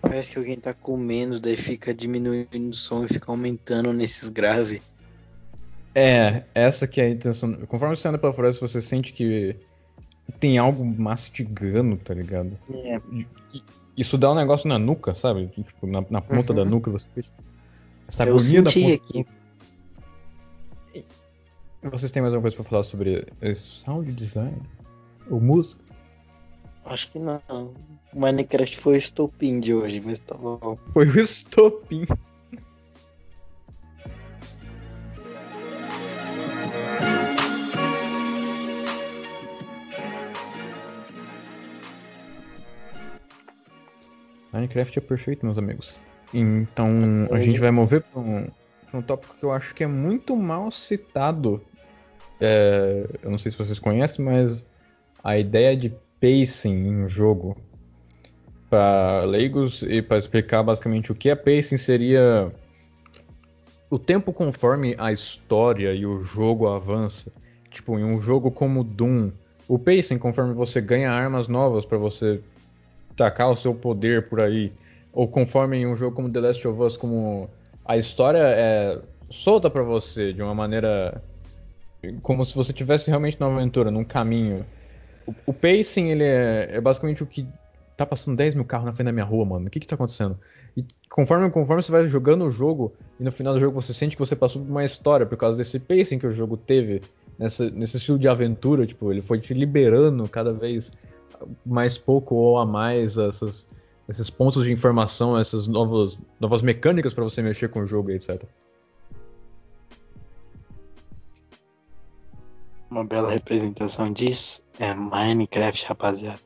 Parece 0.02 0.32
que 0.32 0.38
alguém 0.38 0.58
tá 0.60 0.74
comendo, 0.74 1.40
daí 1.40 1.56
fica 1.58 1.94
diminuindo 1.94 2.70
o 2.70 2.74
som 2.74 3.04
e 3.04 3.08
fica 3.08 3.32
aumentando 3.32 3.92
nesses 3.92 4.30
graves. 4.30 4.82
É, 5.94 6.44
essa 6.54 6.88
que 6.88 7.02
é 7.02 7.06
a 7.06 7.10
intenção. 7.10 7.54
Conforme 7.66 7.96
você 7.96 8.08
anda 8.08 8.18
pela 8.20 8.32
floresta, 8.32 8.66
você 8.66 8.82
sente 8.82 9.12
que 9.12 9.56
tem 10.40 10.58
algo 10.58 10.86
mastigando, 10.86 11.98
tá 11.98 12.14
ligado? 12.14 12.58
É. 12.72 13.02
Isso 13.98 14.18
dá 14.18 14.32
um 14.32 14.36
negócio 14.36 14.70
na 14.70 14.78
nuca, 14.78 15.16
sabe? 15.16 15.48
Tipo, 15.48 15.88
na, 15.88 16.04
na 16.10 16.22
ponta 16.22 16.54
Uhum. 16.54 16.60
da 16.60 16.66
nuca 16.66 16.92
você 16.92 17.08
essa 18.08 18.24
Eu 18.24 18.36
agonia 18.38 18.62
da 18.62 18.70
senti 18.70 18.98
ponta. 19.00 19.20
aqui. 20.94 21.08
Vocês 21.92 22.12
têm 22.12 22.22
mais 22.22 22.34
alguma 22.34 22.44
coisa 22.44 22.56
pra 22.56 22.66
falar 22.66 22.84
sobre 22.84 23.26
sound 23.56 24.12
design? 24.12 24.56
Ou 25.30 25.40
música? 25.42 25.82
Acho 26.90 27.12
que 27.12 27.20
não. 27.20 27.42
O 28.14 28.20
Minecraft 28.20 28.78
foi 28.78 28.94
o 28.94 28.98
estopim 28.98 29.60
de 29.60 29.74
hoje, 29.74 30.02
mas 30.04 30.20
tá 30.20 30.36
bom. 30.36 30.78
Foi 30.94 31.06
o 31.06 31.20
estopim. 31.20 32.06
Minecraft 44.54 44.98
é 44.98 45.02
perfeito, 45.02 45.46
meus 45.46 45.58
amigos. 45.58 46.00
Então 46.34 46.90
a 47.32 47.40
gente 47.40 47.60
vai 47.60 47.72
mover 47.72 48.02
para 48.02 48.20
um, 48.22 48.48
pra 48.90 49.00
um 49.00 49.02
tópico 49.02 49.36
que 49.36 49.44
eu 49.44 49.52
acho 49.52 49.76
que 49.76 49.84
é 49.84 49.88
muito 49.88 50.36
mal 50.38 50.72
citado. 50.72 51.62
É, 52.40 53.06
eu 53.22 53.30
não 53.30 53.38
sei 53.38 53.52
se 53.52 53.58
vocês 53.58 53.78
conhecem, 53.78 54.24
mas 54.24 54.66
a 55.22 55.38
ideia 55.38 55.76
de 55.76 55.94
pacing 56.20 56.88
em 56.88 57.04
um 57.04 57.08
jogo 57.08 57.58
para 58.70 59.24
leigos 59.26 59.82
e 59.84 60.02
para 60.02 60.18
explicar 60.18 60.64
basicamente 60.64 61.12
o 61.12 61.16
que 61.16 61.30
é 61.30 61.36
pacing 61.36 61.78
seria 61.78 62.52
o 63.90 63.98
tempo 63.98 64.34
conforme 64.34 64.96
a 64.98 65.12
história 65.12 65.94
e 65.94 66.06
o 66.06 66.22
jogo 66.22 66.68
avança. 66.68 67.32
Tipo, 67.70 67.98
em 67.98 68.04
um 68.04 68.20
jogo 68.20 68.52
como 68.52 68.84
Doom, 68.84 69.32
o 69.68 69.80
pacing 69.80 70.18
conforme 70.18 70.54
você 70.54 70.82
ganha 70.82 71.12
armas 71.12 71.48
novas 71.48 71.86
para 71.86 71.98
você 71.98 72.42
tacar 73.16 73.50
o 73.50 73.56
seu 73.56 73.74
poder 73.74 74.28
por 74.30 74.42
aí, 74.42 74.72
ou 75.12 75.28
conforme 75.28 75.78
em 75.78 75.88
um 75.88 75.96
jogo 75.96 76.16
como 76.16 76.30
The 76.30 76.40
Last 76.40 76.68
of 76.68 76.82
Us, 76.82 76.98
como 76.98 77.50
a 77.86 77.98
história 77.98 78.40
é 78.40 79.00
solta 79.30 79.70
para 79.70 79.84
você 79.84 80.34
de 80.34 80.42
uma 80.42 80.54
maneira 80.54 81.22
como 82.22 82.46
se 82.46 82.56
você 82.56 82.72
tivesse 82.72 83.10
realmente 83.10 83.40
numa 83.40 83.54
aventura, 83.54 83.90
num 83.90 84.04
caminho. 84.04 84.66
O, 85.46 85.54
pacing 85.54 86.10
ele 86.10 86.24
é, 86.24 86.70
é 86.74 86.82
basicamente 86.82 87.24
o 87.24 87.26
que 87.26 87.48
tá 87.96 88.06
passando 88.06 88.38
10 88.38 88.56
mil 88.56 88.66
carros 88.66 88.86
na 88.86 88.94
frente 88.94 89.08
da 89.08 89.12
minha 89.12 89.26
rua, 89.26 89.44
mano. 89.44 89.68
O 89.68 89.70
que 89.70 89.80
que 89.80 89.88
tá 89.88 89.96
acontecendo? 89.96 90.40
E 90.76 90.86
conforme, 91.10 91.50
conforme 91.50 91.82
você 91.82 91.92
vai 91.92 92.08
jogando 92.08 92.46
o 92.46 92.52
jogo, 92.52 92.94
e 93.20 93.24
no 93.24 93.32
final 93.32 93.54
do 93.54 93.60
jogo 93.60 93.82
você 93.82 93.94
sente 93.94 94.16
que 94.16 94.20
você 94.20 94.36
passou 94.36 94.62
por 94.62 94.70
uma 94.70 94.86
história 94.86 95.26
por 95.26 95.36
causa 95.36 95.58
desse 95.58 95.80
pacing 95.80 96.20
que 96.20 96.28
o 96.28 96.32
jogo 96.32 96.56
teve, 96.56 97.02
nessa, 97.38 97.70
nesse 97.70 97.98
estilo 97.98 98.20
de 98.20 98.28
aventura, 98.28 98.86
tipo, 98.86 99.12
ele 99.12 99.22
foi 99.22 99.40
te 99.40 99.54
liberando 99.54 100.28
cada 100.30 100.54
vez 100.54 100.92
mais 101.66 101.98
pouco 101.98 102.36
ou 102.36 102.58
a 102.58 102.66
mais 102.66 103.18
essas, 103.18 103.68
esses 104.08 104.30
pontos 104.30 104.64
de 104.64 104.72
informação, 104.72 105.38
essas 105.38 105.68
novas, 105.68 106.20
novas 106.40 106.62
mecânicas 106.62 107.14
para 107.14 107.24
você 107.24 107.42
mexer 107.42 107.70
com 107.70 107.82
o 107.82 107.86
jogo 107.86 108.12
etc. 108.12 108.44
Uma 112.90 113.06
bela 113.06 113.32
representação 113.32 114.12
disso 114.12 114.64
é 114.80 114.94
Minecraft, 114.94 115.86
rapaziada. 115.86 116.40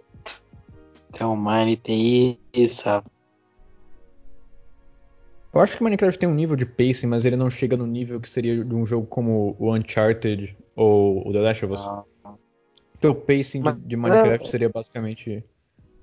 Então, 1.10 1.36
Mine 1.36 1.76
tem 1.78 2.40
isso? 2.54 2.88
Eu 5.54 5.60
acho 5.60 5.78
que 5.78 5.84
Minecraft 5.84 6.18
tem 6.18 6.30
um 6.30 6.34
nível 6.34 6.56
de 6.56 6.66
pacing, 6.66 7.08
mas 7.08 7.26
ele 7.26 7.36
não 7.36 7.50
chega 7.50 7.76
no 7.76 7.86
nível 7.86 8.20
que 8.22 8.30
seria 8.30 8.64
de 8.64 8.74
um 8.74 8.86
jogo 8.86 9.06
como 9.06 9.56
o 9.60 9.76
Uncharted 9.76 10.58
ou 10.76 11.28
o 11.28 11.34
The 11.34 11.40
Last 11.42 11.66
of 11.66 11.74
Us. 11.74 11.82
Ah, 11.82 12.04
Então, 12.98 13.12
o 13.12 13.16
pacing 13.16 13.60
de, 13.60 13.66
Mas- 13.66 13.78
de 13.84 13.96
Minecraft 13.98 14.48
seria 14.50 14.70
basicamente 14.70 15.44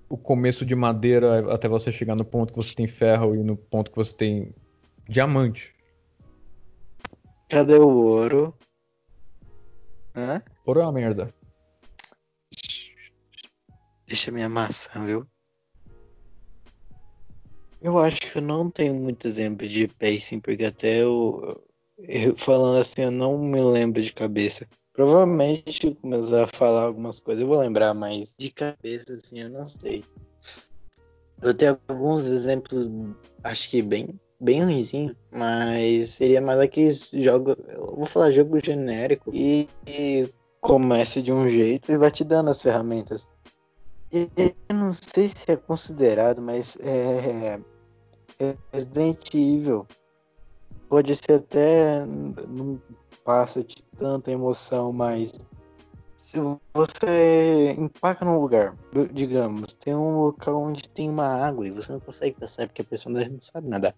o 0.08 0.16
começo 0.18 0.64
de 0.66 0.74
madeira 0.74 1.52
até 1.54 1.66
você 1.68 1.90
chegar 1.90 2.14
no 2.14 2.24
ponto 2.24 2.52
que 2.52 2.58
você 2.58 2.74
tem 2.74 2.86
ferro 2.86 3.34
e 3.34 3.42
no 3.42 3.56
ponto 3.56 3.90
que 3.90 3.96
você 3.96 4.14
tem 4.14 4.54
diamante. 5.08 5.74
Cadê 7.48 7.76
o 7.76 7.88
ouro? 7.88 8.52
Hã? 10.18 10.42
Ouro 10.64 10.80
é 10.80 10.82
uma 10.82 10.90
merda. 10.90 11.32
Deixa 14.04 14.32
minha 14.32 14.48
maçã, 14.48 15.06
viu? 15.06 15.24
Eu 17.80 17.96
acho 17.98 18.20
que 18.20 18.38
eu 18.38 18.42
não 18.42 18.68
tenho 18.68 18.94
muito 18.94 19.28
exemplo 19.28 19.68
de 19.68 19.86
pacing, 19.86 20.40
porque 20.40 20.64
até 20.64 21.02
eu, 21.04 21.64
eu 21.98 22.36
falando 22.36 22.80
assim, 22.80 23.02
eu 23.02 23.12
não 23.12 23.38
me 23.38 23.62
lembro 23.62 24.02
de 24.02 24.12
cabeça. 24.12 24.68
Provavelmente, 24.92 25.86
eu 25.86 25.94
começar 25.94 26.42
a 26.42 26.48
falar 26.48 26.82
algumas 26.82 27.20
coisas, 27.20 27.40
eu 27.40 27.46
vou 27.46 27.60
lembrar, 27.60 27.94
mas 27.94 28.34
de 28.36 28.50
cabeça, 28.50 29.12
assim, 29.14 29.38
eu 29.38 29.48
não 29.48 29.64
sei. 29.66 30.04
Eu 31.40 31.54
tenho 31.54 31.78
alguns 31.86 32.26
exemplos, 32.26 32.88
acho 33.44 33.70
que 33.70 33.80
bem, 33.80 34.18
bem 34.40 34.62
ruimzinho, 34.62 35.16
mas 35.32 36.10
seria 36.10 36.40
mais 36.40 36.60
aqueles 36.60 37.10
jogos, 37.10 37.56
eu 37.68 37.96
vou 37.96 38.06
falar 38.06 38.30
jogo 38.30 38.58
genérico 38.64 39.30
e, 39.34 39.68
e 39.86 40.32
começa 40.60 41.20
de 41.20 41.32
um 41.32 41.48
jeito 41.48 41.90
e 41.90 41.98
vai 41.98 42.10
te 42.10 42.24
dando 42.24 42.50
as 42.50 42.62
ferramentas. 42.62 43.28
Eu 44.10 44.74
não 44.74 44.92
sei 44.92 45.28
se 45.28 45.50
é 45.50 45.56
considerado, 45.56 46.40
mas 46.40 46.78
é, 46.80 47.60
é 48.40 48.56
Resident 48.72 49.34
Evil. 49.34 49.86
Pode 50.88 51.14
ser 51.16 51.34
até 51.34 52.06
não 52.06 52.80
passa 53.24 53.62
de 53.62 53.82
tanta 53.98 54.30
emoção, 54.30 54.90
mas 54.92 55.32
se 56.16 56.38
você 56.74 57.74
empaca 57.78 58.24
num 58.24 58.38
lugar, 58.38 58.74
digamos, 59.12 59.76
tem 59.76 59.94
um 59.94 60.16
local 60.16 60.62
onde 60.62 60.88
tem 60.88 61.10
uma 61.10 61.26
água 61.26 61.66
e 61.66 61.70
você 61.70 61.92
não 61.92 62.00
consegue 62.00 62.38
passar 62.38 62.66
porque 62.66 62.82
a 62.82 62.84
personagem 62.84 63.32
não 63.32 63.40
sabe 63.40 63.68
nadar. 63.68 63.94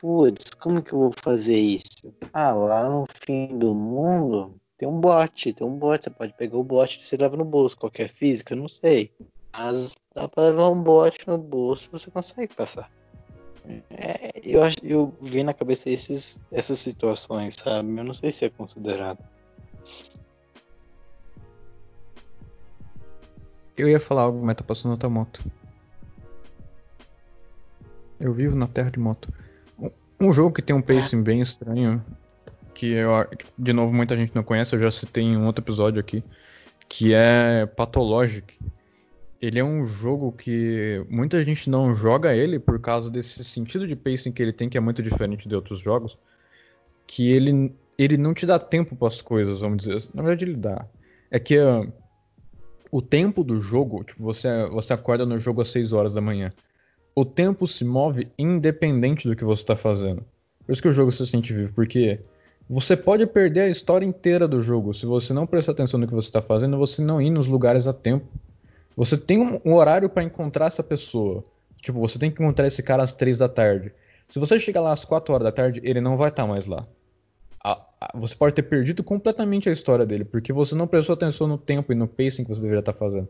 Putz, 0.00 0.50
como 0.58 0.82
que 0.82 0.92
eu 0.92 0.98
vou 0.98 1.10
fazer 1.22 1.56
isso? 1.58 2.14
Ah, 2.32 2.52
lá 2.52 2.88
no 2.88 3.04
fim 3.06 3.58
do 3.58 3.74
mundo 3.74 4.54
tem 4.78 4.88
um 4.88 4.98
bote, 4.98 5.52
tem 5.52 5.66
um 5.66 5.76
bote, 5.76 6.04
você 6.04 6.10
pode 6.10 6.32
pegar 6.34 6.56
o 6.56 6.64
bote 6.64 6.98
e 6.98 7.02
você 7.02 7.16
leva 7.16 7.36
no 7.36 7.44
bolso. 7.44 7.76
Qualquer 7.76 8.08
física, 8.08 8.56
não 8.56 8.66
sei. 8.66 9.12
Mas 9.54 9.94
dá 10.14 10.26
pra 10.26 10.44
levar 10.44 10.68
um 10.70 10.82
bote 10.82 11.18
no 11.26 11.36
bolso 11.36 11.88
você 11.92 12.10
consegue 12.10 12.54
passar. 12.54 12.90
É, 13.90 14.30
eu, 14.42 14.62
acho- 14.62 14.78
eu 14.82 15.14
vi 15.20 15.42
na 15.42 15.52
cabeça 15.52 15.90
esses, 15.90 16.40
essas 16.50 16.78
situações, 16.78 17.54
sabe? 17.62 17.90
Eu 17.98 18.04
não 18.04 18.14
sei 18.14 18.30
se 18.32 18.46
é 18.46 18.50
considerado. 18.50 19.18
Eu 23.76 23.88
ia 23.88 24.00
falar 24.00 24.22
algo, 24.22 24.44
mas 24.44 24.56
tá 24.56 24.64
passando 24.64 24.92
outra 24.92 25.08
moto. 25.10 25.42
Eu 28.18 28.32
vivo 28.32 28.56
na 28.56 28.66
terra 28.66 28.90
de 28.90 28.98
moto. 28.98 29.30
Um- 30.20 30.32
jogo 30.32 30.54
que 30.54 30.62
tem 30.62 30.74
um 30.74 30.82
pacing 30.82 31.22
bem 31.22 31.40
estranho, 31.40 32.04
que 32.74 32.92
eu, 32.92 33.10
de 33.58 33.72
novo 33.72 33.92
muita 33.92 34.16
gente 34.16 34.34
não 34.34 34.42
conhece, 34.42 34.74
eu 34.74 34.80
já 34.80 34.90
citei 34.90 35.24
em 35.24 35.36
um 35.36 35.46
outro 35.46 35.62
episódio 35.64 36.00
aqui, 36.00 36.22
que 36.88 37.14
é 37.14 37.66
Pathologic. 37.66 38.58
Ele 39.40 39.58
é 39.58 39.64
um 39.64 39.86
jogo 39.86 40.32
que 40.32 41.04
muita 41.08 41.42
gente 41.42 41.70
não 41.70 41.94
joga 41.94 42.34
ele 42.34 42.58
por 42.58 42.78
causa 42.78 43.10
desse 43.10 43.42
sentido 43.42 43.86
de 43.86 43.96
pacing 43.96 44.32
que 44.32 44.42
ele 44.42 44.52
tem, 44.52 44.68
que 44.68 44.76
é 44.76 44.80
muito 44.80 45.02
diferente 45.02 45.48
de 45.48 45.54
outros 45.54 45.80
jogos, 45.80 46.18
que 47.06 47.30
ele, 47.30 47.74
ele 47.96 48.18
não 48.18 48.34
te 48.34 48.44
dá 48.44 48.58
tempo 48.58 48.94
para 48.94 49.08
as 49.08 49.22
coisas, 49.22 49.60
vamos 49.60 49.78
dizer. 49.78 49.96
assim. 49.96 50.10
Na 50.12 50.22
verdade, 50.22 50.44
ele 50.44 50.56
dá. 50.56 50.84
É 51.30 51.38
que 51.38 51.56
ah, 51.56 51.86
o 52.90 53.00
tempo 53.00 53.42
do 53.42 53.60
jogo, 53.60 54.04
tipo, 54.04 54.22
você, 54.22 54.48
você 54.68 54.92
acorda 54.92 55.24
no 55.24 55.38
jogo 55.38 55.62
às 55.62 55.68
6 55.68 55.92
horas 55.92 56.12
da 56.12 56.20
manhã. 56.20 56.50
O 57.14 57.24
tempo 57.24 57.66
se 57.66 57.84
move 57.84 58.28
independente 58.38 59.28
do 59.28 59.36
que 59.36 59.44
você 59.44 59.62
está 59.62 59.76
fazendo. 59.76 60.24
Por 60.64 60.72
isso 60.72 60.82
que 60.82 60.88
o 60.88 60.92
jogo 60.92 61.10
se 61.10 61.26
sente 61.26 61.52
vivo, 61.52 61.74
porque 61.74 62.20
você 62.68 62.96
pode 62.96 63.26
perder 63.26 63.62
a 63.62 63.68
história 63.68 64.06
inteira 64.06 64.46
do 64.46 64.62
jogo 64.62 64.94
se 64.94 65.04
você 65.04 65.32
não 65.32 65.46
prestar 65.46 65.72
atenção 65.72 65.98
no 65.98 66.06
que 66.06 66.14
você 66.14 66.28
está 66.28 66.40
fazendo, 66.40 66.78
você 66.78 67.02
não 67.02 67.20
ir 67.20 67.30
nos 67.30 67.46
lugares 67.46 67.88
a 67.88 67.92
tempo. 67.92 68.26
Você 68.96 69.16
tem 69.16 69.38
um, 69.38 69.74
horário 69.74 70.08
para 70.08 70.22
encontrar 70.22 70.66
essa 70.66 70.82
pessoa. 70.82 71.42
Tipo, 71.80 71.98
você 71.98 72.18
tem 72.18 72.30
que 72.30 72.42
encontrar 72.42 72.66
esse 72.66 72.82
cara 72.82 73.02
às 73.02 73.12
3 73.12 73.38
da 73.38 73.48
tarde. 73.48 73.92
Se 74.28 74.38
você 74.38 74.58
chegar 74.58 74.80
lá 74.80 74.92
às 74.92 75.04
4 75.04 75.34
horas 75.34 75.44
da 75.44 75.52
tarde, 75.52 75.80
ele 75.82 76.00
não 76.00 76.16
vai 76.16 76.28
estar 76.28 76.46
mais 76.46 76.66
lá. 76.66 76.86
Você 78.14 78.34
pode 78.34 78.54
ter 78.54 78.62
perdido 78.62 79.02
completamente 79.02 79.68
a 79.68 79.72
história 79.72 80.06
dele, 80.06 80.24
porque 80.24 80.52
você 80.52 80.74
não 80.74 80.86
prestou 80.86 81.14
atenção 81.14 81.46
no 81.46 81.58
tempo 81.58 81.92
e 81.92 81.94
no 81.94 82.08
pacing 82.08 82.44
que 82.44 82.48
você 82.48 82.60
deveria 82.60 82.80
estar 82.80 82.92
fazendo. 82.92 83.28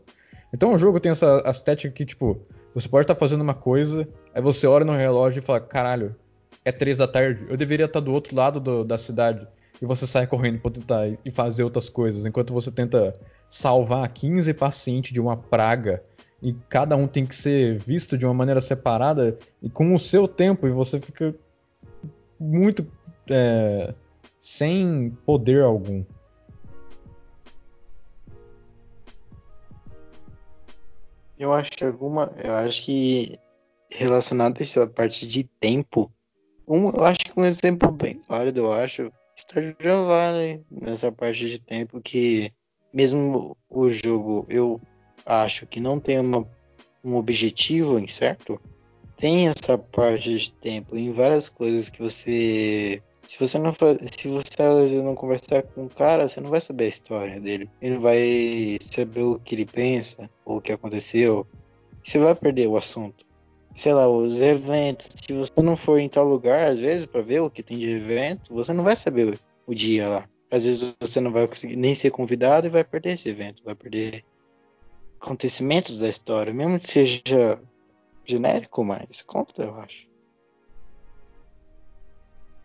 Então 0.53 0.73
o 0.73 0.77
jogo 0.77 0.99
tem 0.99 1.11
essa 1.11 1.41
estética 1.45 1.93
que, 1.93 2.05
tipo, 2.05 2.41
você 2.73 2.87
pode 2.87 3.03
estar 3.03 3.15
fazendo 3.15 3.41
uma 3.41 3.53
coisa, 3.53 4.07
aí 4.33 4.41
você 4.41 4.67
olha 4.67 4.85
no 4.85 4.93
relógio 4.93 5.39
e 5.39 5.43
fala, 5.43 5.59
caralho, 5.61 6.15
é 6.63 6.71
3 6.71 6.97
da 6.97 7.07
tarde, 7.07 7.45
eu 7.49 7.57
deveria 7.57 7.85
estar 7.85 7.99
do 7.99 8.11
outro 8.11 8.35
lado 8.35 8.59
do- 8.59 8.83
da 8.83 8.97
cidade. 8.97 9.47
E 9.81 9.85
você 9.85 10.05
sai 10.05 10.27
correndo 10.27 10.59
pra 10.59 10.69
tentar 10.69 11.07
e 11.25 11.31
fazer 11.31 11.63
outras 11.63 11.89
coisas, 11.89 12.25
enquanto 12.25 12.53
você 12.53 12.71
tenta 12.71 13.13
salvar 13.49 14.07
15 14.09 14.53
pacientes 14.53 15.11
de 15.11 15.19
uma 15.19 15.35
praga. 15.35 16.03
E 16.41 16.53
cada 16.69 16.95
um 16.95 17.07
tem 17.07 17.25
que 17.25 17.35
ser 17.35 17.79
visto 17.79 18.17
de 18.17 18.25
uma 18.25 18.33
maneira 18.33 18.61
separada 18.61 19.35
e 19.61 19.69
com 19.69 19.93
o 19.95 19.99
seu 19.99 20.27
tempo, 20.27 20.67
e 20.67 20.71
você 20.71 20.99
fica 20.99 21.33
muito 22.39 22.85
é, 23.29 23.93
sem 24.39 25.15
poder 25.25 25.63
algum. 25.63 26.03
Eu 31.41 31.51
acho 31.51 31.71
que 31.71 31.83
alguma. 31.83 32.31
Eu 32.37 32.53
acho 32.53 32.83
que 32.83 33.35
relacionado 33.89 34.59
a 34.59 34.61
essa 34.61 34.85
parte 34.85 35.25
de 35.25 35.43
tempo, 35.43 36.11
um, 36.67 36.87
eu 36.89 37.03
acho 37.03 37.21
que 37.21 37.33
um 37.35 37.43
exemplo 37.43 37.91
bem 37.91 38.21
válido, 38.29 38.59
eu 38.59 38.71
acho, 38.71 39.11
Stardew 39.35 40.05
Valley, 40.05 40.63
nessa 40.69 41.11
parte 41.11 41.49
de 41.49 41.57
tempo 41.57 41.99
que 41.99 42.53
mesmo 42.93 43.57
o 43.67 43.89
jogo 43.89 44.45
eu 44.49 44.79
acho 45.25 45.65
que 45.65 45.79
não 45.79 45.99
tem 45.99 46.19
uma, 46.19 46.47
um 47.03 47.15
objetivo 47.15 47.97
em 47.97 48.07
certo, 48.07 48.61
tem 49.17 49.47
essa 49.47 49.79
parte 49.79 50.37
de 50.37 50.51
tempo 50.51 50.95
em 50.95 51.11
várias 51.11 51.49
coisas 51.49 51.89
que 51.89 52.03
você 52.03 53.01
se 53.31 53.39
você 53.39 53.57
não 53.57 53.71
se 53.71 54.27
você 54.27 55.01
não 55.01 55.15
conversar 55.15 55.63
com 55.63 55.85
o 55.85 55.89
cara, 55.89 56.27
você 56.27 56.41
não 56.41 56.49
vai 56.49 56.59
saber 56.59 56.83
a 56.83 56.89
história 56.89 57.39
dele. 57.39 57.69
Ele 57.81 57.95
não 57.95 58.01
vai 58.01 58.77
saber 58.81 59.21
o 59.21 59.39
que 59.39 59.55
ele 59.55 59.65
pensa 59.65 60.29
ou 60.43 60.57
o 60.57 60.61
que 60.61 60.73
aconteceu. 60.73 61.47
Você 62.03 62.19
vai 62.19 62.35
perder 62.35 62.67
o 62.67 62.75
assunto. 62.75 63.25
Sei 63.73 63.93
lá, 63.93 64.05
os 64.09 64.41
eventos. 64.41 65.07
Se 65.15 65.31
você 65.31 65.61
não 65.61 65.77
for 65.77 65.97
em 65.97 66.09
tal 66.09 66.27
lugar, 66.27 66.71
às 66.71 66.79
vezes, 66.81 67.05
para 67.05 67.21
ver 67.21 67.39
o 67.39 67.49
que 67.49 67.63
tem 67.63 67.79
de 67.79 67.89
evento, 67.89 68.53
você 68.53 68.73
não 68.73 68.83
vai 68.83 68.97
saber 68.97 69.39
o 69.65 69.73
dia 69.73 70.09
lá. 70.09 70.29
Às 70.51 70.65
vezes 70.65 70.97
você 70.99 71.21
não 71.21 71.31
vai 71.31 71.47
conseguir 71.47 71.77
nem 71.77 71.95
ser 71.95 72.11
convidado 72.11 72.67
e 72.67 72.69
vai 72.69 72.83
perder 72.83 73.13
esse 73.13 73.29
evento, 73.29 73.63
vai 73.63 73.75
perder 73.75 74.25
acontecimentos 75.21 76.01
da 76.01 76.09
história, 76.09 76.53
mesmo 76.53 76.77
que 76.77 76.85
seja 76.85 77.61
genérico, 78.25 78.83
mas 78.83 79.21
conta, 79.21 79.63
eu 79.63 79.75
acho. 79.75 80.10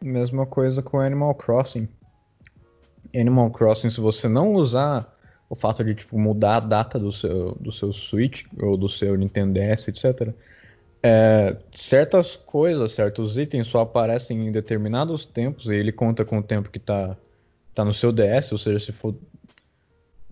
Mesma 0.02 0.46
coisa 0.46 0.82
com 0.82 1.00
Animal 1.00 1.34
Crossing. 1.34 1.88
Animal 3.14 3.50
Crossing, 3.50 3.90
se 3.90 4.00
você 4.00 4.28
não 4.28 4.54
usar 4.54 5.06
o 5.48 5.54
fato 5.54 5.84
de 5.84 5.94
tipo, 5.94 6.18
mudar 6.18 6.56
a 6.56 6.60
data 6.60 6.98
do 6.98 7.12
seu, 7.12 7.56
do 7.60 7.72
seu 7.72 7.92
Switch 7.92 8.44
ou 8.60 8.76
do 8.76 8.88
seu 8.88 9.16
Nintendo 9.16 9.54
DS, 9.54 9.88
etc., 9.88 10.34
é, 11.02 11.56
certas 11.72 12.34
coisas, 12.34 12.92
certos 12.92 13.38
itens 13.38 13.68
só 13.68 13.82
aparecem 13.82 14.48
em 14.48 14.50
determinados 14.50 15.24
tempos 15.24 15.66
e 15.66 15.74
ele 15.74 15.92
conta 15.92 16.24
com 16.24 16.38
o 16.38 16.42
tempo 16.42 16.68
que 16.68 16.78
está 16.78 17.16
tá 17.74 17.84
no 17.84 17.94
seu 17.94 18.10
DS, 18.10 18.50
ou 18.50 18.58
seja, 18.58 18.78
se 18.80 18.92
for 18.92 19.14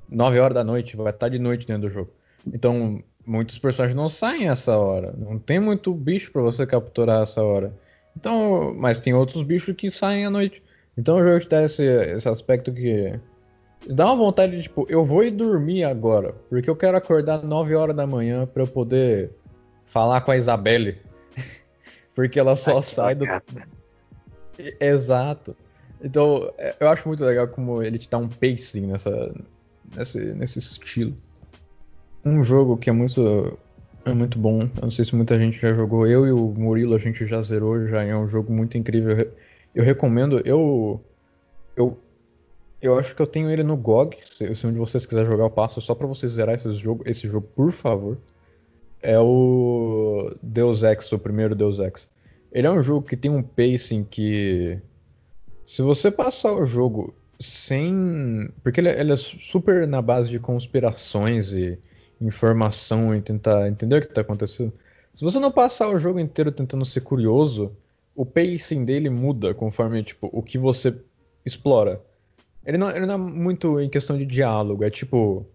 9 0.08 0.40
horas 0.40 0.54
da 0.54 0.64
noite, 0.64 0.96
vai 0.96 1.10
estar 1.10 1.26
tá 1.26 1.28
de 1.28 1.38
noite 1.38 1.66
dentro 1.66 1.82
do 1.82 1.90
jogo. 1.90 2.10
Então, 2.46 3.02
muitos 3.26 3.58
personagens 3.58 3.96
não 3.96 4.08
saem 4.08 4.48
essa 4.48 4.76
hora. 4.76 5.14
Não 5.16 5.38
tem 5.38 5.60
muito 5.60 5.94
bicho 5.94 6.32
para 6.32 6.42
você 6.42 6.66
capturar 6.66 7.22
essa 7.22 7.42
hora. 7.42 7.72
Então, 8.16 8.74
mas 8.76 8.98
tem 8.98 9.14
outros 9.14 9.42
bichos 9.42 9.74
que 9.74 9.90
saem 9.90 10.26
à 10.26 10.30
noite. 10.30 10.62
Então 10.96 11.16
o 11.16 11.22
jogo 11.22 11.44
tem 11.46 11.64
esse, 11.64 11.84
esse 11.84 12.28
aspecto 12.28 12.72
que 12.72 13.18
dá 13.88 14.06
uma 14.06 14.16
vontade 14.16 14.56
de 14.56 14.62
tipo, 14.62 14.86
eu 14.88 15.04
vou 15.04 15.24
ir 15.24 15.32
dormir 15.32 15.84
agora, 15.84 16.34
porque 16.48 16.70
eu 16.70 16.76
quero 16.76 16.96
acordar 16.96 17.42
9 17.42 17.74
horas 17.74 17.96
da 17.96 18.06
manhã 18.06 18.46
para 18.46 18.62
eu 18.62 18.66
poder 18.66 19.30
falar 19.84 20.20
com 20.20 20.30
a 20.30 20.36
Isabelle. 20.36 20.98
porque 22.14 22.38
ela 22.38 22.54
só 22.56 22.80
sai 22.80 23.14
do 23.14 23.24
Exato. 24.80 25.56
Então, 26.00 26.52
é, 26.58 26.76
eu 26.78 26.88
acho 26.88 27.08
muito 27.08 27.24
legal 27.24 27.48
como 27.48 27.82
ele 27.82 27.98
te 27.98 28.08
dá 28.08 28.18
um 28.18 28.28
pacing 28.28 28.86
nessa 28.86 29.34
nesse, 29.96 30.18
nesse 30.34 30.58
estilo. 30.58 31.16
Um 32.24 32.42
jogo 32.42 32.76
que 32.76 32.88
é 32.88 32.92
muito 32.92 33.58
é 34.04 34.12
muito 34.12 34.38
bom. 34.38 34.62
Eu 34.62 34.82
não 34.82 34.90
sei 34.90 35.04
se 35.04 35.14
muita 35.14 35.38
gente 35.38 35.58
já 35.58 35.72
jogou. 35.72 36.06
Eu 36.06 36.26
e 36.26 36.32
o 36.32 36.54
Murilo 36.56 36.94
a 36.94 36.98
gente 36.98 37.26
já 37.26 37.40
zerou, 37.42 37.86
já 37.86 38.02
é 38.02 38.16
um 38.16 38.28
jogo 38.28 38.52
muito 38.52 38.76
incrível. 38.76 39.30
Eu 39.74 39.84
recomendo. 39.84 40.40
Eu 40.44 41.00
eu 41.76 41.98
eu 42.80 42.98
acho 42.98 43.16
que 43.16 43.22
eu 43.22 43.26
tenho 43.26 43.50
ele 43.50 43.62
no 43.62 43.76
GOG. 43.76 44.18
Se, 44.24 44.54
se 44.54 44.66
um 44.66 44.72
de 44.72 44.78
vocês 44.78 45.06
quiser 45.06 45.24
jogar, 45.24 45.44
eu 45.44 45.50
passo 45.50 45.80
só 45.80 45.94
para 45.94 46.06
vocês 46.06 46.32
zerar 46.32 46.54
esse 46.54 46.72
jogo, 46.74 47.02
esse 47.06 47.26
jogo, 47.26 47.48
por 47.54 47.72
favor. 47.72 48.18
É 49.02 49.18
o 49.18 50.34
Deus 50.42 50.82
Ex, 50.82 51.10
o 51.12 51.18
primeiro 51.18 51.54
Deus 51.54 51.78
Ex. 51.78 52.08
Ele 52.52 52.66
é 52.66 52.70
um 52.70 52.82
jogo 52.82 53.06
que 53.06 53.16
tem 53.16 53.30
um 53.30 53.42
pacing 53.42 54.04
que 54.04 54.78
se 55.64 55.82
você 55.82 56.10
passar 56.10 56.52
o 56.52 56.66
jogo 56.66 57.14
sem, 57.38 58.50
porque 58.62 58.80
ele, 58.80 58.88
é, 58.88 59.00
ele 59.00 59.12
é 59.12 59.16
super 59.16 59.86
na 59.86 60.00
base 60.00 60.30
de 60.30 60.38
conspirações 60.38 61.52
e 61.52 61.78
informação 62.20 63.14
e 63.14 63.20
tentar 63.20 63.68
entender 63.68 63.98
o 63.98 64.00
que 64.00 64.08
está 64.08 64.20
acontecendo. 64.20 64.72
Se 65.12 65.24
você 65.24 65.38
não 65.38 65.50
passar 65.50 65.88
o 65.88 65.98
jogo 65.98 66.18
inteiro 66.18 66.50
tentando 66.50 66.84
ser 66.84 67.00
curioso, 67.00 67.76
o 68.14 68.24
pacing 68.24 68.84
dele 68.84 69.10
muda 69.10 69.54
conforme 69.54 70.02
tipo, 70.02 70.28
o 70.32 70.42
que 70.42 70.58
você 70.58 70.96
explora. 71.44 72.00
Ele 72.64 72.78
não, 72.78 72.90
ele 72.90 73.06
não 73.06 73.14
é 73.14 73.18
muito 73.18 73.80
em 73.80 73.88
questão 73.88 74.16
de 74.16 74.24
diálogo, 74.24 74.84
é 74.84 74.90
tipo. 74.90 75.46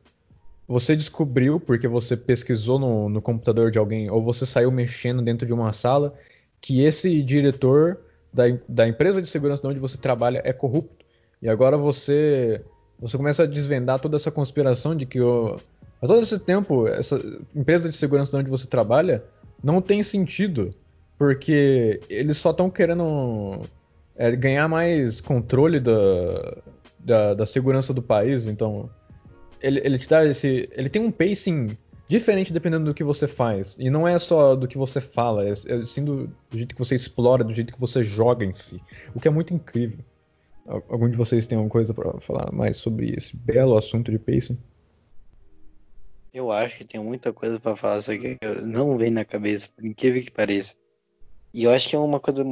Você 0.68 0.96
descobriu 0.96 1.60
porque 1.60 1.88
você 1.88 2.16
pesquisou 2.16 2.78
no, 2.78 3.10
no 3.10 3.22
computador 3.24 3.72
de 3.72 3.80
alguém, 3.80 4.08
ou 4.12 4.24
você 4.24 4.46
saiu 4.46 4.72
mexendo 4.72 5.20
dentro 5.20 5.48
de 5.48 5.52
uma 5.52 5.74
sala, 5.74 6.14
que 6.62 6.82
esse 6.82 7.24
diretor 7.24 8.00
da, 8.32 8.44
da 8.68 8.88
empresa 8.88 9.20
de 9.20 9.28
segurança 9.28 9.68
onde 9.68 9.80
você 9.80 9.98
trabalha 9.98 10.42
é 10.46 10.54
corrupto. 10.54 11.04
E 11.42 11.50
agora 11.50 11.76
você 11.76 12.62
você 13.00 13.18
começa 13.18 13.44
a 13.44 13.48
desvendar 13.48 14.00
toda 14.00 14.18
essa 14.18 14.30
conspiração 14.30 14.96
de 14.96 15.06
que 15.06 15.20
o, 15.22 15.58
mas 16.02 16.10
todo 16.10 16.22
esse 16.22 16.40
tempo, 16.40 16.88
essa 16.88 17.22
empresa 17.56 17.90
de 17.90 17.96
segurança 17.96 18.38
onde 18.38 18.50
você 18.50 18.68
trabalha 18.68 19.24
não 19.64 19.82
tem 19.82 20.02
sentido, 20.02 20.70
porque 21.18 22.00
eles 22.10 22.38
só 22.38 22.52
estão 22.52 22.70
querendo 22.70 23.64
é, 24.16 24.34
ganhar 24.36 24.68
mais 24.68 25.20
controle 25.20 25.80
da, 25.80 26.58
da, 27.00 27.34
da, 27.34 27.46
segurança 27.46 27.94
do 27.94 28.02
país. 28.02 28.48
Então, 28.48 28.90
ele, 29.62 29.82
ele 29.84 29.98
te 29.98 30.08
dá 30.08 30.26
esse. 30.26 30.70
Ele 30.72 30.90
tem 30.90 31.02
um 31.02 31.12
pacing 31.12 31.78
diferente 32.08 32.52
dependendo 32.54 32.86
do 32.86 32.94
que 32.94 33.04
você 33.04 33.28
faz. 33.28 33.76
E 33.78 33.90
não 33.90 34.08
é 34.08 34.18
só 34.18 34.56
do 34.56 34.68
que 34.68 34.78
você 34.78 35.02
fala, 35.02 35.46
é, 35.46 35.52
é 35.52 35.84
sim 35.84 36.04
do, 36.04 36.28
do 36.50 36.58
jeito 36.58 36.74
que 36.74 36.80
você 36.80 36.96
explora, 36.96 37.44
do 37.44 37.54
jeito 37.54 37.74
que 37.74 37.80
você 37.80 38.02
joga 38.02 38.46
em 38.46 38.54
si. 38.54 38.82
O 39.14 39.20
que 39.20 39.28
é 39.28 39.32
muito 39.32 39.54
incrível. 39.54 40.00
Algum 40.66 41.10
de 41.10 41.18
vocês 41.18 41.48
tem 41.48 41.58
alguma 41.58 41.72
coisa 41.72 41.94
para 41.94 42.20
falar 42.20 42.52
mais 42.52 42.78
sobre 42.78 43.14
esse 43.18 43.36
belo 43.36 43.76
assunto 43.76 44.12
de 44.12 44.20
pacing? 44.20 44.58
Eu 46.34 46.52
acho 46.52 46.78
que 46.78 46.86
tem 46.86 47.02
muita 47.02 47.34
coisa 47.34 47.60
para 47.60 47.76
falar, 47.76 48.02
só 48.02 48.16
que 48.16 48.38
não 48.66 48.98
vem 48.98 49.10
na 49.10 49.26
cabeça, 49.26 49.70
por 49.76 49.84
incrível 49.86 50.22
que 50.22 50.32
pareça. 50.32 50.76
E 51.54 51.64
eu 51.64 51.72
acho 51.72 51.90
que 51.90 51.96
é 51.96 52.00
uma 52.00 52.20
coisa, 52.20 52.44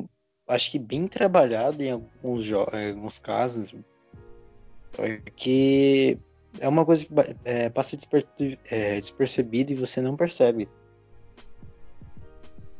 acho 0.47 0.71
que 0.71 0.79
bem 0.79 1.07
trabalhada 1.07 1.83
em 1.83 1.91
alguns, 1.91 2.49
em 2.49 2.89
alguns 2.89 3.19
casos, 3.19 3.75
que 5.35 6.17
é 6.59 6.67
uma 6.67 6.85
coisa 6.85 7.05
que 7.05 7.13
é, 7.45 7.69
passa 7.69 7.95
é, 8.71 8.99
despercebida 8.99 9.71
e 9.71 9.75
você 9.75 10.01
não 10.01 10.15
percebe. 10.15 10.67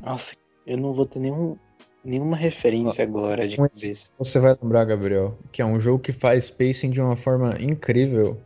Nossa, 0.01 0.35
eu 0.65 0.77
não 0.77 0.93
vou 0.93 1.05
ter 1.05 1.19
nenhum, 1.19 1.57
nenhuma 2.03 2.35
referência 2.35 3.03
agora 3.03 3.47
de 3.47 3.57
cabeça. 3.57 4.11
Você 4.17 4.39
vai 4.39 4.57
lembrar, 4.59 4.85
Gabriel, 4.85 5.37
que 5.51 5.61
é 5.61 5.65
um 5.65 5.79
jogo 5.79 5.99
que 5.99 6.11
faz 6.11 6.49
pacing 6.49 6.89
de 6.89 7.01
uma 7.01 7.15
forma 7.15 7.61
incrível 7.61 8.41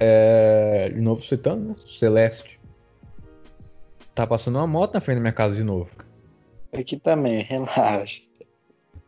é, 0.00 0.88
de 0.88 1.00
novo 1.00 1.22
citando, 1.22 1.68
né? 1.68 1.74
Celeste. 1.86 2.58
Tá 4.14 4.26
passando 4.26 4.56
uma 4.56 4.66
moto 4.66 4.94
na 4.94 5.00
frente 5.00 5.16
da 5.16 5.20
minha 5.20 5.32
casa 5.32 5.54
de 5.54 5.62
novo. 5.62 5.90
Aqui 6.72 6.98
também, 6.98 7.42
relaxa. 7.44 8.22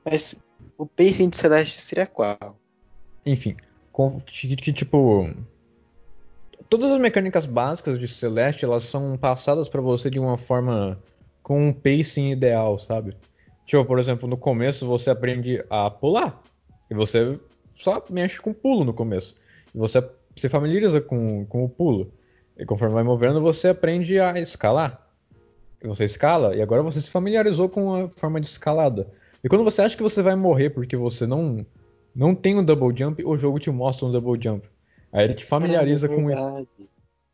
Mas 0.04 0.40
o 0.76 0.86
pacing 0.86 1.30
de 1.30 1.36
Celeste 1.36 1.80
seria 1.80 2.06
qual? 2.06 2.58
Enfim, 3.24 3.56
com, 3.90 4.20
que, 4.20 4.54
que, 4.54 4.72
tipo. 4.72 5.30
Todas 6.68 6.90
as 6.90 7.00
mecânicas 7.00 7.44
básicas 7.44 7.98
de 7.98 8.08
Celeste 8.08 8.64
elas 8.64 8.84
são 8.84 9.16
passadas 9.16 9.68
para 9.68 9.80
você 9.80 10.08
de 10.08 10.18
uma 10.18 10.38
forma 10.38 10.98
com 11.42 11.68
um 11.68 11.72
pacing 11.72 12.30
ideal, 12.30 12.78
sabe? 12.78 13.16
Tipo, 13.66 13.84
por 13.84 13.98
exemplo, 13.98 14.28
no 14.28 14.36
começo 14.36 14.86
você 14.86 15.10
aprende 15.10 15.64
a 15.68 15.90
pular. 15.90 16.40
E 16.90 16.94
você 16.94 17.38
só 17.74 18.04
mexe 18.08 18.40
com 18.40 18.52
pulo 18.52 18.84
no 18.84 18.94
começo. 18.94 19.34
E 19.74 19.78
você 19.78 19.98
se 20.36 20.48
familiariza 20.48 21.00
com, 21.00 21.44
com 21.46 21.64
o 21.64 21.68
pulo. 21.68 22.12
E 22.56 22.64
conforme 22.64 22.94
vai 22.94 23.02
movendo, 23.02 23.40
você 23.40 23.68
aprende 23.68 24.18
a 24.18 24.38
escalar. 24.38 25.00
Você 25.82 26.04
escala, 26.04 26.54
e 26.54 26.62
agora 26.62 26.82
você 26.82 27.00
se 27.00 27.10
familiarizou 27.10 27.68
com 27.68 27.94
a 27.94 28.08
forma 28.10 28.40
de 28.40 28.46
escalada. 28.46 29.08
E 29.42 29.48
quando 29.48 29.64
você 29.64 29.82
acha 29.82 29.96
que 29.96 30.02
você 30.02 30.22
vai 30.22 30.36
morrer 30.36 30.70
porque 30.70 30.96
você 30.96 31.26
não, 31.26 31.66
não 32.14 32.34
tem 32.34 32.56
um 32.56 32.64
double 32.64 32.96
jump, 32.96 33.24
o 33.24 33.36
jogo 33.36 33.58
te 33.58 33.70
mostra 33.70 34.06
um 34.06 34.12
double 34.12 34.40
jump. 34.40 34.68
Aí 35.12 35.24
ele 35.24 35.34
te 35.34 35.44
familiariza 35.44 36.08
com 36.08 36.30
isso. 36.30 36.68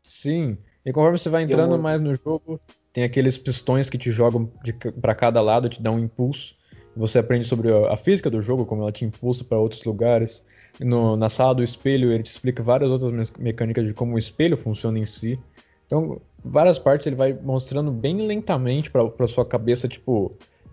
Sim. 0.01 0.57
E 0.83 0.91
conforme 0.91 1.19
você 1.19 1.29
vai 1.29 1.43
entrando 1.43 1.75
eu... 1.75 1.81
mais 1.81 2.01
no 2.01 2.15
jogo, 2.15 2.59
tem 2.91 3.03
aqueles 3.03 3.37
pistões 3.37 3.89
que 3.89 3.97
te 3.97 4.09
jogam 4.09 4.51
para 4.99 5.13
cada 5.13 5.39
lado, 5.41 5.69
te 5.69 5.81
dão 5.81 5.95
um 5.95 5.99
impulso. 5.99 6.55
Você 6.95 7.19
aprende 7.19 7.47
sobre 7.47 7.71
a, 7.71 7.93
a 7.93 7.97
física 7.97 8.29
do 8.29 8.41
jogo, 8.41 8.65
como 8.65 8.81
ela 8.81 8.91
te 8.91 9.05
impulsa 9.05 9.43
para 9.43 9.59
outros 9.59 9.83
lugares 9.83 10.43
no, 10.79 11.15
na 11.15 11.29
sala 11.29 11.55
do 11.55 11.63
espelho 11.63 12.11
ele 12.11 12.23
te 12.23 12.31
explica 12.31 12.63
várias 12.63 12.89
outras 12.89 13.31
mecânicas 13.37 13.85
de 13.85 13.93
como 13.93 14.15
o 14.15 14.17
espelho 14.17 14.55
funciona 14.55 14.97
em 14.97 15.05
si. 15.05 15.39
Então, 15.85 16.21
várias 16.43 16.79
partes 16.79 17.07
ele 17.07 17.15
vai 17.15 17.33
mostrando 17.33 17.91
bem 17.91 18.25
lentamente 18.25 18.89
para 18.91 19.27
sua 19.27 19.45
cabeça, 19.45 19.87
tipo, 19.87 20.31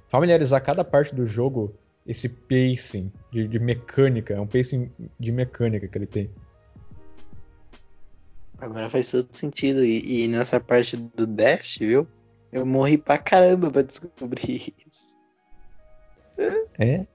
familiarizar 0.08 0.62
cada 0.62 0.84
parte 0.84 1.14
do 1.14 1.26
jogo, 1.26 1.74
esse 2.06 2.28
pacing 2.28 3.10
de, 3.32 3.48
de, 3.48 3.58
mecânica, 3.58 4.34
é 4.34 4.40
um 4.40 4.46
pacing 4.46 4.90
de 5.18 5.32
mecânica 5.32 5.88
que 5.88 5.98
ele 5.98 6.06
tem. 6.06 6.30
Agora 8.58 8.88
faz 8.88 9.10
todo 9.10 9.28
sentido. 9.32 9.84
E, 9.84 10.24
e 10.24 10.28
nessa 10.28 10.60
parte 10.60 10.96
do 10.96 11.26
Dash, 11.26 11.78
viu? 11.78 12.06
Eu 12.52 12.64
morri 12.64 12.96
pra 12.96 13.18
caramba 13.18 13.70
pra 13.70 13.82
descobrir 13.82 14.72
isso. 14.86 15.16
É? 16.78 17.06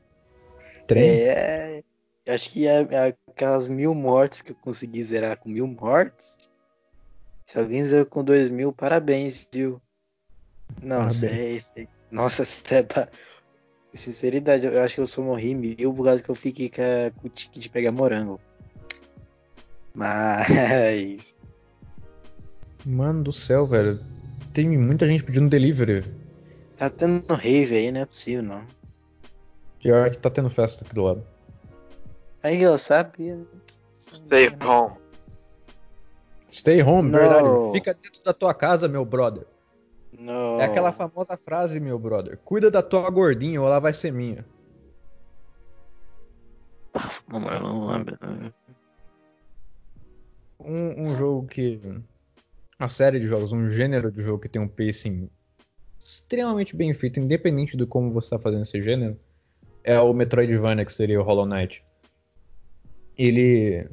Trem? 0.87 1.09
É. 1.09 1.83
Acho 2.27 2.51
que 2.51 2.67
é, 2.67 2.81
é 2.83 3.15
aquelas 3.29 3.67
mil 3.67 3.93
mortes 3.95 4.41
que 4.41 4.51
eu 4.51 4.55
consegui 4.55 5.03
zerar 5.03 5.37
com 5.37 5.49
mil 5.49 5.65
mortes. 5.67 6.37
Se 7.47 7.59
alguém 7.59 7.83
zerou 7.83 8.05
com 8.05 8.23
dois 8.23 8.49
mil, 8.49 8.71
parabéns, 8.71 9.47
viu? 9.53 9.81
Não, 10.81 11.09
sei, 11.09 11.59
sei. 11.59 11.87
Nossa, 12.11 12.45
você 12.45 12.75
é 12.75 12.83
pa- 12.83 13.09
sinceridade, 13.93 14.65
eu 14.67 14.81
acho 14.81 14.95
que 14.95 15.01
eu 15.01 15.07
só 15.07 15.21
morri 15.21 15.53
mil 15.55 15.93
por 15.93 16.05
causa 16.05 16.23
que 16.23 16.29
eu 16.29 16.35
fiquei 16.35 16.69
com, 16.69 16.81
a- 16.81 17.11
com 17.11 17.27
o 17.27 17.29
tique 17.29 17.59
de 17.59 17.69
pegar 17.69 17.91
morango. 17.91 18.39
Mas. 19.93 21.35
Mano 22.85 23.23
do 23.23 23.33
céu, 23.33 23.65
velho. 23.67 23.99
Tem 24.53 24.67
muita 24.77 25.07
gente 25.07 25.23
pedindo 25.23 25.49
delivery. 25.49 26.03
Tá 26.77 26.89
tendo 26.89 27.33
rave 27.33 27.75
aí, 27.75 27.91
não 27.91 28.01
é 28.01 28.05
possível, 28.05 28.43
não. 28.43 28.65
Pior 29.79 30.09
que 30.09 30.17
tá 30.17 30.29
tendo 30.29 30.49
festa 30.49 30.83
aqui 30.85 30.95
do 30.95 31.03
lado. 31.03 31.25
Aí 32.43 32.61
eu 32.61 32.77
sabia. 32.77 33.39
Stay 33.93 34.49
home. 34.63 34.95
Stay 36.51 36.81
home, 36.81 37.11
Não. 37.11 37.19
verdade. 37.19 37.71
Fica 37.71 37.93
dentro 37.93 38.23
da 38.23 38.33
tua 38.33 38.53
casa, 38.53 38.87
meu 38.87 39.05
brother. 39.05 39.45
Não. 40.17 40.59
É 40.59 40.65
aquela 40.65 40.91
famosa 40.91 41.37
frase, 41.37 41.79
meu 41.79 41.97
brother. 41.97 42.37
Cuida 42.43 42.69
da 42.69 42.81
tua 42.81 43.09
gordinha 43.09 43.61
ou 43.61 43.67
ela 43.67 43.79
vai 43.79 43.93
ser 43.93 44.11
minha. 44.11 44.45
Não 47.29 47.87
lembro. 47.87 48.17
Um, 50.59 51.07
um 51.07 51.15
jogo 51.15 51.47
que. 51.47 51.79
Uma 52.79 52.89
série 52.89 53.19
de 53.19 53.27
jogos, 53.27 53.51
um 53.51 53.69
gênero 53.69 54.11
de 54.11 54.23
jogo 54.23 54.39
que 54.39 54.49
tem 54.49 54.61
um 54.61 54.67
pacing 54.67 55.29
extremamente 55.99 56.75
bem 56.75 56.91
feito, 56.93 57.19
independente 57.19 57.77
de 57.77 57.85
como 57.85 58.11
você 58.11 58.25
está 58.25 58.39
fazendo 58.39 58.63
esse 58.63 58.81
gênero, 58.81 59.19
é 59.83 59.99
o 59.99 60.11
Metroidvania, 60.13 60.83
que 60.83 60.91
seria 60.91 61.19
o 61.19 61.23
Hollow 61.23 61.45
Knight. 61.45 61.83
Ele. 63.17 63.87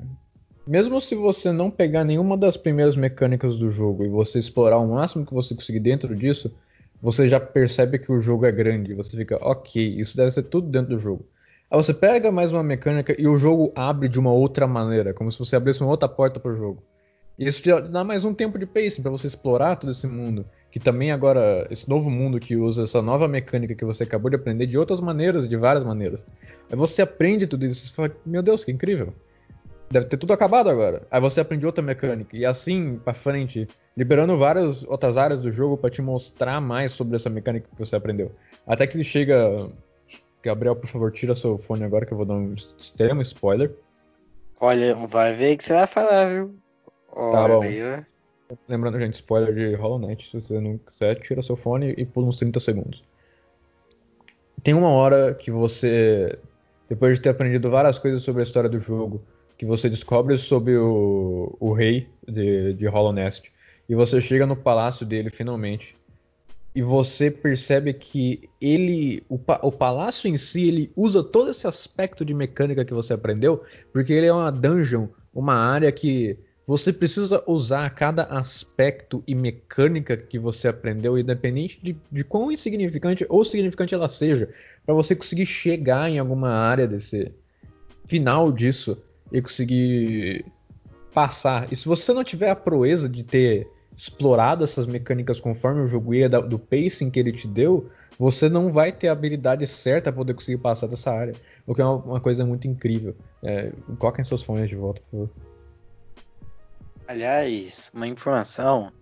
Mesmo 0.66 1.00
se 1.00 1.14
você 1.14 1.50
não 1.50 1.70
pegar 1.70 2.04
nenhuma 2.04 2.36
das 2.36 2.56
primeiras 2.56 2.94
mecânicas 2.94 3.56
do 3.56 3.70
jogo 3.70 4.04
e 4.04 4.08
você 4.08 4.38
explorar 4.38 4.78
o 4.78 4.88
máximo 4.88 5.24
que 5.24 5.32
você 5.32 5.54
conseguir 5.54 5.80
dentro 5.80 6.14
disso, 6.14 6.52
você 7.00 7.26
já 7.26 7.40
percebe 7.40 7.98
que 7.98 8.12
o 8.12 8.20
jogo 8.20 8.44
é 8.44 8.52
grande. 8.52 8.94
Você 8.94 9.16
fica, 9.16 9.36
ok, 9.40 9.82
isso 9.98 10.16
deve 10.16 10.30
ser 10.30 10.42
tudo 10.44 10.68
dentro 10.68 10.96
do 10.96 11.00
jogo. 11.00 11.24
Aí 11.70 11.76
você 11.76 11.94
pega 11.94 12.30
mais 12.30 12.52
uma 12.52 12.62
mecânica 12.62 13.14
e 13.18 13.26
o 13.26 13.36
jogo 13.36 13.72
abre 13.74 14.08
de 14.08 14.18
uma 14.18 14.32
outra 14.32 14.66
maneira, 14.66 15.14
como 15.14 15.30
se 15.30 15.38
você 15.38 15.56
abrisse 15.56 15.82
uma 15.82 15.90
outra 15.90 16.08
porta 16.08 16.40
pro 16.40 16.56
jogo. 16.56 16.82
Isso 17.38 17.62
te 17.62 17.70
dá 17.82 18.02
mais 18.02 18.24
um 18.24 18.34
tempo 18.34 18.58
de 18.58 18.66
pacing 18.66 19.00
pra 19.00 19.12
você 19.12 19.28
explorar 19.28 19.76
todo 19.76 19.92
esse 19.92 20.08
mundo, 20.08 20.44
que 20.72 20.80
também 20.80 21.12
agora 21.12 21.68
esse 21.70 21.88
novo 21.88 22.10
mundo 22.10 22.40
que 22.40 22.56
usa 22.56 22.82
essa 22.82 23.00
nova 23.00 23.28
mecânica 23.28 23.76
que 23.76 23.84
você 23.84 24.02
acabou 24.02 24.28
de 24.28 24.34
aprender 24.34 24.66
de 24.66 24.76
outras 24.76 25.00
maneiras, 25.00 25.48
de 25.48 25.56
várias 25.56 25.84
maneiras. 25.84 26.26
Aí 26.68 26.76
você 26.76 27.00
aprende 27.00 27.46
tudo 27.46 27.64
isso, 27.64 27.92
e 27.92 27.94
fala, 27.94 28.10
meu 28.26 28.42
Deus, 28.42 28.64
que 28.64 28.72
incrível. 28.72 29.14
Deve 29.88 30.06
ter 30.06 30.16
tudo 30.16 30.32
acabado 30.32 30.68
agora. 30.68 31.06
Aí 31.10 31.20
você 31.20 31.40
aprende 31.40 31.64
outra 31.64 31.82
mecânica 31.82 32.36
e 32.36 32.44
assim 32.44 33.00
pra 33.04 33.14
frente, 33.14 33.68
liberando 33.96 34.36
várias 34.36 34.82
outras 34.82 35.16
áreas 35.16 35.40
do 35.40 35.52
jogo 35.52 35.76
pra 35.76 35.90
te 35.90 36.02
mostrar 36.02 36.60
mais 36.60 36.90
sobre 36.90 37.14
essa 37.14 37.30
mecânica 37.30 37.68
que 37.72 37.78
você 37.78 37.94
aprendeu. 37.94 38.32
Até 38.66 38.84
que 38.84 38.96
ele 38.96 39.04
chega 39.04 39.70
Gabriel, 40.42 40.74
por 40.74 40.88
favor, 40.88 41.12
tira 41.12 41.34
seu 41.34 41.56
fone 41.56 41.84
agora 41.84 42.04
que 42.04 42.12
eu 42.12 42.16
vou 42.16 42.26
dar 42.26 42.34
um 42.34 42.54
extremo 42.78 43.22
spoiler. 43.22 43.72
Olha, 44.60 44.94
vai 45.06 45.34
ver 45.34 45.56
que 45.56 45.64
você 45.64 45.72
vai 45.72 45.86
falar, 45.86 46.34
viu? 46.34 46.67
Tá 47.12 47.48
bom. 47.48 47.60
Olha, 48.50 48.58
Lembrando, 48.68 48.98
gente, 48.98 49.14
spoiler 49.14 49.54
de 49.54 49.74
Hollow 49.74 49.98
Knight. 49.98 50.30
Se 50.30 50.40
você 50.40 50.60
não 50.60 50.78
quiser, 50.78 51.16
tira 51.20 51.42
seu 51.42 51.56
fone 51.56 51.94
e 51.96 52.04
pula 52.04 52.26
uns 52.28 52.38
30 52.38 52.60
segundos. 52.60 53.02
Tem 54.62 54.74
uma 54.74 54.88
hora 54.90 55.34
que 55.34 55.50
você, 55.50 56.38
depois 56.88 57.16
de 57.16 57.22
ter 57.22 57.30
aprendido 57.30 57.70
várias 57.70 57.98
coisas 57.98 58.22
sobre 58.22 58.42
a 58.42 58.44
história 58.44 58.68
do 58.68 58.80
jogo, 58.80 59.20
que 59.56 59.64
você 59.66 59.88
descobre 59.88 60.36
sobre 60.38 60.76
o, 60.76 61.56
o 61.60 61.72
rei 61.72 62.08
de, 62.26 62.72
de 62.74 62.86
Hollow 62.86 63.12
Nest, 63.12 63.50
e 63.88 63.94
você 63.94 64.20
chega 64.20 64.46
no 64.46 64.56
palácio 64.56 65.04
dele 65.06 65.30
finalmente, 65.30 65.96
e 66.74 66.82
você 66.82 67.30
percebe 67.30 67.92
que 67.94 68.48
ele, 68.60 69.22
o, 69.28 69.38
pa- 69.38 69.60
o 69.62 69.72
palácio 69.72 70.28
em 70.28 70.36
si, 70.36 70.68
ele 70.68 70.92
usa 70.96 71.22
todo 71.24 71.50
esse 71.50 71.66
aspecto 71.66 72.24
de 72.24 72.34
mecânica 72.34 72.84
que 72.84 72.94
você 72.94 73.12
aprendeu, 73.14 73.62
porque 73.92 74.12
ele 74.12 74.26
é 74.26 74.32
uma 74.32 74.50
dungeon, 74.52 75.08
uma 75.34 75.54
área 75.54 75.90
que 75.90 76.36
você 76.68 76.92
precisa 76.92 77.42
usar 77.46 77.88
cada 77.94 78.24
aspecto 78.24 79.24
e 79.26 79.34
mecânica 79.34 80.14
que 80.18 80.38
você 80.38 80.68
aprendeu, 80.68 81.18
independente 81.18 81.80
de, 81.82 81.96
de 82.12 82.22
quão 82.22 82.52
insignificante 82.52 83.24
ou 83.26 83.42
significante 83.42 83.94
ela 83.94 84.10
seja, 84.10 84.50
para 84.84 84.94
você 84.94 85.16
conseguir 85.16 85.46
chegar 85.46 86.10
em 86.10 86.18
alguma 86.18 86.50
área 86.50 86.86
desse 86.86 87.32
final 88.04 88.52
disso 88.52 88.98
e 89.32 89.40
conseguir 89.40 90.44
passar. 91.14 91.72
E 91.72 91.76
se 91.76 91.88
você 91.88 92.12
não 92.12 92.22
tiver 92.22 92.50
a 92.50 92.56
proeza 92.56 93.08
de 93.08 93.24
ter 93.24 93.66
explorado 93.96 94.62
essas 94.62 94.86
mecânicas 94.86 95.40
conforme 95.40 95.80
o 95.80 95.86
jogo 95.86 96.12
ia, 96.12 96.28
do 96.28 96.58
pacing 96.58 97.08
que 97.08 97.18
ele 97.18 97.32
te 97.32 97.48
deu, 97.48 97.88
você 98.18 98.46
não 98.46 98.70
vai 98.70 98.92
ter 98.92 99.08
a 99.08 99.12
habilidade 99.12 99.66
certa 99.66 100.12
para 100.12 100.18
poder 100.18 100.34
conseguir 100.34 100.58
passar 100.58 100.86
dessa 100.86 101.10
área. 101.10 101.34
O 101.66 101.74
que 101.74 101.80
é 101.80 101.84
uma 101.86 102.20
coisa 102.20 102.44
muito 102.44 102.68
incrível. 102.68 103.16
É, 103.42 103.72
coloquem 103.98 104.22
seus 104.22 104.42
fones 104.42 104.68
de 104.68 104.76
volta, 104.76 105.00
por 105.10 105.26
favor. 105.28 105.47
Aliás, 107.08 107.90
uma 107.94 108.06
informação. 108.06 108.92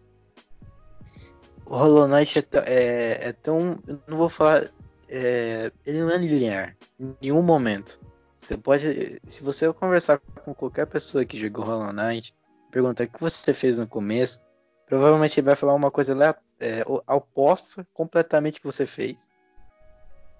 O 1.67 1.77
Hollow 1.77 2.07
Knight 2.09 2.39
é, 2.39 2.45
é- 2.67 3.29
é 3.29 3.33
tão. 3.33 3.79
Eu 3.87 4.01
não 4.07 4.17
vou 4.17 4.29
falar. 4.31 4.73
é, 5.09 5.71
ele 5.85 6.01
não 6.01 6.11
é 6.11 6.17
linear. 6.17 6.77
Em 6.99 7.15
nenhum 7.21 7.43
momento. 7.43 8.01
Você 8.39 8.57
pode. 8.57 9.21
Se 9.25 9.43
você 9.43 9.73
conversar 9.73 10.19
com 10.45 10.55
qualquer 10.55 10.87
pessoa 10.87 11.25
que 11.25 11.39
jogou 11.39 11.65
Hollow 11.65 11.93
Knight, 11.93 12.35
perguntar 12.71 13.05
o 13.05 13.09
que 13.09 13.21
você 13.21 13.53
fez 13.53 13.79
no 13.79 13.87
começo, 13.87 14.41
provavelmente 14.87 15.39
ele 15.39 15.47
vai 15.47 15.57
falar 15.57 15.75
uma 15.75 15.91
coisa 15.91 16.15
é, 16.61 16.85
oposta 17.09 17.87
completamente 17.93 18.61
que 18.61 18.67
você 18.67 18.87
fez. 18.87 19.29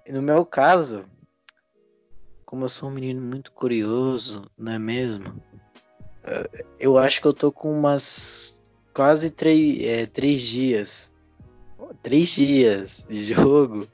E 0.05 0.11
no 0.11 0.21
meu 0.21 0.45
caso, 0.45 1.05
como 2.45 2.63
eu 2.63 2.69
sou 2.69 2.89
um 2.89 2.93
menino 2.93 3.21
muito 3.21 3.51
curioso, 3.51 4.49
não 4.57 4.71
é 4.71 4.79
mesmo? 4.79 5.43
Eu 6.79 6.97
acho 6.97 7.21
que 7.21 7.27
eu 7.27 7.33
tô 7.33 7.51
com 7.51 7.71
umas 7.71 8.61
quase 8.93 9.29
três, 9.31 9.83
é, 9.83 10.05
três 10.05 10.41
dias. 10.41 11.11
Três 12.01 12.29
dias 12.29 13.05
de 13.09 13.23
jogo. 13.33 13.87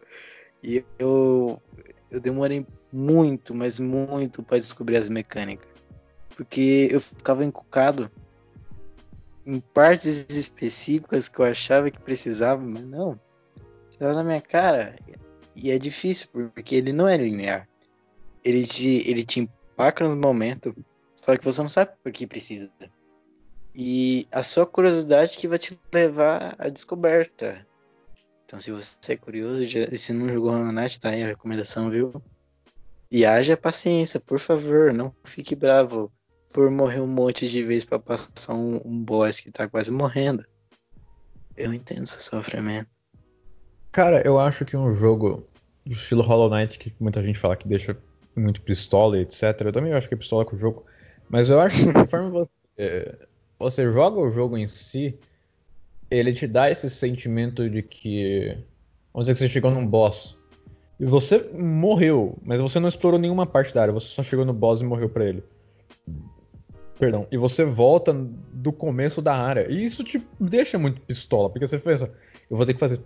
E 0.64 0.84
eu, 0.98 1.62
eu 2.10 2.20
demorei 2.20 2.66
muito, 2.92 3.54
mas 3.54 3.80
muito 3.80 4.42
para 4.42 4.60
descobrir 4.60 4.98
as 4.98 5.10
mecânicas. 5.10 5.68
Porque 6.36 6.88
eu 6.92 7.02
ficava 7.02 7.44
encucado 7.44 8.10
em 9.46 9.60
partes 9.60 10.26
específicas 10.30 11.28
que 11.28 11.40
eu 11.40 11.46
achava 11.46 11.92
que 11.92 12.00
precisava, 12.00 12.62
mas 12.62 12.84
não. 12.84 13.20
Estava 13.92 14.14
na 14.14 14.24
minha 14.24 14.42
cara. 14.42 14.96
E 15.56 15.70
é 15.70 15.78
difícil, 15.78 16.28
porque 16.54 16.76
ele 16.76 16.94
não 16.94 17.08
é 17.08 17.18
linear. 17.18 17.68
Ele 18.44 18.66
te, 18.66 19.04
ele 19.08 19.24
te 19.24 19.42
empaca 19.42 20.08
no 20.08 20.16
momento, 20.16 20.76
só 21.24 21.38
que 21.38 21.46
você 21.46 21.62
não 21.62 21.70
sabe 21.70 21.92
por 22.04 22.12
que 22.12 22.28
precisa. 22.28 22.70
E 23.74 24.28
a 24.30 24.44
sua 24.44 24.66
curiosidade 24.66 25.38
que 25.38 25.48
vai 25.48 25.58
te 25.58 25.80
levar 25.92 26.54
à 26.60 26.68
descoberta. 26.68 27.66
Então, 28.46 28.60
se 28.60 28.72
você 28.72 29.14
é 29.14 29.16
curioso 29.16 29.64
e 29.64 29.98
se 29.98 30.12
não 30.12 30.28
jogou 30.28 30.54
Knight, 30.54 31.00
tá 31.00 31.10
aí 31.10 31.24
a 31.24 31.28
recomendação, 31.28 31.90
viu? 31.90 32.14
E 33.10 33.26
haja 33.26 33.56
paciência, 33.56 34.20
por 34.20 34.38
favor, 34.38 34.92
não 34.92 35.16
fique 35.24 35.56
bravo 35.56 36.12
por 36.52 36.70
morrer 36.70 37.00
um 37.00 37.08
monte 37.08 37.48
de 37.48 37.64
vezes 37.64 37.86
pra 37.86 37.98
passar 37.98 38.54
um, 38.54 38.82
um 38.84 39.02
boss 39.02 39.40
que 39.40 39.50
tá 39.50 39.68
quase 39.68 39.92
morrendo. 39.92 40.46
Eu 41.56 41.74
entendo 41.74 42.06
seu 42.06 42.20
sofrimento. 42.20 42.90
Cara, 43.94 44.22
eu 44.26 44.38
acho 44.38 44.66
que 44.66 44.76
um 44.76 44.94
jogo 44.94 45.48
do 45.86 45.94
estilo 45.94 46.22
Hollow 46.22 46.50
Knight, 46.50 46.78
que 46.78 46.94
muita 47.00 47.24
gente 47.24 47.40
fala 47.40 47.56
que 47.56 47.68
deixa 47.68 47.98
muito 48.36 48.62
pistola 48.62 49.18
e 49.18 49.22
etc. 49.22 49.62
Eu 49.62 49.72
também 49.72 49.94
acho 49.94 50.10
que 50.10 50.16
é 50.16 50.18
pistola 50.18 50.44
com 50.44 50.56
o 50.56 50.60
jogo. 50.60 50.86
Mas 51.34 51.50
eu 51.50 51.60
acho 51.60 51.84
que 51.84 51.92
conforme 51.92 52.30
você, 52.30 53.18
você 53.58 53.92
joga 53.92 54.20
o 54.20 54.30
jogo 54.30 54.56
em 54.56 54.68
si, 54.68 55.18
ele 56.12 56.32
te 56.32 56.46
dá 56.46 56.70
esse 56.70 56.88
sentimento 56.92 57.68
de 57.68 57.82
que. 57.82 58.56
Vamos 59.12 59.26
dizer 59.26 59.34
que 59.34 59.40
você 59.40 59.48
chegou 59.48 59.72
num 59.72 59.84
boss. 59.84 60.36
E 61.00 61.06
você 61.06 61.40
morreu, 61.58 62.38
mas 62.44 62.62
você 62.62 62.80
não 62.80 62.88
explorou 62.88 63.20
nenhuma 63.20 63.48
parte 63.48 63.74
da 63.74 63.82
área, 63.82 63.92
você 63.92 64.10
só 64.10 64.22
chegou 64.22 64.46
no 64.46 64.54
boss 64.54 64.82
e 64.82 64.86
morreu 64.86 65.10
pra 65.10 65.26
ele. 65.26 65.44
Perdão. 67.00 67.26
E 67.32 67.36
você 67.36 67.66
volta 67.66 68.14
do 68.14 68.72
começo 68.72 69.20
da 69.20 69.34
área. 69.34 69.66
E 69.72 69.84
isso 69.84 70.04
te 70.04 70.24
deixa 70.40 70.78
muito 70.78 71.02
pistola, 71.02 71.50
porque 71.50 71.66
você 71.66 71.80
pensa, 71.80 72.12
eu 72.48 72.56
vou 72.56 72.64
ter 72.64 72.76
que 72.76 72.80
fazer 72.80 73.02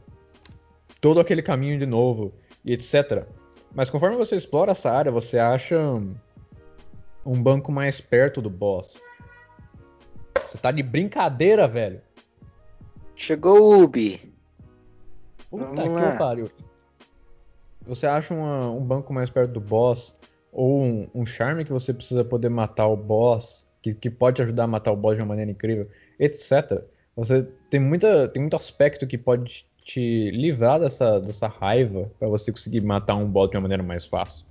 todo 1.00 1.22
aquele 1.22 1.42
caminho 1.42 1.80
de 1.80 1.86
novo 1.86 2.34
e 2.66 2.74
etc. 2.74 3.24
Mas 3.74 3.90
conforme 3.90 4.18
você 4.18 4.36
explora 4.36 4.74
essa 4.74 4.92
área, 4.92 5.14
você 5.14 5.40
acha 5.40 5.78
um 7.28 7.42
banco 7.42 7.72
mais 7.72 8.00
perto 8.00 8.42
do 8.42 8.50
boss. 8.50 9.00
Você 10.44 10.58
tá 10.58 10.72
de 10.72 10.82
brincadeira, 10.82 11.68
velho. 11.68 12.02
Chegou 13.16 13.60
o 13.60 13.84
Ubi. 13.84 14.34
Puta 15.50 15.66
Vamos 15.66 15.84
que 15.84 15.90
lá. 15.90 16.16
pariu. 16.18 16.50
Você 17.86 18.06
acha 18.08 18.34
uma- 18.34 18.72
um 18.72 18.84
banco 18.84 19.14
mais 19.14 19.30
perto 19.30 19.52
do 19.52 19.60
boss, 19.62 20.14
ou 20.52 20.84
um, 20.84 21.08
um 21.14 21.26
charme 21.26 21.66
que 21.66 21.72
você 21.72 21.94
precisa 21.94 22.24
poder 22.24 22.50
matar 22.50 22.88
o 22.88 22.96
boss, 22.98 23.68
que, 23.82 23.94
que 23.94 24.10
pode 24.10 24.42
ajudar 24.42 24.64
a 24.64 24.68
matar 24.68 24.92
o 24.92 24.96
boss 24.96 25.16
de 25.16 25.22
uma 25.22 25.28
maneira 25.30 25.52
incrível, 25.52 25.88
etc. 26.20 26.84
Você 27.16 27.44
tem, 27.70 27.80
muita, 27.80 28.28
tem 28.30 28.42
muito 28.42 28.56
aspecto 28.56 29.06
que 29.08 29.18
pode 29.18 29.66
te 29.84 30.32
livrar 30.32 30.80
dessa, 30.80 31.20
dessa 31.20 31.48
raiva 31.48 32.12
pra 32.20 32.28
você 32.28 32.52
conseguir 32.52 32.82
matar 32.82 33.16
um 33.16 33.30
boss 33.30 33.50
de 33.50 33.56
uma 33.58 33.62
maneira 33.62 33.84
mais 33.84 34.06
fácil. 34.06 34.46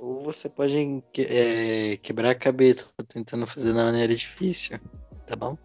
Ou 0.00 0.22
você 0.22 0.48
pode 0.48 1.02
é, 1.18 1.96
quebrar 2.02 2.30
a 2.30 2.34
cabeça 2.34 2.86
tentando 3.08 3.46
fazer 3.46 3.72
da 3.72 3.84
maneira 3.84 4.14
difícil. 4.14 4.78
Tá 5.26 5.34
bom? 5.36 5.56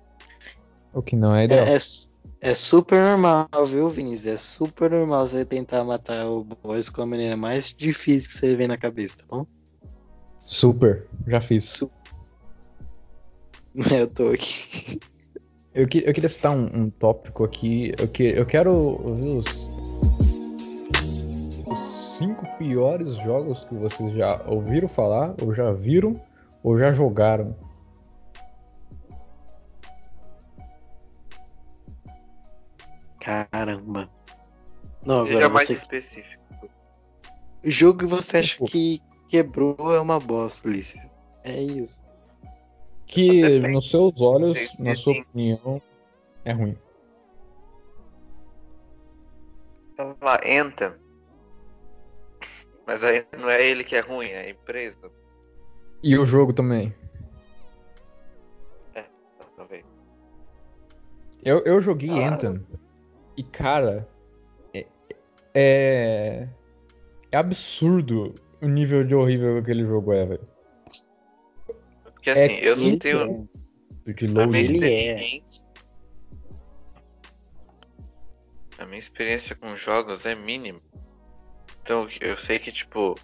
O 0.94 1.02
que 1.02 1.16
não 1.16 1.36
é 1.36 1.46
ideal. 1.46 1.66
É, 1.66 1.76
é, 1.76 1.80
é 2.42 2.56
super 2.56 3.02
normal, 3.02 3.48
viu, 3.68 3.90
Vinícius? 3.90 4.28
É 4.34 4.38
super 4.38 4.90
normal 4.92 5.28
você 5.28 5.46
tentar 5.46 5.84
matar 5.84 6.28
o 6.28 6.44
boss 6.44 6.90
com 6.90 7.02
a 7.02 7.06
maneira 7.06 7.38
mais 7.38 7.74
difícil 7.74 8.30
que 8.30 8.36
você 8.38 8.56
vê 8.56 8.68
na 8.68 8.78
cabeça, 8.78 9.16
tá 9.18 9.24
bom? 9.30 9.46
Super, 10.42 11.08
já 11.28 11.40
fiz. 11.42 11.64
Su- 11.70 11.92
Eu 13.92 14.08
tô 14.08 14.30
aqui. 14.30 15.00
Eu, 15.74 15.88
que- 15.88 16.04
eu 16.06 16.14
queria 16.14 16.30
citar 16.30 16.56
um, 16.56 16.84
um 16.84 16.90
tópico 16.90 17.44
aqui. 17.44 17.92
Eu, 17.98 18.08
que, 18.08 18.24
eu 18.24 18.46
quero 18.46 18.72
ouvir 18.72 19.38
os 19.38 19.48
piores 22.74 23.16
jogos 23.18 23.64
que 23.66 23.76
vocês 23.76 24.12
já 24.14 24.42
ouviram 24.48 24.88
falar, 24.88 25.36
ou 25.40 25.54
já 25.54 25.72
viram, 25.72 26.20
ou 26.64 26.76
já 26.76 26.92
jogaram. 26.92 27.56
Caramba. 33.20 34.10
Não, 35.06 35.24
Seja 35.26 35.38
agora 35.38 35.50
mais 35.50 35.68
você. 35.68 35.74
específico. 35.74 36.44
O 37.64 37.70
jogo 37.70 38.00
que 38.00 38.06
você 38.06 38.38
acha 38.38 38.66
que 38.66 39.00
quebrou 39.30 39.94
é 39.94 40.00
uma 40.00 40.20
bosta, 40.20 40.68
Ulisses. 40.68 41.08
É 41.44 41.62
isso. 41.62 42.04
Que, 43.06 43.42
Depende. 43.42 43.74
nos 43.74 43.90
seus 43.92 44.20
olhos, 44.20 44.58
Depende. 44.58 44.84
na 44.84 44.96
sua 44.96 45.14
opinião, 45.14 45.82
é 46.44 46.54
ruim. 46.54 46.76
Vamos 49.96 50.18
lá, 50.22 50.40
Anthem. 50.44 51.03
Mas 52.86 53.04
aí 53.04 53.26
não 53.38 53.50
é 53.50 53.64
ele 53.66 53.84
que 53.84 53.96
é 53.96 54.02
ruim, 54.02 54.28
é 54.28 54.42
a 54.42 54.50
empresa. 54.50 55.10
E 56.02 56.18
o 56.18 56.26
jogo 56.26 56.52
também. 56.52 56.94
Talvez. 59.56 59.86
Eu, 61.44 61.60
eu 61.64 61.80
joguei 61.80 62.10
Ah. 62.10 62.30
Anthem. 62.34 62.66
E, 63.38 63.44
cara, 63.44 64.08
é, 64.74 64.86
é. 65.54 66.48
É 67.32 67.38
absurdo 67.38 68.36
o 68.62 68.68
nível 68.68 69.04
de 69.04 69.16
horrível 69.16 69.54
que 69.54 69.60
aquele 69.60 69.86
jogo 69.86 70.14
é, 70.14 70.26
velho. 70.26 70.48
Porque 72.04 72.30
É 72.30 72.46
assim, 72.46 72.56
eu 72.58 72.76
não 72.76 73.00
tenho. 73.00 73.50
De 74.06 74.26
A 74.26 74.46
minha, 74.46 74.60
Ele 74.60 74.86
é. 74.86 75.14
experiência, 75.14 75.68
a 78.78 78.86
minha 78.86 79.00
experiência 79.00 79.56
com 79.56 79.76
jogos 79.78 80.26
é 80.26 80.36
mínima. 80.36 80.80
Então 81.84 82.08
eu 82.22 82.38
sei 82.38 82.60
que 82.60 82.72
tipo 82.72 83.16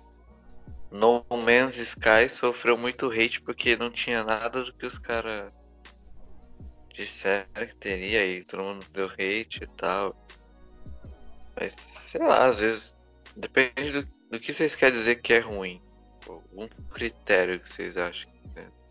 No 0.91 1.25
Man's 1.31 1.77
Sky 1.77 2.29
sofreu 2.29 2.77
muito 2.77 3.09
hate 3.09 3.41
porque 3.41 3.75
não 3.75 3.89
tinha 3.89 4.23
nada 4.23 4.63
do 4.63 4.73
que 4.73 4.85
os 4.85 4.97
caras 4.97 5.51
disseram 6.93 7.47
que 7.55 7.75
teria 7.77 8.25
e 8.25 8.43
todo 8.43 8.63
mundo 8.63 8.85
deu 8.91 9.07
hate 9.07 9.63
e 9.63 9.67
tal. 9.77 10.15
Mas 11.59 11.73
sei 11.77 12.21
lá, 12.21 12.45
às 12.47 12.59
vezes 12.59 12.95
depende 13.35 13.91
do, 13.91 14.07
do 14.31 14.39
que 14.39 14.51
vocês 14.51 14.75
querem 14.75 14.97
dizer 14.97 15.15
que 15.15 15.33
é 15.33 15.39
ruim. 15.39 15.81
Algum 16.27 16.67
critério 16.91 17.59
que 17.59 17.71
vocês 17.71 17.97
acham. 17.97 18.29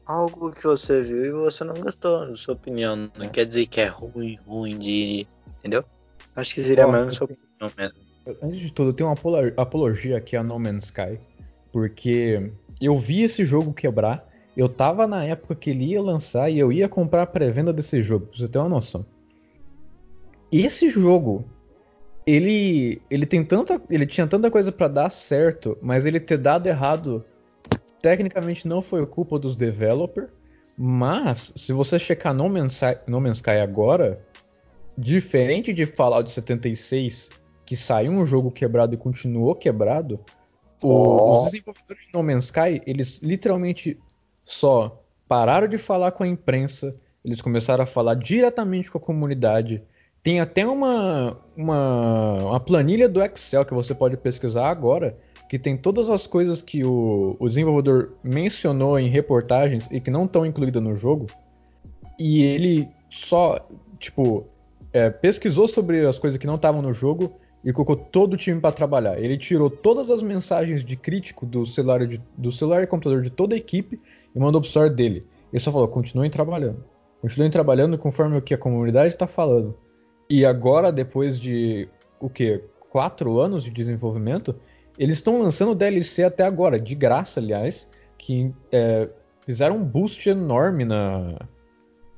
Algo 0.06 0.50
que 0.50 0.64
você 0.64 1.02
viu 1.02 1.26
e 1.26 1.30
você 1.32 1.62
não 1.64 1.74
gostou, 1.74 2.26
na 2.26 2.34
sua 2.34 2.54
opinião. 2.54 2.96
Não 3.14 3.26
É. 3.26 3.28
quer 3.28 3.44
dizer 3.44 3.66
que 3.66 3.78
é 3.78 3.86
ruim, 3.86 4.36
ruim 4.46 4.78
de. 4.78 5.26
Entendeu? 5.58 5.84
Acho 6.34 6.54
que 6.54 6.62
seria 6.62 6.86
mais 6.86 7.04
na 7.04 7.12
sua 7.12 7.26
opinião 7.26 7.70
mesmo. 7.76 8.07
Antes 8.42 8.60
de 8.60 8.72
tudo, 8.72 8.90
eu 8.90 8.92
tenho 8.92 9.08
uma 9.08 9.14
apolo- 9.14 9.52
apologia 9.56 10.16
aqui 10.16 10.36
a 10.36 10.42
No 10.42 10.58
Man's 10.58 10.84
Sky. 10.84 11.18
Porque 11.72 12.52
eu 12.80 12.96
vi 12.96 13.22
esse 13.22 13.44
jogo 13.44 13.72
quebrar. 13.72 14.28
Eu 14.56 14.68
tava 14.68 15.06
na 15.06 15.24
época 15.24 15.54
que 15.54 15.70
ele 15.70 15.84
ia 15.86 16.02
lançar 16.02 16.50
e 16.50 16.58
eu 16.58 16.72
ia 16.72 16.88
comprar 16.88 17.22
a 17.22 17.26
pré-venda 17.26 17.72
desse 17.72 18.02
jogo, 18.02 18.26
pra 18.26 18.36
você 18.38 18.48
ter 18.48 18.58
uma 18.58 18.68
noção. 18.68 19.06
Esse 20.50 20.88
jogo, 20.90 21.44
ele 22.26 23.00
ele 23.10 23.24
tem 23.26 23.44
tanta, 23.44 23.80
ele 23.88 24.06
tinha 24.06 24.26
tanta 24.26 24.50
coisa 24.50 24.72
pra 24.72 24.88
dar 24.88 25.10
certo, 25.10 25.78
mas 25.80 26.06
ele 26.06 26.18
ter 26.18 26.38
dado 26.38 26.66
errado, 26.66 27.24
tecnicamente 28.00 28.66
não 28.66 28.82
foi 28.82 29.06
culpa 29.06 29.38
dos 29.38 29.56
developers, 29.56 30.28
mas 30.76 31.52
se 31.54 31.72
você 31.72 31.98
checar 31.98 32.34
No 32.34 32.48
Man's 32.48 32.80
no 33.06 33.20
Man's 33.20 33.36
Sky 33.38 33.50
agora, 33.62 34.20
diferente 34.96 35.72
de 35.72 35.86
Fallout 35.86 36.32
76, 36.32 37.28
que 37.68 37.76
saiu 37.76 38.12
um 38.12 38.24
jogo 38.24 38.50
quebrado 38.50 38.94
e 38.94 38.96
continuou 38.96 39.54
quebrado, 39.54 40.18
Oh. 40.82 41.40
os 41.40 41.44
desenvolvedores 41.46 42.06
de 42.06 42.14
No 42.14 42.22
Man's 42.22 42.44
Sky, 42.44 42.80
eles 42.86 43.20
literalmente 43.20 43.98
só 44.42 45.02
pararam 45.26 45.68
de 45.68 45.76
falar 45.76 46.12
com 46.12 46.22
a 46.22 46.26
imprensa, 46.26 46.96
eles 47.22 47.42
começaram 47.42 47.82
a 47.82 47.86
falar 47.86 48.14
diretamente 48.14 48.90
com 48.90 48.96
a 48.96 49.00
comunidade. 49.00 49.82
Tem 50.22 50.40
até 50.40 50.66
uma, 50.66 51.36
uma, 51.54 52.34
uma 52.44 52.60
planilha 52.60 53.06
do 53.06 53.22
Excel 53.22 53.66
que 53.66 53.74
você 53.74 53.94
pode 53.94 54.16
pesquisar 54.16 54.70
agora, 54.70 55.18
que 55.46 55.58
tem 55.58 55.76
todas 55.76 56.08
as 56.08 56.26
coisas 56.26 56.62
que 56.62 56.84
o, 56.84 57.36
o 57.38 57.48
desenvolvedor 57.48 58.14
mencionou 58.22 58.98
em 58.98 59.08
reportagens 59.08 59.90
e 59.90 60.00
que 60.00 60.10
não 60.10 60.24
estão 60.24 60.46
incluídas 60.46 60.82
no 60.82 60.96
jogo. 60.96 61.26
E 62.18 62.40
ele 62.42 62.88
só, 63.10 63.58
tipo, 63.98 64.46
é, 64.92 65.10
pesquisou 65.10 65.68
sobre 65.68 66.06
as 66.06 66.18
coisas 66.18 66.38
que 66.38 66.46
não 66.46 66.54
estavam 66.54 66.80
no 66.80 66.94
jogo 66.94 67.36
e 67.68 67.72
colocou 67.72 67.96
todo 67.96 68.32
o 68.32 68.36
time 68.38 68.58
para 68.62 68.72
trabalhar. 68.72 69.22
Ele 69.22 69.36
tirou 69.36 69.68
todas 69.68 70.10
as 70.10 70.22
mensagens 70.22 70.82
de 70.82 70.96
crítico 70.96 71.44
do 71.44 71.66
celular, 71.66 72.06
de- 72.06 72.18
do 72.34 72.50
celular 72.50 72.82
e 72.82 72.86
computador 72.86 73.20
de 73.20 73.28
toda 73.28 73.54
a 73.54 73.58
equipe 73.58 73.98
e 74.34 74.38
mandou 74.38 74.58
pro 74.58 74.68
store 74.68 74.88
dele. 74.88 75.22
Ele 75.52 75.60
só 75.60 75.70
falou: 75.70 75.86
continuem 75.86 76.30
trabalhando. 76.30 76.82
Continuem 77.20 77.50
trabalhando 77.50 77.98
conforme 77.98 78.38
o 78.38 78.40
que 78.40 78.54
a 78.54 78.58
comunidade 78.58 79.12
está 79.12 79.26
falando. 79.26 79.76
E 80.30 80.46
agora, 80.46 80.90
depois 80.90 81.38
de 81.38 81.86
o 82.18 82.30
que? 82.30 82.64
Quatro 82.88 83.38
anos 83.38 83.64
de 83.64 83.70
desenvolvimento, 83.70 84.54
eles 84.98 85.18
estão 85.18 85.42
lançando 85.42 85.74
DLC 85.74 86.24
até 86.24 86.44
agora, 86.44 86.80
de 86.80 86.94
graça, 86.94 87.38
aliás, 87.38 87.86
que 88.16 88.50
é, 88.72 89.10
fizeram 89.44 89.76
um 89.76 89.84
boost 89.84 90.26
enorme 90.26 90.86
na, 90.86 91.38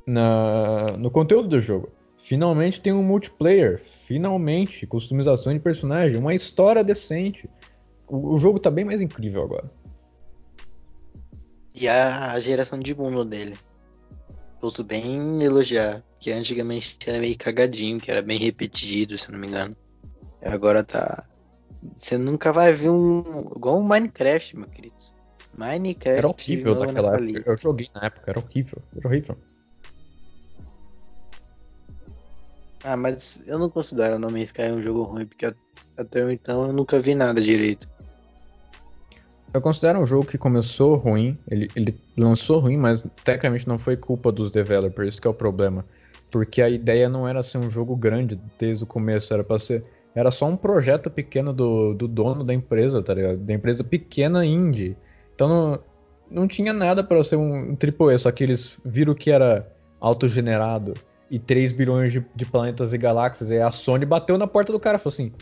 na, 0.06 0.97
no 0.97 1.10
conteúdo 1.10 1.48
do 1.48 1.60
jogo. 1.60 1.89
Finalmente 2.31 2.81
tem 2.81 2.93
um 2.93 3.02
multiplayer, 3.02 3.81
finalmente, 3.81 4.86
customização 4.86 5.52
de 5.52 5.59
personagem, 5.59 6.16
uma 6.16 6.32
história 6.32 6.85
decente. 6.85 7.51
O, 8.07 8.35
o 8.35 8.39
jogo 8.39 8.61
tá 8.61 8.70
bem 8.70 8.85
mais 8.85 9.01
incrível 9.01 9.43
agora. 9.43 9.69
E 11.74 11.89
a, 11.89 12.31
a 12.31 12.39
geração 12.39 12.78
de 12.78 12.94
mundo 12.94 13.24
dele. 13.24 13.59
Uso 14.62 14.85
bem 14.85 15.43
elogiar. 15.43 16.05
Que 16.20 16.31
antigamente 16.31 16.97
era 17.05 17.19
meio 17.19 17.36
cagadinho, 17.36 17.98
que 17.98 18.12
era 18.12 18.23
bem 18.23 18.39
repetido, 18.39 19.19
se 19.19 19.32
não 19.32 19.36
me 19.40 19.48
engano. 19.48 19.77
Agora 20.40 20.85
tá. 20.85 21.27
Você 21.97 22.16
nunca 22.16 22.52
vai 22.52 22.73
ver 22.73 22.90
um. 22.90 23.24
Igual 23.57 23.81
um 23.81 23.82
Minecraft, 23.82 24.57
meu 24.57 24.69
querido. 24.69 24.94
Minecraft. 25.59 26.19
Era 26.19 26.28
horrível 26.28 26.74
naquela 26.77 27.16
época. 27.16 27.51
Eu 27.51 27.57
joguei 27.57 27.90
na 27.93 28.07
época, 28.07 28.31
era 28.31 28.39
horrível. 28.39 28.81
Era 28.97 29.09
horrível. 29.09 29.36
Ah, 32.82 32.97
mas 32.97 33.43
eu 33.47 33.59
não 33.59 33.69
considero 33.69 34.19
No 34.19 34.31
Man's 34.31 34.44
Sky 34.48 34.62
um 34.62 34.82
jogo 34.82 35.02
ruim, 35.02 35.27
porque 35.27 35.47
até 35.97 36.32
então 36.32 36.66
eu 36.66 36.73
nunca 36.73 36.98
vi 36.98 37.15
nada 37.15 37.40
direito. 37.40 37.89
Eu 39.52 39.61
considero 39.61 39.98
um 39.98 40.07
jogo 40.07 40.27
que 40.27 40.39
começou 40.39 40.94
ruim, 40.94 41.36
ele, 41.51 41.69
ele 41.74 42.01
lançou 42.16 42.61
ruim, 42.61 42.77
mas 42.77 43.05
tecnicamente 43.24 43.66
não 43.66 43.78
foi 43.78 43.97
culpa 43.97 44.31
dos 44.31 44.51
developers, 44.51 45.11
isso 45.11 45.20
que 45.20 45.27
é 45.27 45.31
o 45.31 45.35
problema. 45.35 45.85
Porque 46.31 46.62
a 46.62 46.70
ideia 46.70 47.09
não 47.09 47.27
era 47.27 47.43
ser 47.43 47.59
um 47.59 47.69
jogo 47.69 47.97
grande 47.97 48.40
desde 48.57 48.85
o 48.85 48.86
começo, 48.86 49.35
era 49.35 49.43
para 49.43 49.59
ser. 49.59 49.82
Era 50.15 50.31
só 50.31 50.47
um 50.47 50.57
projeto 50.57 51.11
pequeno 51.11 51.52
do, 51.52 51.94
do 51.94 52.07
dono 52.07 52.44
da 52.44 52.55
empresa, 52.55 53.02
tá 53.02 53.12
ligado? 53.12 53.39
Da 53.39 53.52
empresa 53.52 53.82
pequena 53.82 54.44
indie. 54.44 54.97
Então 55.35 55.48
não, 55.48 55.81
não 56.31 56.48
tinha 56.48 56.73
nada 56.73 57.02
para 57.02 57.23
ser 57.24 57.36
um, 57.36 57.73
um 57.73 57.77
AAA, 57.77 58.19
só 58.19 58.31
que 58.31 58.44
eles 58.44 58.78
viram 58.85 59.15
que 59.15 59.31
era 59.31 59.69
autogenerado 60.01 60.94
e 61.31 61.39
3 61.39 61.73
bilhões 61.73 62.12
de, 62.12 62.27
de 62.35 62.44
planetas 62.44 62.93
e 62.93 62.98
galáxias. 62.98 63.51
E 63.51 63.59
a 63.61 63.70
Sony 63.70 64.05
bateu 64.05 64.36
na 64.36 64.47
porta 64.47 64.73
do 64.73 64.81
cara 64.81 64.98
e 64.98 65.01
falou 65.01 65.15
assim: 65.15 65.32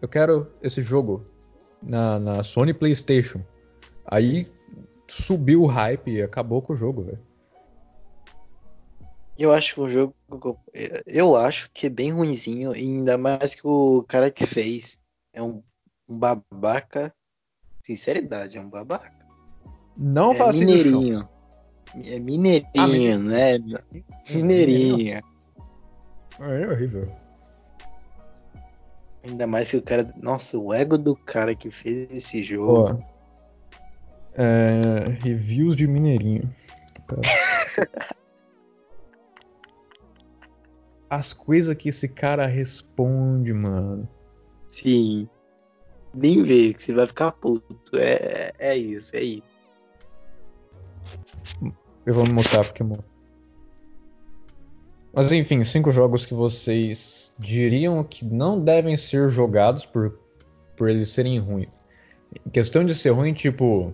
Eu 0.00 0.08
quero 0.08 0.50
esse 0.62 0.82
jogo 0.82 1.24
na, 1.82 2.18
na 2.18 2.42
Sony 2.42 2.72
PlayStation. 2.72 3.42
Aí 4.06 4.50
subiu 5.06 5.62
o 5.62 5.66
hype 5.66 6.10
e 6.10 6.22
acabou 6.22 6.62
com 6.62 6.72
o 6.72 6.76
jogo, 6.76 7.02
velho. 7.02 7.28
Eu 9.38 9.52
acho 9.52 9.74
que 9.74 9.80
o 9.80 9.88
jogo. 9.88 10.14
Eu 11.06 11.36
acho 11.36 11.70
que 11.72 11.86
é 11.86 11.90
bem 11.90 12.10
ruinzinho, 12.10 12.72
ainda 12.72 13.16
mais 13.16 13.54
que 13.54 13.66
o 13.66 14.02
cara 14.02 14.30
que 14.30 14.46
fez 14.46 14.98
é 15.32 15.42
um, 15.42 15.62
um 16.08 16.18
babaca. 16.18 17.14
Sinceridade, 17.84 18.58
é 18.58 18.60
um 18.60 18.68
babaca. 18.68 19.16
Não 19.96 20.32
é 20.32 20.34
fala 20.34 20.50
assim 20.50 20.60
mineirinho. 20.60 21.28
É 22.06 22.18
mineirinho, 22.18 22.68
Ah, 22.76 22.86
mineirinho. 22.86 23.18
né? 23.20 23.58
Mineirinho. 24.30 25.22
É 26.40 26.66
horrível. 26.68 27.10
Ainda 29.24 29.46
mais 29.46 29.70
que 29.70 29.76
o 29.76 29.82
cara. 29.82 30.12
Nossa, 30.22 30.58
o 30.58 30.72
ego 30.72 30.96
do 30.96 31.16
cara 31.16 31.54
que 31.54 31.70
fez 31.70 32.10
esse 32.12 32.42
jogo. 32.42 32.94
Ó. 32.94 33.18
É, 34.34 35.08
reviews 35.20 35.74
de 35.74 35.86
Mineirinho. 35.88 36.54
Pera. 37.08 37.20
As 41.10 41.32
coisas 41.32 41.74
que 41.74 41.88
esse 41.88 42.06
cara 42.06 42.46
responde, 42.46 43.52
mano. 43.52 44.08
Sim. 44.68 45.28
Nem 46.14 46.42
veio, 46.42 46.74
que 46.74 46.82
você 46.82 46.92
vai 46.92 47.06
ficar 47.06 47.32
puto. 47.32 47.96
É, 47.96 48.52
é 48.58 48.76
isso, 48.76 49.16
é 49.16 49.22
isso. 49.22 49.57
Eu 52.08 52.14
vou 52.14 52.26
mutar 52.26 52.64
porque 52.64 52.82
mano. 52.82 53.04
Mas 55.12 55.30
enfim, 55.30 55.62
cinco 55.62 55.92
jogos 55.92 56.24
que 56.24 56.32
vocês 56.32 57.34
diriam 57.38 58.02
que 58.02 58.24
não 58.24 58.58
devem 58.58 58.96
ser 58.96 59.28
jogados 59.28 59.84
por, 59.84 60.18
por 60.74 60.88
eles 60.88 61.10
serem 61.10 61.38
ruins. 61.38 61.84
Em 62.46 62.48
questão 62.48 62.82
de 62.82 62.94
ser 62.94 63.10
ruim, 63.10 63.34
tipo. 63.34 63.92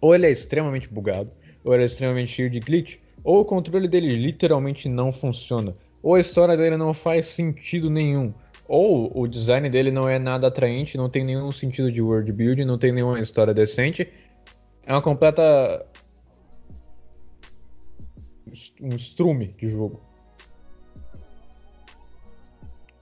Ou 0.00 0.16
ele 0.16 0.26
é 0.26 0.32
extremamente 0.32 0.88
bugado, 0.88 1.30
ou 1.62 1.72
ele 1.72 1.84
é 1.84 1.86
extremamente 1.86 2.32
cheio 2.32 2.50
de 2.50 2.58
glitch, 2.58 2.96
ou 3.22 3.38
o 3.38 3.44
controle 3.44 3.86
dele 3.86 4.16
literalmente 4.16 4.88
não 4.88 5.12
funciona, 5.12 5.72
ou 6.02 6.16
a 6.16 6.20
história 6.20 6.56
dele 6.56 6.76
não 6.76 6.92
faz 6.92 7.26
sentido 7.26 7.88
nenhum, 7.88 8.34
ou 8.66 9.16
o 9.16 9.28
design 9.28 9.70
dele 9.70 9.92
não 9.92 10.08
é 10.08 10.18
nada 10.18 10.48
atraente, 10.48 10.98
não 10.98 11.08
tem 11.08 11.22
nenhum 11.22 11.52
sentido 11.52 11.92
de 11.92 12.02
world 12.02 12.32
building, 12.32 12.64
não 12.64 12.78
tem 12.78 12.90
nenhuma 12.90 13.20
história 13.20 13.54
decente. 13.54 14.12
É 14.84 14.92
uma 14.92 15.02
completa 15.02 15.86
um 18.80 18.96
strume 18.96 19.46
de 19.52 19.68
jogo. 19.68 20.00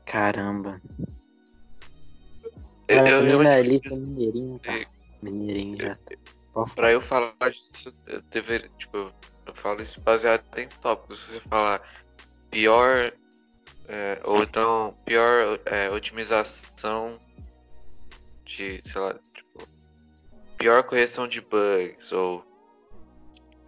Caramba. 0.05 0.81
Eu, 2.89 3.07
eu 3.07 3.23
mim, 3.23 3.29
na 3.45 3.51
realmente- 3.57 3.69
lista 3.69 3.97
Mineirinho, 3.97 4.59
tá. 4.61 4.73
Mineirinho 5.23 5.79
já. 5.81 5.99
Pode 6.55 6.75
Pra 6.75 6.85
falar. 6.85 6.93
eu 6.93 7.01
falar 7.03 7.51
disso, 7.51 7.93
eu 8.07 8.23
deveria, 8.23 8.70
tipo, 8.79 8.97
eu- 8.97 9.12
eu 9.47 9.55
falo 9.55 9.83
isso 9.83 10.01
baseado 10.01 10.43
em 10.59 10.69
tópicos. 10.81 11.20
Se 11.20 11.33
você 11.35 11.41
falar 11.49 11.83
pior, 12.51 13.12
é, 13.89 14.20
ou 14.25 14.43
então 14.43 14.97
pior 15.05 15.61
é, 15.66 15.91
otimização 15.91 17.19
de, 18.47 18.81
sei 18.87 19.01
lá, 19.01 19.15
tipo, 19.35 19.69
pior 20.57 20.83
correção 20.85 21.29
de 21.29 21.43
bugs, 21.43 22.11
ou 22.12 22.43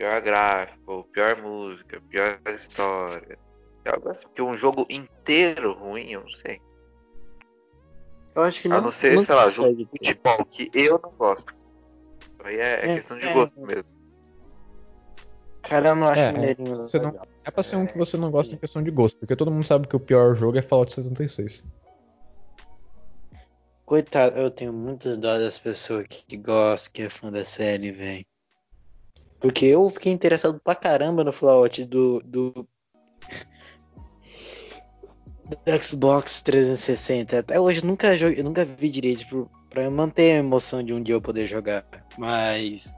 pior 0.00 0.22
gráfico, 0.22 1.06
pior 1.12 1.36
música, 1.42 2.00
pior 2.08 2.40
história. 2.54 3.38
Algo 3.84 4.08
assim, 4.08 4.26
porque 4.28 4.40
um 4.40 4.56
jogo 4.56 4.86
inteiro 4.88 5.74
ruim, 5.74 6.12
eu 6.12 6.22
não 6.22 6.30
sei. 6.30 6.58
Eu 8.34 8.42
acho 8.44 8.62
que 8.62 8.68
A 8.68 8.70
não, 8.70 8.82
não 8.82 8.90
ser, 8.90 9.14
não 9.14 9.24
sei 9.24 9.34
lá, 9.34 9.48
jogo 9.48 9.74
de 9.74 9.84
futebol, 9.84 10.44
que 10.46 10.70
eu 10.72 10.98
não 11.02 11.10
gosto. 11.10 11.54
Aí 12.44 12.56
é, 12.56 12.86
é 12.86 12.92
É, 12.92 12.94
questão 12.96 13.18
de 13.18 13.26
é. 13.26 13.34
gosto 13.34 13.60
mesmo. 13.60 13.90
Cara, 15.62 15.88
eu 15.90 15.96
não 15.96 16.08
acho 16.08 16.22
É, 16.22 16.32
Mineirinho 16.32 16.76
você 16.78 16.98
não-. 16.98 17.20
É 17.44 17.50
pra 17.50 17.62
ser 17.62 17.76
um 17.76 17.86
que 17.86 17.98
você 17.98 18.16
não 18.16 18.28
É, 18.28 18.30
gosta 18.30 18.54
em 18.54 18.58
questão 18.58 18.82
de 18.82 18.90
gosto, 18.90 19.18
porque 19.18 19.36
todo 19.36 19.50
mundo 19.50 19.66
sabe 19.66 19.86
que 19.86 19.96
o 19.96 20.00
pior 20.00 20.34
jogo 20.34 20.56
é 20.56 20.62
Fallout 20.62 20.94
76. 20.94 21.62
Coitado, 23.84 24.38
eu 24.38 24.50
tenho 24.50 24.72
muitas 24.72 25.18
dó 25.18 25.36
das 25.38 25.58
pessoas 25.58 26.06
que, 26.06 26.24
que 26.24 26.36
gostam, 26.38 26.92
que 26.94 27.02
é 27.02 27.10
fã 27.10 27.30
da 27.30 27.44
série, 27.44 27.92
velho. 27.92 28.29
Porque 29.40 29.66
eu 29.66 29.88
fiquei 29.88 30.12
interessado 30.12 30.60
pra 30.62 30.74
caramba 30.74 31.24
no 31.24 31.32
Fallout 31.32 31.84
do, 31.86 32.20
do, 32.20 32.66
do 35.46 35.82
Xbox 35.82 36.42
360. 36.42 37.38
Até 37.38 37.58
hoje 37.58 37.80
eu 37.82 37.86
nunca 37.86 38.16
joguei, 38.16 38.42
nunca 38.42 38.64
vi 38.64 38.88
direito 38.90 39.50
pra 39.68 39.84
eu 39.84 39.90
manter 39.90 40.32
a 40.32 40.38
emoção 40.38 40.82
de 40.82 40.92
um 40.92 41.02
dia 41.02 41.14
eu 41.14 41.20
poder 41.22 41.46
jogar. 41.46 41.84
Mas 42.18 42.94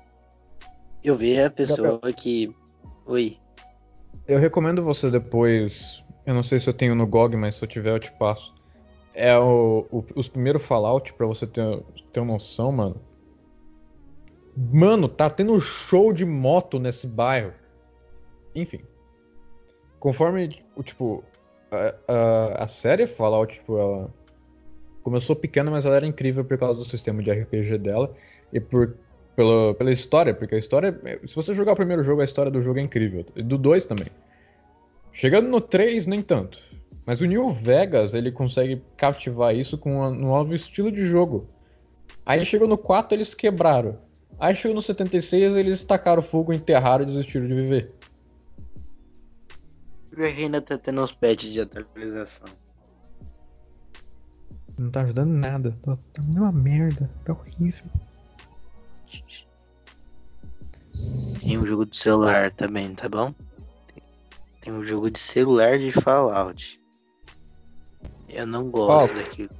eu 1.03 1.17
vi 1.17 1.41
a 1.41 1.51
pessoa 1.51 2.01
que. 2.17 2.55
Oi. 3.07 3.37
Eu 4.27 4.39
recomendo 4.39 4.83
você 4.83 5.11
depois. 5.11 6.03
Eu 6.27 6.35
não 6.35 6.43
sei 6.43 6.61
se 6.61 6.69
eu 6.69 6.75
tenho 6.75 6.95
no 6.95 7.07
GOG, 7.07 7.37
mas 7.37 7.57
se 7.57 7.65
eu 7.65 7.69
tiver 7.69 7.91
eu 7.91 7.99
te 8.01 8.11
passo. 8.13 8.55
É 9.15 9.37
o, 9.37 9.87
o- 9.91 10.05
os 10.17 10.29
primeiros 10.29 10.63
Fallout, 10.63 11.13
pra 11.15 11.27
você 11.27 11.47
ter, 11.47 11.83
ter 12.13 12.21
uma 12.21 12.35
noção, 12.35 12.73
mano. 12.73 12.97
Mano, 14.57 15.09
tá 15.09 15.31
tendo 15.31 15.59
show 15.61 16.13
de 16.13 16.25
moto 16.25 16.79
nesse 16.79 17.07
bairro. 17.07 17.53
Enfim. 18.55 18.81
Conforme, 19.99 20.63
tipo, 20.83 21.25
a, 21.71 21.95
a, 22.07 22.65
a 22.65 22.69
série 22.69 23.07
Fallout, 23.07 23.55
tipo, 23.55 23.79
ela 23.79 24.09
começou 25.03 25.35
pequena, 25.35 25.71
mas 25.71 25.87
ela 25.87 25.97
era 25.97 26.07
incrível 26.07 26.45
por 26.45 26.59
causa 26.59 26.79
do 26.79 26.85
sistema 26.85 27.23
de 27.23 27.33
RPG 27.33 27.79
dela 27.79 28.13
e 28.53 28.61
por, 28.61 28.95
pela, 29.35 29.75
pela 29.75 29.91
história, 29.91 30.35
porque 30.35 30.55
a 30.55 30.59
história, 30.59 31.01
se 31.27 31.35
você 31.35 31.55
jogar 31.55 31.73
o 31.73 31.77
primeiro 31.77 32.03
jogo, 32.03 32.21
a 32.21 32.25
história 32.25 32.51
do 32.51 32.61
jogo 32.61 32.79
é 32.79 32.83
incrível. 32.83 33.25
E 33.35 33.43
do 33.43 33.57
2 33.57 33.87
também. 33.87 34.09
Chegando 35.13 35.49
no 35.49 35.61
3, 35.61 36.07
nem 36.07 36.23
tanto. 36.23 36.61
Mas 37.05 37.21
o 37.21 37.27
New 37.27 37.51
Vegas, 37.51 38.15
ele 38.15 38.31
consegue 38.31 38.83
cativar 38.97 39.55
isso 39.55 39.77
com 39.77 40.01
um 40.01 40.11
novo 40.11 40.55
estilo 40.55 40.93
de 40.93 41.03
jogo. 41.03 41.49
Aí 42.25 42.45
chegou 42.45 42.69
no 42.69 42.79
4, 42.79 43.17
eles 43.17 43.35
quebraram. 43.35 43.99
Aí 44.39 44.55
chegou 44.55 44.75
no 44.75 44.83
76, 44.83 45.55
eles 45.55 45.85
tacaram 45.85 46.23
fogo, 46.23 46.53
enterraram 46.53 47.05
e 47.05 47.07
desistiram 47.07 47.47
de 47.47 47.55
viver. 47.55 47.95
Eu 50.17 50.25
ainda 50.25 50.61
tá 50.61 50.77
tendo 50.77 51.03
uns 51.03 51.13
patches 51.13 51.53
de 51.53 51.61
atualização. 51.61 52.49
Não 54.79 54.91
tá 54.91 55.03
ajudando 55.03 55.31
nada. 55.31 55.77
Tá, 55.83 55.97
tá 56.13 56.23
uma 56.23 56.53
merda. 56.53 57.09
Tá 57.25 57.33
horrível. 57.33 57.85
Tem 61.41 61.59
um 61.59 61.67
jogo 61.67 61.87
de 61.87 61.97
celular 61.97 62.51
também, 62.51 62.95
tá 62.95 63.09
bom? 63.09 63.35
Tem 64.61 64.73
um 64.73 64.83
jogo 64.83 65.11
de 65.11 65.19
celular 65.19 65.79
de 65.79 65.91
Fallout. 65.91 66.81
Eu 68.29 68.47
não 68.47 68.71
gosto 68.71 69.13
Qual? 69.13 69.23
daquilo. 69.23 69.51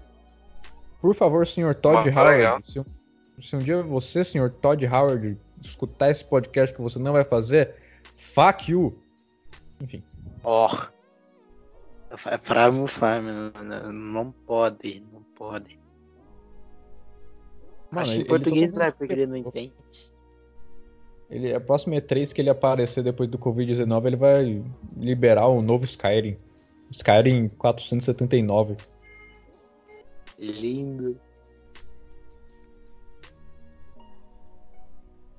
Por 1.01 1.15
favor, 1.15 1.47
senhor 1.47 1.75
Todd 1.75 2.09
Howard. 2.11 2.85
Se, 3.43 3.55
um- 3.57 3.59
um 3.59 3.63
dia 3.63 3.83
você, 3.83 4.23
senhor 4.25 4.51
Todd 4.51 4.87
Howard, 4.87 5.37
escutar 5.61 6.11
esse 6.11 6.25
podcast 6.25 6.75
que 6.75 6.81
você 6.83 6.99
não 6.99 7.13
vai 7.13 7.25
fazer, 7.25 7.77
fuck 8.17 8.71
you. 8.71 8.97
Enfim. 9.81 10.03
Ó. 10.45 10.71
É 12.11 12.39
Farm 12.39 12.85
Farm, 12.87 13.25
não, 13.27 13.65
não- 13.65 13.93
não 13.93 14.33
pode, 14.33 15.03
não 15.13 15.23
pode. 15.35 15.79
Mano, 17.91 18.03
Acho 18.03 18.13
ele- 18.15 18.23
em 18.23 18.27
português 18.27 18.73
não 18.73 18.83
é 18.83 18.91
porque 18.91 19.13
ele 19.13 19.27
não 19.27 19.37
entende. 19.37 19.73
Ele, 21.31 21.55
a 21.55 21.61
próxima 21.61 21.97
E3 21.97 22.33
que 22.33 22.43
ele 22.43 22.51
aparecer 22.51 23.03
depois 23.03 23.29
do 23.31 23.39
Covid-19, 23.39 24.07
ele 24.07 24.17
vai 24.17 24.63
liberar 24.97 25.49
o 25.49 25.63
novo 25.63 25.85
Skyrim. 25.87 26.37
Skyrim 26.91 27.49
479. 27.49 28.77
Lindo. 30.39 31.19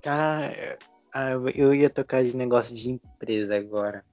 Cara, 0.03 0.77
ah, 1.13 1.29
eu- 1.55 1.73
ia 1.73 1.89
tocar 1.89 2.23
de 2.23 2.35
negócio 2.35 2.75
de 2.75 2.91
empresa 2.91 3.55
agora. 3.55 4.03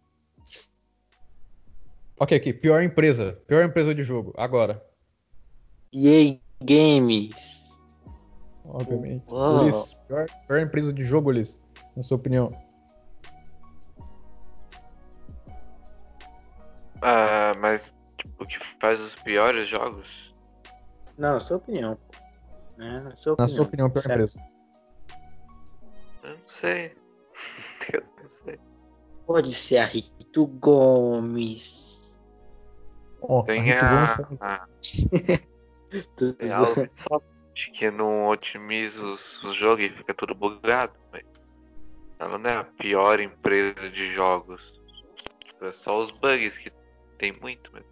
Ok, 2.18 2.36
aqui. 2.36 2.52
Pior 2.52 2.80
empresa. 2.82 3.40
Pior 3.48 3.64
empresa 3.64 3.92
de 3.94 4.02
jogo. 4.04 4.32
Agora. 4.36 4.80
EA 5.92 6.38
Games. 6.62 7.80
Obviamente. 8.64 9.24
Ulisses, 9.26 9.94
pior, 10.06 10.26
pior 10.46 10.60
empresa 10.60 10.92
de 10.92 11.02
jogo, 11.02 11.30
Ulisses. 11.30 11.60
Na 11.96 12.02
sua 12.04 12.16
opinião. 12.18 12.48
Ah, 17.02 17.52
mas 17.58 17.94
tipo, 18.18 18.44
o 18.44 18.46
que 18.46 18.58
faz 18.80 19.00
os 19.00 19.14
piores 19.16 19.66
jogos? 19.68 20.32
Não, 21.18 21.40
sua 21.40 21.56
opinião. 21.56 21.98
Né? 22.76 23.00
Na 23.00 23.16
sua 23.16 23.34
Na 23.38 23.44
opinião. 23.44 23.48
sua 23.56 23.64
opinião, 23.66 23.90
pior 23.90 24.02
Certo. 24.02 24.12
empresa. 24.14 24.40
Eu 26.30 26.38
não 26.38 26.48
sei. 26.48 26.96
Eu 27.92 28.02
não 28.22 28.30
sei. 28.30 28.58
Pode 29.26 29.52
ser 29.52 29.78
a 29.78 29.84
Rito 29.84 30.46
Gomes. 30.46 32.18
Tem 33.46 33.72
a, 33.72 33.80
tem 33.80 34.38
a 34.40 34.66
zoando. 34.86 35.50
Ubisoft. 36.22 36.80
Ubisoft 36.80 37.70
que 37.72 37.90
não 37.90 38.28
otimiza 38.28 39.04
os, 39.04 39.42
os 39.42 39.56
jogos 39.56 39.86
e 39.86 39.90
fica 39.90 40.14
tudo 40.14 40.34
bugado. 40.34 40.92
Mas 41.12 41.24
ela 42.18 42.38
não 42.38 42.50
é 42.50 42.56
a 42.56 42.64
pior 42.64 43.20
empresa 43.20 43.90
de 43.90 44.12
jogos. 44.12 44.80
É 45.60 45.72
só 45.72 45.98
os 45.98 46.12
bugs 46.12 46.56
que 46.56 46.72
tem 47.18 47.32
muito 47.40 47.72
mesmo. 47.72 47.90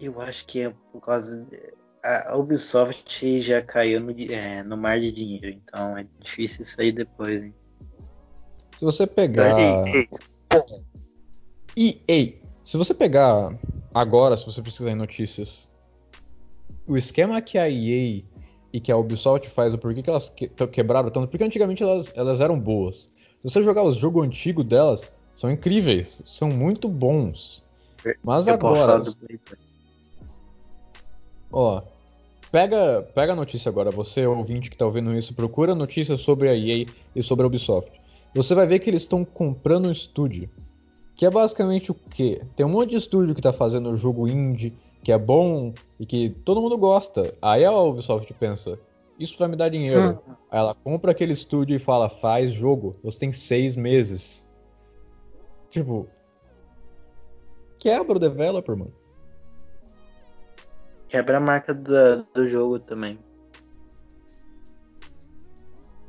Eu 0.00 0.20
acho 0.20 0.46
que 0.46 0.62
é 0.62 0.70
por 0.92 1.00
causa. 1.00 1.44
De... 1.44 1.74
A 2.04 2.36
Ubisoft 2.36 3.40
já 3.40 3.62
caiu 3.62 3.98
no, 3.98 4.10
é, 4.10 4.62
no 4.62 4.76
mar 4.76 5.00
de 5.00 5.10
dinheiro, 5.10 5.48
então 5.48 5.96
é 5.96 6.06
difícil 6.20 6.66
sair 6.66 6.92
depois, 6.92 7.42
hein? 7.42 7.54
Se 8.78 8.84
você 8.84 9.06
pegar. 9.06 9.56
EA. 11.74 12.34
Se 12.62 12.76
você 12.76 12.92
pegar 12.92 13.58
agora, 13.94 14.36
se 14.36 14.44
você 14.44 14.60
precisar 14.60 14.90
em 14.90 14.94
notícias, 14.94 15.66
o 16.86 16.94
esquema 16.96 17.40
que 17.40 17.56
a 17.56 17.70
EA 17.70 18.22
e 18.70 18.80
que 18.80 18.92
a 18.92 18.96
Ubisoft 18.98 19.48
faz, 19.48 19.72
o 19.72 19.78
porquê 19.78 20.02
que 20.02 20.10
elas 20.10 20.28
que, 20.28 20.48
quebraram 20.48 21.08
tanto, 21.10 21.28
porque 21.28 21.44
antigamente 21.44 21.82
elas, 21.82 22.12
elas 22.14 22.40
eram 22.42 22.60
boas. 22.60 23.04
Se 23.06 23.44
você 23.44 23.62
jogar 23.62 23.82
os 23.82 23.96
jogos 23.96 24.26
antigos 24.26 24.66
delas, 24.66 25.10
são 25.34 25.50
incríveis, 25.50 26.20
são 26.26 26.48
muito 26.48 26.86
bons. 26.86 27.64
Mas 28.22 28.46
Eu 28.46 28.54
agora. 28.54 29.02
Ó, 31.50 31.82
pega, 32.54 33.02
pega 33.12 33.32
a 33.32 33.36
notícia 33.36 33.68
agora, 33.68 33.90
você 33.90 34.24
ouvinte 34.24 34.70
que 34.70 34.76
tá 34.76 34.86
ouvindo 34.86 35.12
isso, 35.12 35.34
procura 35.34 35.74
notícias 35.74 36.20
sobre 36.20 36.48
a 36.48 36.54
EA 36.54 36.86
e 37.16 37.20
sobre 37.20 37.42
a 37.42 37.48
Ubisoft. 37.48 37.90
Você 38.32 38.54
vai 38.54 38.64
ver 38.64 38.78
que 38.78 38.88
eles 38.88 39.02
estão 39.02 39.24
comprando 39.24 39.86
um 39.86 39.90
estúdio. 39.90 40.48
Que 41.16 41.26
é 41.26 41.30
basicamente 41.30 41.90
o 41.90 41.94
quê? 41.94 42.42
Tem 42.54 42.64
um 42.64 42.68
monte 42.68 42.90
de 42.90 42.96
estúdio 42.96 43.34
que 43.34 43.42
tá 43.42 43.52
fazendo 43.52 43.96
jogo 43.96 44.28
indie, 44.28 44.72
que 45.02 45.10
é 45.10 45.18
bom 45.18 45.74
e 45.98 46.06
que 46.06 46.30
todo 46.44 46.60
mundo 46.60 46.78
gosta. 46.78 47.34
Aí 47.42 47.64
a 47.64 47.72
Ubisoft 47.72 48.32
pensa, 48.34 48.78
isso 49.18 49.36
vai 49.36 49.48
me 49.48 49.56
dar 49.56 49.68
dinheiro. 49.68 50.20
Hum. 50.24 50.34
Aí 50.48 50.60
ela 50.60 50.76
compra 50.76 51.10
aquele 51.10 51.32
estúdio 51.32 51.74
e 51.74 51.80
fala, 51.80 52.08
faz 52.08 52.52
jogo. 52.52 52.94
Você 53.02 53.18
tem 53.18 53.32
seis 53.32 53.74
meses. 53.74 54.46
Tipo, 55.70 56.06
quebra 57.80 58.16
o 58.16 58.20
developer, 58.20 58.76
mano. 58.76 58.92
Quebra 61.14 61.36
a 61.36 61.40
marca 61.40 61.72
do, 61.72 62.24
do 62.34 62.44
jogo 62.44 62.80
também. 62.80 63.20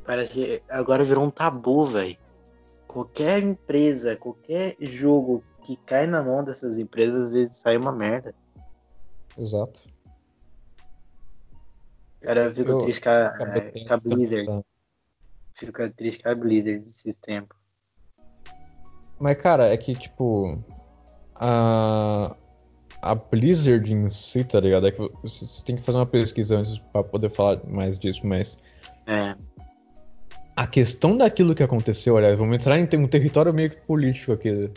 Parece 0.04 0.34
que 0.34 0.64
agora 0.68 1.04
virou 1.04 1.24
um 1.24 1.30
tabu, 1.30 1.86
velho. 1.86 2.18
Qualquer 2.88 3.44
empresa, 3.44 4.16
qualquer 4.16 4.76
jogo 4.80 5.44
que 5.64 5.76
cai 5.76 6.08
na 6.08 6.24
mão 6.24 6.44
dessas 6.44 6.80
empresas, 6.80 7.26
às 7.28 7.34
vezes 7.34 7.58
sai 7.58 7.78
uma 7.78 7.92
merda. 7.92 8.34
Exato. 9.38 9.80
Cara, 12.22 12.46
eu 12.46 12.52
fico 12.52 12.72
eu, 12.72 12.78
triste 12.80 13.02
com 13.02 13.10
a, 13.12 13.28
a 13.92 13.98
Blizzard. 13.98 14.66
Fico 15.54 15.90
triste 15.92 16.24
com 16.24 16.30
a 16.30 16.36
Blizzard 16.36 16.80
desses 16.80 17.16
tempos. 17.18 17.56
Mas, 19.20 19.38
cara, 19.38 19.72
é 19.72 19.78
que, 19.78 19.94
tipo. 19.94 20.64
A, 21.36 22.36
a 23.06 23.14
Blizzard 23.14 23.94
em 23.94 24.10
si, 24.10 24.44
tá 24.44 24.60
ligado? 24.60 24.88
É 24.88 24.92
que 24.92 25.10
você 25.22 25.64
tem 25.64 25.76
que 25.76 25.82
fazer 25.84 26.00
uma 26.00 26.08
pesquisa 26.08 26.58
antes 26.58 26.80
pra 26.92 27.04
poder 27.04 27.30
falar 27.30 27.62
mais 27.68 28.00
disso, 28.00 28.26
mas. 28.26 28.58
É. 29.06 29.36
A 30.56 30.66
questão 30.66 31.16
daquilo 31.16 31.54
que 31.54 31.62
aconteceu, 31.62 32.18
aliás, 32.18 32.40
vamos 32.40 32.56
entrar 32.56 32.80
em 32.80 32.88
um 32.98 33.08
território 33.08 33.54
meio 33.54 33.70
que 33.70 33.86
político 33.86 34.32
aqui. 34.32 34.72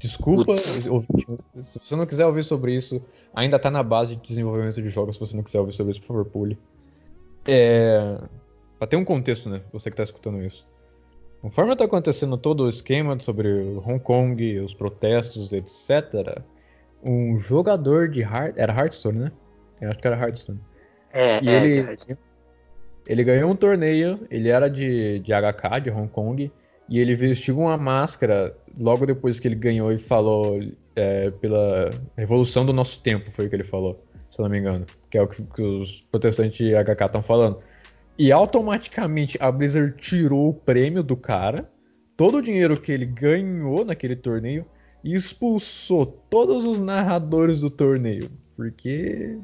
Desculpa, 0.00 0.56
se 0.56 0.90
você 1.78 1.94
não 1.94 2.06
quiser 2.06 2.26
ouvir 2.26 2.42
sobre 2.42 2.74
isso, 2.74 3.00
ainda 3.32 3.58
tá 3.60 3.70
na 3.70 3.84
base 3.84 4.16
de 4.16 4.26
desenvolvimento 4.26 4.82
de 4.82 4.88
jogos. 4.88 5.14
Se 5.14 5.20
você 5.20 5.36
não 5.36 5.44
quiser 5.44 5.60
ouvir 5.60 5.72
sobre 5.72 5.92
isso, 5.92 6.00
por 6.00 6.08
favor, 6.08 6.24
pule. 6.24 6.58
É. 7.46 8.18
Pra 8.76 8.88
ter 8.88 8.96
um 8.96 9.04
contexto, 9.04 9.48
né? 9.48 9.60
Você 9.72 9.88
que 9.88 9.96
tá 9.96 10.02
escutando 10.02 10.42
isso. 10.42 10.66
Conforme 11.40 11.76
tá 11.76 11.84
acontecendo 11.84 12.36
todo 12.36 12.64
o 12.64 12.68
esquema 12.68 13.18
sobre 13.20 13.48
Hong 13.86 14.00
Kong, 14.00 14.58
os 14.58 14.74
protestos, 14.74 15.52
etc., 15.52 16.42
um 17.02 17.38
jogador 17.38 18.08
de 18.08 18.20
Heart... 18.20 18.54
Era 18.56 18.72
Hearthstone, 18.72 19.18
né? 19.18 19.32
Eu 19.80 19.90
acho 19.90 19.98
que 19.98 20.06
era 20.06 20.16
Hearthstone. 20.16 20.60
É, 21.12 21.42
e 21.42 21.48
é, 21.48 21.64
ele, 21.64 21.80
é. 21.80 22.16
ele 23.06 23.24
ganhou 23.24 23.50
um 23.50 23.56
torneio, 23.56 24.20
ele 24.30 24.48
era 24.48 24.68
de, 24.68 25.18
de 25.18 25.32
HK, 25.32 25.80
de 25.82 25.90
Hong 25.90 26.08
Kong, 26.08 26.50
e 26.88 26.98
ele 26.98 27.14
vestiu 27.14 27.58
uma 27.58 27.76
máscara 27.76 28.56
logo 28.78 29.06
depois 29.06 29.38
que 29.38 29.48
ele 29.48 29.54
ganhou 29.54 29.92
e 29.92 29.98
falou 29.98 30.60
é, 30.96 31.30
pela 31.30 31.90
revolução 32.16 32.64
do 32.64 32.72
nosso 32.72 33.00
tempo, 33.00 33.30
foi 33.30 33.46
o 33.46 33.48
que 33.48 33.56
ele 33.56 33.64
falou, 33.64 33.96
se 34.30 34.40
eu 34.40 34.44
não 34.44 34.50
me 34.50 34.58
engano. 34.58 34.86
Que 35.10 35.18
é 35.18 35.22
o 35.22 35.28
que, 35.28 35.42
que 35.42 35.62
os 35.62 36.02
protestantes 36.10 36.58
de 36.58 36.72
HK 36.72 37.04
estão 37.04 37.22
falando. 37.22 37.58
E 38.18 38.30
automaticamente 38.30 39.38
a 39.40 39.50
Blizzard 39.50 39.96
tirou 39.96 40.50
o 40.50 40.54
prêmio 40.54 41.02
do 41.02 41.16
cara, 41.16 41.68
todo 42.16 42.38
o 42.38 42.42
dinheiro 42.42 42.78
que 42.80 42.92
ele 42.92 43.06
ganhou 43.06 43.84
naquele 43.84 44.16
torneio, 44.16 44.66
e 45.02 45.14
expulsou 45.14 46.06
todos 46.30 46.64
os 46.64 46.78
narradores 46.78 47.60
do 47.60 47.70
torneio. 47.70 48.30
Porque. 48.56 49.38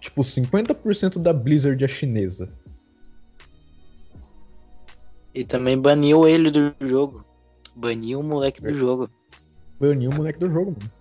Tipo, 0.00 0.20
50% 0.20 1.18
da 1.18 1.32
Blizzard 1.32 1.82
é 1.82 1.88
chinesa. 1.88 2.52
E 5.34 5.44
também 5.44 5.78
baniu 5.78 6.26
ele 6.26 6.50
do 6.50 6.74
jogo. 6.80 7.24
Baniu 7.74 8.20
o 8.20 8.22
moleque 8.22 8.60
do 8.60 8.72
jogo. 8.72 9.10
Baniu 9.80 10.10
o 10.10 10.14
moleque 10.14 10.40
do 10.40 10.50
jogo, 10.50 10.76
mano. 10.78 10.92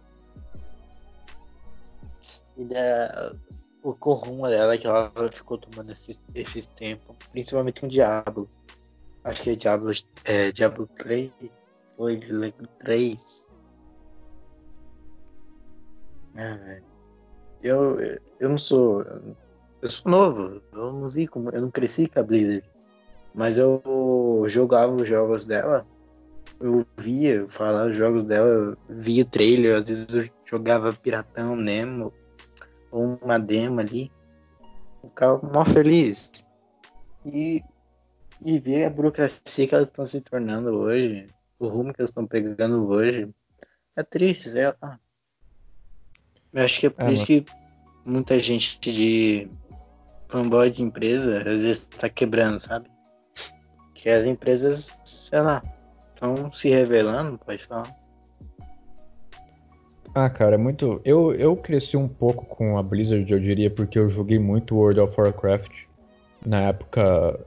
E 2.56 2.64
da, 2.64 3.36
o 3.84 3.94
Corrum 3.94 4.48
dela 4.48 4.78
que 4.78 4.88
ela 4.88 5.12
ficou 5.32 5.58
tomando 5.58 5.92
esses, 5.92 6.22
esses 6.34 6.68
tempos. 6.68 7.16
Principalmente 7.32 7.82
com 7.82 7.88
o 7.88 7.90
Diablo. 7.90 8.50
Acho 9.24 9.44
que 9.44 9.50
é 9.52 9.56
Diablo, 9.56 9.92
é, 10.24 10.52
Diablo 10.52 10.88
3 10.96 11.32
foi 11.98 12.18
de 12.18 12.52
3. 12.80 13.50
Ah, 16.36 16.56
velho. 16.56 16.84
Eu, 17.64 18.00
eu 18.40 18.50
não 18.50 18.58
sou. 18.58 19.04
Eu 19.82 19.90
sou 19.90 20.12
novo. 20.12 20.62
Eu 20.72 20.94
não 20.94 21.10
vi 21.10 21.28
como. 21.28 21.50
Eu 21.50 21.62
não 21.62 21.72
cresci 21.72 22.08
com 22.08 22.20
a 22.20 22.24
Blizzard. 22.24 22.64
Mas 23.34 23.58
eu 23.58 24.46
jogava 24.48 24.94
os 24.94 25.10
jogos 25.10 25.44
dela. 25.44 25.86
Eu 26.60 26.86
via 26.98 27.48
falar 27.48 27.90
os 27.90 27.96
jogos 27.96 28.24
dela, 28.24 28.76
via 28.90 29.22
o 29.22 29.28
trailer, 29.28 29.76
às 29.76 29.90
vezes 29.90 30.08
eu 30.12 30.28
jogava 30.44 30.92
Piratão 30.92 31.56
Nemo, 31.56 32.12
ou 32.90 33.20
uma 33.22 33.38
demo 33.38 33.80
ali. 33.80 34.12
Ficava 35.04 35.40
mó 35.54 35.64
feliz. 35.64 36.32
E, 37.24 37.62
e 38.44 38.58
ver 38.58 38.86
a 38.86 38.90
burocracia 38.90 39.68
que 39.68 39.76
elas 39.76 39.88
estão 39.88 40.06
se 40.06 40.20
tornando 40.22 40.70
hoje 40.70 41.30
o 41.60 41.68
rumo 41.68 41.94
que 41.94 42.02
eles 42.02 42.10
estão 42.10 42.26
pegando 42.26 42.88
hoje 42.88 43.30
é 43.96 44.04
triste, 44.04 44.50
sei 44.50 44.66
lá. 44.66 45.00
Eu 46.54 46.64
acho 46.64 46.80
que 46.80 46.88
é 46.88 46.90
por 46.90 47.06
é, 47.06 47.14
isso 47.14 47.26
que 47.26 47.46
muita 48.06 48.40
gente 48.40 48.80
de 48.80 49.50
fanboy 50.30 50.70
de 50.70 50.84
empresa 50.84 51.40
às 51.40 51.64
vezes 51.64 51.90
está 51.92 52.10
quebrando, 52.10 52.60
sabe? 52.60 52.90
Que 53.94 54.10
as 54.10 54.26
empresas, 54.26 55.00
sei 55.04 55.42
lá, 55.42 55.64
estão 56.14 56.52
se 56.52 56.70
revelando, 56.70 57.38
pode 57.38 57.66
falar. 57.66 57.96
Ah, 60.14 60.30
cara, 60.30 60.56
é 60.56 60.58
muito. 60.58 61.02
Eu, 61.06 61.34
eu 61.36 61.56
cresci 61.56 61.96
um 61.96 62.08
pouco 62.08 62.46
com 62.46 62.78
a 62.78 62.84
Blizzard, 62.84 63.32
eu 63.32 63.40
diria, 63.40 63.70
porque 63.70 64.00
eu 64.00 64.10
joguei 64.10 64.40
muito 64.40 64.76
World 64.76 65.00
of 65.00 65.20
Warcraft 65.20 65.86
na 66.46 66.62
época 66.70 67.40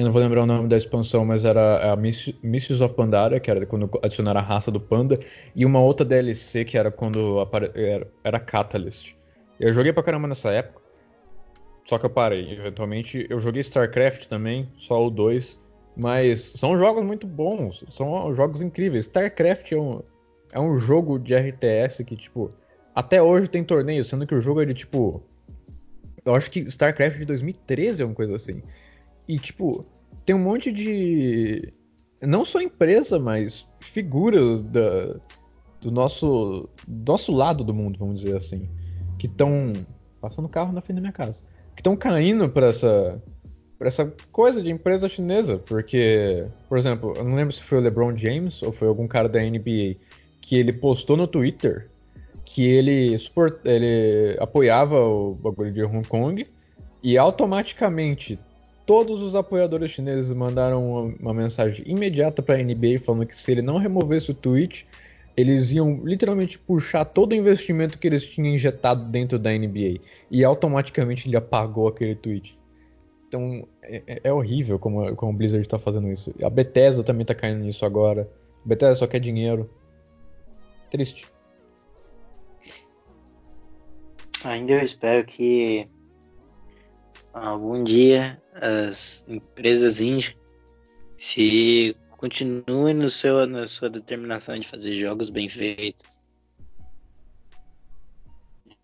eu 0.00 0.06
não 0.06 0.12
vou 0.12 0.22
lembrar 0.22 0.42
o 0.42 0.46
nome 0.46 0.68
da 0.68 0.76
expansão, 0.76 1.24
mas 1.24 1.44
era 1.44 1.92
a 1.92 1.96
Mists 1.96 2.80
of 2.80 2.94
Pandaria, 2.94 3.38
que 3.38 3.50
era 3.50 3.64
quando 3.66 3.90
adicionaram 4.02 4.40
a 4.40 4.42
raça 4.42 4.70
do 4.70 4.80
panda, 4.80 5.18
e 5.54 5.66
uma 5.66 5.80
outra 5.80 6.06
DLC 6.06 6.64
que 6.64 6.78
era 6.78 6.90
quando 6.90 7.38
apare... 7.40 7.70
era, 7.74 8.06
era 8.24 8.40
Catalyst. 8.40 9.14
Eu 9.58 9.72
joguei 9.72 9.92
pra 9.92 10.02
caramba 10.02 10.26
nessa 10.26 10.50
época, 10.50 10.80
só 11.84 11.98
que 11.98 12.06
eu 12.06 12.10
parei. 12.10 12.52
Eventualmente, 12.52 13.26
eu 13.28 13.38
joguei 13.38 13.60
StarCraft 13.60 14.26
também, 14.26 14.68
só 14.78 15.06
o 15.06 15.10
2, 15.10 15.60
mas 15.96 16.40
são 16.40 16.78
jogos 16.78 17.04
muito 17.04 17.26
bons, 17.26 17.84
são 17.90 18.34
jogos 18.34 18.62
incríveis. 18.62 19.04
StarCraft 19.04 19.72
é 19.72 19.76
um, 19.76 20.02
é 20.52 20.58
um 20.58 20.76
jogo 20.78 21.18
de 21.18 21.34
RTS 21.34 22.04
que, 22.04 22.16
tipo, 22.16 22.48
até 22.94 23.22
hoje 23.22 23.48
tem 23.48 23.62
torneio, 23.62 24.04
sendo 24.04 24.26
que 24.26 24.34
o 24.34 24.40
jogo 24.40 24.62
é 24.62 24.64
de 24.64 24.74
tipo. 24.74 25.22
Eu 26.24 26.34
acho 26.34 26.50
que 26.50 26.60
StarCraft 26.60 27.18
de 27.18 27.24
2013 27.24 28.02
é 28.02 28.04
uma 28.04 28.14
coisa 28.14 28.34
assim. 28.34 28.62
E, 29.30 29.38
tipo, 29.38 29.86
tem 30.26 30.34
um 30.34 30.40
monte 30.40 30.72
de. 30.72 31.72
Não 32.20 32.44
só 32.44 32.60
empresa, 32.60 33.16
mas 33.16 33.64
figuras 33.78 34.60
da, 34.60 35.20
do 35.80 35.92
nosso, 35.92 36.68
nosso 36.88 37.30
lado 37.30 37.62
do 37.62 37.72
mundo, 37.72 37.96
vamos 37.96 38.22
dizer 38.22 38.36
assim. 38.36 38.68
Que 39.16 39.28
estão. 39.28 39.72
Passando 40.20 40.48
carro 40.48 40.72
na 40.72 40.80
frente 40.80 40.96
da 40.96 41.00
minha 41.00 41.12
casa. 41.12 41.44
Que 41.76 41.80
estão 41.80 41.94
caindo 41.94 42.48
para 42.48 42.66
essa. 42.66 43.22
Pra 43.78 43.86
essa 43.86 44.12
coisa 44.32 44.60
de 44.60 44.68
empresa 44.68 45.08
chinesa. 45.08 45.58
Porque, 45.58 46.44
por 46.68 46.76
exemplo, 46.76 47.14
eu 47.16 47.22
não 47.22 47.36
lembro 47.36 47.54
se 47.54 47.62
foi 47.62 47.78
o 47.78 47.80
LeBron 47.80 48.16
James 48.16 48.64
ou 48.64 48.72
foi 48.72 48.88
algum 48.88 49.06
cara 49.06 49.28
da 49.28 49.40
NBA 49.40 49.94
que 50.40 50.56
ele 50.56 50.72
postou 50.72 51.16
no 51.16 51.28
Twitter 51.28 51.88
que 52.44 52.66
ele, 52.66 53.14
ele 53.64 54.36
apoiava 54.40 54.98
o 54.98 55.36
bagulho 55.36 55.70
de 55.70 55.84
Hong 55.84 56.06
Kong 56.08 56.44
E 57.00 57.16
automaticamente 57.16 58.40
todos 58.90 59.22
os 59.22 59.36
apoiadores 59.36 59.92
chineses 59.92 60.32
mandaram 60.32 60.84
uma, 60.84 61.14
uma 61.20 61.32
mensagem 61.32 61.84
imediata 61.86 62.42
para 62.42 62.56
a 62.56 62.58
NBA 62.58 62.98
falando 62.98 63.24
que 63.24 63.36
se 63.36 63.52
ele 63.52 63.62
não 63.62 63.78
removesse 63.78 64.32
o 64.32 64.34
tweet, 64.34 64.84
eles 65.36 65.70
iam 65.70 66.04
literalmente 66.04 66.58
puxar 66.58 67.04
todo 67.04 67.30
o 67.30 67.36
investimento 67.36 68.00
que 68.00 68.08
eles 68.08 68.28
tinham 68.28 68.52
injetado 68.52 69.04
dentro 69.04 69.38
da 69.38 69.52
NBA. 69.52 70.00
E 70.28 70.42
automaticamente 70.42 71.28
ele 71.28 71.36
apagou 71.36 71.86
aquele 71.86 72.16
tweet. 72.16 72.58
Então 73.28 73.64
é, 73.80 74.02
é, 74.08 74.20
é 74.24 74.32
horrível 74.32 74.76
como, 74.76 75.14
como 75.14 75.30
o 75.30 75.36
Blizzard 75.36 75.64
está 75.64 75.78
fazendo 75.78 76.10
isso. 76.10 76.34
A 76.42 76.50
Bethesda 76.50 77.04
também 77.04 77.22
está 77.22 77.32
caindo 77.32 77.62
nisso 77.62 77.86
agora. 77.86 78.28
A 78.64 78.68
Bethesda 78.68 78.96
só 78.96 79.06
quer 79.06 79.20
dinheiro. 79.20 79.70
Triste. 80.90 81.28
Ainda 84.44 84.72
eu 84.72 84.82
espero 84.82 85.24
que 85.24 85.86
algum 87.32 87.82
dia 87.82 88.40
as 88.54 89.24
empresas 89.28 90.00
indie 90.00 90.36
se 91.16 91.96
continuem 92.16 92.94
no 92.94 93.08
seu, 93.08 93.46
na 93.46 93.66
sua 93.66 93.88
determinação 93.88 94.58
de 94.58 94.66
fazer 94.66 94.94
jogos 94.94 95.30
bem 95.30 95.48
feitos. 95.48 96.20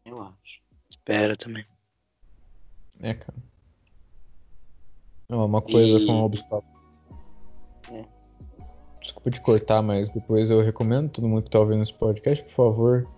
Eu 0.05 0.23
acho. 0.23 0.61
Espero 0.89 1.37
também. 1.37 1.65
É, 3.01 3.15
cara. 3.15 3.37
Uma 5.29 5.61
coisa 5.61 5.99
e... 5.99 6.07
com 6.07 6.13
o 6.13 6.25
Ubisoft. 6.27 6.69
É. 7.91 8.05
Desculpa 9.01 9.31
te 9.31 9.41
cortar, 9.41 9.83
mas 9.83 10.09
depois 10.11 10.51
eu 10.51 10.63
recomendo 10.63 11.11
todo 11.11 11.29
mundo 11.29 11.43
que 11.43 11.51
tá 11.51 11.61
ouvindo 11.61 11.83
esse 11.83 11.95
podcast, 11.95 12.45
por 12.45 12.53
favor, 12.53 13.09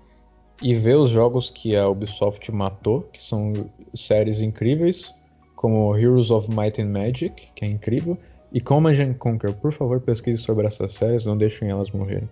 e 0.63 0.75
ver 0.75 0.97
os 0.97 1.11
jogos 1.11 1.51
que 1.51 1.77
a 1.77 1.89
Ubisoft 1.89 2.51
matou, 2.51 3.03
que 3.03 3.23
são 3.23 3.53
séries 3.95 4.41
incríveis, 4.41 5.15
como 5.59 5.97
Heroes 5.97 6.31
of 6.31 6.49
Might 6.55 6.81
and 6.81 6.91
Magic, 6.91 7.49
que 7.55 7.65
é 7.65 7.69
incrível, 7.69 8.17
e 8.53 8.61
Command 8.61 9.15
Conquer. 9.19 9.53
Por 9.55 9.73
favor, 9.73 10.01
pesquise 10.01 10.41
sobre 10.41 10.67
essas 10.67 10.95
séries, 10.95 11.27
não 11.27 11.37
deixem 11.37 11.69
elas 11.69 11.91
morrerem. 11.91 12.31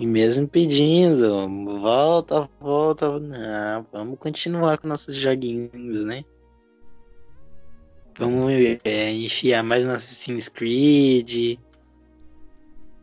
E 0.00 0.06
mesmo 0.06 0.48
pedindo, 0.48 1.48
volta, 1.78 2.50
volta, 2.60 3.20
não, 3.20 3.86
vamos 3.92 4.18
continuar 4.18 4.78
com 4.78 4.88
nossos 4.88 5.14
joguinhos, 5.14 6.04
né? 6.04 6.24
Vamos 8.18 8.50
é, 8.82 9.12
enfiar 9.12 9.62
mais 9.62 9.84
no 9.84 9.92
Assassin's 9.92 10.48
Creed. 10.48 11.58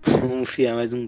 Vamos 0.05 0.41
enfiar 0.41 0.75
mais 0.75 0.91
um 0.93 1.07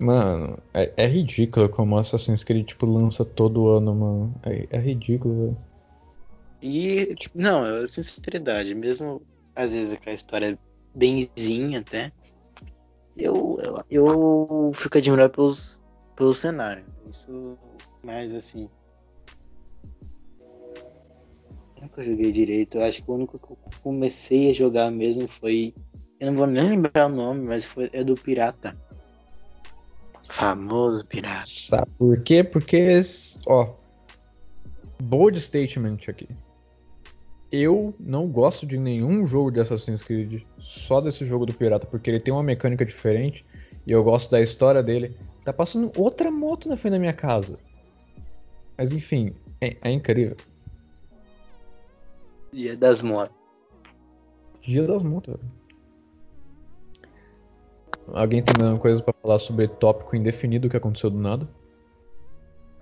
Mano, 0.00 0.58
é, 0.72 0.92
é 0.96 1.06
ridículo 1.06 1.68
como 1.68 1.98
Assassin's 1.98 2.42
Creed 2.42 2.66
tipo, 2.66 2.86
lança 2.86 3.24
todo 3.24 3.68
ano, 3.68 3.94
mano. 3.94 4.34
É, 4.42 4.66
é 4.70 4.78
ridículo, 4.78 5.48
velho. 5.48 5.56
E, 6.62 7.14
tipo, 7.16 7.38
não, 7.38 7.66
é 7.66 7.86
sinceridade, 7.86 8.74
mesmo 8.74 9.22
às 9.54 9.74
vezes 9.74 9.98
com 9.98 10.10
a 10.10 10.12
história 10.12 10.58
benzinha 10.94 11.80
até, 11.80 12.10
eu, 13.16 13.58
eu, 13.60 13.84
eu 13.90 14.72
fico 14.74 14.96
admirado 14.98 15.32
pelos, 15.32 15.80
pelo 16.16 16.32
cenário. 16.32 16.84
Isso 17.10 17.58
mais 18.02 18.34
assim, 18.34 18.68
nunca 21.80 22.02
joguei 22.02 22.30
direito. 22.30 22.78
Eu 22.78 22.84
acho 22.84 23.02
que 23.02 23.10
o 23.10 23.14
único 23.14 23.38
que 23.38 23.52
eu 23.52 23.58
comecei 23.82 24.50
a 24.50 24.54
jogar 24.54 24.90
mesmo 24.90 25.26
foi. 25.26 25.74
Eu 26.18 26.28
não 26.28 26.36
vou 26.36 26.46
nem 26.46 26.68
lembrar 26.68 27.06
o 27.06 27.14
nome, 27.14 27.40
mas 27.40 27.64
foi 27.64 27.88
é 27.92 28.04
do 28.04 28.14
Pirata. 28.14 28.76
Famoso 30.30 31.04
Pirata. 31.06 31.42
Sabe 31.46 31.90
por 31.98 32.22
quê? 32.22 32.44
Porque, 32.44 33.00
ó. 33.46 33.74
Bold 35.02 35.40
statement 35.40 35.98
aqui. 36.08 36.28
Eu 37.50 37.92
não 37.98 38.28
gosto 38.28 38.64
de 38.64 38.78
nenhum 38.78 39.26
jogo 39.26 39.50
de 39.50 39.58
Assassin's 39.58 40.02
Creed, 40.02 40.42
só 40.56 41.00
desse 41.00 41.26
jogo 41.26 41.44
do 41.44 41.52
Pirata, 41.52 41.84
porque 41.84 42.08
ele 42.08 42.20
tem 42.20 42.32
uma 42.32 42.44
mecânica 42.44 42.86
diferente 42.86 43.44
e 43.84 43.90
eu 43.90 44.04
gosto 44.04 44.30
da 44.30 44.40
história 44.40 44.82
dele. 44.84 45.16
Tá 45.44 45.52
passando 45.52 45.90
outra 45.96 46.30
moto 46.30 46.68
na 46.68 46.76
frente 46.76 46.92
da 46.92 46.98
minha 47.00 47.12
casa. 47.12 47.58
Mas 48.78 48.92
enfim, 48.92 49.34
é, 49.60 49.76
é 49.82 49.90
incrível. 49.90 50.36
Dia 52.52 52.76
das 52.76 53.02
Motos. 53.02 53.34
Dia 54.62 54.86
das 54.86 55.02
Motos. 55.02 55.40
Alguém 58.12 58.42
tem 58.42 58.54
alguma 58.58 58.80
coisa 58.80 59.02
para 59.02 59.14
falar 59.22 59.38
sobre 59.38 59.68
tópico 59.68 60.16
indefinido 60.16 60.68
que 60.68 60.76
aconteceu 60.76 61.10
do 61.10 61.18
nada? 61.18 61.48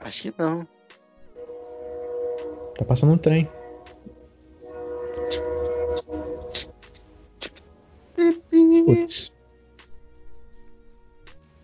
Acho 0.00 0.32
que 0.32 0.34
não. 0.38 0.66
Tá 2.76 2.84
passando 2.84 3.12
um 3.12 3.18
trem. 3.18 3.48
Putz. 8.86 9.32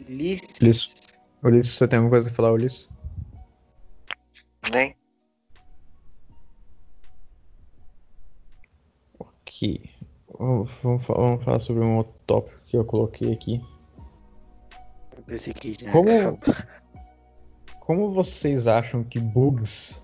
Ulisses. 0.08 1.18
Ulisses, 1.42 1.78
você 1.78 1.88
tem 1.88 1.98
alguma 1.98 2.10
coisa 2.10 2.26
pra 2.26 2.34
falar, 2.34 2.52
Ulisses? 2.52 2.88
Nem. 4.72 4.96
aqui. 9.54 9.90
Vamos, 10.38 10.70
vamos, 10.82 11.44
falar 11.44 11.60
sobre 11.60 11.84
um 11.84 11.96
outro 11.96 12.14
tópico 12.26 12.58
que 12.74 12.78
eu 12.78 12.84
coloquei 12.84 13.32
aqui. 13.32 13.62
Eu 15.16 15.22
pensei 15.22 15.52
que 15.52 15.72
já 15.72 15.92
como, 15.92 16.38
como 17.80 18.12
vocês 18.12 18.66
acham 18.66 19.05
que 19.05 19.20
bugs, 19.20 20.02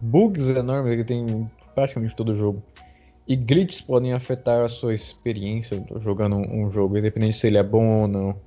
bugs 0.00 0.48
enormes 0.48 0.96
que 0.96 1.04
tem 1.04 1.50
praticamente 1.74 2.14
todo 2.14 2.36
jogo, 2.36 2.62
e 3.26 3.34
glitches 3.34 3.80
podem 3.80 4.12
afetar 4.12 4.64
a 4.64 4.68
sua 4.68 4.94
experiência 4.94 5.84
jogando 6.00 6.36
um 6.36 6.70
jogo, 6.70 6.98
independente 6.98 7.36
se 7.36 7.48
ele 7.48 7.58
é 7.58 7.62
bom 7.62 8.02
ou 8.02 8.08
não? 8.08 8.40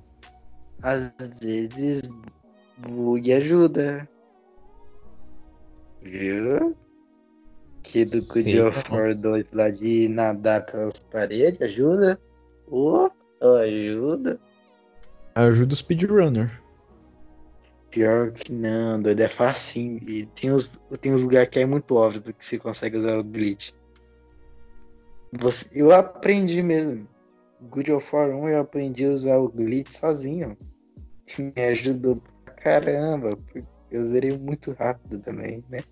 Às 0.82 1.12
vezes 1.42 2.02
bug 2.78 3.32
ajuda. 3.32 4.08
Viu? 6.02 6.74
aqui 7.94 8.04
do 8.04 8.20
Good 8.26 8.60
of 8.60 8.82
War 8.90 9.14
2 9.14 9.52
lá 9.52 9.70
de 9.70 10.08
nadar 10.08 10.66
pelas 10.66 10.98
paredes, 10.98 11.62
ajuda? 11.62 12.18
Oh, 12.68 13.08
ajuda. 13.56 14.40
Ajuda 15.34 15.72
o 15.72 15.76
speedrunner. 15.76 16.60
Pior 17.90 18.32
que 18.32 18.52
não, 18.52 19.00
doido, 19.00 19.20
é 19.20 19.28
facinho. 19.28 19.98
E 20.02 20.26
tem 20.26 20.52
uns, 20.52 20.80
tem 21.00 21.14
uns 21.14 21.22
lugares 21.22 21.48
que 21.48 21.60
é 21.60 21.66
muito 21.66 21.94
óbvio 21.94 22.34
que 22.34 22.44
você 22.44 22.58
consegue 22.58 22.98
usar 22.98 23.18
o 23.18 23.24
glitch. 23.24 23.72
Você, 25.32 25.68
eu 25.72 25.92
aprendi 25.92 26.62
mesmo. 26.62 27.08
Good 27.60 27.92
of 27.92 28.14
War 28.14 28.30
1 28.30 28.48
eu 28.48 28.60
aprendi 28.60 29.04
a 29.04 29.10
usar 29.10 29.36
o 29.38 29.48
glitch 29.48 29.90
sozinho. 29.90 30.56
Me 31.38 31.62
ajudou 31.62 32.22
pra 32.44 32.54
caramba. 32.54 33.38
Eu 33.90 34.06
zerei 34.06 34.36
muito 34.36 34.72
rápido 34.72 35.20
também, 35.20 35.64
né? 35.70 35.82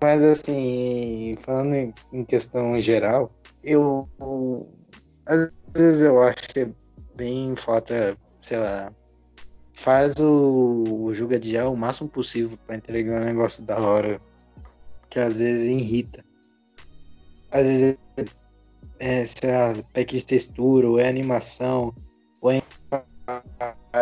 Mas 0.00 0.22
assim, 0.22 1.36
falando 1.40 1.74
em, 1.74 1.94
em 2.12 2.24
questão 2.24 2.80
geral, 2.80 3.32
eu 3.62 4.08
às 5.28 5.50
vezes 5.74 6.02
eu 6.02 6.22
acho 6.22 6.48
que 6.48 6.60
é 6.60 6.70
bem 7.14 7.54
falta, 7.54 8.16
sei 8.40 8.58
lá, 8.58 8.92
faz 9.74 10.14
o, 10.18 11.04
o 11.04 11.14
jogo 11.14 11.34
adiar 11.34 11.70
o 11.70 11.76
máximo 11.76 12.08
possível 12.08 12.58
para 12.66 12.76
entregar 12.76 13.22
um 13.22 13.24
negócio 13.26 13.64
da 13.64 13.78
hora. 13.78 14.20
Que 15.10 15.18
às 15.18 15.38
vezes 15.38 15.64
irrita. 15.64 16.24
Às 17.50 17.62
vezes 17.62 17.98
é, 18.98 19.24
sei 19.24 19.50
lá, 19.50 19.74
pack 19.92 20.16
de 20.16 20.24
textura, 20.24 20.88
ou 20.88 20.98
é 20.98 21.08
animação, 21.08 21.94
ou 22.40 22.50
é 22.50 22.60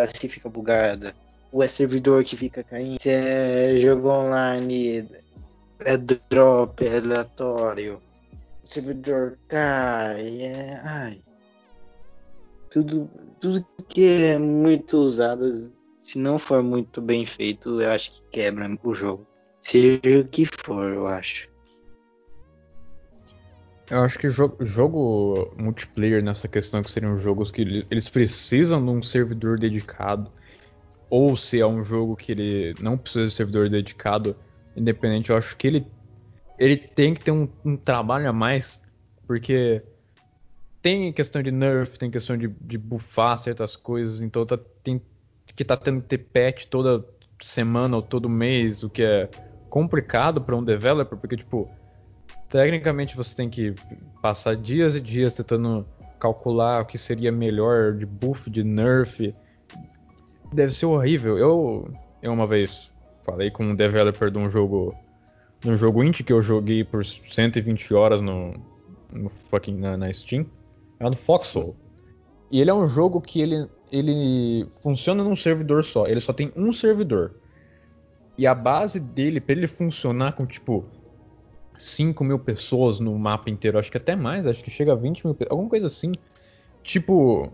se 0.06 0.28
fica 0.28 0.48
bugada, 0.48 1.14
ou 1.52 1.62
é 1.62 1.68
servidor 1.68 2.24
que 2.24 2.36
fica 2.36 2.62
caindo, 2.62 3.00
se 3.00 3.10
é 3.10 3.76
jogo 3.78 4.08
online 4.08 5.08
é 5.80 5.96
drop, 5.96 6.84
é 6.84 6.98
aleatório, 6.98 8.00
servidor 8.66 9.38
cai, 9.48 10.42
é. 10.42 10.80
Ai. 10.84 11.22
Tudo, 12.70 13.10
tudo 13.40 13.66
que 13.88 14.04
é 14.04 14.38
muito 14.38 14.98
usado, 14.98 15.72
se 16.00 16.18
não 16.18 16.38
for 16.38 16.62
muito 16.62 17.00
bem 17.00 17.24
feito, 17.24 17.80
eu 17.80 17.90
acho 17.90 18.12
que 18.12 18.22
quebra 18.30 18.68
o 18.82 18.94
jogo. 18.94 19.26
Seja 19.60 20.20
o 20.20 20.28
que 20.28 20.44
for, 20.44 20.92
eu 20.92 21.06
acho. 21.06 21.48
Eu 23.90 24.02
acho 24.02 24.18
que 24.18 24.28
jogo, 24.28 24.64
jogo 24.64 25.54
multiplayer 25.56 26.22
nessa 26.22 26.48
questão 26.48 26.82
que 26.82 26.90
seriam 26.90 27.18
jogos 27.20 27.52
que 27.52 27.86
eles 27.88 28.08
precisam 28.08 28.84
de 28.84 28.90
um 28.90 29.02
servidor 29.02 29.58
dedicado, 29.58 30.30
ou 31.08 31.36
se 31.36 31.60
é 31.60 31.66
um 31.66 31.84
jogo 31.84 32.16
que 32.16 32.32
ele 32.32 32.74
não 32.80 32.98
precisa 32.98 33.26
de 33.26 33.32
servidor 33.32 33.68
dedicado, 33.68 34.36
independente, 34.76 35.30
eu 35.30 35.36
acho 35.36 35.56
que 35.56 35.68
ele, 35.68 35.86
ele 36.58 36.76
tem 36.76 37.14
que 37.14 37.20
ter 37.20 37.30
um, 37.30 37.48
um 37.64 37.76
trabalho 37.76 38.28
a 38.28 38.32
mais, 38.32 38.80
porque 39.26 39.82
tem 40.82 41.12
questão 41.12 41.42
de 41.42 41.50
nerf, 41.50 41.98
tem 41.98 42.10
questão 42.10 42.36
de, 42.36 42.48
de 42.60 42.78
buffar 42.78 43.38
certas 43.38 43.76
coisas, 43.76 44.20
então 44.20 44.44
tá, 44.44 44.58
tem 44.82 45.00
que 45.54 45.64
tá 45.64 45.76
tendo 45.76 46.02
que 46.02 46.08
ter 46.08 46.18
patch 46.18 46.66
toda 46.66 47.04
semana 47.42 47.96
ou 47.96 48.02
todo 48.02 48.28
mês, 48.28 48.82
o 48.82 48.90
que 48.90 49.02
é 49.02 49.28
complicado 49.68 50.40
para 50.40 50.56
um 50.56 50.62
developer, 50.62 51.18
porque 51.18 51.36
tipo, 51.36 51.68
tecnicamente 52.48 53.16
você 53.16 53.34
tem 53.34 53.48
que 53.48 53.74
passar 54.20 54.56
dias 54.56 54.94
e 54.94 55.00
dias 55.00 55.34
tentando 55.34 55.86
calcular 56.18 56.82
o 56.82 56.86
que 56.86 56.98
seria 56.98 57.30
melhor 57.30 57.94
de 57.94 58.06
buff, 58.06 58.48
de 58.50 58.64
nerf. 58.64 59.32
Deve 60.52 60.72
ser 60.72 60.86
horrível. 60.86 61.38
Eu, 61.38 61.90
eu 62.22 62.32
uma 62.32 62.46
vez 62.46 62.90
falei 63.22 63.50
com 63.50 63.64
um 63.64 63.74
developer 63.74 64.30
de 64.30 64.38
um 64.38 64.48
jogo 64.48 64.94
um 65.64 65.76
jogo 65.76 66.02
indie 66.02 66.22
que 66.22 66.32
eu 66.32 66.42
joguei 66.42 66.84
por 66.84 67.04
120 67.04 67.94
horas 67.94 68.20
no, 68.20 68.54
no 69.12 69.28
fucking 69.28 69.76
na, 69.76 69.96
na 69.96 70.12
Steam. 70.12 70.46
É 70.98 71.08
do 71.08 71.16
Foxhole. 71.16 71.74
E 72.50 72.60
ele 72.60 72.70
é 72.70 72.74
um 72.74 72.86
jogo 72.86 73.20
que 73.20 73.40
ele, 73.40 73.68
ele 73.90 74.66
funciona 74.82 75.22
num 75.22 75.36
servidor 75.36 75.84
só. 75.84 76.06
Ele 76.06 76.20
só 76.20 76.32
tem 76.32 76.52
um 76.56 76.72
servidor. 76.72 77.34
E 78.38 78.46
a 78.46 78.54
base 78.54 79.00
dele, 79.00 79.40
para 79.40 79.54
ele 79.54 79.66
funcionar 79.66 80.32
com 80.32 80.46
tipo 80.46 80.84
5 81.76 82.22
mil 82.24 82.38
pessoas 82.38 83.00
no 83.00 83.18
mapa 83.18 83.50
inteiro, 83.50 83.78
acho 83.78 83.90
que 83.90 83.96
até 83.96 84.14
mais, 84.14 84.46
acho 84.46 84.62
que 84.62 84.70
chega 84.70 84.92
a 84.92 84.96
20 84.96 85.26
mil 85.26 85.36
alguma 85.50 85.68
coisa 85.68 85.86
assim. 85.86 86.12
Tipo, 86.82 87.50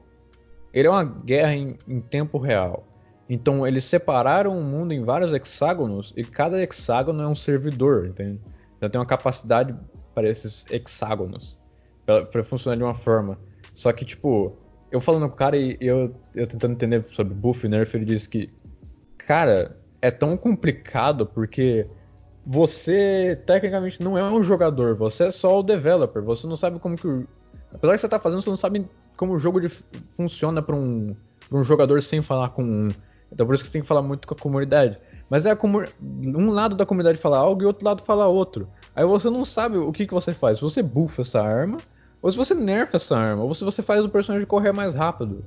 ele 0.72 0.88
é 0.88 0.90
uma 0.90 1.04
guerra 1.04 1.54
em, 1.54 1.76
em 1.88 2.00
tempo 2.00 2.38
real. 2.38 2.86
Então 3.32 3.66
eles 3.66 3.86
separaram 3.86 4.58
o 4.58 4.62
mundo 4.62 4.92
em 4.92 5.02
vários 5.02 5.32
hexágonos 5.32 6.12
e 6.14 6.22
cada 6.22 6.62
hexágono 6.62 7.22
é 7.22 7.26
um 7.26 7.34
servidor, 7.34 8.04
entende? 8.06 8.38
Então 8.76 8.90
tem 8.90 9.00
uma 9.00 9.06
capacidade 9.06 9.74
para 10.14 10.28
esses 10.28 10.66
hexágonos 10.70 11.58
para 12.04 12.44
funcionar 12.44 12.76
de 12.76 12.82
uma 12.82 12.94
forma. 12.94 13.38
Só 13.72 13.90
que 13.90 14.04
tipo, 14.04 14.54
eu 14.90 15.00
falando 15.00 15.28
com 15.28 15.34
o 15.34 15.38
cara 15.38 15.56
e 15.56 15.78
eu, 15.80 16.14
eu 16.34 16.46
tentando 16.46 16.74
entender 16.74 17.06
sobre 17.08 17.32
buff 17.32 17.64
e 17.64 17.70
nerf, 17.70 17.96
ele 17.96 18.04
disse 18.04 18.28
que 18.28 18.50
cara, 19.16 19.78
é 20.02 20.10
tão 20.10 20.36
complicado 20.36 21.24
porque 21.24 21.86
você 22.44 23.40
tecnicamente 23.46 24.02
não 24.02 24.18
é 24.18 24.30
um 24.30 24.42
jogador, 24.42 24.94
você 24.94 25.28
é 25.28 25.30
só 25.30 25.58
o 25.58 25.62
developer, 25.62 26.22
você 26.22 26.46
não 26.46 26.56
sabe 26.56 26.78
como 26.78 26.98
que 26.98 27.08
apesar 27.72 27.94
que 27.94 28.00
você 28.02 28.08
tá 28.10 28.18
fazendo, 28.18 28.42
você 28.42 28.50
não 28.50 28.58
sabe 28.58 28.86
como 29.16 29.32
o 29.32 29.38
jogo 29.38 29.58
de... 29.58 29.70
funciona 30.14 30.60
para 30.60 30.76
um, 30.76 31.16
um 31.50 31.64
jogador 31.64 32.02
sem 32.02 32.20
falar 32.20 32.50
com. 32.50 32.90
Então 33.32 33.46
por 33.46 33.54
isso 33.54 33.64
que 33.64 33.70
você 33.70 33.74
tem 33.74 33.82
que 33.82 33.88
falar 33.88 34.02
muito 34.02 34.28
com 34.28 34.34
a 34.34 34.38
comunidade. 34.38 34.98
Mas 35.28 35.46
é 35.46 35.50
a 35.50 35.56
comu... 35.56 35.84
um 36.00 36.50
lado 36.50 36.76
da 36.76 36.84
comunidade 36.84 37.18
fala 37.18 37.38
algo 37.38 37.62
e 37.62 37.66
outro 37.66 37.84
lado 37.84 38.02
fala 38.02 38.26
outro. 38.26 38.68
Aí 38.94 39.04
você 39.04 39.30
não 39.30 39.44
sabe 39.44 39.78
o 39.78 39.90
que, 39.90 40.06
que 40.06 40.14
você 40.14 40.32
faz. 40.32 40.58
Se 40.58 40.64
você 40.64 40.82
buffa 40.82 41.22
essa 41.22 41.40
arma, 41.40 41.78
ou 42.20 42.30
se 42.30 42.36
você 42.36 42.54
nerfa 42.54 42.96
essa 42.96 43.16
arma, 43.16 43.42
ou 43.42 43.54
se 43.54 43.64
você 43.64 43.82
faz 43.82 44.04
o 44.04 44.08
personagem 44.08 44.46
correr 44.46 44.72
mais 44.72 44.94
rápido. 44.94 45.44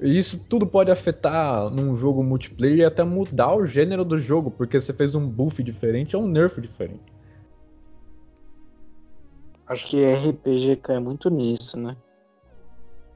E 0.00 0.16
isso 0.16 0.38
tudo 0.48 0.66
pode 0.66 0.90
afetar 0.90 1.70
num 1.70 1.96
jogo 1.96 2.22
multiplayer 2.22 2.78
e 2.78 2.84
até 2.84 3.02
mudar 3.02 3.54
o 3.54 3.66
gênero 3.66 4.04
do 4.04 4.18
jogo, 4.18 4.50
porque 4.50 4.80
você 4.80 4.92
fez 4.92 5.14
um 5.14 5.28
buff 5.28 5.62
diferente 5.62 6.16
ou 6.16 6.22
um 6.22 6.28
nerf 6.28 6.60
diferente. 6.60 7.12
Acho 9.66 9.88
que 9.88 10.04
RPG 10.04 10.76
cai 10.76 10.98
muito 10.98 11.28
nisso, 11.28 11.76
né? 11.76 11.96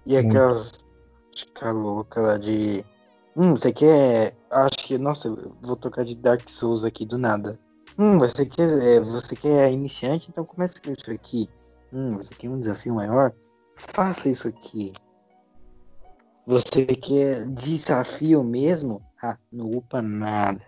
E 0.04 0.16
aquelas 0.16 0.84
fica 1.34 1.70
louca 1.72 2.20
lá 2.20 2.38
de. 2.38 2.84
Hum, 3.36 3.52
você 3.52 3.72
quer. 3.72 4.36
Acho 4.50 4.76
que. 4.86 4.98
Nossa, 4.98 5.34
vou 5.62 5.76
tocar 5.76 6.04
de 6.04 6.14
Dark 6.14 6.48
Souls 6.48 6.84
aqui 6.84 7.06
do 7.06 7.16
nada. 7.16 7.58
Hum, 7.98 8.18
você 8.18 8.44
quer. 8.46 8.68
é, 8.82 9.00
Você 9.00 9.34
quer 9.36 9.72
iniciante, 9.72 10.28
então 10.30 10.44
comece 10.44 10.80
com 10.80 10.90
isso 10.92 11.10
aqui. 11.10 11.48
Hum, 11.92 12.16
você 12.16 12.34
quer 12.34 12.48
um 12.48 12.60
desafio 12.60 12.94
maior? 12.94 13.32
Faça 13.76 14.28
isso 14.28 14.48
aqui. 14.48 14.92
Você 16.46 16.84
quer 16.86 17.46
desafio 17.46 18.42
mesmo? 18.42 19.02
Ah, 19.22 19.38
não 19.50 19.70
upa 19.70 20.02
nada. 20.02 20.60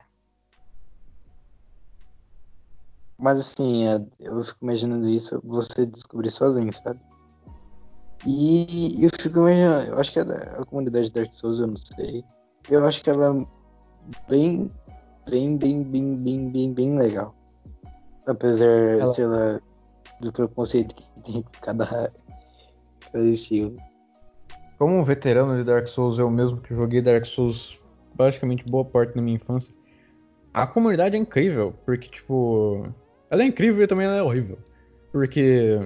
Mas 3.19 3.39
assim, 3.41 3.86
é, 3.86 4.07
eu 4.20 4.43
fico 4.43 4.59
imaginando 4.65 5.09
isso, 5.09 5.41
você 5.45 5.86
descobrir 5.86 6.31
sozinho, 6.31 6.73
sabe? 6.73 7.01
E 8.27 9.05
eu 9.05 9.11
fico 9.20 9.39
imaginando, 9.39 9.91
eu 9.91 9.99
acho 9.99 10.12
que 10.12 10.19
a, 10.20 10.23
a 10.23 10.65
comunidade 10.65 11.12
Dark 11.12 11.32
Souls, 11.32 11.59
eu 11.59 11.66
não 11.66 11.77
sei. 11.77 12.24
Eu 12.70 12.85
acho 12.85 13.03
que 13.03 13.11
ela 13.11 13.36
é 13.36 13.47
bem, 14.31 14.70
bem, 15.28 15.57
bem, 15.57 15.82
bem, 15.82 16.16
bem, 16.16 16.51
bem, 16.51 16.73
bem 16.73 16.99
legal. 16.99 17.35
Apesar, 18.27 18.99
Ela- 18.99 19.07
sei 19.12 19.27
lá, 19.27 19.61
do 20.20 20.32
preconceito 20.32 20.95
que 20.95 21.05
tem 21.23 21.43
com 21.43 21.51
cada, 21.61 21.85
cada 23.12 23.24
estilo. 23.24 23.77
Como 24.78 24.99
um 24.99 25.03
veterano 25.03 25.57
de 25.57 25.65
Dark 25.65 25.86
Souls, 25.86 26.19
eu 26.19 26.31
mesmo 26.31 26.61
que 26.61 26.74
joguei 26.74 27.01
Dark 27.01 27.24
Souls 27.27 27.78
praticamente 28.16 28.65
boa 28.65 28.85
parte 28.85 29.15
da 29.15 29.23
minha 29.23 29.36
infância, 29.36 29.74
a 30.53 30.66
comunidade 30.66 31.16
é 31.16 31.19
incrível, 31.19 31.74
porque, 31.85 32.09
tipo, 32.09 32.86
ela 33.28 33.43
é 33.43 33.47
incrível 33.47 33.82
e 33.82 33.86
também 33.86 34.07
ela 34.07 34.16
é 34.16 34.23
horrível. 34.23 34.59
Porque 35.12 35.78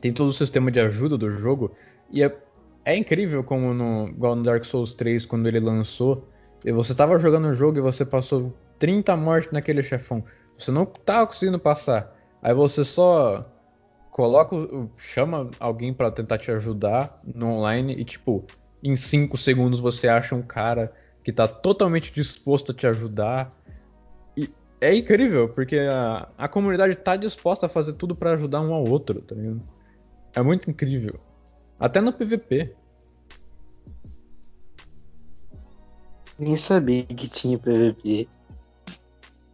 tem 0.00 0.12
todo 0.12 0.28
o 0.28 0.32
sistema 0.32 0.70
de 0.70 0.80
ajuda 0.80 1.18
do 1.18 1.30
jogo, 1.30 1.72
e 2.10 2.22
é, 2.22 2.36
é 2.84 2.96
incrível 2.96 3.44
como 3.44 3.72
no, 3.72 4.08
igual 4.08 4.34
no 4.34 4.42
Dark 4.42 4.64
Souls 4.64 4.94
3, 4.94 5.24
quando 5.24 5.46
ele 5.46 5.60
lançou, 5.60 6.28
e 6.64 6.72
você 6.72 6.94
tava 6.94 7.18
jogando 7.18 7.48
o 7.48 7.54
jogo 7.54 7.78
e 7.78 7.80
você 7.80 8.04
passou 8.04 8.52
30 8.78 9.16
mortes 9.16 9.52
naquele 9.52 9.82
chefão. 9.82 10.24
Você 10.56 10.70
não 10.70 10.84
tava 10.84 11.26
conseguindo 11.26 11.58
passar. 11.58 12.16
Aí 12.42 12.54
você 12.54 12.84
só 12.84 13.46
coloca, 14.10 14.56
chama 14.96 15.50
alguém 15.58 15.92
pra 15.92 16.10
tentar 16.10 16.38
te 16.38 16.50
ajudar 16.50 17.20
no 17.24 17.48
online 17.50 17.94
e 17.94 18.04
tipo, 18.04 18.44
em 18.82 18.94
5 18.96 19.36
segundos 19.38 19.80
você 19.80 20.08
acha 20.08 20.34
um 20.34 20.42
cara 20.42 20.92
que 21.24 21.32
tá 21.32 21.46
totalmente 21.46 22.12
disposto 22.12 22.72
a 22.72 22.74
te 22.74 22.86
ajudar. 22.86 23.50
E 24.36 24.50
é 24.80 24.94
incrível, 24.94 25.48
porque 25.48 25.78
a, 25.78 26.28
a 26.36 26.48
comunidade 26.48 26.96
tá 26.96 27.16
disposta 27.16 27.66
a 27.66 27.68
fazer 27.68 27.92
tudo 27.94 28.14
pra 28.14 28.32
ajudar 28.32 28.60
um 28.60 28.74
ao 28.74 28.84
outro, 28.84 29.20
tá 29.22 29.34
ligado? 29.34 29.60
É 30.34 30.42
muito 30.42 30.68
incrível. 30.70 31.20
Até 31.82 32.00
no 32.00 32.12
PVP. 32.12 32.72
Nem 36.38 36.56
sabia 36.56 37.04
que 37.04 37.28
tinha 37.28 37.58
PVP. 37.58 38.28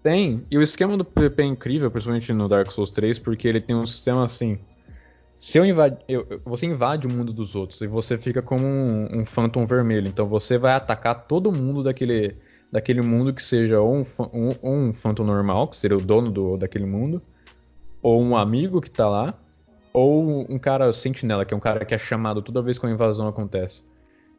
Tem. 0.03 0.43
E 0.51 0.59
o 0.59 0.63
esquema 0.63 0.95
do 0.99 1.07
PVP 1.07 1.43
é 1.43 1.47
incrível, 1.47 1.91
principalmente 1.91 2.31
no 2.35 2.47
Dark 2.47 2.71
Souls 2.71 2.91
3, 2.91 3.19
porque 3.19 3.49
ele 3.49 3.63
tem 3.63 3.75
um 3.75 3.87
sistema 3.87 4.27
assim. 4.27 4.59
Se 5.39 5.57
eu 5.57 5.65
eu- 6.07 6.27
você 6.45 6.67
invade 6.67 7.07
o 7.07 7.11
mundo 7.11 7.33
dos 7.33 7.55
outros 7.55 7.81
e 7.81 7.87
você 7.87 8.19
fica 8.19 8.43
como 8.43 8.67
um, 8.67 9.21
um 9.21 9.25
Phantom 9.25 9.65
vermelho. 9.65 10.09
Então 10.09 10.27
você 10.29 10.59
vai 10.59 10.75
atacar 10.75 11.27
todo 11.27 11.51
mundo 11.51 11.83
daquele, 11.83 12.37
daquele 12.71 13.01
mundo 13.01 13.33
que 13.33 13.43
seja 13.43 13.81
ou 13.81 13.97
um, 13.97 14.05
um, 14.35 14.89
um 14.89 14.93
Phantom 14.93 15.25
normal, 15.25 15.69
que 15.69 15.77
seria 15.77 15.97
o 15.97 16.01
dono 16.01 16.31
do, 16.31 16.59
daquele 16.59 16.85
mundo, 16.85 17.23
ou 18.03 18.21
um 18.23 18.37
amigo 18.37 18.83
que 18.83 18.91
tá 18.91 19.09
lá, 19.09 19.35
ou 19.99 20.47
um 20.49 20.59
cara 20.59 20.93
sentinela, 20.93 21.45
que 21.45 21.53
é 21.53 21.57
um 21.57 21.61
cara 21.61 21.85
que 21.85 21.95
é 21.95 21.99
chamado 21.99 22.41
toda 22.41 22.63
vez 22.63 22.79
que 22.79 22.87
uma 22.87 22.93
invasão 22.93 23.27
acontece. 23.27 23.83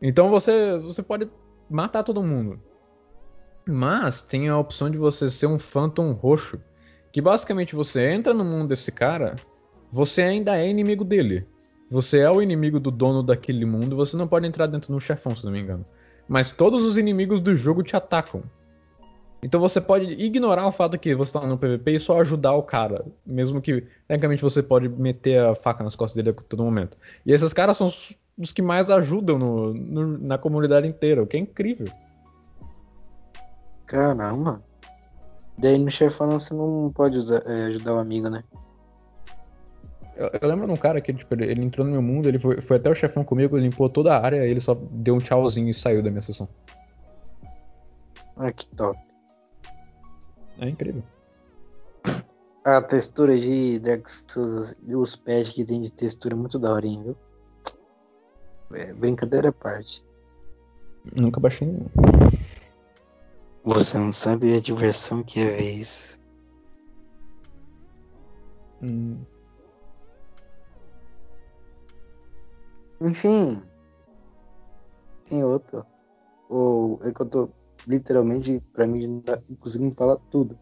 Então 0.01 0.29
você, 0.29 0.77
você 0.77 1.03
pode 1.03 1.29
matar 1.69 2.03
todo 2.03 2.23
mundo. 2.23 2.59
Mas 3.67 4.21
tem 4.21 4.47
a 4.47 4.57
opção 4.57 4.89
de 4.89 4.97
você 4.97 5.29
ser 5.29 5.47
um 5.47 5.59
Phantom 5.59 6.11
roxo. 6.13 6.59
Que 7.11 7.21
basicamente 7.21 7.75
você 7.75 8.09
entra 8.11 8.33
no 8.33 8.45
mundo 8.45 8.67
desse 8.67 8.91
cara, 8.91 9.35
você 9.91 10.21
ainda 10.21 10.57
é 10.57 10.67
inimigo 10.67 11.03
dele. 11.03 11.45
Você 11.89 12.19
é 12.19 12.29
o 12.29 12.41
inimigo 12.41 12.79
do 12.79 12.91
dono 12.91 13.23
daquele 13.23 13.65
mundo, 13.65 13.95
você 13.95 14.15
não 14.15 14.27
pode 14.27 14.45
entrar 14.45 14.67
dentro 14.67 14.93
do 14.93 14.99
chefão, 14.99 15.35
se 15.35 15.43
não 15.43 15.51
me 15.51 15.59
engano. 15.59 15.83
Mas 16.27 16.51
todos 16.51 16.83
os 16.83 16.97
inimigos 16.97 17.39
do 17.39 17.55
jogo 17.55 17.81
te 17.81 17.95
atacam. 17.95 18.43
Então 19.41 19.59
você 19.59 19.79
pode 19.79 20.05
ignorar 20.05 20.67
o 20.67 20.71
fato 20.71 20.97
que 20.99 21.15
você 21.15 21.31
tá 21.33 21.45
no 21.47 21.57
PVP 21.57 21.91
e 21.93 21.99
só 21.99 22.19
ajudar 22.19 22.53
o 22.53 22.63
cara. 22.63 23.05
Mesmo 23.25 23.61
que, 23.61 23.81
tecnicamente, 24.07 24.43
você 24.43 24.61
pode 24.61 24.89
meter 24.89 25.39
a 25.41 25.55
faca 25.55 25.83
nas 25.83 25.95
costas 25.95 26.15
dele 26.15 26.35
a 26.37 26.41
todo 26.43 26.63
momento. 26.63 26.97
E 27.25 27.31
esses 27.31 27.53
caras 27.53 27.77
são 27.77 27.87
os, 27.87 28.13
os 28.37 28.51
que 28.51 28.61
mais 28.61 28.89
ajudam 28.89 29.37
no- 29.39 29.73
no- 29.73 30.17
na 30.17 30.37
comunidade 30.37 30.87
inteira, 30.87 31.23
o 31.23 31.27
que 31.27 31.37
é 31.37 31.39
incrível. 31.39 31.87
Caramba. 33.85 34.61
Daí 35.57 35.77
no 35.77 35.89
chefão 35.89 36.37
você 36.39 36.53
não 36.53 36.91
pode 36.93 37.17
usar- 37.17 37.43
é, 37.45 37.65
ajudar 37.67 37.95
o 37.95 37.99
amigo, 37.99 38.29
né? 38.29 38.43
Eu, 40.15 40.29
eu 40.41 40.49
lembro 40.49 40.67
de 40.67 40.73
um 40.73 40.77
cara 40.77 40.99
que 40.99 41.13
tipo, 41.13 41.33
ele, 41.33 41.45
ele 41.45 41.63
entrou 41.63 41.85
no 41.85 41.93
meu 41.93 42.01
mundo, 42.01 42.27
ele 42.27 42.37
foi, 42.39 42.61
foi 42.61 42.75
até 42.77 42.89
o 42.89 42.95
chefão 42.95 43.23
comigo, 43.23 43.55
ele 43.57 43.67
limpou 43.69 43.89
toda 43.89 44.13
a 44.15 44.21
área, 44.23 44.45
ele 44.45 44.59
só 44.59 44.77
deu 44.91 45.15
um 45.15 45.19
tchauzinho 45.19 45.69
e 45.69 45.73
saiu 45.73 46.03
da 46.03 46.09
minha 46.09 46.21
sessão. 46.21 46.47
Ah, 48.35 48.51
que 48.51 48.67
top. 48.75 48.99
É 50.59 50.69
incrível. 50.69 51.03
A 52.65 52.81
textura 52.81 53.37
de 53.37 53.79
Dark 53.79 54.07
Souls, 54.09 54.75
os 54.87 55.15
patches 55.15 55.53
que 55.53 55.65
tem 55.65 55.81
de 55.81 55.91
textura 55.91 56.35
é 56.35 56.37
muito 56.37 56.59
daorinha, 56.59 57.03
viu? 57.03 57.17
É, 58.73 58.93
brincadeira 58.93 59.49
à 59.49 59.53
parte. 59.53 60.05
Nunca 61.15 61.39
baixei 61.39 61.67
nenhum. 61.67 61.89
Você 63.63 63.97
não 63.97 64.11
sabe 64.11 64.55
a 64.55 64.59
diversão 64.59 65.23
que 65.23 65.39
é 65.39 65.45
ver 65.45 65.71
isso. 65.71 66.19
Hum, 68.81 69.23
Enfim. 73.01 73.63
Tem 75.29 75.43
outro. 75.43 75.85
Ou 76.49 76.99
é 77.03 77.13
que 77.13 77.21
eu 77.21 77.25
tô 77.25 77.49
literalmente, 77.89 78.61
pra 78.71 78.85
mim, 78.85 79.23
conseguimos 79.59 79.95
falar 79.95 80.17
tudo. 80.29 80.57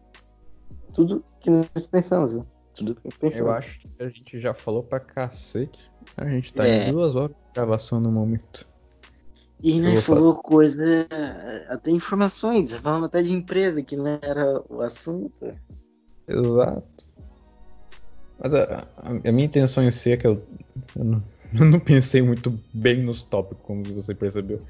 Tudo 0.94 1.22
que 1.40 1.50
nós 1.50 1.86
pensamos, 1.90 2.34
né? 2.36 2.44
Tudo 2.74 2.94
que 2.94 3.08
pensamos. 3.18 3.38
Eu 3.38 3.52
acho 3.52 3.78
que 3.80 4.02
a 4.02 4.08
gente 4.08 4.40
já 4.40 4.54
falou 4.54 4.82
pra 4.82 4.98
cacete. 4.98 5.78
A 6.16 6.26
gente 6.28 6.52
tá 6.54 6.66
É. 6.66 6.88
em 6.88 6.92
duas 6.92 7.14
horas 7.14 7.36
de 7.36 7.54
gravação 7.54 8.00
no 8.00 8.10
momento. 8.10 8.66
E 9.62 9.80
né, 9.80 10.00
falou 10.00 10.36
coisa, 10.36 11.06
até 11.68 11.90
informações, 11.90 12.72
falando 12.72 13.06
até 13.06 13.20
de 13.22 13.32
empresa 13.32 13.82
que 13.82 13.96
não 13.96 14.06
era 14.22 14.62
o 14.68 14.80
assunto. 14.80 15.32
Exato. 16.26 17.06
Mas 18.38 18.54
a, 18.54 18.62
a- 18.96 19.10
a 19.28 19.32
minha 19.32 19.46
intenção 19.46 19.82
em 19.84 19.90
si 19.90 20.12
é 20.12 20.16
que 20.16 20.26
eu, 20.28 20.40
eu, 20.96 21.04
não, 21.04 21.22
eu 21.58 21.64
não 21.66 21.80
pensei 21.80 22.22
muito 22.22 22.56
bem 22.72 23.02
nos 23.02 23.22
tópicos, 23.22 23.64
como 23.66 23.82
você 23.82 24.14
percebeu. 24.14 24.60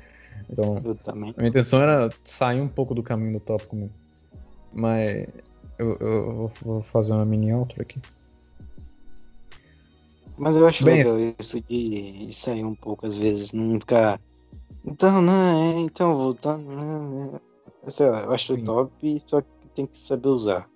Então, 0.50 0.80
a 1.06 1.14
minha 1.14 1.34
intenção 1.48 1.82
era 1.82 2.10
sair 2.24 2.60
um 2.60 2.68
pouco 2.68 2.94
do 2.94 3.02
caminho 3.02 3.34
do 3.34 3.40
tópico 3.40 3.76
mesmo. 3.76 3.94
Mas 4.72 5.26
eu, 5.78 5.96
eu 5.98 6.52
vou- 6.62 6.82
fazer 6.82 7.12
uma 7.12 7.24
mini 7.24 7.52
outro 7.52 7.80
aqui. 7.80 8.00
Mas 10.36 10.56
eu 10.56 10.66
acho 10.66 10.84
Bem, 10.84 10.98
legal 10.98 11.34
isso 11.38 11.60
de, 11.60 12.28
sair 12.32 12.64
um 12.64 12.74
pouco 12.74 13.06
às 13.06 13.16
vezes, 13.16 13.52
não 13.52 13.78
ficar. 13.80 14.20
Então, 14.84 15.20
não, 15.20 15.32
é, 15.32 15.78
então, 15.80 16.16
voltando. 16.16 16.70
Não, 16.70 17.40
é. 17.84 17.90
Sei 17.90 18.08
lá, 18.08 18.22
eu 18.22 18.32
acho 18.32 18.54
Sim. 18.54 18.64
top, 18.64 19.22
só 19.26 19.40
que 19.40 19.48
tem 19.74 19.86
que 19.86 19.98
saber 19.98 20.28
usar. 20.28 20.68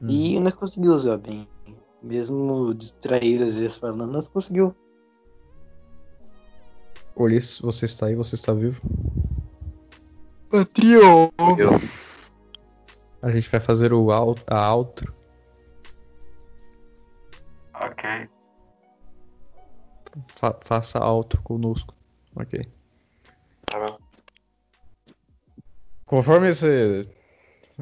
Hum. 0.00 0.08
E 0.08 0.40
nós 0.40 0.54
conseguimos 0.54 1.04
usar 1.04 1.18
bem. 1.18 1.48
Mesmo 2.02 2.74
distraído 2.74 3.44
às 3.44 3.56
vezes 3.56 3.76
falando, 3.76 4.10
nós 4.10 4.28
conseguiu. 4.28 4.74
Ulisses, 7.16 7.60
você 7.60 7.86
está 7.86 8.06
aí, 8.06 8.14
você 8.14 8.34
está 8.34 8.52
vivo. 8.52 8.80
Patreon! 10.50 11.30
Eu. 11.58 11.70
A 13.22 13.30
gente 13.30 13.48
vai 13.50 13.60
fazer 13.60 13.92
o 13.92 14.10
out, 14.12 14.42
a 14.46 14.74
outro. 14.74 15.14
Ok. 17.74 18.28
Fa- 20.28 20.58
faça 20.62 21.04
outro 21.04 21.42
conosco. 21.42 21.94
Ok. 22.34 22.60
Tá 23.66 23.78
bom. 23.80 23.98
Conforme 26.04 26.50
esse, 26.50 27.08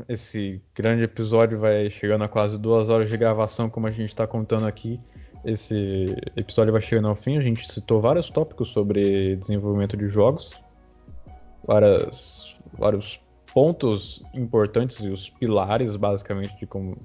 esse 0.09 0.63
grande 0.75 1.03
episódio 1.03 1.59
vai 1.59 1.91
chegando 1.91 2.25
a 2.25 2.29
quase 2.29 2.57
duas 2.59 2.89
horas 2.89 3.11
de 3.11 3.17
gravação, 3.17 3.69
como 3.69 3.87
a 3.87 3.91
gente 3.91 4.09
está 4.09 4.27
contando 4.27 4.67
aqui, 4.67 4.99
esse 5.45 6.17
episódio 6.37 6.73
vai 6.73 6.81
chegando 6.81 7.09
ao 7.09 7.17
fim. 7.17 7.37
A 7.37 7.41
gente 7.41 7.71
citou 7.71 8.01
vários 8.01 8.31
tópicos 8.31 8.71
sobre 8.71 9.37
desenvolvimento 9.37 9.97
de 9.97 10.09
jogos, 10.09 10.53
várias, 11.67 12.57
vários 12.73 13.21
pontos 13.53 14.23
importantes 14.33 14.99
e 15.01 15.09
os 15.09 15.31
pilares, 15.31 15.97
basicamente, 15.97 16.57
de 16.59 16.67
como 16.67 16.97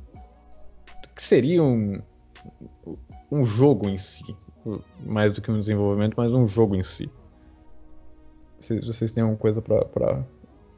que 1.16 1.24
seria 1.24 1.62
um, 1.62 2.02
um 3.30 3.44
jogo 3.44 3.90
em 3.90 3.98
si, 3.98 4.24
mais 5.02 5.34
do 5.34 5.42
que 5.42 5.52
um 5.52 5.60
desenvolvimento, 5.60 6.16
mas 6.16 6.32
um 6.32 6.48
jogo 6.48 6.76
em 6.76 6.84
si. 6.84 7.12
Vocês, 8.60 8.86
vocês 8.86 9.12
têm 9.12 9.24
alguma 9.24 9.38
coisa 9.38 9.62
para 9.62 10.24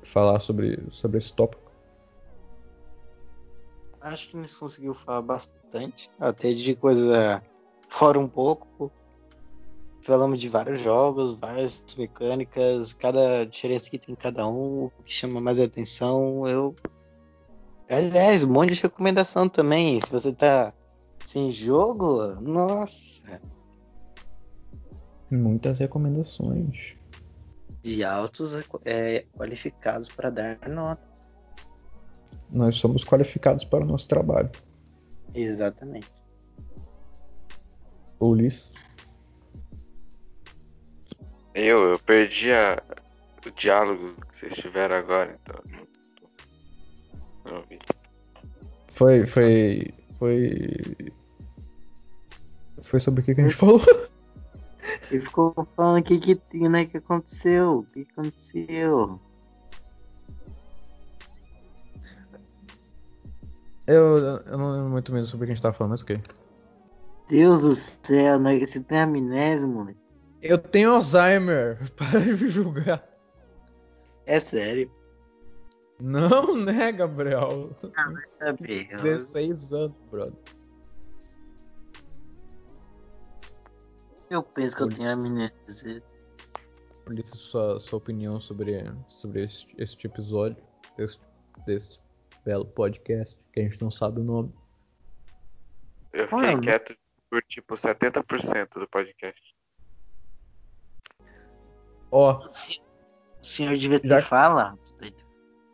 falar 0.04 0.40
sobre, 0.40 0.84
sobre 0.92 1.20
esse 1.20 1.32
tópico? 1.34 1.72
Acho 4.02 4.30
que 4.30 4.38
nós 4.38 4.56
conseguiu 4.56 4.96
falar 4.96 5.22
bastante. 5.22 6.10
Até 6.20 6.54
de 6.54 6.76
coisa 6.76 7.42
fora 7.91 8.18
um 8.18 8.27
pouco. 8.27 8.89
Falamos 10.01 10.39
de 10.39 10.49
vários 10.49 10.80
jogos, 10.80 11.38
várias 11.39 11.84
mecânicas, 11.95 12.93
cada 12.93 13.45
diferença 13.45 13.89
que 13.91 13.99
tem 13.99 14.13
em 14.13 14.15
cada 14.15 14.47
um, 14.47 14.85
o 14.85 14.91
que 15.03 15.11
chama 15.11 15.39
mais 15.39 15.59
atenção. 15.59 16.47
Eu. 16.47 16.76
Aliás, 17.88 18.43
um 18.43 18.51
monte 18.51 18.73
de 18.73 18.81
recomendação 18.81 19.47
também. 19.47 19.99
Se 19.99 20.11
você 20.11 20.31
tá 20.34 20.73
sem 21.27 21.51
jogo, 21.51 22.27
nossa. 22.41 23.41
Muitas 25.30 25.77
recomendações. 25.77 26.95
De 27.84 28.03
altos 28.03 28.55
é, 28.85 29.26
qualificados 29.38 30.09
para 30.09 30.30
dar 30.30 30.57
nota. 30.68 31.01
Nós 32.49 32.77
somos 32.77 33.03
qualificados 33.03 33.65
para 33.65 33.84
o 33.84 33.88
nosso 33.88 34.07
trabalho. 34.07 34.49
Exatamente. 35.34 36.31
Ulisses. 38.30 38.72
Eu, 41.53 41.91
eu 41.91 41.99
perdi 41.99 42.52
a, 42.52 42.81
o 43.45 43.52
diálogo 43.52 44.14
que 44.30 44.38
vocês 44.38 44.53
tiveram 44.53 44.95
agora, 44.95 45.38
então. 45.41 45.60
não 47.45 47.57
ouvi. 47.57 47.80
Foi. 48.89 49.26
Foi. 49.26 49.93
Foi. 50.18 51.14
Foi 52.84 52.99
sobre 52.99 53.22
o 53.22 53.23
que, 53.23 53.35
que 53.35 53.41
a 53.41 53.43
gente 53.43 53.56
falou? 53.56 53.81
Ele 55.11 55.22
ficou 55.22 55.53
falando 55.76 55.99
o 55.99 56.03
que 56.03 56.19
que, 56.19 56.69
né, 56.69 56.85
que 56.85 56.98
aconteceu. 56.98 57.80
O 57.80 57.84
que 57.84 58.06
que 58.06 58.11
aconteceu? 58.11 59.19
Eu, 63.88 64.18
eu 64.18 64.57
não 64.57 64.72
lembro 64.72 64.89
muito 64.89 65.11
mesmo 65.11 65.27
sobre 65.27 65.45
o 65.45 65.48
que 65.48 65.52
a 65.52 65.56
gente 65.56 65.64
tava 65.64 65.76
falando, 65.76 65.91
mas 65.91 66.02
ok. 66.02 66.22
Deus 67.32 67.62
do 67.62 67.72
céu, 67.72 68.38
né? 68.38 68.60
você 68.60 68.84
tem 68.84 68.99
amnésia, 68.99 69.66
moleque? 69.66 69.98
Eu 70.41 70.58
tenho 70.58 70.91
Alzheimer. 70.91 71.80
Para 71.95 72.20
de 72.20 72.44
me 72.44 72.49
julgar. 72.49 73.08
É 74.26 74.38
sério. 74.38 74.91
Não, 75.98 76.58
né, 76.58 76.91
Gabriel? 76.91 77.70
Saber. 78.38 78.90
16 78.90 79.72
anos, 79.72 79.95
brother. 80.12 80.34
Eu 84.30 84.44
penso 84.44 84.76
que 84.76 84.84
eu 84.84 84.90
tenho 84.90 85.10
amnésia. 85.10 86.03
Ulisses, 87.08 87.40
sua, 87.40 87.80
sua 87.80 87.98
opinião 87.98 88.41
sobre, 88.41 88.84
sobre 89.08 89.45
esse, 89.45 89.68
este 89.78 90.06
episódio, 90.06 90.62
desse, 90.98 91.18
desse 91.66 91.98
belo 92.44 92.66
podcast, 92.66 93.40
que 93.53 93.62
a 93.62 93.64
gente 93.64 93.82
não 93.82 93.90
sabe 93.90 94.20
o 94.20 94.24
nome. 94.24 94.53
Eu 96.12 96.26
é 96.26 96.28
fiquei 96.28 96.60
quieto 96.60 97.01
por 97.32 97.41
tipo 97.44 97.76
70% 97.76 98.78
do 98.78 98.88
podcast. 98.90 99.41
Ó, 102.12 102.45
O 102.45 103.44
senhor 103.44 103.74
devia 103.76 103.99
ter 104.02 104.10
Já- 104.10 104.22
fala. 104.22 104.78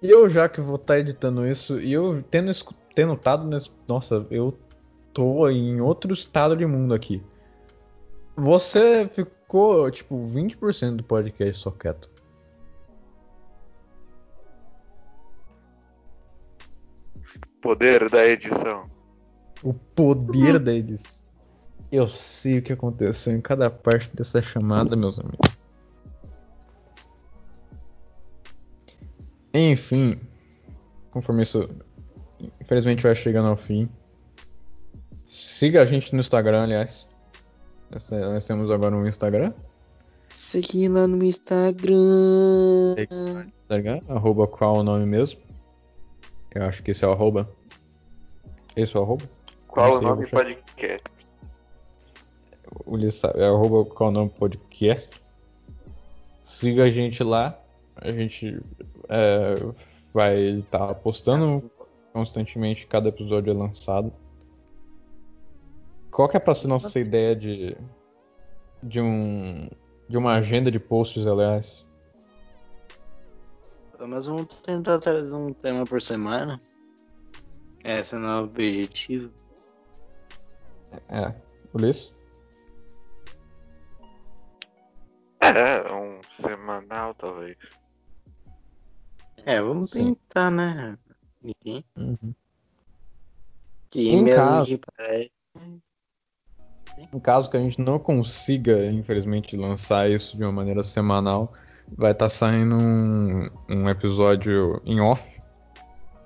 eu 0.04 0.30
já 0.30 0.48
que 0.48 0.62
vou 0.62 0.76
estar 0.76 1.00
editando 1.00 1.48
isso, 1.48 1.82
e 1.82 1.92
eu 1.92 2.22
tendo, 2.22 2.52
tendo 2.94 3.08
notado 3.10 3.48
nesse. 3.48 3.72
Nossa, 3.88 4.26
eu 4.30 4.56
tô 5.12 5.50
em 5.50 5.82
outro 5.82 6.14
estado 6.14 6.56
de 6.56 6.66
mundo 6.66 6.94
aqui. 6.94 7.24
Você 8.36 9.10
ficou, 9.10 9.90
tipo, 9.90 10.16
20% 10.28 10.98
do 10.98 11.04
podcast 11.04 11.64
só 11.64 11.72
quieto. 11.72 12.08
Poder 17.62 18.10
da 18.10 18.26
edição. 18.26 18.90
O 19.64 19.74
poder 19.74 20.60
da 20.60 20.74
edição. 20.74 21.27
Eu 21.92 22.08
sei 22.08 22.60
o 22.60 22.62
que 22.62 22.74
aconteceu 22.74 23.34
em 23.34 23.42
cada 23.42 23.70
parte 23.70 24.14
dessa 24.16 24.42
chamada, 24.42 24.96
meus 24.96 25.18
amigos. 25.20 25.58
Enfim, 29.54 30.20
conforme 31.12 31.44
isso, 31.44 31.70
infelizmente 32.62 33.04
vai 33.04 33.16
chegando 33.16 33.48
ao 33.48 33.56
fim. 33.56 33.90
Siga 35.26 35.82
a 35.82 35.86
gente 35.86 36.14
no 36.14 36.20
Instagram, 36.20 36.64
aliás. 36.64 37.08
Nós, 37.90 38.46
temos 38.46 38.70
agora 38.70 38.96
um 38.96 39.08
Instagram. 39.08 39.54
Segui 40.30 40.90
lá 40.90 41.08
no 41.08 41.24
Instagram. 41.24 42.96
Instagram, 43.64 44.02
arroba 44.10 44.46
qual 44.46 44.78
o 44.78 44.84
nome 44.84 45.06
mesmo? 45.06 45.40
Eu 46.54 46.64
acho 46.64 46.84
que 46.84 46.92
esse 46.92 47.06
é 47.06 47.08
o 47.08 47.12
arroba. 47.12 47.50
Esse 48.76 48.96
é 48.96 49.00
o 49.00 49.04
arroba? 49.04 49.24
Qual 49.68 49.98
o 49.98 50.02
nome 50.02 50.28
podcast? 50.28 51.17
O 52.86 52.94
Ulisses 52.94 53.20
sabe, 53.20 53.40
é 53.40 53.46
arroba 53.46 53.90
qual 53.90 54.10
é 54.10 54.12
o 54.12 54.16
nome 54.16 54.30
podcast. 54.30 55.10
Siga 56.44 56.84
a 56.84 56.92
gente 56.92 57.24
lá. 57.24 57.60
A 57.96 58.12
gente 58.12 58.62
é, 59.10 59.56
vai 60.14 60.60
estar 60.60 60.94
postando 60.96 61.70
constantemente 62.14 62.88
cada 62.88 63.10
episódio 63.10 63.52
é 63.52 63.54
lançado. 63.54 64.12
Qual 66.10 66.28
que 66.28 66.38
é 66.38 66.40
pra 66.40 66.56
ser 66.56 66.68
nossa 66.68 67.00
ideia 67.00 67.36
de 67.36 67.78
de 68.82 69.02
um 69.02 69.70
de 70.10 70.18
uma 70.18 70.34
agenda 70.34 70.72
de 70.72 70.80
posts, 70.80 71.28
aliás? 71.28 71.86
Mas 74.00 74.28
vamos 74.28 74.48
tentar 74.64 75.00
trazer 75.00 75.36
um 75.36 75.54
tema 75.54 75.86
por 75.86 76.02
semana. 76.02 76.60
Esse 77.84 78.16
é 78.16 78.20
o 78.20 78.44
objetivo. 78.44 79.32
É, 81.10 81.34
Ulisses? 81.74 82.17
É, 85.56 85.92
um 85.94 86.20
semanal 86.32 87.14
talvez. 87.16 87.58
É, 89.46 89.62
vamos 89.62 89.92
Sim. 89.92 90.14
tentar, 90.14 90.52
né? 90.52 90.98
Ninguém. 91.42 91.86
Uhum. 91.96 92.34
Que 93.90 94.10
Em 94.10 94.24
mesmo 94.24 94.44
caso- 94.44 94.68
de. 94.68 95.32
Em 97.14 97.20
caso 97.20 97.50
que 97.50 97.56
a 97.58 97.60
gente 97.60 97.80
não 97.80 98.00
consiga, 98.00 98.86
infelizmente, 98.92 99.56
lançar 99.56 100.10
isso 100.10 100.36
de 100.36 100.44
uma 100.44 100.52
maneira 100.52 100.84
semanal, 100.84 101.54
vai 101.96 102.12
estar 102.12 102.28
saindo 102.30 102.76
um, 102.76 103.50
um 103.70 103.88
episódio 103.90 104.82
em 104.84 105.00
off, 105.00 105.40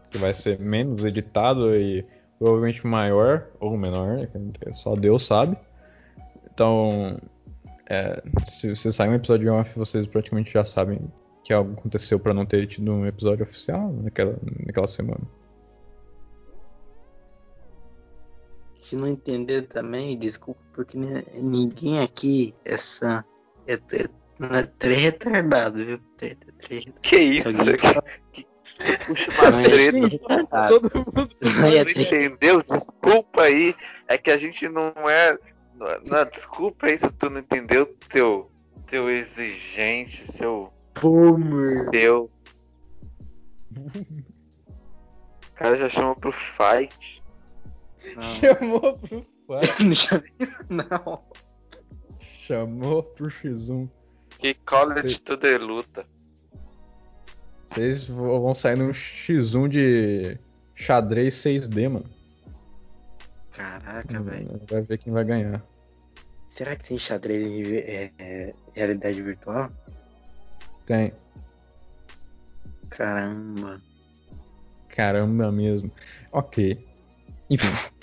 que 0.10 0.18
vai 0.18 0.34
ser 0.34 0.58
menos 0.60 1.04
editado 1.04 1.76
e 1.76 2.06
provavelmente 2.40 2.88
maior 2.88 3.48
ou 3.60 3.78
menor, 3.78 4.18
né, 4.18 4.28
que 4.60 4.74
só 4.74 4.96
Deus 4.96 5.26
sabe. 5.26 5.58
Então, 6.52 7.20
é, 7.92 8.22
se, 8.46 8.76
se 8.76 8.92
sair 8.94 9.10
um 9.10 9.14
episódio 9.16 9.54
off, 9.54 9.78
vocês 9.78 10.08
praticamente 10.08 10.52
já 10.54 10.64
sabem 10.64 11.00
que 11.44 11.52
algo 11.54 11.74
aconteceu 11.74 12.20
para 12.20 12.34
não 12.34 12.46
ter 12.46 12.68
tido 12.68 12.92
um 12.94 13.06
episódio 13.06 13.44
oficial 13.44 13.92
naquela, 13.94 14.38
naquela 14.66 14.88
semana. 14.88 15.22
Se 18.76 18.96
não 18.96 19.08
entender 19.08 19.64
também, 19.64 20.18
desculpa, 20.18 20.62
porque 20.74 20.98
ni- 20.98 21.24
ninguém 21.44 22.00
aqui 22.00 22.56
é 22.66 22.78
sã. 22.78 23.24
É, 23.68 23.74
é, 23.74 23.78
é 24.60 24.64
três 24.80 25.00
retardado, 25.00 25.86
viu? 25.86 26.00
Três, 26.18 26.36
três 26.58 26.86
retardado. 26.86 27.02
Que 27.04 27.18
isso? 27.18 27.48
alguém 27.50 27.78
fala- 27.78 28.04
Puxa 29.06 29.32
é 29.32 29.70
três. 29.70 29.92
Todo 30.70 30.90
mundo 30.96 31.36
Não 31.42 31.68
é 31.68 31.76
Não 31.78 31.84
três- 31.84 32.00
entendeu? 32.08 32.64
Desculpa 32.64 33.44
aí. 33.44 33.76
É 34.08 34.18
que 34.18 34.32
a 34.32 34.38
gente 34.38 34.68
não 34.68 34.92
é. 35.08 35.38
Não, 36.08 36.26
desculpa 36.26 36.86
aí 36.86 36.98
se 36.98 37.12
tu 37.14 37.30
não 37.30 37.40
entendeu, 37.40 37.88
teu, 38.08 38.52
teu 38.86 39.10
exigente, 39.10 40.32
seu. 40.32 40.72
Boomer. 41.02 41.90
Seu. 41.90 42.30
O 45.48 45.54
cara 45.56 45.76
já 45.76 45.90
chama 45.90 46.16
pro 46.16 46.32
fight. 46.32 47.24
Não, 48.16 48.22
chamou 48.22 48.98
pro 49.00 49.26
fight, 49.48 50.08
não. 50.70 51.24
chamou 52.20 53.04
pro 53.04 53.28
X1. 53.42 53.90
Que 54.38 54.54
college 54.54 55.20
tudo 55.20 55.48
é 55.48 55.58
luta. 55.58 56.06
Vocês 57.68 58.08
vão 58.08 58.54
sair 58.54 58.76
num 58.76 58.92
X1 58.92 59.68
de 59.70 60.38
xadrez 60.76 61.36
6D, 61.36 61.90
mano. 61.90 62.10
Caraca, 63.52 64.22
velho. 64.22 64.62
Vai 64.70 64.82
ver 64.82 64.98
quem 64.98 65.14
vai 65.14 65.24
ganhar. 65.24 65.71
Será 66.52 66.76
que 66.76 66.86
tem 66.86 67.00
xadrez 67.00 67.50
em 67.50 67.78
é, 67.78 68.12
é, 68.20 68.54
realidade 68.76 69.22
virtual? 69.22 69.72
Tem. 70.86 71.14
Caramba. 72.90 73.82
Caramba 74.90 75.50
mesmo. 75.50 75.90
Ok. 76.30 76.86
Enfim. 77.50 77.94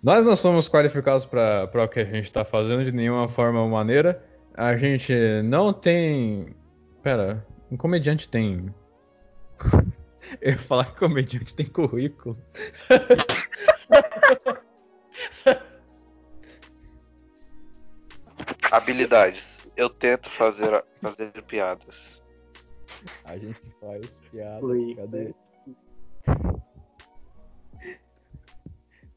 Nós 0.00 0.24
não 0.24 0.36
somos 0.36 0.68
qualificados 0.68 1.26
para 1.26 1.68
o 1.74 1.88
que 1.88 1.98
a 1.98 2.04
gente 2.04 2.32
tá 2.32 2.44
fazendo 2.44 2.84
de 2.84 2.92
nenhuma 2.92 3.28
forma 3.28 3.60
ou 3.60 3.68
maneira. 3.68 4.24
A 4.56 4.76
gente 4.76 5.12
não 5.42 5.72
tem. 5.72 6.54
Pera, 7.02 7.44
um 7.68 7.76
comediante 7.76 8.28
tem. 8.28 8.66
Eu 10.40 10.52
ia 10.52 10.58
falar 10.58 10.84
que 10.84 10.96
comediante 10.96 11.52
tem 11.52 11.66
currículo. 11.66 12.38
Habilidades. 18.74 19.70
Eu 19.76 19.88
tento 19.88 20.28
fazer, 20.28 20.84
fazer 21.00 21.30
piadas. 21.44 22.20
A 23.24 23.38
gente 23.38 23.60
faz 23.80 24.18
piada. 24.32 24.66
Oi, 24.66 24.96
Cadê? 24.96 25.32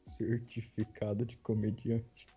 Certificado 0.04 1.26
de 1.26 1.36
comediante. 1.38 2.28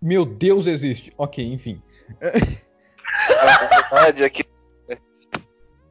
Meu 0.00 0.24
Deus, 0.24 0.68
existe. 0.68 1.12
Ok, 1.18 1.44
enfim. 1.44 1.82
A 3.42 3.90
verdade 3.90 4.22
é 4.22 4.30
que 4.30 4.44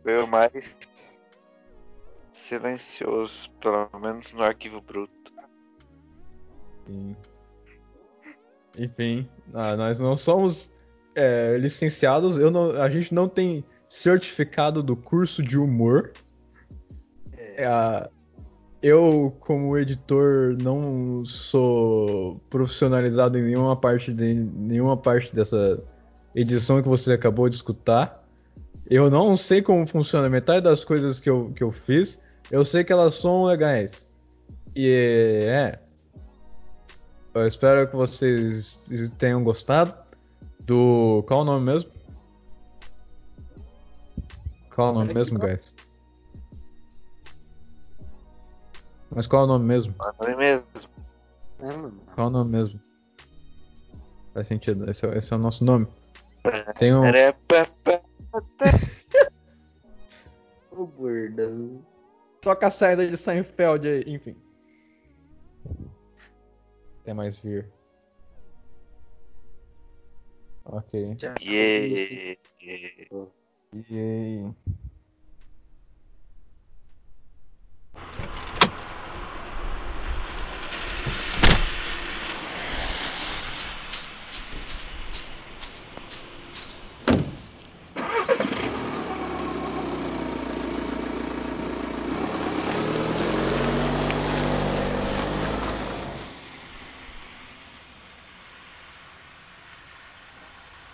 foi 0.02 0.18
o 0.24 0.26
mais 0.26 0.78
silencioso, 2.32 3.52
pelo 3.60 3.90
menos 4.00 4.32
no 4.32 4.42
arquivo 4.42 4.80
bruto. 4.80 5.19
Sim. 6.90 7.16
Enfim, 8.78 9.30
ah, 9.54 9.76
nós 9.76 10.00
não 10.00 10.16
somos 10.18 10.72
é, 11.16 11.58
licenciados. 11.58 12.38
Eu 12.38 12.50
não, 12.50 12.82
a 12.82 12.90
gente 12.90 13.14
não 13.14 13.28
tem 13.30 13.64
certificado 13.88 14.82
do 14.82 14.96
curso 14.96 15.44
de 15.44 15.58
humor. 15.58 16.12
É, 17.38 17.66
a- 17.66 18.10
eu, 18.82 19.36
como 19.42 19.78
editor, 19.78 20.56
não 20.62 21.26
sou 21.26 22.40
profissionalizado 22.50 23.38
em 23.38 23.44
nenhuma 23.44 23.76
parte 23.76 24.14
de 24.14 24.34
nenhuma 24.34 24.96
parte 24.96 25.36
dessa 25.36 25.84
edição 26.34 26.82
que 26.82 26.88
você 26.88 27.12
acabou 27.12 27.50
de 27.50 27.56
escutar. 27.56 28.26
Eu 28.90 29.10
não 29.10 29.36
sei 29.36 29.62
como 29.62 29.86
funciona 29.86 30.30
metade 30.30 30.64
das 30.64 30.86
coisas 30.86 31.20
que 31.20 31.30
eu, 31.30 31.52
que 31.54 31.62
eu 31.62 31.72
fiz. 31.72 32.20
Eu 32.50 32.64
sei 32.64 32.84
que 32.86 32.94
elas 32.94 33.16
são 33.16 33.44
legais. 33.44 34.08
E 34.74 35.44
é. 35.46 35.78
Eu 37.34 37.48
espero 37.48 37.88
que 37.88 37.96
vocês 37.96 38.80
tenham 39.18 39.44
gostado 39.44 39.94
do. 40.62 41.24
Qual 41.28 41.42
o 41.42 41.46
nome 41.46 41.66
mesmo? 41.66 41.92
Qual 44.74 44.92
o 44.92 44.94
nome 44.94 45.14
mesmo, 45.14 45.38
guys? 45.38 45.74
Mas 49.12 49.28
qual 49.28 49.44
é 49.44 49.46
o 49.46 49.48
nome 49.48 49.66
mesmo? 49.66 49.94
Não 50.20 50.28
é 50.28 50.36
mesmo? 50.36 50.68
É. 51.60 52.14
Qual 52.16 52.28
é 52.28 52.30
o 52.30 52.30
nome 52.30 52.52
mesmo? 52.52 52.80
Faz 54.34 54.48
sentido, 54.48 54.90
esse 54.90 55.06
é, 55.06 55.18
esse 55.18 55.34
é 55.34 55.36
o 55.36 55.40
nosso 55.40 55.66
nome. 55.66 55.88
Tem 56.78 56.94
um. 56.96 57.06
É, 57.06 57.32
pá, 57.32 57.68
pá, 57.84 58.02
pá. 58.32 58.66
O 60.72 60.86
bordão. 60.88 61.84
Toca 62.42 62.68
a 62.68 62.72
saída 62.72 63.06
de 63.06 63.18
Seinfeld 63.18 63.88
aí, 63.88 64.04
enfim. 64.08 64.36
Tem 67.10 67.16
mais 67.16 67.40
vir. 67.40 67.68
Ok. 70.64 71.18
Yeah. 71.20 71.40
Aí. 73.74 74.54